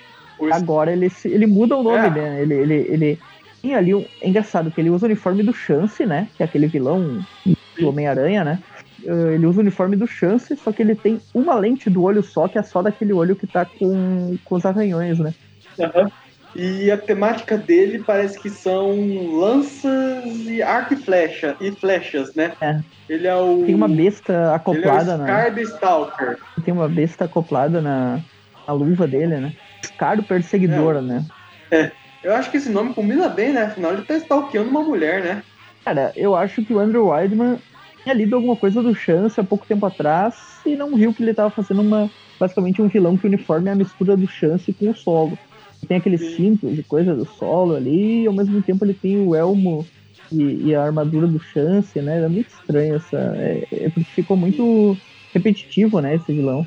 Agora 0.52 0.92
ele, 0.92 1.10
ele 1.24 1.46
muda 1.46 1.76
o 1.76 1.82
nome, 1.82 2.06
é. 2.06 2.10
né? 2.10 2.42
Ele, 2.42 2.54
ele, 2.54 2.74
ele 2.88 3.18
tinha 3.60 3.78
ali 3.78 3.94
um. 3.94 4.04
É 4.20 4.28
engraçado 4.28 4.70
que 4.70 4.80
ele 4.80 4.90
usa 4.90 5.06
o 5.06 5.08
uniforme 5.08 5.42
do 5.42 5.52
Chance, 5.52 6.04
né? 6.06 6.28
Que 6.36 6.42
é 6.42 6.46
aquele 6.46 6.66
vilão 6.66 7.24
do 7.44 7.88
Homem-Aranha, 7.88 8.44
né? 8.44 8.62
Uh, 9.02 9.30
ele 9.32 9.46
usa 9.46 9.58
o 9.58 9.62
uniforme 9.62 9.96
do 9.96 10.06
Chance, 10.06 10.56
só 10.56 10.72
que 10.72 10.82
ele 10.82 10.94
tem 10.94 11.20
uma 11.34 11.54
lente 11.54 11.90
do 11.90 12.02
olho 12.02 12.22
só, 12.22 12.48
que 12.48 12.58
é 12.58 12.62
só 12.62 12.82
daquele 12.82 13.12
olho 13.12 13.36
que 13.36 13.46
tá 13.46 13.64
com, 13.64 14.36
com 14.44 14.54
os 14.54 14.64
arranhões, 14.64 15.18
né? 15.18 15.34
Uhum. 15.78 16.10
E 16.58 16.90
a 16.90 16.96
temática 16.96 17.58
dele 17.58 18.02
parece 18.04 18.40
que 18.40 18.48
são 18.48 18.94
lanças 19.38 20.24
e 20.46 20.62
arco 20.62 20.94
e 20.94 20.96
flecha 20.96 21.54
e 21.60 21.70
flechas, 21.70 22.34
né? 22.34 22.52
É. 22.60 22.80
Ele 23.08 23.26
é 23.26 23.36
o. 23.36 23.62
Tem 23.64 23.74
uma 23.74 23.88
besta 23.88 24.54
acoplada 24.54 25.12
ele 25.14 25.22
é 25.22 25.24
o 25.24 25.26
Scar 25.26 25.54
na. 25.54 25.62
Stalker. 25.62 26.38
Tem 26.64 26.72
uma 26.72 26.88
besta 26.88 27.24
acoplada 27.26 27.80
na, 27.82 28.20
na 28.66 28.72
luva 28.72 29.06
dele, 29.06 29.36
né? 29.36 29.52
Caro 29.98 30.22
perseguidora, 30.22 31.00
é. 31.00 31.02
né? 31.02 31.24
É. 31.70 31.90
Eu 32.24 32.34
acho 32.34 32.50
que 32.50 32.56
esse 32.56 32.70
nome 32.70 32.94
combina 32.94 33.28
bem, 33.28 33.52
né? 33.52 33.64
Afinal, 33.64 33.92
ele 33.92 34.02
tá 34.02 34.16
stalkeando 34.16 34.70
uma 34.70 34.82
mulher, 34.82 35.22
né? 35.22 35.42
Cara, 35.84 36.12
eu 36.16 36.34
acho 36.34 36.64
que 36.64 36.72
o 36.72 36.78
Andrew 36.78 37.08
Weidman 37.08 37.58
tinha 38.02 38.14
lido 38.14 38.34
alguma 38.34 38.56
coisa 38.56 38.82
do 38.82 38.94
Chance 38.94 39.38
há 39.38 39.44
pouco 39.44 39.66
tempo 39.66 39.86
atrás 39.86 40.34
e 40.64 40.74
não 40.74 40.96
viu 40.96 41.12
que 41.12 41.22
ele 41.22 41.34
tava 41.34 41.50
fazendo 41.50 41.82
uma 41.82 42.10
basicamente 42.38 42.82
um 42.82 42.88
vilão 42.88 43.16
que 43.16 43.26
o 43.26 43.28
uniforme 43.28 43.68
é 43.68 43.72
a 43.72 43.76
mistura 43.76 44.16
do 44.16 44.26
Chance 44.26 44.72
com 44.72 44.90
o 44.90 44.96
solo. 44.96 45.38
Tem 45.86 45.96
aqueles 45.96 46.20
Sim. 46.20 46.36
cintos 46.36 46.78
e 46.78 46.82
coisa 46.82 47.14
do 47.14 47.24
solo 47.24 47.74
ali, 47.74 48.22
e 48.22 48.26
ao 48.26 48.32
mesmo 48.32 48.62
tempo 48.62 48.84
ele 48.84 48.94
tem 48.94 49.18
o 49.18 49.34
elmo 49.34 49.86
e, 50.32 50.68
e 50.68 50.74
a 50.74 50.82
armadura 50.82 51.26
do 51.26 51.38
Chance, 51.38 52.00
né? 52.00 52.22
É 52.22 52.28
muito 52.28 52.48
estranho 52.48 52.96
essa. 52.96 53.16
É, 53.36 53.66
é 53.70 53.90
porque 53.90 54.10
ficou 54.10 54.36
muito 54.36 54.96
repetitivo, 55.32 56.00
né, 56.00 56.14
esse 56.16 56.32
vilão. 56.32 56.66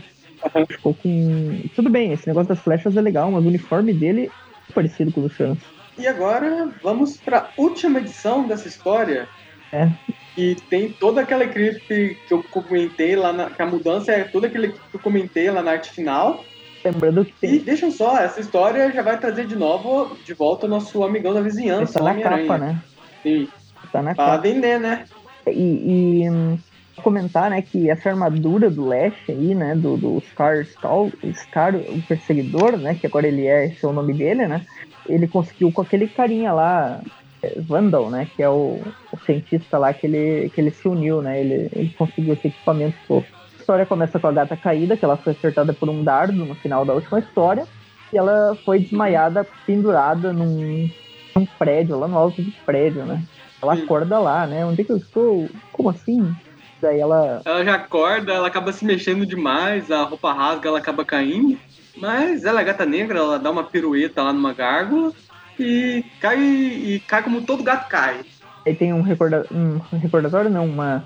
Uhum. 0.56 0.66
Ficou 0.66 0.94
com. 0.94 1.62
Tudo 1.76 1.90
bem, 1.90 2.14
esse 2.14 2.28
negócio 2.28 2.50
das 2.50 2.60
flechas 2.60 2.96
é 2.96 3.02
legal, 3.02 3.32
mas 3.32 3.44
o 3.44 3.48
uniforme 3.48 3.94
dele 3.94 4.32
é 4.70 4.74
parecido 4.74 5.12
com 5.12 5.22
o 5.22 5.28
do 5.28 5.34
Chance. 5.34 5.62
E 5.98 6.08
agora 6.08 6.70
vamos 6.82 7.18
para 7.18 7.40
a 7.40 7.50
última 7.58 8.00
edição 8.00 8.48
dessa 8.48 8.68
história. 8.68 9.28
É. 9.72 9.90
E 10.38 10.56
tem 10.70 10.92
toda 10.92 11.22
aquela 11.22 11.44
equipe 11.44 12.18
que 12.26 12.34
eu 12.34 12.42
comentei 12.44 13.16
lá 13.16 13.34
na. 13.34 13.50
Que 13.50 13.62
a 13.62 13.66
mudança 13.66 14.12
é 14.12 14.24
toda 14.24 14.48
aquela 14.48 14.68
equipe 14.68 14.90
que 14.90 14.96
eu 14.96 15.02
comentei 15.02 15.52
lá 15.52 15.62
na 15.62 15.72
arte 15.72 15.92
final. 15.92 16.46
Lembrando 16.84 17.26
que 17.26 17.34
tem. 17.34 17.56
E 17.56 17.60
deixa 17.60 17.90
só, 17.92 18.18
essa 18.18 18.40
história 18.40 18.92
já 18.92 19.02
vai 19.02 19.18
trazer 19.20 19.46
de 19.46 19.56
novo, 19.56 20.18
de 20.24 20.34
volta 20.34 20.66
o 20.66 20.70
nosso 20.70 21.04
amigão 21.04 21.34
da 21.34 21.42
vizinhança. 21.42 22.00
Tá 22.00 22.14
na 22.14 22.22
capa, 22.22 22.58
né? 22.58 22.82
Sim. 23.22 23.48
Tá 23.92 24.02
na 24.02 24.16
pra 24.16 24.26
capa. 24.26 24.42
vender, 24.42 24.80
né? 24.80 25.06
E, 25.48 26.22
e 26.24 26.30
hum, 26.30 26.58
comentar, 27.00 27.50
né, 27.50 27.62
que 27.62 27.90
essa 27.90 28.10
armadura 28.10 28.70
do 28.70 28.86
Lash 28.86 29.18
aí, 29.28 29.56
né, 29.56 29.76
do, 29.76 29.98
do 29.98 30.22
Scar, 30.22 30.66
Scar, 30.66 31.76
o 31.76 32.02
perseguidor, 32.08 32.78
né, 32.78 32.96
que 32.96 33.08
agora 33.08 33.28
ele 33.28 33.48
é, 33.48 33.66
esse 33.66 33.84
é 33.84 33.88
o 33.88 33.94
nome 33.94 34.14
dele, 34.14 34.48
né, 34.48 34.66
ele 35.08 35.28
conseguiu 35.28 35.72
com 35.72 35.82
aquele 35.82 36.08
carinha 36.08 36.54
lá, 36.54 37.02
é, 37.42 37.60
Vandal, 37.62 38.10
né, 38.10 38.28
que 38.36 38.44
é 38.44 38.50
o, 38.50 38.82
o 39.12 39.18
cientista 39.26 39.78
lá 39.78 39.94
que 39.94 40.06
ele, 40.06 40.50
que 40.50 40.62
ele 40.62 40.72
se 40.72 40.88
uniu, 40.88 41.22
né, 41.22 41.40
ele, 41.40 41.70
ele 41.74 41.94
conseguiu 41.98 42.34
esse 42.34 42.48
equipamento 42.48 42.98
todo. 43.08 43.26
A 43.70 43.72
história 43.72 43.86
começa 43.86 44.20
com 44.20 44.26
a 44.26 44.32
gata 44.32 44.58
caída, 44.58 44.98
que 44.98 45.06
ela 45.06 45.16
foi 45.16 45.32
acertada 45.32 45.72
por 45.74 45.88
um 45.88 46.04
dardo 46.04 46.34
no 46.44 46.56
final 46.56 46.84
da 46.84 46.92
última 46.96 47.20
história, 47.20 47.68
e 48.12 48.18
ela 48.18 48.58
foi 48.66 48.80
desmaiada, 48.80 49.46
pendurada 49.64 50.34
num, 50.34 50.90
num 51.36 51.46
prédio, 51.46 52.00
lá 52.00 52.08
no 52.08 52.18
alto 52.18 52.42
do 52.42 52.52
prédio, 52.66 53.06
né. 53.06 53.22
Ela 53.62 53.76
acorda 53.76 54.18
lá, 54.18 54.48
né? 54.48 54.66
Onde 54.66 54.82
é 54.82 54.84
que 54.84 54.92
eu 54.92 54.98
estou? 54.98 55.48
Como 55.72 55.88
assim? 55.88 56.36
Daí 56.82 57.00
ela. 57.00 57.44
Ela 57.46 57.64
já 57.64 57.76
acorda, 57.76 58.34
ela 58.34 58.48
acaba 58.48 58.74
se 58.74 58.84
mexendo 58.84 59.24
demais, 59.24 59.92
a 59.92 60.02
roupa 60.02 60.34
rasga, 60.34 60.70
ela 60.70 60.80
acaba 60.80 61.06
caindo. 61.06 61.56
Mas 61.96 62.46
ela 62.46 62.62
é 62.62 62.64
gata 62.64 62.88
negra, 62.88 63.20
ela 63.20 63.38
dá 63.38 63.52
uma 63.52 63.66
pirueta 63.66 64.24
lá 64.24 64.34
numa 64.34 64.52
gárgula 64.52 65.14
e 65.60 66.04
cai 66.20 66.40
e 66.40 67.04
cai 67.08 67.22
como 67.22 67.44
todo 67.44 67.62
gato 67.62 67.88
cai. 67.88 68.22
Aí 68.66 68.74
tem 68.74 68.94
um, 68.94 69.04
recorda, 69.04 69.46
um 69.52 69.80
recordatório, 69.98 70.50
não, 70.50 70.66
uma 70.66 71.06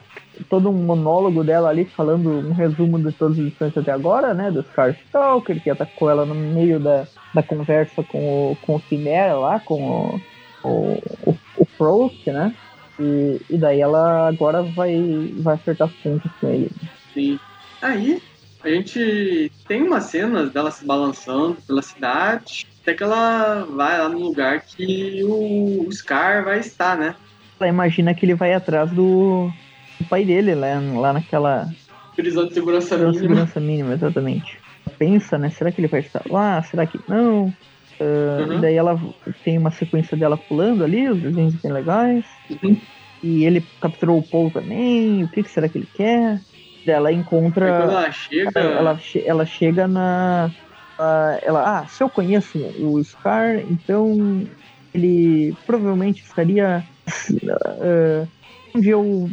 todo 0.49 0.69
um 0.69 0.73
monólogo 0.73 1.43
dela 1.43 1.69
ali 1.69 1.85
falando 1.85 2.29
um 2.29 2.53
resumo 2.53 2.99
de 2.99 3.11
todas 3.11 3.37
as 3.37 3.45
lições 3.45 3.77
até 3.77 3.91
agora, 3.91 4.33
né? 4.33 4.51
Do 4.51 4.63
Scar 4.63 4.91
Stalker, 5.05 5.61
que 5.61 5.69
atacou 5.69 6.09
ela 6.09 6.25
no 6.25 6.35
meio 6.35 6.79
da, 6.79 7.07
da 7.33 7.43
conversa 7.43 8.03
com 8.03 8.51
o, 8.51 8.55
com 8.61 8.75
o 8.75 8.81
Chimera 8.81 9.35
lá, 9.35 9.59
com 9.59 10.21
o, 10.63 10.67
o, 10.67 11.29
o, 11.29 11.37
o 11.57 11.65
Prost, 11.77 12.27
né? 12.27 12.53
E, 12.99 13.41
e 13.49 13.57
daí 13.57 13.81
ela 13.81 14.27
agora 14.27 14.61
vai, 14.61 15.33
vai 15.37 15.55
acertar 15.55 15.87
as 15.87 15.93
pontas 15.95 16.31
com 16.39 16.47
ele. 16.47 16.71
Sim. 17.13 17.39
Aí 17.81 18.21
a 18.63 18.69
gente 18.69 19.51
tem 19.67 19.81
umas 19.81 20.05
cenas 20.05 20.51
dela 20.51 20.71
se 20.71 20.85
balançando 20.85 21.57
pela 21.67 21.81
cidade, 21.81 22.65
até 22.81 22.93
que 22.93 23.03
ela 23.03 23.65
vai 23.65 23.99
lá 23.99 24.09
no 24.09 24.19
lugar 24.19 24.61
que 24.61 25.23
o 25.23 25.87
Scar 25.91 26.43
vai 26.45 26.59
estar, 26.59 26.97
né? 26.97 27.15
Ela 27.59 27.69
imagina 27.69 28.13
que 28.13 28.25
ele 28.25 28.35
vai 28.35 28.53
atrás 28.53 28.89
do, 28.91 29.51
do 29.99 30.05
pai 30.07 30.25
dele, 30.25 30.55
lá, 30.55 30.79
lá 30.95 31.13
naquela. 31.13 31.67
Prisão 32.15 32.47
de 32.47 32.53
segurança 32.53 32.95
mínima. 32.95 33.13
segurança 33.13 33.59
mínima, 33.59 33.93
exatamente. 33.93 34.57
Pensa, 34.97 35.37
né? 35.37 35.49
Será 35.49 35.71
que 35.71 35.81
ele 35.81 35.87
vai 35.87 36.01
estar 36.01 36.21
lá? 36.29 36.61
Será 36.63 36.85
que 36.85 36.99
não? 37.07 37.53
Uh, 37.99 38.51
uhum. 38.51 38.61
Daí 38.61 38.75
ela 38.75 38.99
tem 39.43 39.57
uma 39.57 39.71
sequência 39.71 40.17
dela 40.17 40.37
pulando 40.37 40.83
ali, 40.83 41.09
os 41.09 41.19
desenhos 41.19 41.55
bem 41.55 41.71
legais. 41.71 42.25
Uhum. 42.49 42.77
E 43.23 43.45
ele 43.45 43.65
capturou 43.79 44.19
o 44.19 44.23
Paul 44.23 44.51
também. 44.51 45.23
O 45.23 45.27
que, 45.29 45.43
que 45.43 45.49
será 45.49 45.69
que 45.69 45.77
ele 45.77 45.87
quer? 45.95 46.39
Ela 46.85 47.11
encontra. 47.11 47.65
ela 47.65 48.11
chega. 48.11 48.59
Ela, 48.59 48.99
ela 49.25 49.45
chega 49.45 49.87
na. 49.87 50.51
Uh, 50.99 51.39
ela, 51.41 51.79
ah, 51.79 51.87
se 51.87 52.03
eu 52.03 52.09
conheço 52.09 52.57
o 52.57 53.01
Scar, 53.03 53.57
então 53.57 54.45
ele 54.93 55.55
provavelmente 55.65 56.21
estaria 56.21 56.83
uh, 57.31 58.27
onde 58.75 58.89
eu 58.89 59.29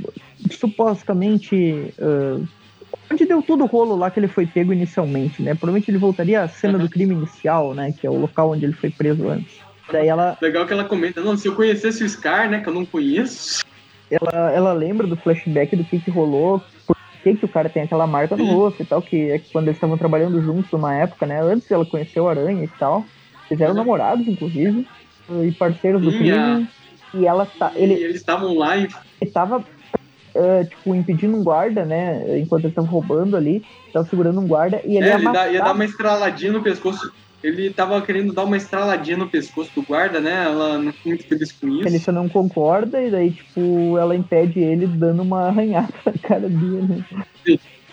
supostamente 0.50 1.92
uh, 1.98 2.46
onde 3.10 3.26
deu 3.26 3.42
tudo 3.42 3.64
o 3.64 3.66
rolo 3.66 3.96
lá 3.96 4.10
que 4.10 4.20
ele 4.20 4.28
foi 4.28 4.46
pego 4.46 4.72
inicialmente, 4.72 5.42
né? 5.42 5.54
Provavelmente 5.54 5.90
ele 5.90 5.98
voltaria 5.98 6.42
à 6.42 6.48
cena 6.48 6.78
uhum. 6.78 6.84
do 6.84 6.90
crime 6.90 7.14
inicial, 7.14 7.74
né? 7.74 7.92
Que 7.92 8.06
é 8.06 8.10
o 8.10 8.18
local 8.18 8.52
onde 8.52 8.64
ele 8.64 8.72
foi 8.72 8.90
preso 8.90 9.28
antes. 9.28 9.58
Daí 9.92 10.08
ela. 10.08 10.38
Legal 10.40 10.66
que 10.66 10.72
ela 10.72 10.84
comenta, 10.84 11.20
não, 11.20 11.36
se 11.36 11.48
eu 11.48 11.54
conhecesse 11.54 12.04
o 12.04 12.08
Scar, 12.08 12.48
né? 12.48 12.60
Que 12.60 12.68
eu 12.68 12.74
não 12.74 12.86
conheço. 12.86 13.64
ela, 14.10 14.50
ela 14.52 14.72
lembra 14.72 15.06
do 15.06 15.16
flashback 15.16 15.74
do 15.74 15.84
que, 15.84 15.98
que 15.98 16.10
rolou, 16.10 16.62
por 16.86 16.96
que, 17.22 17.34
que 17.34 17.44
o 17.44 17.48
cara 17.48 17.68
tem 17.68 17.82
aquela 17.82 18.06
marca 18.06 18.36
no 18.36 18.44
rosto 18.44 18.82
e 18.82 18.86
tal, 18.86 19.02
que 19.02 19.30
é 19.30 19.38
quando 19.52 19.66
eles 19.66 19.76
estavam 19.76 19.98
trabalhando 19.98 20.40
juntos 20.40 20.70
numa 20.70 20.94
época, 20.94 21.26
né? 21.26 21.42
Antes 21.42 21.70
ela 21.70 21.84
conheceu 21.84 22.24
o 22.24 22.28
Aranha 22.28 22.64
e 22.64 22.68
tal. 22.68 23.04
Eles 23.50 23.60
eram 23.60 23.72
uhum. 23.72 23.78
namorados, 23.78 24.26
inclusive, 24.28 24.86
e 25.44 25.52
parceiros 25.52 26.00
do 26.00 26.12
crime. 26.12 26.68
E 27.12 27.26
ela 27.26 27.44
tá. 27.44 27.72
Ele, 27.74 27.94
e 27.94 28.04
eles 28.04 28.16
estavam 28.16 28.56
lá 28.56 28.76
e. 28.76 28.88
Ele 29.20 29.30
tava, 29.30 29.64
uh, 30.34 30.64
tipo, 30.64 30.94
impedindo 30.94 31.36
um 31.36 31.44
guarda, 31.44 31.84
né? 31.84 32.38
Enquanto 32.38 32.64
eles 32.64 32.72
estavam 32.72 32.90
roubando 32.90 33.36
ali. 33.36 33.64
Tava 33.92 34.06
segurando 34.06 34.40
um 34.40 34.46
guarda 34.46 34.80
e 34.84 34.96
ele 34.96 35.06
é, 35.06 35.08
ia, 35.08 35.14
ele 35.14 35.32
dá, 35.32 35.48
ia 35.48 35.64
dar 35.64 35.72
uma 35.72 35.84
estraladinha 35.84 36.52
no 36.52 36.62
pescoço. 36.62 37.12
Ele 37.42 37.70
tava 37.70 38.00
querendo 38.02 38.34
dar 38.34 38.44
uma 38.44 38.56
estraladinha 38.56 39.16
no 39.16 39.28
pescoço 39.28 39.70
do 39.74 39.82
guarda, 39.82 40.20
né? 40.20 40.44
Ela 40.44 40.78
não 40.78 40.92
ficou 40.92 41.10
muito 41.10 41.26
feliz 41.26 41.52
com 41.52 41.68
isso. 41.68 41.88
Ele 41.88 41.98
só 41.98 42.12
não 42.12 42.28
concorda 42.28 43.00
e 43.02 43.10
daí, 43.10 43.30
tipo, 43.30 43.96
ela 43.98 44.14
impede 44.14 44.60
ele 44.60 44.86
dando 44.86 45.22
uma 45.22 45.48
arranhada 45.48 45.92
na 46.04 46.12
cara 46.12 46.48
dele. 46.48 47.04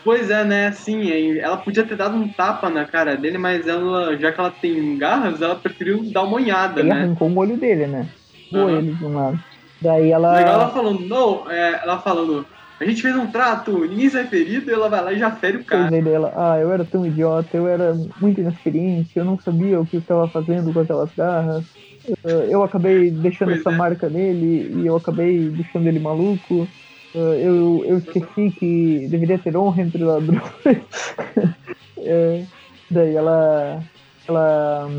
Pois 0.04 0.30
é, 0.30 0.44
né? 0.44 0.72
Sim, 0.72 1.38
ela 1.38 1.58
podia 1.58 1.84
ter 1.84 1.96
dado 1.96 2.16
um 2.16 2.28
tapa 2.28 2.70
na 2.70 2.86
cara 2.86 3.16
dele, 3.16 3.38
mas 3.38 3.68
ela, 3.68 4.16
já 4.18 4.32
que 4.32 4.40
ela 4.40 4.52
tem 4.52 4.98
garras, 4.98 5.42
ela 5.42 5.56
preferiu 5.56 6.04
dar 6.12 6.24
uma 6.24 6.36
olhada, 6.36 6.80
ele 6.80 6.90
né? 6.90 6.96
arrancou 6.96 7.30
o 7.30 7.38
olho 7.38 7.58
dele, 7.58 7.88
né? 7.88 8.08
Uhum. 8.52 8.70
ele 8.70 8.94
de 8.94 9.06
um 9.06 9.14
lado. 9.14 9.44
Daí 9.82 10.12
ela. 10.12 10.34
Legal 10.34 10.54
ela 10.54 10.70
falando, 10.70 11.00
não, 11.02 11.50
é, 11.50 11.82
ela 11.84 12.00
falando, 12.00 12.46
a 12.80 12.86
gente 12.86 13.02
fez 13.02 13.16
um 13.16 13.28
trato, 13.28 13.86
ninguém 13.86 14.10
sai 14.10 14.28
ferido, 14.28 14.70
e 14.70 14.74
ela 14.74 14.90
vai 14.90 15.04
lá 15.04 15.14
e 15.14 15.20
já 15.20 15.32
fere 15.32 15.58
o 15.58 15.64
cara. 15.64 15.90
Pois 15.90 16.04
dela, 16.04 16.34
ah, 16.36 16.60
eu 16.60 16.72
era 16.72 16.86
tão 16.86 17.06
idiota, 17.06 17.58
eu 17.58 17.68
era 17.68 17.96
muito 18.22 18.40
inexperiente, 18.40 19.18
eu 19.18 19.26
não 19.26 19.40
sabia 19.40 19.80
o 19.80 19.86
que 19.86 19.98
eu 19.98 20.00
estava 20.00 20.28
fazendo 20.28 20.72
com 20.72 20.80
aquelas 20.80 21.10
garras. 21.16 21.66
Uh, 22.08 22.48
eu 22.50 22.64
acabei 22.64 23.12
deixando 23.12 23.50
pois 23.50 23.60
essa 23.60 23.72
é. 23.72 23.76
marca 23.76 24.10
nele 24.10 24.72
e 24.82 24.86
eu 24.86 24.96
acabei 24.96 25.50
deixando 25.50 25.88
ele 25.88 26.00
maluco. 26.00 26.68
Uh, 27.16 27.34
eu, 27.34 27.86
eu 27.86 27.98
esqueci 27.98 28.52
que 28.52 29.08
deveria 29.10 29.40
ter 29.40 29.58
honra 29.58 29.82
entre 29.82 30.04
ladrões. 30.04 30.42
é, 31.98 32.44
daí 32.90 33.16
ela 33.16 33.84
ela, 34.28 34.90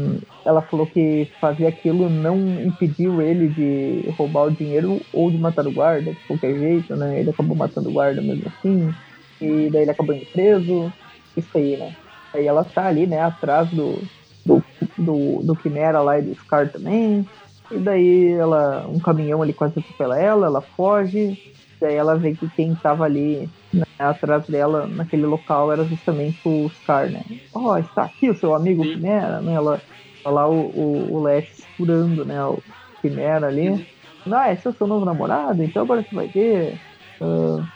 ela 0.45 0.62
falou 0.62 0.87
que 0.87 1.31
fazer 1.41 1.66
aquilo 1.66 2.09
não 2.09 2.37
impediu 2.62 3.20
ele 3.20 3.49
de 3.49 4.11
roubar 4.16 4.47
o 4.47 4.51
dinheiro 4.51 5.01
ou 5.12 5.31
de 5.31 5.39
matar 5.39 5.66
o 5.66 5.72
guarda, 5.72 6.12
de 6.12 6.20
qualquer 6.26 6.55
jeito, 6.55 6.97
né? 6.97 7.20
Ele 7.20 7.31
acabou 7.31 7.57
matando 7.57 7.89
o 7.89 7.93
guarda 7.93 8.22
mesmo 8.22 8.49
assim, 8.49 8.95
e 9.41 9.68
daí 9.70 9.83
ele 9.83 9.91
acabou 9.91 10.14
indo 10.14 10.26
preso, 10.26 10.93
isso 11.37 11.57
aí, 11.57 11.76
né? 11.76 11.95
Aí 12.33 12.47
ela 12.47 12.64
tá 12.64 12.87
ali, 12.87 13.07
né, 13.07 13.20
atrás 13.20 13.68
do, 13.70 14.03
do, 14.45 14.62
do, 14.97 15.43
do 15.43 15.57
Quimera 15.57 16.01
lá 16.01 16.18
e 16.18 16.22
do 16.22 16.35
Scar 16.35 16.70
também, 16.70 17.26
e 17.70 17.79
daí 17.79 18.33
ela, 18.33 18.87
um 18.89 18.99
caminhão 18.99 19.43
ali 19.43 19.53
quase 19.53 19.79
atropela 19.79 20.18
ela, 20.18 20.47
ela 20.47 20.61
foge, 20.61 21.55
daí 21.81 21.95
ela 21.95 22.16
vê 22.16 22.35
que 22.35 22.49
quem 22.51 22.74
tava 22.74 23.05
ali 23.05 23.49
né, 23.72 23.84
atrás 23.98 24.46
dela 24.46 24.86
naquele 24.86 25.26
local 25.26 25.72
era 25.72 25.84
justamente 25.84 26.40
o 26.44 26.68
Scar, 26.70 27.10
né? 27.10 27.22
Ó, 27.54 27.72
oh, 27.72 27.78
está 27.78 28.04
aqui 28.04 28.30
o 28.30 28.34
seu 28.34 28.54
amigo 28.54 28.84
Sim. 28.84 28.94
Quimera, 28.94 29.40
né? 29.40 29.54
Ela, 29.54 29.82
tá 30.22 30.30
lá 30.30 30.48
o, 30.48 30.60
o, 30.60 31.16
o 31.16 31.20
Lash 31.20 31.48
segurando, 31.54 32.24
né? 32.24 32.42
O 32.44 32.62
Quimera 33.02 33.46
ali. 33.46 33.86
Ah, 34.30 34.52
esse 34.52 34.66
é 34.66 34.70
o 34.70 34.74
seu 34.74 34.86
novo 34.86 35.04
namorado, 35.04 35.62
então 35.62 35.82
agora 35.82 36.02
você 36.02 36.14
vai 36.14 36.28
ver. 36.28 36.78
Uh, 37.20 37.66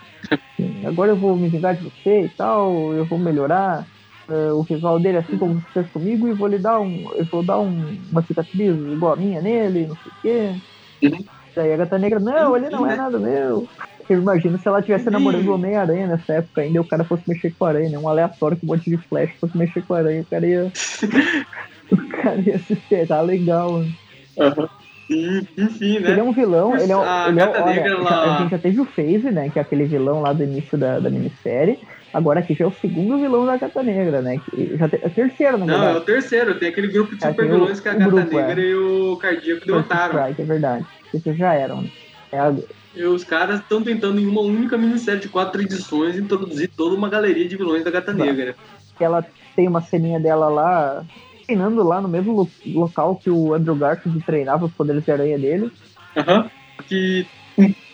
agora 0.85 1.11
eu 1.11 1.17
vou 1.17 1.35
me 1.35 1.49
vingar 1.49 1.75
de 1.75 1.83
você 1.83 2.25
e 2.25 2.29
tal, 2.29 2.93
eu 2.93 3.05
vou 3.05 3.17
melhorar 3.17 3.87
uh, 4.29 4.53
o 4.53 4.63
visual 4.63 4.99
dele 4.99 5.17
assim 5.17 5.37
como 5.37 5.55
você 5.55 5.71
fez 5.73 5.91
comigo 5.91 6.27
e 6.27 6.33
vou 6.33 6.47
lhe 6.47 6.59
dar 6.59 6.79
um. 6.79 7.11
Eu 7.15 7.25
vou 7.25 7.43
dar 7.43 7.59
um, 7.59 7.97
uma 8.11 8.21
cicatriz 8.21 8.77
igual 8.77 9.13
a 9.13 9.15
minha 9.15 9.41
nele, 9.41 9.87
não 9.87 9.95
sei 9.95 10.11
o 10.11 10.15
quê. 10.21 10.55
Uhum. 11.03 11.25
Daí 11.55 11.73
a 11.73 11.77
gata 11.77 11.99
negra, 11.99 12.19
não, 12.19 12.55
ele 12.55 12.69
não 12.69 12.85
é 12.85 12.95
nada 12.95 13.19
meu. 13.19 13.67
Eu 14.09 14.19
imagino 14.19 14.57
se 14.57 14.67
ela 14.67 14.81
tivesse 14.81 15.09
namorando 15.09 15.47
o 15.47 15.53
Homem-Aranha 15.53 16.07
nessa 16.07 16.33
época 16.33 16.61
ainda, 16.61 16.81
o 16.81 16.87
cara 16.87 17.03
fosse 17.03 17.23
mexer 17.27 17.53
com 17.57 17.65
a 17.65 17.69
aranha, 17.69 17.89
né? 17.89 17.97
Um 17.97 18.07
aleatório 18.07 18.57
com 18.57 18.65
um 18.65 18.69
monte 18.69 18.89
de 18.89 18.97
flash 18.97 19.31
fosse 19.39 19.57
mexer 19.57 19.81
com 19.83 19.93
a 19.93 19.99
aranha, 19.99 20.21
o 20.21 20.25
cara 20.25 20.45
ia. 20.45 20.71
o 21.91 22.09
cara 22.09 22.39
ia 22.39 22.59
se 22.59 22.75
ferrar 22.75 23.23
legal, 23.23 23.71
mano. 23.71 23.93
Uhum. 24.37 25.45
Enfim, 25.57 25.99
né? 25.99 26.11
Ele 26.11 26.19
é 26.19 26.23
um 26.23 26.31
vilão, 26.31 26.75
ele 26.75 26.91
é, 26.91 26.97
um, 26.97 27.27
ele 27.27 27.39
é 27.39 27.47
olha, 27.47 27.97
lá... 27.99 28.37
a 28.37 28.41
gente 28.41 28.51
já 28.51 28.57
teve 28.57 28.79
o 28.79 28.85
Phase, 28.85 29.31
né? 29.31 29.49
Que 29.49 29.59
é 29.59 29.61
aquele 29.61 29.85
vilão 29.85 30.21
lá 30.21 30.33
do 30.33 30.43
início 30.43 30.77
da, 30.77 30.99
da 30.99 31.09
minissérie. 31.09 31.79
Agora 32.13 32.39
aqui 32.39 32.53
já 32.53 32.65
é 32.65 32.67
o 32.67 32.73
segundo 32.73 33.17
vilão 33.17 33.45
da 33.45 33.57
Gata 33.57 33.81
Negra, 33.81 34.21
né? 34.21 34.39
Que 34.39 34.77
já 34.77 34.87
te, 34.87 34.99
é 35.01 35.07
o 35.07 35.09
terceiro, 35.09 35.57
na 35.57 35.65
verdade. 35.65 35.85
Não, 35.85 35.95
é 35.95 35.97
o 35.97 36.01
terceiro. 36.01 36.59
Tem 36.59 36.69
aquele 36.69 36.87
grupo 36.87 37.15
de 37.15 37.23
super 37.23 37.47
vilões 37.47 37.79
que 37.79 37.87
é 37.87 37.91
a 37.91 37.95
Gata 37.95 38.11
grupo, 38.11 38.35
Negra 38.35 38.61
é. 38.61 38.65
e 38.65 38.75
o 38.75 39.17
Cardíaco 39.17 39.65
derrotaram. 39.65 40.19
Strike, 40.19 40.41
é 40.41 40.45
verdade. 40.45 40.85
Esses 41.13 41.35
já 41.35 41.53
eram. 41.53 41.81
Né? 41.81 41.89
É 42.31 42.39
a, 42.39 42.53
e 42.95 43.03
os 43.03 43.23
caras 43.23 43.59
estão 43.59 43.81
tentando, 43.81 44.19
em 44.19 44.27
uma 44.27 44.41
única 44.41 44.77
minissérie 44.77 45.21
de 45.21 45.29
quatro 45.29 45.61
edições, 45.61 46.17
introduzir 46.17 46.69
toda 46.69 46.95
uma 46.95 47.09
galeria 47.09 47.47
de 47.47 47.57
vilões 47.57 47.83
da 47.83 47.91
Gata 47.91 48.13
Negra. 48.13 48.55
Ela 48.99 49.25
tem 49.55 49.67
uma 49.67 49.81
ceninha 49.81 50.19
dela 50.19 50.47
lá, 50.47 51.03
treinando 51.45 51.83
lá 51.83 51.99
no 51.99 52.07
mesmo 52.07 52.33
lo 52.33 52.49
local 52.79 53.15
que 53.15 53.29
o 53.29 53.53
Andrew 53.53 53.75
Garfield 53.75 54.23
treinava 54.23 54.65
os 54.65 54.73
poderes 54.73 55.03
de 55.03 55.11
aranha 55.11 55.39
dele. 55.39 55.71
Aham. 56.15 56.43
Uhum. 56.43 56.49
Que 56.87 57.27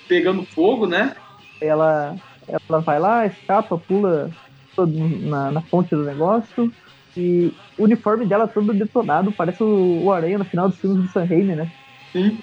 pegando 0.07 0.43
fogo, 0.43 0.85
né? 0.85 1.15
Ela, 1.61 2.15
ela 2.47 2.79
vai 2.79 2.99
lá, 2.99 3.25
escapa, 3.25 3.77
pula 3.77 4.29
na, 4.77 5.51
na 5.51 5.61
ponte 5.61 5.95
do 5.95 6.03
negócio. 6.03 6.71
E 7.15 7.53
o 7.77 7.83
uniforme 7.83 8.25
dela 8.25 8.47
todo 8.47 8.73
detonado, 8.73 9.31
parece 9.31 9.63
o, 9.63 10.03
o 10.03 10.11
Aranha 10.11 10.37
no 10.37 10.45
final 10.45 10.69
dos 10.69 10.79
filmes 10.79 11.03
do 11.03 11.11
Sam 11.11 11.25
Raimi, 11.25 11.55
né? 11.55 11.71
Sim. 12.11 12.37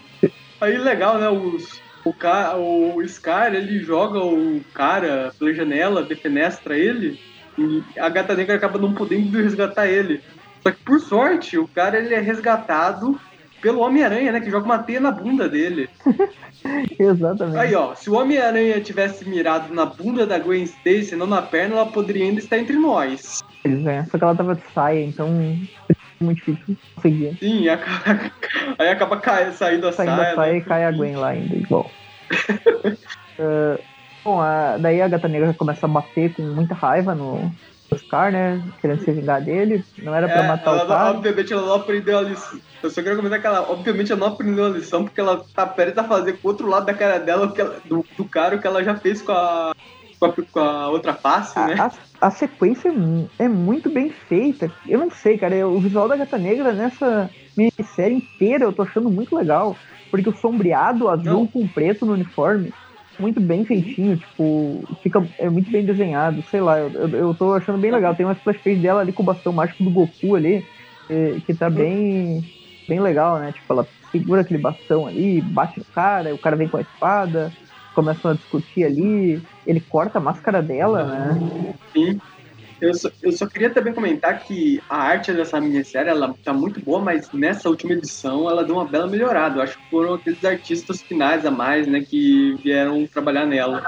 Aí 0.61 0.77
legal, 0.79 1.19
né? 1.19 1.29
Os, 1.29 1.81
o, 2.07 2.13
cara, 2.13 2.57
o 2.57 3.03
Scar, 3.09 3.53
ele 3.53 3.81
joga 3.81 4.21
o 4.21 4.61
cara 4.73 5.33
pela 5.37 5.53
janela, 5.53 6.05
defenestra 6.05 6.79
ele, 6.79 7.19
e 7.59 7.83
a 7.99 8.09
gata 8.09 8.35
negra 8.35 8.55
acaba 8.55 8.79
não 8.79 8.95
podendo 8.95 9.43
resgatar 9.43 9.89
ele. 9.89 10.23
Só 10.63 10.71
que, 10.71 10.83
por 10.85 11.01
sorte, 11.01 11.59
o 11.59 11.67
cara 11.67 11.99
ele 11.99 12.15
é 12.15 12.21
resgatado 12.21 13.21
pelo 13.61 13.81
Homem-Aranha, 13.81 14.31
né? 14.31 14.41
Que 14.41 14.51
joga 14.51 14.67
uma 14.67 14.79
teia 14.79 15.01
na 15.01 15.11
bunda 15.11 15.49
dele. 15.49 15.89
Exatamente. 16.97 17.59
Aí, 17.59 17.75
ó, 17.75 17.95
se 17.97 18.09
o 18.09 18.15
Homem-Aranha 18.15 18.81
tivesse 18.81 19.29
mirado 19.29 19.75
na 19.75 19.87
bunda 19.87 20.25
da 20.25 20.39
Gwen 20.39 20.63
Stacy, 20.63 21.17
não 21.17 21.27
na 21.27 21.43
perna, 21.43 21.75
ela 21.75 21.87
poderia 21.87 22.25
ainda 22.25 22.39
estar 22.39 22.59
entre 22.59 22.77
nós. 22.77 23.43
Pois 23.63 23.87
é, 23.87 24.05
só 24.05 24.17
que 24.17 24.23
ela 24.23 24.37
tava 24.37 24.55
de 24.55 24.63
saia, 24.73 25.05
então 25.05 25.29
muito 26.21 26.45
difícil 26.45 26.77
conseguir. 26.95 27.37
Sim, 27.39 27.69
acaba, 27.69 28.31
aí 28.79 28.89
acaba 28.89 29.17
cai, 29.19 29.53
saindo 29.53 29.89
a 29.89 29.93
saindo 29.93 30.17
saia. 30.17 30.25
Saindo 30.25 30.33
a 30.33 30.35
saia 30.35 30.53
né? 30.53 30.59
e 30.59 30.63
cai 30.63 30.85
a 30.85 30.91
Gwen 30.91 31.17
lá 31.17 31.29
ainda, 31.29 31.55
igual. 31.55 31.91
uh, 33.39 33.81
bom, 34.25 34.41
a, 34.41 34.77
daí 34.79 35.03
a 35.03 35.09
Gata 35.09 35.29
Negra 35.29 35.55
começa 35.55 35.87
a 35.87 35.89
bater 35.89 36.35
com 36.35 36.43
muita 36.43 36.75
raiva 36.75 37.15
no, 37.15 37.53
Scar, 37.95 38.33
né? 38.33 38.63
Querendo 38.81 39.05
se 39.05 39.13
vingar 39.13 39.43
dele. 39.43 39.85
Não 39.99 40.15
era 40.15 40.29
pra 40.29 40.45
é, 40.45 40.49
matar 40.49 40.73
ela, 40.73 40.85
o 40.85 40.89
cara. 40.89 41.11
Obviamente 41.11 41.53
ela 41.53 41.63
não 41.63 41.75
aprendeu 41.75 42.19
a 42.19 42.23
lição. 42.23 42.61
Eu 42.83 42.91
só 42.91 43.03
quero 43.03 43.17
comentar 43.17 43.41
que 43.41 43.47
ela, 43.47 43.71
obviamente, 43.71 44.13
ela 44.13 44.21
não 44.21 44.29
aprendeu 44.29 44.67
a 44.67 44.71
lição 44.71 45.05
porque 45.05 45.21
ela 45.21 45.45
tá 45.55 45.67
perto 45.67 45.99
a 45.99 46.05
fazer 46.05 46.35
com 46.35 46.49
o 46.49 46.51
outro 46.51 46.69
lado 46.69 46.87
da 46.87 46.95
cara 46.95 47.19
dela, 47.19 47.53
ela, 47.57 47.77
do, 47.85 48.05
do 48.17 48.25
cara, 48.25 48.57
o 48.57 48.61
que 48.61 48.67
ela 48.67 48.83
já 48.83 48.97
fez 48.97 49.23
com 49.23 49.33
a, 49.33 49.75
com 50.19 50.27
a, 50.27 50.33
com 50.33 50.61
a 50.61 50.89
outra 50.89 51.15
face, 51.15 51.59
a, 51.59 51.67
né? 51.67 51.75
A, 51.79 52.27
a, 52.27 52.31
sequência 52.31 52.93
é 53.39 53.49
muito 53.49 53.91
bem 53.91 54.11
feita. 54.11 54.71
Eu 54.87 54.99
não 54.99 55.11
sei, 55.11 55.39
cara. 55.39 55.67
O 55.69 55.81
visual 55.81 56.09
da 56.09 56.17
Gata 56.17 56.39
Negra 56.39 56.73
nessa 56.73 57.31
minissérie 57.57 58.17
inteira 58.17 58.65
eu 58.65 58.73
tô 58.73 58.83
achando 58.83 59.11
muito 59.11 59.37
legal. 59.37 59.77
Porque 60.11 60.29
o 60.29 60.37
sombreado 60.37 61.09
azul 61.09 61.41
não. 61.41 61.47
com 61.47 61.67
preto 61.67 62.07
no 62.07 62.13
uniforme 62.13 62.73
muito 63.19 63.41
bem 63.41 63.65
feitinho, 63.65 64.17
tipo, 64.17 64.85
fica 65.03 65.27
é 65.39 65.49
muito 65.49 65.71
bem 65.71 65.85
desenhado, 65.85 66.43
sei 66.51 66.61
lá, 66.61 66.79
eu, 66.79 66.91
eu, 66.91 67.09
eu 67.09 67.35
tô 67.35 67.55
achando 67.55 67.79
bem 67.79 67.91
legal. 67.91 68.15
Tem 68.15 68.27
uma 68.27 68.35
splash 68.35 68.59
page 68.59 68.77
dela 68.77 69.01
ali 69.01 69.13
com 69.13 69.23
o 69.23 69.27
bastão 69.27 69.53
mágico 69.53 69.83
do 69.83 69.91
Goku 69.91 70.37
ali, 70.37 70.65
que, 71.07 71.41
que 71.47 71.55
tá 71.55 71.71
bem, 71.71 72.45
bem 72.89 73.01
legal, 73.01 73.39
né? 73.39 73.53
Tipo, 73.53 73.73
ela 73.73 73.89
segura 74.13 74.43
aquele 74.43 74.61
bastão 74.61 75.07
ali, 75.07 75.41
bate 75.41 75.79
no 75.79 75.85
cara, 75.87 76.35
o 76.35 76.39
cara 76.39 76.57
vem 76.57 76.69
com 76.69 76.77
a 76.77 76.83
espada, 76.83 77.53
começam 77.97 78.31
a 78.31 78.35
discutir 78.35 78.85
ali, 78.85 79.43
ele 79.67 79.81
corta 79.81 80.19
a 80.19 80.21
máscara 80.21 80.61
dela, 80.61 81.05
né? 81.05 81.75
Sim. 81.95 82.21
Eu 82.79 82.93
só, 82.93 83.09
eu 83.23 83.33
só 83.33 83.47
queria 83.47 83.71
também 83.71 83.95
comentar 83.95 84.39
que 84.41 84.83
a 84.87 84.99
arte 84.99 85.33
dessa 85.33 85.59
minissérie 85.59 86.11
ela 86.11 86.35
tá 86.45 86.53
muito 86.53 86.79
boa, 86.79 87.01
mas 87.01 87.33
nessa 87.33 87.71
última 87.71 87.95
edição 87.95 88.51
ela 88.51 88.63
deu 88.63 88.75
uma 88.75 88.85
bela 88.85 89.07
melhorada. 89.07 89.57
Eu 89.57 89.63
acho 89.63 89.79
que 89.79 89.91
foram 89.91 90.13
aqueles 90.13 90.45
artistas 90.45 91.01
finais 91.01 91.47
a 91.47 91.51
mais, 91.51 91.87
né, 91.87 92.03
que 92.03 92.55
vieram 92.63 93.07
trabalhar 93.07 93.47
nela. 93.47 93.83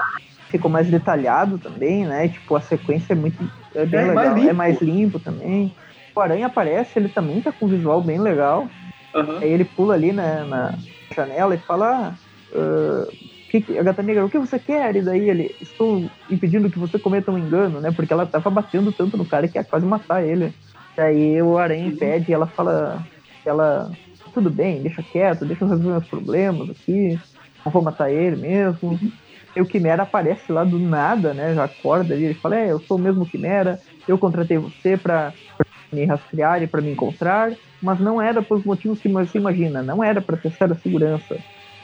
Ficou 0.49 0.71
mais 0.71 0.87
detalhado 0.87 1.59
também, 1.59 2.03
né? 2.07 2.29
Tipo, 2.29 2.55
a 2.55 2.61
sequência 2.61 3.13
é 3.13 3.15
muito 3.15 3.37
é 3.75 3.85
bem 3.85 3.99
é 3.99 4.05
legal, 4.07 4.25
mais 4.33 4.47
é 4.47 4.53
mais 4.53 4.81
limpo 4.81 5.19
também. 5.19 5.71
O 6.15 6.19
Aranha 6.19 6.47
aparece, 6.47 6.97
ele 6.97 7.09
também 7.09 7.39
tá 7.41 7.51
com 7.51 7.67
um 7.67 7.69
visual 7.69 8.01
bem 8.01 8.19
legal. 8.19 8.67
Uhum. 9.13 9.37
Aí 9.37 9.51
ele 9.51 9.65
pula 9.65 9.93
ali 9.93 10.11
né, 10.11 10.43
na 10.49 10.73
janela 11.15 11.53
e 11.53 11.59
fala: 11.59 12.15
ah, 12.15 12.57
uh, 12.57 13.29
que, 13.49 13.77
a 13.77 13.83
gata 13.83 14.03
negra, 14.03 14.25
o 14.25 14.29
que 14.29 14.37
você 14.37 14.59
quer? 14.59 14.95
E 14.95 15.01
daí 15.01 15.29
ele, 15.29 15.55
estou 15.59 16.09
impedindo 16.29 16.69
que 16.69 16.77
você 16.77 16.99
cometa 16.99 17.31
um 17.31 17.37
engano, 17.37 17.81
né? 17.81 17.91
Porque 17.91 18.13
ela 18.13 18.25
tava 18.25 18.49
batendo 18.49 18.91
tanto 18.91 19.17
no 19.17 19.25
cara 19.25 19.47
que 19.47 19.57
ia 19.57 19.63
quase 19.63 19.85
matar 19.85 20.23
ele. 20.23 20.53
Daí 20.95 21.41
o 21.41 21.57
Aranha 21.57 21.87
impede 21.87 22.29
e 22.29 22.33
ela 22.33 22.45
fala, 22.45 23.03
ela, 23.45 23.91
tudo 24.33 24.49
bem, 24.49 24.81
deixa 24.83 25.01
quieto, 25.01 25.45
deixa 25.45 25.63
eu 25.63 25.69
resolver 25.69 25.91
meus 25.91 26.07
problemas 26.07 26.69
aqui. 26.69 27.17
não 27.65 27.71
vou 27.71 27.81
matar 27.81 28.11
ele 28.11 28.35
mesmo. 28.35 28.99
E 29.55 29.61
o 29.61 29.65
Quimera 29.65 30.03
aparece 30.03 30.51
lá 30.51 30.63
do 30.63 30.77
nada, 30.77 31.33
né? 31.33 31.55
Já 31.55 31.63
acorda 31.63 32.13
ali, 32.13 32.25
ele 32.25 32.33
fala, 32.35 32.55
é, 32.55 32.71
eu 32.71 32.79
sou 32.79 32.97
o 32.97 33.01
mesmo 33.01 33.25
Quimera, 33.25 33.79
eu 34.07 34.17
contratei 34.19 34.57
você 34.59 34.95
pra, 34.95 35.33
pra 35.57 35.65
me 35.91 36.05
rastrear 36.05 36.61
e 36.61 36.67
pra 36.67 36.81
me 36.81 36.91
encontrar, 36.91 37.51
mas 37.81 37.99
não 37.99 38.21
era 38.21 38.43
pelos 38.43 38.63
motivos 38.63 38.99
que 39.01 39.09
você 39.09 39.39
imagina, 39.39 39.81
não 39.81 40.03
era 40.03 40.21
pra 40.21 40.37
testar 40.37 40.71
a 40.71 40.75
segurança. 40.75 41.35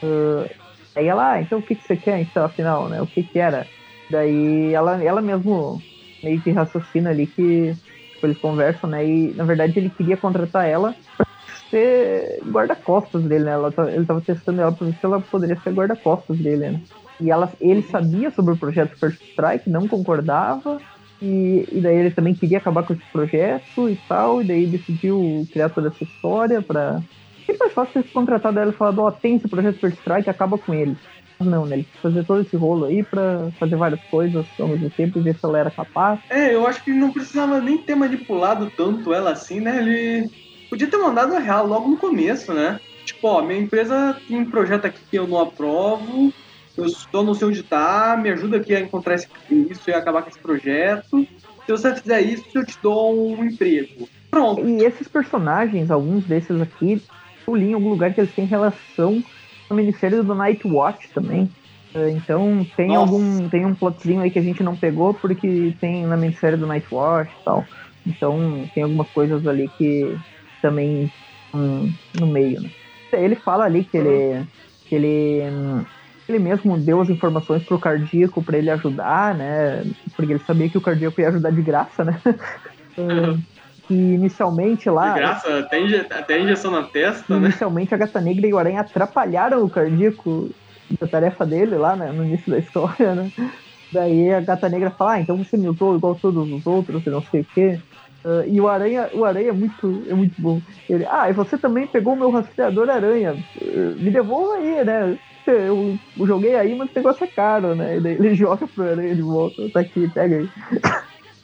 Uh, 0.02 0.48
aí 0.96 1.06
ela, 1.06 1.32
ah, 1.32 1.42
então 1.42 1.58
o 1.58 1.62
que, 1.62 1.74
que 1.74 1.86
você 1.86 1.96
quer, 1.96 2.20
então, 2.20 2.44
afinal, 2.44 2.88
né? 2.88 3.00
O 3.00 3.06
que 3.06 3.22
que 3.22 3.38
era? 3.38 3.66
Daí 4.10 4.72
ela, 4.72 5.02
ela 5.02 5.20
mesmo 5.20 5.80
meio 6.22 6.40
que 6.40 6.50
raciocina 6.50 7.10
ali 7.10 7.26
que 7.26 7.74
tipo, 8.12 8.26
eles 8.26 8.38
conversam, 8.38 8.88
né? 8.90 9.06
E 9.06 9.34
na 9.34 9.44
verdade 9.44 9.78
ele 9.78 9.90
queria 9.90 10.16
contratar 10.16 10.68
ela 10.68 10.94
pra 11.16 11.26
ser 11.70 12.40
guarda-costas 12.46 13.22
dele, 13.24 13.44
né? 13.44 13.52
Ela, 13.52 13.70
tá, 13.72 13.90
ele 13.92 14.06
tava 14.06 14.20
testando 14.20 14.60
ela 14.60 14.72
pra 14.72 14.86
ver 14.86 14.94
se 14.94 15.04
ela 15.04 15.20
poderia 15.20 15.60
ser 15.60 15.72
guarda-costas 15.72 16.36
dele, 16.38 16.70
né? 16.70 16.80
E 17.20 17.30
ela, 17.30 17.52
ele 17.60 17.82
sabia 17.82 18.30
sobre 18.30 18.54
o 18.54 18.58
projeto 18.58 18.96
First 18.98 19.22
Strike, 19.30 19.70
não 19.70 19.88
concordava, 19.88 20.82
e, 21.20 21.66
e 21.72 21.80
daí 21.80 21.96
ele 21.96 22.10
também 22.10 22.34
queria 22.34 22.58
acabar 22.58 22.82
com 22.82 22.92
esse 22.92 23.04
projeto 23.10 23.88
e 23.88 23.96
tal, 23.96 24.42
e 24.42 24.44
daí 24.44 24.66
decidiu 24.66 25.48
criar 25.50 25.70
toda 25.70 25.88
essa 25.88 26.04
história 26.04 26.60
pra. 26.62 27.02
E 27.48 27.56
mais 27.58 27.72
fácil 27.72 28.02
ter 28.02 28.10
contratado 28.10 28.58
ela 28.58 28.70
e 28.70 28.74
falado, 28.74 29.00
ó, 29.00 29.08
oh, 29.08 29.12
tem 29.12 29.36
esse 29.36 29.48
projeto 29.48 29.78
First 29.78 29.98
Strike, 29.98 30.28
acaba 30.28 30.58
com 30.58 30.74
ele. 30.74 30.96
Não, 31.38 31.66
né? 31.66 31.76
Ele 31.76 31.86
fazer 32.02 32.24
todo 32.24 32.40
esse 32.40 32.56
rolo 32.56 32.86
aí 32.86 33.02
pra 33.02 33.50
fazer 33.58 33.76
várias 33.76 34.00
coisas 34.04 34.46
ao 34.58 34.68
mesmo 34.68 34.88
tempo 34.90 35.18
e 35.18 35.22
ver 35.22 35.36
se 35.36 35.44
ela 35.44 35.58
era 35.58 35.70
capaz. 35.70 36.18
É, 36.30 36.54
eu 36.54 36.66
acho 36.66 36.82
que 36.82 36.92
não 36.92 37.12
precisava 37.12 37.60
nem 37.60 37.78
ter 37.78 37.94
manipulado 37.94 38.70
tanto 38.74 39.12
ela 39.12 39.32
assim, 39.32 39.60
né? 39.60 39.78
Ele 39.78 40.30
podia 40.70 40.86
ter 40.86 40.96
mandado 40.96 41.34
a 41.34 41.38
real 41.38 41.66
logo 41.66 41.88
no 41.88 41.96
começo, 41.96 42.52
né? 42.54 42.80
Tipo, 43.04 43.28
ó, 43.28 43.42
minha 43.42 43.60
empresa 43.60 44.16
tem 44.26 44.38
um 44.38 44.50
projeto 44.50 44.86
aqui 44.86 45.00
que 45.10 45.16
eu 45.16 45.28
não 45.28 45.38
aprovo, 45.38 46.32
eu 46.76 46.88
só 46.88 47.22
não 47.22 47.34
sei 47.34 47.48
onde 47.48 47.62
tá, 47.62 48.18
me 48.20 48.30
ajuda 48.30 48.56
aqui 48.56 48.74
a 48.74 48.80
encontrar 48.80 49.14
esse, 49.14 49.28
isso 49.50 49.88
e 49.88 49.92
acabar 49.92 50.22
com 50.22 50.30
esse 50.30 50.38
projeto. 50.38 51.26
Se 51.66 51.72
você 51.72 51.94
fizer 51.94 52.20
isso, 52.22 52.44
eu 52.54 52.64
te 52.64 52.78
dou 52.82 53.36
um 53.36 53.44
emprego. 53.44 54.08
Pronto. 54.30 54.66
E 54.66 54.84
esses 54.84 55.08
personagens, 55.08 55.90
alguns 55.90 56.24
desses 56.24 56.60
aqui, 56.60 57.02
eu 57.46 57.54
li 57.54 57.70
em 57.70 57.74
algum 57.74 57.90
lugar 57.90 58.12
que 58.12 58.20
eles 58.20 58.34
têm 58.34 58.44
relação 58.44 59.22
no 59.70 59.76
Ministério 59.76 60.22
do 60.22 60.34
Night 60.34 60.66
Watch 60.66 61.08
também. 61.14 61.50
É, 61.94 62.10
então 62.10 62.66
tem 62.76 62.88
Nossa. 62.88 63.00
algum. 63.00 63.48
Tem 63.48 63.64
um 63.64 63.74
plotzinho 63.74 64.20
aí 64.20 64.30
que 64.30 64.38
a 64.38 64.42
gente 64.42 64.62
não 64.62 64.76
pegou 64.76 65.14
porque 65.14 65.74
tem 65.80 66.04
na 66.06 66.16
Ministério 66.16 66.58
do 66.58 66.66
Night 66.66 66.86
Watch 66.92 67.30
e 67.30 67.44
tal. 67.44 67.64
Então 68.06 68.68
tem 68.74 68.82
algumas 68.82 69.08
coisas 69.08 69.46
ali 69.46 69.68
que 69.78 70.16
também 70.60 71.10
hum, 71.54 71.92
no 72.18 72.26
meio. 72.26 72.60
Né? 72.60 72.70
Ele 73.12 73.36
fala 73.36 73.64
ali 73.64 73.84
que 73.84 73.96
ele. 73.96 74.44
que 74.88 74.94
ele. 74.94 75.42
ele 76.28 76.38
mesmo 76.38 76.76
deu 76.76 77.00
as 77.00 77.08
informações 77.08 77.62
pro 77.62 77.78
cardíaco 77.78 78.42
para 78.42 78.58
ele 78.58 78.70
ajudar, 78.70 79.34
né? 79.34 79.84
Porque 80.16 80.32
ele 80.32 80.44
sabia 80.44 80.68
que 80.68 80.78
o 80.78 80.82
cardíaco 80.82 81.20
ia 81.20 81.28
ajudar 81.28 81.50
de 81.50 81.62
graça, 81.62 82.04
né? 82.04 82.20
Uhum 82.98 83.38
que 83.86 83.94
inicialmente 83.94 84.88
lá. 84.90 85.12
De 85.12 85.20
graça, 85.20 85.58
até, 85.58 85.80
inje 85.80 86.06
até 86.10 86.40
injeção 86.40 86.70
na 86.70 86.82
testa, 86.82 87.34
né? 87.34 87.46
Inicialmente 87.46 87.94
a 87.94 87.98
Gata 87.98 88.20
Negra 88.20 88.46
e 88.46 88.52
o 88.52 88.58
Aranha 88.58 88.80
atrapalharam 88.80 89.62
o 89.64 89.70
cardíaco 89.70 90.50
da 91.00 91.06
tarefa 91.06 91.44
dele 91.46 91.76
lá, 91.76 91.96
né? 91.96 92.12
No 92.12 92.24
início 92.24 92.50
da 92.50 92.58
história, 92.58 93.14
né? 93.14 93.30
Daí 93.92 94.32
a 94.32 94.40
Gata 94.40 94.68
Negra 94.68 94.90
fala, 94.90 95.12
ah, 95.12 95.20
então 95.20 95.36
você 95.36 95.56
me 95.56 95.68
usou 95.68 95.96
igual 95.96 96.14
todos 96.14 96.50
os 96.50 96.66
outros, 96.66 97.06
e 97.06 97.10
não 97.10 97.22
sei 97.22 97.40
o 97.42 97.46
quê. 97.54 97.78
Uh, 98.24 98.42
e 98.48 98.60
o 98.60 98.66
Aranha, 98.66 99.08
o 99.14 99.24
Aranha 99.24 99.50
é 99.50 99.52
muito, 99.52 100.02
é 100.08 100.14
muito 100.14 100.34
bom. 100.36 100.60
Ele, 100.90 101.06
ah, 101.08 101.30
e 101.30 101.32
você 101.32 101.56
também 101.56 101.86
pegou 101.86 102.14
o 102.14 102.16
meu 102.16 102.30
rastreador 102.30 102.90
aranha. 102.90 103.36
Uh, 103.60 103.94
me 103.96 104.10
devolva 104.10 104.56
aí, 104.56 104.84
né? 104.84 105.16
Eu, 105.46 105.96
eu 106.18 106.26
joguei 106.26 106.56
aí, 106.56 106.74
mas 106.74 106.90
o 106.90 106.92
negócio 106.96 107.22
é 107.22 107.28
caro, 107.28 107.76
né? 107.76 107.98
E 107.98 108.00
daí 108.00 108.14
ele 108.14 108.34
joga 108.36 108.66
pro 108.66 108.82
Aranha 108.82 109.14
de 109.14 109.22
volta. 109.22 109.70
Tá 109.70 109.78
aqui, 109.78 110.08
pega 110.08 110.38
aí. 110.38 110.48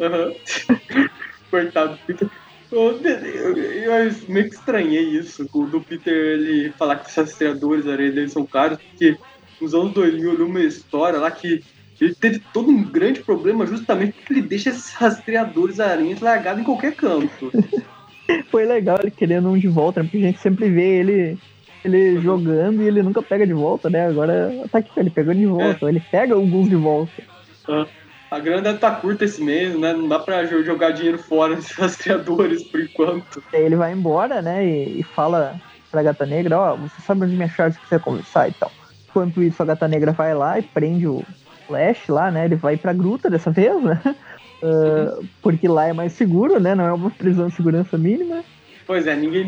Uhum. 0.01 0.35
Coitado 1.53 1.93
do 1.93 1.99
Peter. 2.07 2.31
Eu, 2.73 2.99
eu, 3.03 3.57
eu, 3.59 4.15
meio 4.27 4.49
que 4.49 4.55
estranhei 4.55 5.03
isso, 5.03 5.45
do 5.45 5.83
Peter 5.83 6.15
ele 6.15 6.71
falar 6.71 6.97
que 6.97 7.11
os 7.11 7.15
rastreadores 7.15 7.87
areia 7.87 8.11
dele 8.11 8.31
são 8.31 8.47
caros, 8.47 8.79
porque 8.79 9.19
nos 9.61 9.75
anos 9.75 9.93
2000 9.93 10.31
eu 10.31 10.37
li 10.39 10.43
uma 10.43 10.61
história 10.61 11.19
lá 11.19 11.31
que 11.31 11.63
ele 12.01 12.15
teve 12.15 12.41
todo 12.55 12.71
um 12.71 12.83
grande 12.83 13.21
problema 13.21 13.67
justamente 13.67 14.15
porque 14.15 14.33
ele 14.33 14.41
deixa 14.41 14.71
esses 14.71 14.95
rastreadores 14.95 15.79
aranhas 15.79 16.21
largados 16.21 16.63
em 16.63 16.65
qualquer 16.65 16.95
canto. 16.95 17.53
Foi 18.51 18.65
legal 18.65 18.99
ele 19.03 19.11
querendo 19.11 19.51
um 19.51 19.59
de 19.59 19.69
volta, 19.69 20.03
né? 20.03 20.09
porque 20.11 20.25
a 20.25 20.29
gente 20.29 20.41
sempre 20.41 20.71
vê 20.71 21.01
ele 21.01 21.39
ele 21.85 22.15
uhum. 22.15 22.23
jogando 22.23 22.83
e 22.83 22.87
ele 22.87 23.03
nunca 23.03 23.21
pega 23.21 23.47
de 23.47 23.53
volta, 23.53 23.91
né? 23.91 24.07
Agora 24.07 24.51
tá 24.71 24.79
aqui, 24.79 24.89
ele 24.97 25.11
pegou 25.11 25.35
de 25.35 25.45
volta, 25.45 25.85
é. 25.85 25.89
ele 25.91 26.01
pega 26.11 26.33
alguns 26.33 26.69
de 26.69 26.77
volta. 26.77 27.13
Uhum 27.69 28.02
a 28.33 28.39
grana 28.39 28.63
deve 28.63 28.77
estar 28.77 28.93
tá 28.93 28.97
curta 28.97 29.27
esse 29.27 29.43
mês, 29.43 29.79
né? 29.79 29.93
Não 29.93 30.09
dá 30.09 30.19
pra 30.19 30.47
jogar 30.47 30.93
dinheiro 30.93 31.19
fora 31.19 31.55
nesses 31.55 31.73
rastreadores 31.73 32.63
por 32.63 32.81
enquanto. 32.81 33.43
Ele 33.53 33.77
vai 33.77 33.93
embora, 33.93 34.41
né? 34.41 34.65
E, 34.67 35.01
e 35.01 35.03
fala 35.03 35.61
pra 35.91 36.03
Gata 36.03 36.25
Negra, 36.25 36.59
ó, 36.59 36.73
oh, 36.73 36.77
você 36.79 37.03
sabe 37.03 37.27
onde 37.27 37.37
minha 37.37 37.49
chave 37.49 37.79
que 37.79 37.87
você 37.87 37.99
conversar 37.99 38.49
e 38.49 38.53
tal. 38.53 38.73
Enquanto 39.11 39.43
isso, 39.43 39.63
a 39.63 39.67
Gata 39.67 39.87
Negra 39.87 40.13
vai 40.13 40.35
lá 40.35 40.59
e 40.59 40.63
prende 40.63 41.07
o 41.07 41.23
Flash 41.67 42.09
lá, 42.09 42.31
né? 42.31 42.47
Ele 42.47 42.57
vai 42.57 42.79
pra 42.79 42.95
gruta 42.95 43.29
dessa 43.29 43.51
vez, 43.51 43.83
né? 43.83 44.01
Uh, 44.63 45.27
porque 45.43 45.67
lá 45.67 45.89
é 45.89 45.93
mais 45.93 46.13
seguro, 46.13 46.61
né? 46.61 46.73
Não 46.73 46.85
é 46.85 46.93
uma 46.93 47.11
prisão 47.11 47.49
de 47.49 47.55
segurança 47.57 47.99
mínima. 47.99 48.45
Pois 48.87 49.09
é, 49.09 49.17
ninguém 49.17 49.45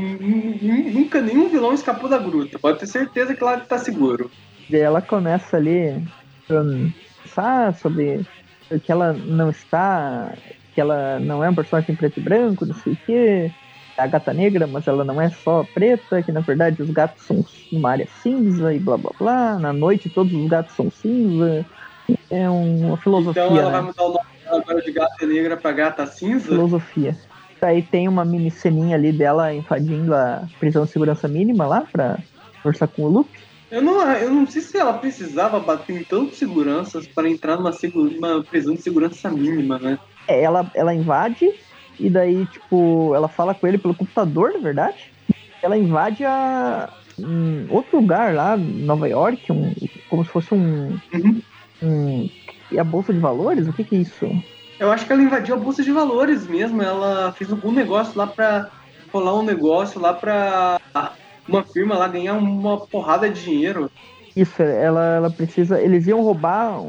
nunca 0.92 1.22
nenhum 1.22 1.48
vilão 1.48 1.72
escapou 1.72 2.10
da 2.10 2.18
gruta. 2.18 2.58
Pode 2.58 2.80
ter 2.80 2.88
certeza 2.88 3.32
que 3.32 3.44
lá 3.44 3.60
tá 3.60 3.78
seguro. 3.78 4.28
E 4.68 4.74
ela 4.74 5.00
começa 5.00 5.56
ali 5.56 6.04
um, 6.50 6.90
sobre 7.80 8.26
que 8.84 8.90
ela 8.90 9.12
não 9.12 9.50
está. 9.50 10.32
que 10.74 10.80
ela 10.80 11.18
não 11.20 11.42
é 11.44 11.48
um 11.48 11.54
personagem 11.54 11.94
preto 11.94 12.20
e 12.20 12.22
branco, 12.22 12.66
não 12.66 12.74
sei 12.74 12.92
o 12.94 12.98
quê. 13.06 13.50
É 13.96 14.02
a 14.02 14.06
gata 14.06 14.32
negra, 14.32 14.66
mas 14.66 14.88
ela 14.88 15.04
não 15.04 15.20
é 15.20 15.30
só 15.30 15.64
preta, 15.72 16.22
que 16.22 16.32
na 16.32 16.40
verdade 16.40 16.82
os 16.82 16.90
gatos 16.90 17.24
são 17.24 17.44
uma 17.70 17.90
área 17.90 18.08
cinza 18.22 18.74
e 18.74 18.78
blá 18.78 18.96
blá 18.96 19.12
blá. 19.18 19.58
Na 19.58 19.72
noite 19.72 20.08
todos 20.08 20.32
os 20.32 20.48
gatos 20.48 20.74
são 20.74 20.90
cinza. 20.90 21.64
É 22.30 22.48
uma 22.50 22.96
filosofia. 22.96 23.44
Então 23.44 23.56
ela 23.56 23.70
né? 23.70 23.72
vai 23.72 23.82
mudar 23.82 24.02
o 24.02 24.08
nome 24.08 24.24
agora 24.46 24.82
de 24.82 24.92
gata 24.92 25.26
negra 25.26 25.56
pra 25.56 25.72
gata 25.72 26.06
cinza? 26.06 26.48
Filosofia. 26.48 27.16
Aí 27.62 27.82
tem 27.82 28.08
uma 28.08 28.24
mini 28.24 28.50
ceninha 28.50 28.96
ali 28.96 29.10
dela 29.10 29.54
invadindo 29.54 30.14
a 30.14 30.46
prisão 30.60 30.84
de 30.84 30.90
segurança 30.90 31.26
mínima 31.26 31.66
lá 31.66 31.82
pra 31.90 32.18
conversar 32.62 32.88
com 32.88 33.02
o 33.02 33.08
Luke. 33.08 33.44
Eu 33.74 33.82
não, 33.82 34.08
eu 34.12 34.30
não 34.30 34.46
sei 34.46 34.62
se 34.62 34.78
ela 34.78 34.92
precisava 34.92 35.58
bater 35.58 35.96
em 36.00 36.04
tantos 36.04 36.38
seguranças 36.38 37.08
para 37.08 37.28
entrar 37.28 37.56
numa 37.56 37.72
uma 38.16 38.44
prisão 38.44 38.72
de 38.72 38.80
segurança 38.80 39.28
mínima, 39.28 39.80
né? 39.80 39.98
É, 40.28 40.44
ela, 40.44 40.70
ela 40.76 40.94
invade 40.94 41.52
e 41.98 42.08
daí, 42.08 42.46
tipo, 42.46 43.12
ela 43.16 43.26
fala 43.26 43.52
com 43.52 43.66
ele 43.66 43.76
pelo 43.76 43.92
computador, 43.92 44.52
na 44.52 44.60
verdade. 44.60 45.10
Ela 45.60 45.76
invade 45.76 46.24
a, 46.24 46.88
um 47.18 47.66
outro 47.68 47.98
lugar 47.98 48.32
lá, 48.32 48.56
Nova 48.56 49.08
York, 49.08 49.50
um, 49.50 49.74
como 50.08 50.24
se 50.24 50.30
fosse 50.30 50.54
um, 50.54 50.96
uhum. 51.12 51.42
um. 51.82 52.30
E 52.70 52.78
a 52.78 52.84
Bolsa 52.84 53.12
de 53.12 53.18
Valores? 53.18 53.66
O 53.66 53.72
que, 53.72 53.82
que 53.82 53.96
é 53.96 53.98
isso? 53.98 54.30
Eu 54.78 54.92
acho 54.92 55.04
que 55.04 55.12
ela 55.12 55.22
invadiu 55.22 55.56
a 55.56 55.58
Bolsa 55.58 55.82
de 55.82 55.90
Valores 55.90 56.46
mesmo. 56.46 56.80
Ela 56.80 57.32
fez 57.32 57.50
algum 57.50 57.72
negócio 57.72 58.16
lá 58.16 58.28
pra 58.28 58.70
rolar 59.12 59.34
um 59.34 59.42
negócio 59.42 60.00
lá 60.00 60.14
pra 60.14 60.80
uma 61.48 61.62
firma 61.62 61.96
lá 61.96 62.08
ganhar 62.08 62.34
uma 62.34 62.78
porrada 62.86 63.28
de 63.28 63.42
dinheiro. 63.42 63.90
Isso, 64.36 64.62
ela, 64.62 65.16
ela 65.16 65.30
precisa. 65.30 65.80
Eles 65.80 66.06
iam 66.06 66.22
roubar. 66.22 66.80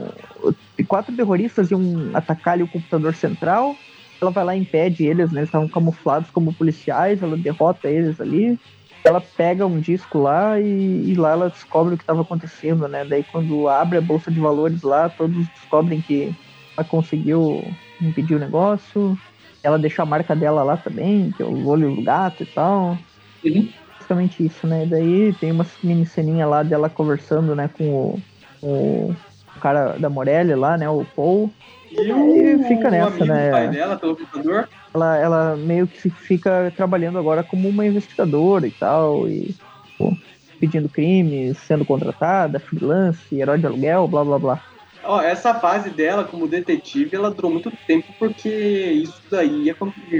Quatro 0.87 1.15
terroristas 1.15 1.69
iam 1.69 2.11
atacar 2.13 2.53
ali 2.53 2.63
o 2.63 2.67
computador 2.67 3.13
central. 3.13 3.75
Ela 4.19 4.31
vai 4.31 4.43
lá 4.43 4.55
e 4.55 4.59
impede 4.59 5.05
eles, 5.05 5.31
né? 5.31 5.41
Eles 5.41 5.49
estavam 5.49 5.67
camuflados 5.67 6.29
como 6.31 6.53
policiais, 6.53 7.21
ela 7.21 7.37
derrota 7.37 7.87
eles 7.89 8.19
ali. 8.19 8.57
Ela 9.03 9.21
pega 9.21 9.67
um 9.67 9.79
disco 9.79 10.17
lá 10.17 10.59
e, 10.59 11.11
e 11.11 11.13
lá 11.13 11.31
ela 11.31 11.49
descobre 11.49 11.93
o 11.93 11.97
que 11.97 12.03
estava 12.03 12.21
acontecendo, 12.21 12.87
né? 12.87 13.05
Daí 13.05 13.23
quando 13.23 13.67
abre 13.67 13.99
a 13.99 14.01
bolsa 14.01 14.31
de 14.31 14.39
valores 14.39 14.81
lá, 14.81 15.09
todos 15.09 15.47
descobrem 15.49 16.01
que 16.01 16.33
ela 16.75 16.87
conseguiu 16.87 17.63
impedir 18.01 18.35
o 18.35 18.39
negócio. 18.39 19.15
Ela 19.61 19.77
deixa 19.77 20.01
a 20.01 20.05
marca 20.05 20.35
dela 20.35 20.63
lá 20.63 20.77
também, 20.77 21.31
que 21.31 21.43
é 21.43 21.45
o 21.45 21.67
olho 21.67 21.93
do 21.93 22.01
gato 22.01 22.41
e 22.41 22.45
tal. 22.47 22.97
Uhum 23.43 23.69
basicamente 24.05 24.45
isso, 24.45 24.67
né? 24.67 24.85
Daí 24.85 25.33
tem 25.33 25.51
uma 25.51 25.65
mini 25.83 26.05
ceninha 26.05 26.45
lá 26.45 26.61
dela 26.61 26.89
conversando, 26.89 27.55
né, 27.55 27.69
com 27.75 28.19
o, 28.61 29.15
o 29.55 29.59
cara 29.59 29.97
da 29.97 30.09
Morelli 30.09 30.53
lá, 30.53 30.77
né, 30.77 30.87
o 30.87 31.03
Paul. 31.15 31.51
E, 31.91 32.11
o, 32.11 32.63
fica 32.67 32.89
nessa, 32.91 33.25
né? 33.25 33.51
pai 33.51 33.69
dela, 33.69 33.97
pelo 33.97 34.15
computador. 34.15 34.69
Ela, 34.93 35.17
ela 35.17 35.55
meio 35.55 35.87
que 35.87 36.09
fica 36.09 36.71
trabalhando 36.75 37.17
agora 37.17 37.43
como 37.43 37.67
uma 37.67 37.85
investigadora 37.85 38.67
e 38.67 38.71
tal, 38.71 39.27
e 39.27 39.55
pô, 39.97 40.13
pedindo 40.59 40.87
crimes, 40.87 41.57
sendo 41.59 41.85
contratada, 41.85 42.59
freelance, 42.59 43.35
herói 43.35 43.57
de 43.57 43.65
aluguel, 43.65 44.07
blá 44.07 44.23
blá 44.23 44.39
blá. 44.39 44.63
Ó, 45.05 45.21
essa 45.21 45.53
fase 45.55 45.89
dela 45.89 46.23
como 46.23 46.47
detetive, 46.47 47.15
ela 47.15 47.31
durou 47.31 47.51
muito 47.51 47.71
tempo 47.87 48.07
porque 48.19 48.49
isso 48.49 49.21
daí 49.29 49.73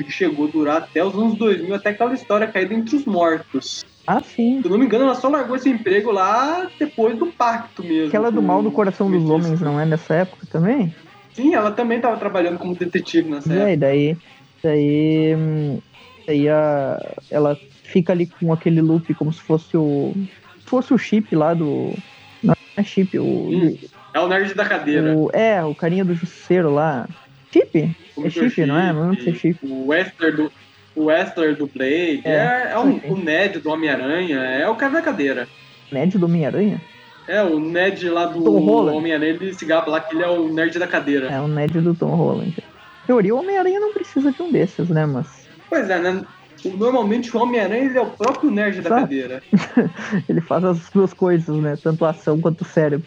chegou 0.07 0.47
a 0.47 0.51
durar 0.51 0.77
até 0.77 1.03
os 1.03 1.13
anos 1.13 1.35
2000, 1.35 1.75
até 1.75 1.89
aquela 1.89 2.13
história 2.13 2.47
caída 2.47 2.73
entre 2.73 2.95
os 2.95 3.05
mortos. 3.05 3.85
Ah, 4.07 4.21
sim. 4.21 4.61
Se 4.61 4.67
eu 4.67 4.71
não 4.71 4.77
me 4.77 4.85
engano, 4.85 5.05
ela 5.05 5.15
só 5.15 5.27
largou 5.27 5.55
esse 5.55 5.69
emprego 5.69 6.11
lá 6.11 6.69
depois 6.79 7.17
do 7.17 7.27
pacto 7.27 7.83
mesmo. 7.83 8.07
Aquela 8.07 8.31
do 8.31 8.41
mal 8.41 8.61
do 8.61 8.71
coração 8.71 9.09
dos 9.09 9.27
homens, 9.29 9.59
não 9.59 9.79
é 9.79 9.85
nessa 9.85 10.13
época 10.13 10.45
também? 10.51 10.93
Sim, 11.33 11.53
ela 11.53 11.71
também 11.71 11.97
estava 11.97 12.17
trabalhando 12.17 12.57
como 12.57 12.75
detetive 12.75 13.29
nessa 13.29 13.51
é, 13.51 13.55
época. 13.55 13.71
E 13.71 13.77
daí, 13.77 14.17
daí, 14.63 15.81
daí 16.27 16.49
a, 16.49 17.15
ela 17.31 17.57
fica 17.83 18.13
ali 18.13 18.27
com 18.27 18.53
aquele 18.53 18.81
loop 18.81 19.13
como 19.15 19.33
se 19.33 19.41
fosse 19.41 19.75
o 19.75 20.13
fosse 20.65 20.93
o 20.93 20.97
chip 20.97 21.35
lá 21.35 21.53
do 21.53 21.93
não 22.43 22.55
é 22.75 22.83
chip, 22.83 23.17
o 23.17 23.77
é 24.15 24.19
o 24.19 24.27
nerd 24.29 24.53
da 24.53 24.65
cadeira. 24.65 25.13
O, 25.13 25.29
é, 25.33 25.61
o 25.61 25.75
carinha 25.75 26.05
do 26.05 26.15
justiceiro 26.15 26.73
lá. 26.73 27.05
Chip? 27.51 27.77
é 27.77 28.29
chip, 28.29 28.49
chip, 28.49 28.65
não 28.65 28.79
é? 28.79 28.93
Não 28.93 29.13
sei 29.13 29.35
chip. 29.35 29.59
O 29.61 29.87
Wester 29.87 30.33
do 30.33 30.51
o 30.95 31.05
Wester 31.05 31.57
do 31.57 31.67
Blade, 31.67 32.21
é, 32.23 32.31
é, 32.31 32.71
é 32.71 32.79
um, 32.79 33.01
o 33.11 33.17
Ned 33.17 33.59
do 33.59 33.69
Homem-Aranha, 33.69 34.39
é 34.39 34.69
o 34.69 34.75
cara 34.75 34.93
da 34.93 35.01
cadeira. 35.01 35.45
Ned 35.91 36.17
do 36.17 36.25
Homem-Aranha? 36.25 36.81
É, 37.27 37.43
o 37.43 37.59
Ned 37.59 38.09
lá 38.09 38.27
do 38.27 38.55
Homem-Aranha, 38.55 39.33
ele 39.33 39.53
se 39.53 39.65
gaba 39.65 39.91
lá 39.91 39.99
que 39.99 40.15
ele 40.15 40.23
é 40.23 40.29
o 40.29 40.47
nerd 40.53 40.79
da 40.79 40.87
cadeira. 40.87 41.27
É, 41.27 41.41
o 41.41 41.49
Ned 41.49 41.81
do 41.81 41.93
Tom 41.93 42.15
Holland. 42.15 42.55
Em 42.57 43.07
teoria, 43.07 43.35
o 43.35 43.39
Homem-Aranha 43.39 43.81
não 43.81 43.91
precisa 43.91 44.31
de 44.31 44.41
um 44.41 44.49
desses, 44.49 44.87
né, 44.87 45.05
mas... 45.05 45.49
Pois 45.69 45.89
é, 45.89 45.99
né? 45.99 46.23
Normalmente 46.63 47.35
o 47.35 47.41
Homem-Aranha 47.41 47.91
é 47.93 47.99
o 47.99 48.05
próprio 48.05 48.49
nerd 48.49 48.79
da 48.79 48.89
cadeira. 48.89 49.43
ele 50.29 50.39
faz 50.39 50.63
as 50.63 50.89
duas 50.89 51.13
coisas, 51.13 51.53
né? 51.57 51.77
Tanto 51.83 52.05
a 52.05 52.11
ação 52.11 52.39
quanto 52.39 52.61
o 52.61 52.65
cérebro. 52.65 53.05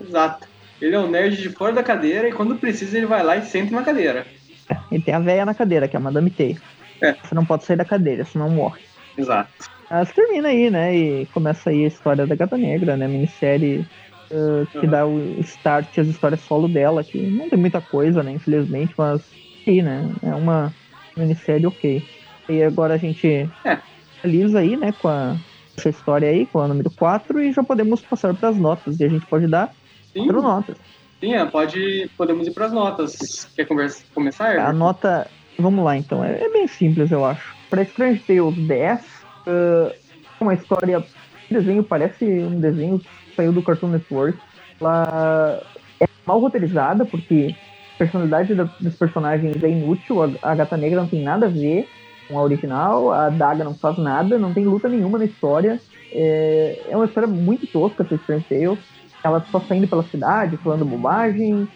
Exato. 0.00 0.46
Ele 0.80 0.94
é 0.94 0.98
o 0.98 1.08
nerd 1.08 1.36
de 1.36 1.48
fora 1.50 1.72
da 1.72 1.82
cadeira 1.82 2.28
e 2.28 2.32
quando 2.32 2.56
precisa 2.56 2.96
ele 2.96 3.06
vai 3.06 3.22
lá 3.22 3.36
e 3.36 3.42
senta 3.42 3.74
na 3.74 3.82
cadeira. 3.82 4.26
É, 4.68 4.76
e 4.92 5.00
tem 5.00 5.14
a 5.14 5.18
véia 5.18 5.44
na 5.44 5.54
cadeira, 5.54 5.88
que 5.88 5.96
é 5.96 5.98
a 5.98 6.02
Madame 6.02 6.30
T. 6.30 6.56
É. 7.00 7.14
Você 7.14 7.34
não 7.34 7.44
pode 7.44 7.64
sair 7.64 7.76
da 7.76 7.84
cadeira, 7.84 8.24
senão 8.24 8.50
morre. 8.50 8.82
Exato. 9.16 9.50
Mas 9.90 10.12
termina 10.12 10.48
aí, 10.48 10.70
né? 10.70 10.94
E 10.94 11.26
começa 11.26 11.70
aí 11.70 11.84
a 11.84 11.88
história 11.88 12.26
da 12.26 12.34
Gata 12.34 12.56
Negra, 12.56 12.96
né? 12.96 13.06
Minissérie 13.06 13.86
uh, 14.30 14.66
que 14.66 14.78
uhum. 14.78 14.90
dá 14.90 15.06
o 15.06 15.40
start 15.40 15.98
às 15.98 16.08
histórias 16.08 16.40
solo 16.40 16.68
dela, 16.68 17.04
que 17.04 17.18
não 17.18 17.48
tem 17.48 17.58
muita 17.58 17.80
coisa, 17.80 18.22
né? 18.22 18.32
Infelizmente, 18.32 18.94
mas 18.96 19.22
aí, 19.66 19.82
né? 19.82 20.10
É 20.22 20.34
uma 20.34 20.74
minissérie 21.16 21.66
ok. 21.66 22.02
E 22.48 22.62
agora 22.62 22.94
a 22.94 22.98
gente 22.98 23.48
é. 23.64 23.78
finaliza 24.20 24.58
aí, 24.58 24.76
né? 24.76 24.92
Com 25.00 25.08
a, 25.08 25.36
essa 25.76 25.88
história 25.88 26.28
aí, 26.28 26.46
com 26.46 26.60
a 26.60 26.68
número 26.68 26.90
4, 26.90 27.40
e 27.40 27.52
já 27.52 27.62
podemos 27.62 28.00
passar 28.00 28.34
para 28.34 28.48
as 28.48 28.56
notas. 28.56 28.98
E 28.98 29.04
a 29.04 29.08
gente 29.08 29.26
pode 29.26 29.46
dar 29.46 29.72
Sim. 30.22 30.32
notas. 30.32 30.76
Sim, 31.20 31.34
é, 31.34 31.44
pode, 31.46 32.10
podemos 32.16 32.46
ir 32.46 32.50
para 32.50 32.66
as 32.66 32.72
notas. 32.72 33.48
Quer 33.56 33.64
conversa, 33.64 34.04
começar? 34.14 34.58
A 34.58 34.72
nota 34.72 35.26
Vamos 35.58 35.84
lá 35.84 35.96
então, 35.96 36.22
é, 36.22 36.42
é 36.42 36.48
bem 36.50 36.66
simples 36.66 37.10
eu 37.10 37.24
acho. 37.24 37.54
Para 37.70 37.82
Strange 37.82 38.20
Tales 38.20 38.56
10, 38.56 39.00
uh, 39.00 39.92
uma 40.40 40.54
história. 40.54 41.00
O 41.00 41.54
desenho 41.54 41.82
parece 41.82 42.24
um 42.24 42.60
desenho 42.60 42.98
que 42.98 43.08
saiu 43.34 43.52
do 43.52 43.62
Cartoon 43.62 43.88
Network. 43.88 44.38
Ela 44.80 45.62
é 46.00 46.06
mal 46.26 46.40
roteirizada, 46.40 47.04
porque 47.04 47.54
a 47.94 47.98
personalidade 47.98 48.54
da, 48.54 48.64
dos 48.64 48.94
personagens 48.96 49.62
é 49.62 49.68
inútil. 49.68 50.22
A, 50.22 50.30
a, 50.42 50.54
Gata 50.54 50.76
Negra 50.76 51.00
não 51.00 51.08
tem 51.08 51.22
nada 51.22 51.46
a 51.46 51.50
ver 51.50 51.88
com 52.28 52.38
a 52.38 52.42
original, 52.42 53.12
a 53.12 53.30
Daga 53.30 53.64
não 53.64 53.74
faz 53.74 53.96
nada, 53.98 54.38
não 54.38 54.52
tem 54.52 54.64
luta 54.64 54.88
nenhuma 54.88 55.18
na 55.18 55.24
história. 55.24 55.80
É, 56.12 56.82
é 56.90 56.96
uma 56.96 57.06
história 57.06 57.28
muito 57.28 57.66
tosca, 57.66 58.02
essa 58.02 58.16
Strange 58.16 58.44
Tales. 58.48 58.78
Ela 59.26 59.44
só 59.50 59.60
saindo 59.60 59.88
pela 59.88 60.04
cidade, 60.04 60.56
falando 60.58 60.84
bobagem. 60.84 61.68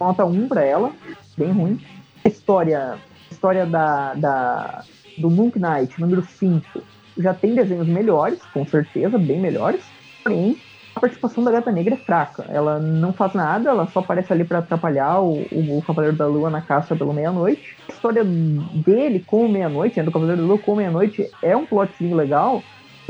Nota 0.00 0.24
1 0.24 0.48
pra 0.48 0.64
ela, 0.64 0.90
bem 1.36 1.52
ruim. 1.52 1.80
A 2.24 2.28
história 2.28 2.98
história 3.30 3.66
da, 3.66 4.14
da, 4.14 4.84
do 5.18 5.28
Moon 5.28 5.52
Knight, 5.54 6.00
número 6.00 6.22
5, 6.22 6.80
já 7.18 7.34
tem 7.34 7.54
desenhos 7.54 7.86
melhores, 7.86 8.40
com 8.54 8.66
certeza, 8.66 9.18
bem 9.18 9.38
melhores. 9.38 9.82
Porém, 10.22 10.56
a 10.94 11.00
participação 11.00 11.44
da 11.44 11.50
Gata 11.50 11.70
Negra 11.70 11.94
é 11.94 11.98
fraca. 11.98 12.46
Ela 12.48 12.78
não 12.78 13.12
faz 13.12 13.34
nada, 13.34 13.68
ela 13.68 13.86
só 13.88 14.00
aparece 14.00 14.32
ali 14.32 14.44
para 14.44 14.60
atrapalhar 14.60 15.20
o, 15.20 15.44
o, 15.52 15.78
o, 15.78 15.82
Cavaleiro 15.82 16.16
da 16.16 16.26
Lua 16.26 16.48
na 16.48 16.62
caça 16.62 16.96
pelo 16.96 17.12
meia-noite. 17.12 17.76
A 17.88 17.92
história 17.92 18.24
dele 18.24 19.22
com 19.26 19.44
o 19.44 19.48
meia-noite, 19.48 19.98
né, 19.98 20.04
do 20.04 20.12
Cavaleiro 20.12 20.40
da 20.40 20.46
Lua 20.46 20.58
com 20.58 20.72
o 20.72 20.76
meia-noite, 20.76 21.28
é 21.42 21.54
um 21.54 21.66
plotzinho 21.66 22.16
legal, 22.16 22.62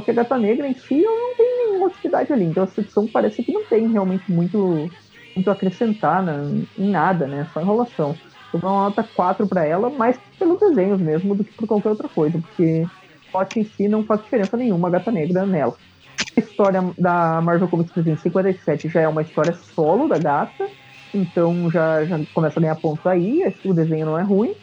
porque 0.04 0.10
a 0.10 0.22
Gata 0.22 0.38
Negra 0.38 0.68
em 0.68 0.74
si 0.74 1.00
não 1.00 1.34
tem 1.34 1.66
nenhuma 1.66 1.86
atividade 1.86 2.30
ali. 2.30 2.44
Então 2.44 2.64
essa 2.64 2.80
edição 2.80 3.06
parece 3.06 3.42
que 3.42 3.52
não 3.52 3.64
tem 3.64 3.90
realmente 3.90 4.30
muito, 4.30 4.90
muito 5.34 5.48
a 5.48 5.54
acrescentar 5.54 6.22
né, 6.22 6.64
em 6.78 6.90
nada, 6.90 7.26
né? 7.26 7.48
Só 7.54 7.62
enrolação. 7.62 8.14
Eu 8.52 8.60
dou 8.60 8.70
uma 8.70 8.84
nota 8.84 9.02
4 9.02 9.46
para 9.46 9.64
ela, 9.64 9.88
mais 9.88 10.18
pelos 10.38 10.60
desenhos 10.60 11.00
mesmo 11.00 11.34
do 11.34 11.42
que 11.42 11.52
por 11.54 11.66
qualquer 11.66 11.88
outra 11.88 12.08
coisa, 12.08 12.38
porque 12.38 12.86
o 13.28 13.32
plot 13.32 13.58
em 13.58 13.64
si 13.64 13.88
não 13.88 14.04
faz 14.04 14.22
diferença 14.22 14.56
nenhuma 14.56 14.88
a 14.88 14.90
gata 14.90 15.10
negra 15.10 15.46
nela. 15.46 15.74
A 16.36 16.40
história 16.40 16.82
da 16.98 17.40
Marvel 17.40 17.66
Comics 17.66 17.92
357 17.92 18.88
já 18.88 19.00
é 19.00 19.08
uma 19.08 19.22
história 19.22 19.54
solo 19.54 20.06
da 20.06 20.18
gata, 20.18 20.68
então 21.14 21.70
já, 21.70 22.04
já 22.04 22.20
começa 22.32 22.60
a 22.60 22.62
ganhar 22.62 22.76
pontos 22.76 23.04
aí, 23.06 23.42
o 23.64 23.72
desenho 23.72 24.06
não 24.06 24.18
é 24.18 24.22
ruim. 24.22 24.54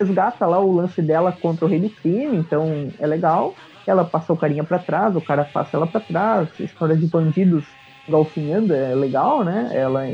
Resgata 0.00 0.46
lá 0.46 0.58
o 0.58 0.74
lance 0.74 1.02
dela 1.02 1.30
contra 1.30 1.66
o 1.66 1.68
rei 1.68 1.78
do 1.78 1.90
crime, 1.90 2.36
então 2.38 2.90
é 2.98 3.06
legal. 3.06 3.54
Ela 3.90 4.04
passa 4.04 4.32
o 4.32 4.36
carinha 4.36 4.64
para 4.64 4.78
trás, 4.78 5.16
o 5.16 5.20
cara 5.20 5.44
passa 5.44 5.76
ela 5.76 5.86
para 5.86 6.00
trás, 6.00 6.48
história 6.58 6.96
de 6.96 7.06
bandidos 7.06 7.64
golfinhando 8.08 8.74
é 8.74 8.94
legal, 8.94 9.44
né? 9.44 9.70
Ela 9.72 10.06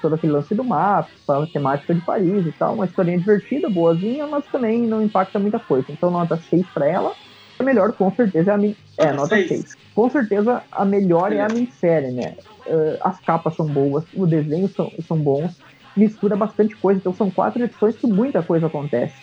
todo 0.00 0.14
aquele 0.14 0.32
lance 0.32 0.54
do 0.54 0.64
mapa, 0.64 1.08
a 1.28 1.46
temática 1.46 1.94
de 1.94 2.00
Paris 2.00 2.46
e 2.46 2.52
tal. 2.52 2.74
Uma 2.74 2.84
historinha 2.84 3.18
divertida, 3.18 3.68
boazinha, 3.68 4.26
mas 4.26 4.44
também 4.46 4.86
não 4.86 5.02
impacta 5.02 5.38
muita 5.38 5.58
coisa. 5.58 5.86
Então, 5.90 6.10
nota 6.10 6.36
6 6.36 6.66
para 6.68 6.86
ela. 6.86 7.12
A 7.58 7.62
melhor, 7.62 7.92
com 7.92 8.10
certeza, 8.12 8.52
é 8.52 8.54
a 8.54 8.58
min... 8.58 8.76
É, 8.96 9.12
nota 9.12 9.36
6. 9.36 9.76
Com 9.94 10.08
certeza, 10.08 10.62
a 10.70 10.84
melhor 10.84 11.32
é 11.32 11.40
a 11.40 11.48
minissérie, 11.48 12.12
né? 12.12 12.34
Uh, 12.66 12.98
as 13.00 13.18
capas 13.20 13.56
são 13.56 13.66
boas, 13.66 14.04
o 14.14 14.26
desenho 14.26 14.68
são, 14.68 14.92
são 15.06 15.16
bons, 15.16 15.56
mistura 15.96 16.36
bastante 16.36 16.76
coisa. 16.76 17.00
Então, 17.00 17.12
são 17.14 17.30
quatro 17.30 17.62
edições 17.62 17.96
que 17.96 18.06
muita 18.06 18.42
coisa 18.42 18.66
acontece. 18.66 19.14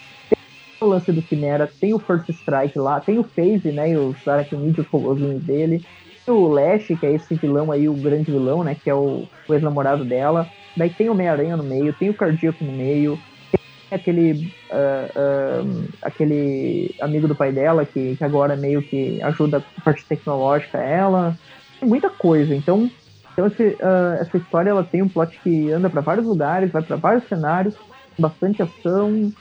Tem 0.78 0.88
o 0.88 0.92
lance 0.92 1.12
do 1.12 1.22
Quimera, 1.22 1.70
tem 1.80 1.94
o 1.94 2.00
First 2.00 2.30
Strike 2.30 2.78
lá, 2.78 3.00
tem 3.00 3.18
o 3.18 3.24
Phase, 3.24 3.72
né? 3.72 3.92
E 3.92 3.98
os 3.98 4.28
aracnídeos 4.28 4.88
robozinhos 4.88 5.44
dele 5.44 5.86
o 6.32 6.48
Lash, 6.48 6.88
que 6.88 7.06
é 7.06 7.14
esse 7.14 7.36
vilão 7.36 7.72
aí, 7.72 7.88
o 7.88 7.94
grande 7.94 8.32
vilão, 8.32 8.64
né? 8.64 8.76
Que 8.76 8.90
é 8.90 8.96
o, 8.96 9.28
o 9.48 9.54
ex-namorado 9.54 10.04
dela. 10.04 10.48
Daí 10.76 10.90
tem 10.90 11.08
o 11.08 11.12
Homem-Aranha 11.12 11.58
no 11.58 11.64
meio, 11.64 11.94
tem 11.94 12.10
o 12.10 12.14
Cardíaco 12.14 12.64
no 12.64 12.72
meio, 12.72 13.20
tem 13.52 13.98
aquele, 13.98 14.52
uh, 14.72 15.64
uh, 15.64 15.88
aquele 16.02 16.96
amigo 17.00 17.28
do 17.28 17.36
pai 17.36 17.52
dela, 17.52 17.86
que, 17.86 18.16
que 18.16 18.24
agora 18.24 18.56
meio 18.56 18.82
que 18.82 19.22
ajuda 19.22 19.64
a 19.78 19.82
parte 19.82 20.06
tecnológica 20.06 20.78
ela. 20.80 21.38
Tem 21.80 21.88
muita 21.88 22.10
coisa. 22.10 22.56
Então, 22.56 22.90
então 23.34 23.48
esse, 23.48 23.64
uh, 23.64 24.20
essa 24.20 24.38
história 24.38 24.70
ela 24.70 24.84
tem 24.84 25.02
um 25.02 25.10
plot 25.10 25.40
que 25.44 25.72
anda 25.72 25.90
para 25.90 26.02
vários 26.02 26.26
lugares, 26.26 26.72
vai 26.72 26.82
para 26.82 26.96
vários 26.96 27.28
cenários, 27.28 27.76
bastante 28.18 28.62
ação. 28.62 29.32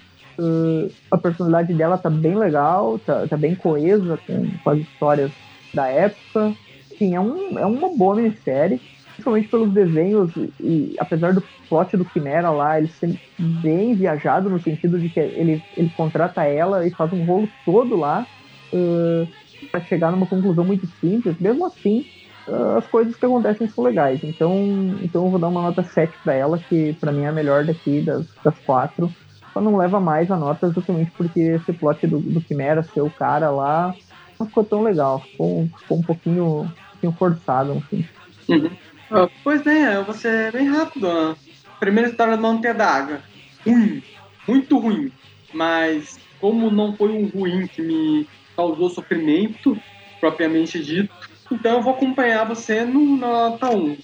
A 1.11 1.19
personalidade 1.19 1.75
dela 1.75 1.99
tá 1.99 2.11
bem 2.11 2.35
legal, 2.35 2.99
tá, 2.99 3.27
tá 3.27 3.37
bem 3.37 3.55
coesa 3.55 4.19
com, 4.27 4.51
com 4.63 4.71
as 4.71 4.79
histórias 4.79 5.31
da 5.73 5.87
época 5.87 6.55
assim, 6.95 7.15
é, 7.15 7.21
um, 7.21 7.59
é 7.59 7.67
uma 7.67 7.97
boa 7.97 8.17
minissérie, 8.17 8.81
principalmente 9.13 9.49
pelos 9.49 9.73
desenhos, 9.73 10.33
e, 10.61 10.95
apesar 10.99 11.33
do 11.33 11.43
plot 11.69 11.97
do 11.97 12.05
Quimera 12.05 12.51
lá, 12.51 12.79
ele 12.79 12.89
ser 12.89 13.19
bem 13.39 13.95
viajado 13.95 14.49
no 14.49 14.61
sentido 14.61 14.99
de 14.99 15.09
que 15.09 15.21
ele, 15.21 15.63
ele 15.77 15.91
contrata 15.97 16.45
ela 16.45 16.87
e 16.87 16.91
faz 16.91 17.13
um 17.13 17.25
rolo 17.25 17.49
todo 17.65 17.97
lá 17.97 18.27
uh, 18.73 19.29
para 19.71 19.81
chegar 19.81 20.11
numa 20.11 20.27
conclusão 20.27 20.65
muito 20.65 20.87
simples. 21.01 21.39
Mesmo 21.39 21.67
assim, 21.67 22.07
uh, 22.49 22.79
as 22.79 22.87
coisas 22.87 23.15
que 23.15 23.25
acontecem 23.25 23.69
são 23.69 23.85
legais. 23.85 24.23
Então, 24.25 24.97
então 25.03 25.25
eu 25.25 25.31
vou 25.31 25.39
dar 25.39 25.49
uma 25.49 25.63
nota 25.63 25.83
7 25.83 26.13
para 26.23 26.35
ela, 26.35 26.59
que 26.59 26.93
para 26.95 27.13
mim 27.13 27.23
é 27.23 27.29
a 27.29 27.33
melhor 27.33 27.65
daqui 27.65 28.01
das, 28.01 28.27
das 28.43 28.59
quatro. 28.61 29.13
Só 29.55 29.61
não 29.61 29.77
leva 29.77 30.01
mais 30.01 30.31
a 30.31 30.37
nota 30.37 30.71
justamente 30.71 31.13
porque 31.17 31.41
esse 31.41 31.73
plot 31.73 32.07
do, 32.07 32.19
do 32.19 32.41
Quimera 32.41 32.83
ser 32.83 33.01
o 33.01 33.11
cara 33.11 33.51
lá 33.51 33.95
não 34.39 34.47
ficou 34.47 34.65
tão 34.65 34.83
legal. 34.83 35.21
Ficou, 35.21 35.71
ficou 35.79 35.99
um 35.99 36.03
pouquinho 36.03 36.71
pouquinho 37.05 37.13
forçado. 37.13 37.83
Uhum. 38.49 38.67
Uh, 39.11 39.31
pois 39.43 39.63
bem, 39.63 39.83
eu 39.83 40.05
vou 40.05 40.15
ser 40.15 40.53
bem 40.53 40.69
rápido. 40.69 41.09
A 41.09 41.37
primeira 41.79 42.11
história 42.11 42.37
do 42.37 42.43
Monte 42.43 42.73
d'Água. 42.73 43.21
Ruim, 43.67 44.03
muito 44.47 44.79
ruim. 44.79 45.13
Mas 45.53 46.19
como 46.41 46.71
não 46.71 46.97
foi 46.97 47.11
um 47.11 47.27
ruim 47.29 47.67
que 47.67 47.83
me 47.83 48.29
causou 48.57 48.91
sofrimento, 48.91 49.79
propriamente 50.21 50.83
dito, 50.83 51.15
então 51.51 51.75
eu 51.75 51.83
vou 51.83 51.95
acompanhar 51.95 52.45
você 52.45 52.85
no 52.85 53.17
nota 53.17 53.71
1. 53.71 53.93
Uh, 53.93 53.99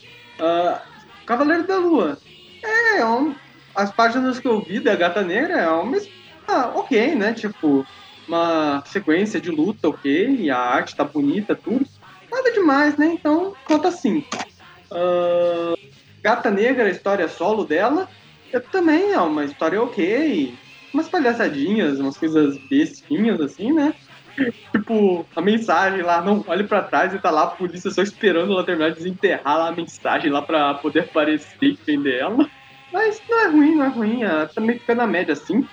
Cavaleiro 1.26 1.66
da 1.66 1.78
Lua. 1.78 2.18
É, 2.62 2.98
é 2.98 3.06
um, 3.06 3.34
as 3.74 3.90
páginas 3.92 4.38
que 4.38 4.48
eu 4.48 4.60
vi 4.60 4.80
da 4.80 4.94
Gata 4.94 5.22
Negra 5.22 5.60
é 5.60 5.68
uma. 5.68 5.96
Ah, 6.46 6.72
ok, 6.74 7.14
né? 7.14 7.32
Tipo, 7.32 7.86
uma 8.26 8.82
sequência 8.86 9.40
de 9.40 9.50
luta, 9.50 9.88
ok, 9.88 10.50
a 10.50 10.58
arte 10.58 10.96
tá 10.96 11.04
bonita, 11.04 11.54
tudo. 11.54 11.86
Nada 12.30 12.52
demais, 12.52 12.96
né? 12.96 13.06
Então, 13.12 13.54
conta 13.64 13.90
5. 13.90 14.26
Uh, 14.92 15.76
Gata 16.22 16.50
Negra, 16.50 16.84
a 16.84 16.90
história 16.90 17.28
solo 17.28 17.64
dela, 17.64 18.08
eu 18.52 18.60
também 18.60 19.12
é 19.12 19.20
uma 19.20 19.44
história 19.44 19.82
ok. 19.82 20.54
Umas 20.92 21.08
palhaçadinhas, 21.08 22.00
umas 22.00 22.16
coisas 22.16 22.58
bestinhas, 22.68 23.40
assim, 23.40 23.72
né? 23.72 23.94
Tipo, 24.72 25.26
a 25.34 25.40
mensagem 25.40 26.02
lá, 26.02 26.20
não 26.20 26.44
olhe 26.46 26.64
para 26.64 26.82
trás 26.82 27.12
e 27.12 27.18
tá 27.18 27.30
lá 27.30 27.42
a 27.42 27.46
polícia 27.48 27.90
só 27.90 28.02
esperando 28.02 28.52
ela 28.52 28.64
terminar 28.64 28.90
de 28.90 28.96
desenterrar 28.96 29.58
lá 29.58 29.68
a 29.68 29.72
mensagem 29.72 30.30
lá 30.30 30.42
pra 30.42 30.74
poder 30.74 31.00
aparecer 31.00 31.56
e 31.60 31.76
prender 31.76 32.20
ela. 32.20 32.50
Mas 32.92 33.22
não 33.28 33.40
é 33.40 33.46
ruim, 33.48 33.74
não 33.76 33.84
é 33.84 33.88
ruim. 33.88 34.22
Ela 34.22 34.46
também 34.46 34.78
fica 34.78 34.94
na 34.94 35.06
média 35.06 35.34
5. 35.34 35.68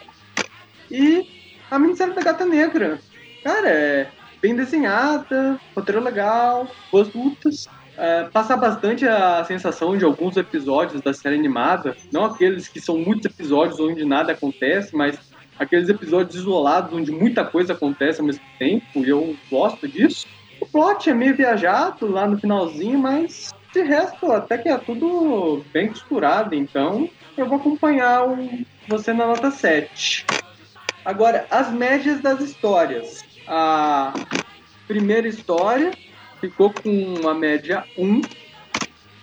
E 0.91 1.25
a 1.69 1.77
minissérie 1.77 2.13
da 2.13 2.21
Gata 2.21 2.45
Negra. 2.45 2.99
Cara, 3.43 3.69
é 3.69 4.11
bem 4.41 4.55
desenhada, 4.55 5.59
roteiro 5.75 6.03
legal, 6.03 6.67
boas 6.91 7.11
lutas. 7.13 7.67
É, 7.97 8.25
passa 8.25 8.55
bastante 8.55 9.07
a 9.07 9.43
sensação 9.43 9.97
de 9.97 10.05
alguns 10.05 10.37
episódios 10.37 11.01
da 11.01 11.13
série 11.13 11.35
animada, 11.35 11.97
não 12.11 12.25
aqueles 12.25 12.67
que 12.67 12.79
são 12.79 12.97
muitos 12.99 13.25
episódios 13.25 13.79
onde 13.79 14.05
nada 14.05 14.33
acontece, 14.33 14.95
mas 14.95 15.17
aqueles 15.57 15.89
episódios 15.89 16.35
isolados 16.35 16.93
onde 16.93 17.11
muita 17.11 17.43
coisa 17.43 17.73
acontece 17.73 18.19
ao 18.19 18.27
mesmo 18.27 18.43
tempo, 18.59 19.03
e 19.03 19.09
eu 19.09 19.35
gosto 19.49 19.87
disso. 19.87 20.27
O 20.61 20.65
plot 20.67 21.09
é 21.09 21.13
meio 21.13 21.35
viajado 21.35 22.07
lá 22.07 22.27
no 22.27 22.37
finalzinho, 22.37 22.99
mas 22.99 23.49
de 23.77 23.83
resto 23.83 24.31
até 24.31 24.57
que 24.57 24.69
é 24.69 24.77
tudo 24.77 25.63
bem 25.71 25.89
costurado, 25.89 26.55
então 26.55 27.07
eu 27.37 27.45
vou 27.45 27.59
acompanhar 27.59 28.27
o, 28.27 28.65
você 28.87 29.13
na 29.13 29.27
nota 29.27 29.51
7. 29.51 30.25
Agora, 31.05 31.45
as 31.51 31.71
médias 31.71 32.19
das 32.19 32.41
histórias. 32.41 33.23
A 33.47 34.13
primeira 34.87 35.27
história 35.27 35.91
ficou 36.41 36.73
com 36.73 36.89
uma 36.89 37.33
média 37.35 37.85
1. 37.97 38.21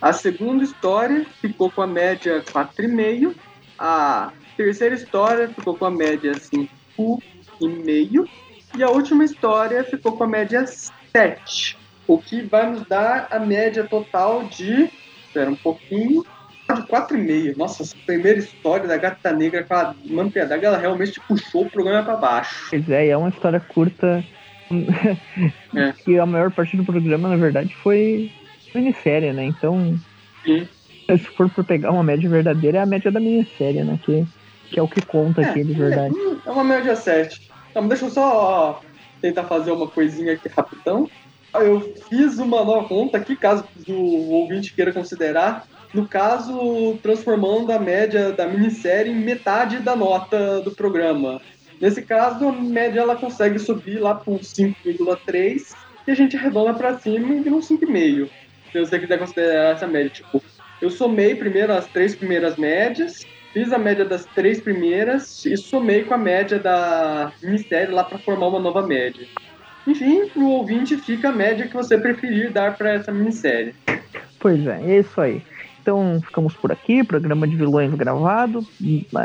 A 0.01 0.13
segunda 0.13 0.63
história 0.63 1.27
ficou 1.41 1.71
com 1.71 1.83
a 1.83 1.87
média 1.87 2.43
4,5. 2.43 3.35
A 3.77 4.33
terceira 4.57 4.95
história 4.95 5.49
ficou 5.49 5.77
com 5.77 5.85
a 5.85 5.91
média 5.91 6.33
5,5. 6.33 8.29
E 8.77 8.83
a 8.83 8.89
última 8.89 9.25
história 9.25 9.83
ficou 9.85 10.17
com 10.17 10.25
a 10.25 10.29
média 10.29 10.65
7. 10.67 11.84
O 12.07 12.19
que 12.19 12.43
vai 12.43 12.71
nos 12.71 12.87
dar 12.87 13.29
a 13.31 13.39
média 13.39 13.85
total 13.85 14.45
de. 14.45 14.91
Espera 15.27 15.51
um 15.51 15.57
pouquinho. 15.57 16.25
De 16.75 16.83
4,5. 16.83 17.57
Nossa, 17.57 17.83
essa 17.83 17.95
primeira 18.07 18.39
história 18.39 18.89
da 18.89 18.97
Gata 18.97 19.33
Negra 19.33 19.65
com 19.65 19.75
a 19.75 19.95
Manteadaga, 20.07 20.67
ela 20.67 20.79
realmente 20.79 21.21
puxou 21.21 21.67
o 21.67 21.71
programa 21.71 22.03
para 22.03 22.17
baixo. 22.17 22.67
Pois 22.71 22.89
é, 22.89 23.09
é 23.09 23.17
uma 23.17 23.29
história 23.29 23.61
curta 23.61 24.25
é. 25.77 25.93
que 25.93 26.19
a 26.19 26.25
maior 26.25 26.51
parte 26.51 26.77
do 26.77 26.85
programa, 26.85 27.29
na 27.29 27.37
verdade, 27.37 27.75
foi 27.77 28.33
minissérie, 28.75 29.33
né? 29.33 29.45
Então, 29.45 29.99
Sim. 30.45 30.67
se 31.07 31.19
for 31.19 31.51
por 31.51 31.65
pegar 31.65 31.91
uma 31.91 32.03
média 32.03 32.29
verdadeira, 32.29 32.79
é 32.79 32.81
a 32.81 32.87
média 32.87 33.11
da 33.11 33.21
minissérie, 33.21 33.83
né? 33.83 33.99
Que, 34.03 34.27
que 34.71 34.81
é 34.81 34.83
o 34.83 34.89
que 34.89 35.05
conta 35.05 35.43
é, 35.43 35.45
aqui 35.45 35.63
de 35.63 35.75
verdade. 35.75 36.15
É, 36.17 36.49
é 36.49 36.53
uma 36.53 36.65
média 36.65 36.97
7. 36.97 37.51
Então, 37.71 37.87
deixa 37.87 38.07
eu 38.07 38.11
só 38.11 38.81
tentar 39.21 39.45
fazer 39.45 39.71
uma 39.71 39.87
coisinha 39.87 40.33
aqui 40.33 40.49
rapidão. 40.49 41.09
Eu 41.55 41.95
fiz 42.09 42.39
uma 42.39 42.65
nova 42.65 42.89
conta 42.89 43.19
aqui, 43.19 43.37
caso 43.37 43.65
o 43.89 44.31
ouvinte 44.33 44.75
queira 44.75 44.93
considerar. 44.93 45.67
No 45.93 46.09
caso, 46.09 46.99
transformando 47.01 47.71
a 47.71 47.79
média 47.79 48.33
da 48.33 48.47
minissérie 48.47 49.13
em 49.13 49.17
metade 49.17 49.79
da 49.79 49.95
nota 49.95 50.61
do 50.61 50.73
programa. 50.73 51.41
Nesse 51.81 52.03
caso, 52.03 52.49
a 52.49 52.53
média 52.53 53.01
ela 53.01 53.15
consegue 53.15 53.59
subir 53.61 54.01
lá 54.01 54.15
para 54.15 54.33
um 54.33 54.39
5,3 54.39 55.75
e 56.07 56.11
a 56.11 56.15
gente 56.15 56.37
arredonda 56.37 56.75
para 56.75 56.99
cima 56.99 57.35
e 57.35 57.41
vira 57.41 57.55
um 57.55 57.61
5,5. 57.61 58.29
Se 58.73 58.81
você 58.81 58.99
quiser 58.99 59.19
considerar 59.19 59.75
essa 59.75 59.87
média, 59.87 60.11
tipo, 60.11 60.43
eu 60.83 60.91
somei 60.91 61.37
primeiro 61.37 61.73
as 61.73 61.87
três 61.87 62.17
primeiras 62.17 62.57
médias, 62.57 63.25
fiz 63.53 63.73
a 63.73 63.79
média 63.79 64.05
das 64.05 64.25
três 64.25 64.61
primeiras 64.61 65.47
e 65.47 65.57
somei 65.57 66.03
com 66.03 66.15
a 66.15 66.19
média 66.19 66.59
da 66.59 67.33
Ministério 67.41 67.95
lá 67.95 68.03
para 68.03 68.19
formar 68.19 68.49
uma 68.49 68.59
nova 68.59 68.85
média. 68.85 69.29
Enfim, 69.87 70.31
o 70.37 70.45
ouvinte 70.47 70.97
fica 70.97 71.29
a 71.29 71.33
média 71.33 71.67
que 71.67 71.75
você 71.75 71.99
preferir 71.99 72.53
dar 72.53 72.77
para 72.77 72.95
essa 72.95 73.13
minissérie. 73.13 73.75
Pois 74.39 74.67
é, 74.67 74.81
é 74.83 74.99
isso 75.01 75.21
aí. 75.21 75.43
Então 75.81 76.19
ficamos 76.25 76.55
por 76.55 76.73
aqui, 76.73 77.05
programa 77.05 77.47
de 77.47 77.57
vilões 77.57 77.93
gravado. 77.93 78.67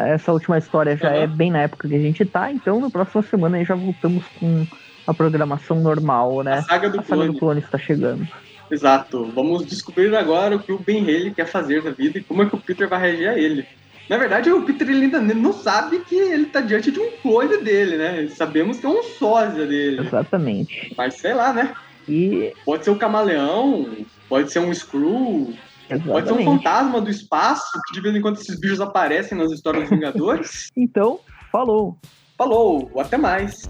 Essa 0.08 0.34
última 0.34 0.58
história 0.58 0.98
já 0.98 1.10
uhum. 1.10 1.16
é 1.16 1.28
bem 1.28 1.50
na 1.50 1.62
época 1.62 1.88
que 1.88 1.96
a 1.96 2.00
gente 2.00 2.26
tá, 2.26 2.52
então 2.52 2.82
na 2.82 2.90
próxima 2.90 3.22
semana 3.22 3.58
aí 3.58 3.64
já 3.64 3.76
voltamos 3.76 4.26
com 4.38 4.68
a 5.08 5.14
programação 5.14 5.80
normal, 5.80 6.44
né? 6.44 6.56
A 6.56 6.62
saga 6.64 6.90
do, 6.90 7.00
a 7.00 7.04
saga 7.04 7.16
clone. 7.16 7.34
do 7.34 7.40
clone 7.40 7.60
está 7.62 7.78
chegando. 7.78 8.28
Exato. 8.70 9.26
Vamos 9.34 9.66
descobrir 9.66 10.14
agora 10.16 10.58
o 10.58 10.60
que 10.60 10.72
o 10.72 10.78
Ben 10.78 11.02
Haley 11.02 11.34
quer 11.34 11.48
fazer 11.48 11.82
da 11.82 11.92
vida 11.92 12.20
e 12.20 12.24
como 12.24 12.44
é 12.44 12.46
que 12.46 12.56
o 12.56 12.60
Peter 12.60 12.88
vai 12.88 13.00
reagir 13.00 13.28
a 13.30 13.40
ele. 13.40 13.66
Na 14.10 14.18
verdade, 14.18 14.52
o 14.52 14.64
Peter 14.64 14.90
ele 14.90 15.06
ainda 15.06 15.22
não 15.22 15.54
sabe 15.54 16.00
que 16.00 16.16
ele 16.16 16.44
está 16.44 16.62
diante 16.62 16.92
de 16.92 17.00
um 17.00 17.12
clone 17.22 17.58
dele, 17.58 17.96
né? 17.96 18.28
Sabemos 18.30 18.80
que 18.80 18.86
é 18.86 18.90
um 18.90 19.04
sósia 19.04 19.68
dele. 19.68 20.02
Exatamente. 20.02 20.94
Mas 20.98 21.16
sei 21.16 21.34
lá, 21.36 21.54
né? 21.54 21.76
E... 22.08 22.52
Pode 22.66 22.84
ser 22.84 22.90
um 22.90 22.98
camaleão, 22.98 23.96
pode 24.28 24.52
ser 24.52 24.60
um 24.60 24.74
Screw, 24.74 25.54
Exatamente. 25.90 26.12
Pode 26.12 26.28
ser 26.28 26.34
um 26.34 26.46
fantasma 26.46 27.02
do 27.02 27.10
espaço, 27.10 27.80
que 27.88 27.94
de 27.94 28.02
vez 28.02 28.16
em 28.16 28.22
quando 28.22 28.38
esses 28.38 28.60
bichos 28.60 28.80
aparecem 28.80 29.38
nas 29.38 29.52
histórias 29.52 29.84
dos 29.84 29.92
Vingadores. 29.92 30.70
então, 30.78 31.20
falou. 31.52 31.98
Falou, 32.38 32.92
até 32.98 33.18
mais. 33.18 33.68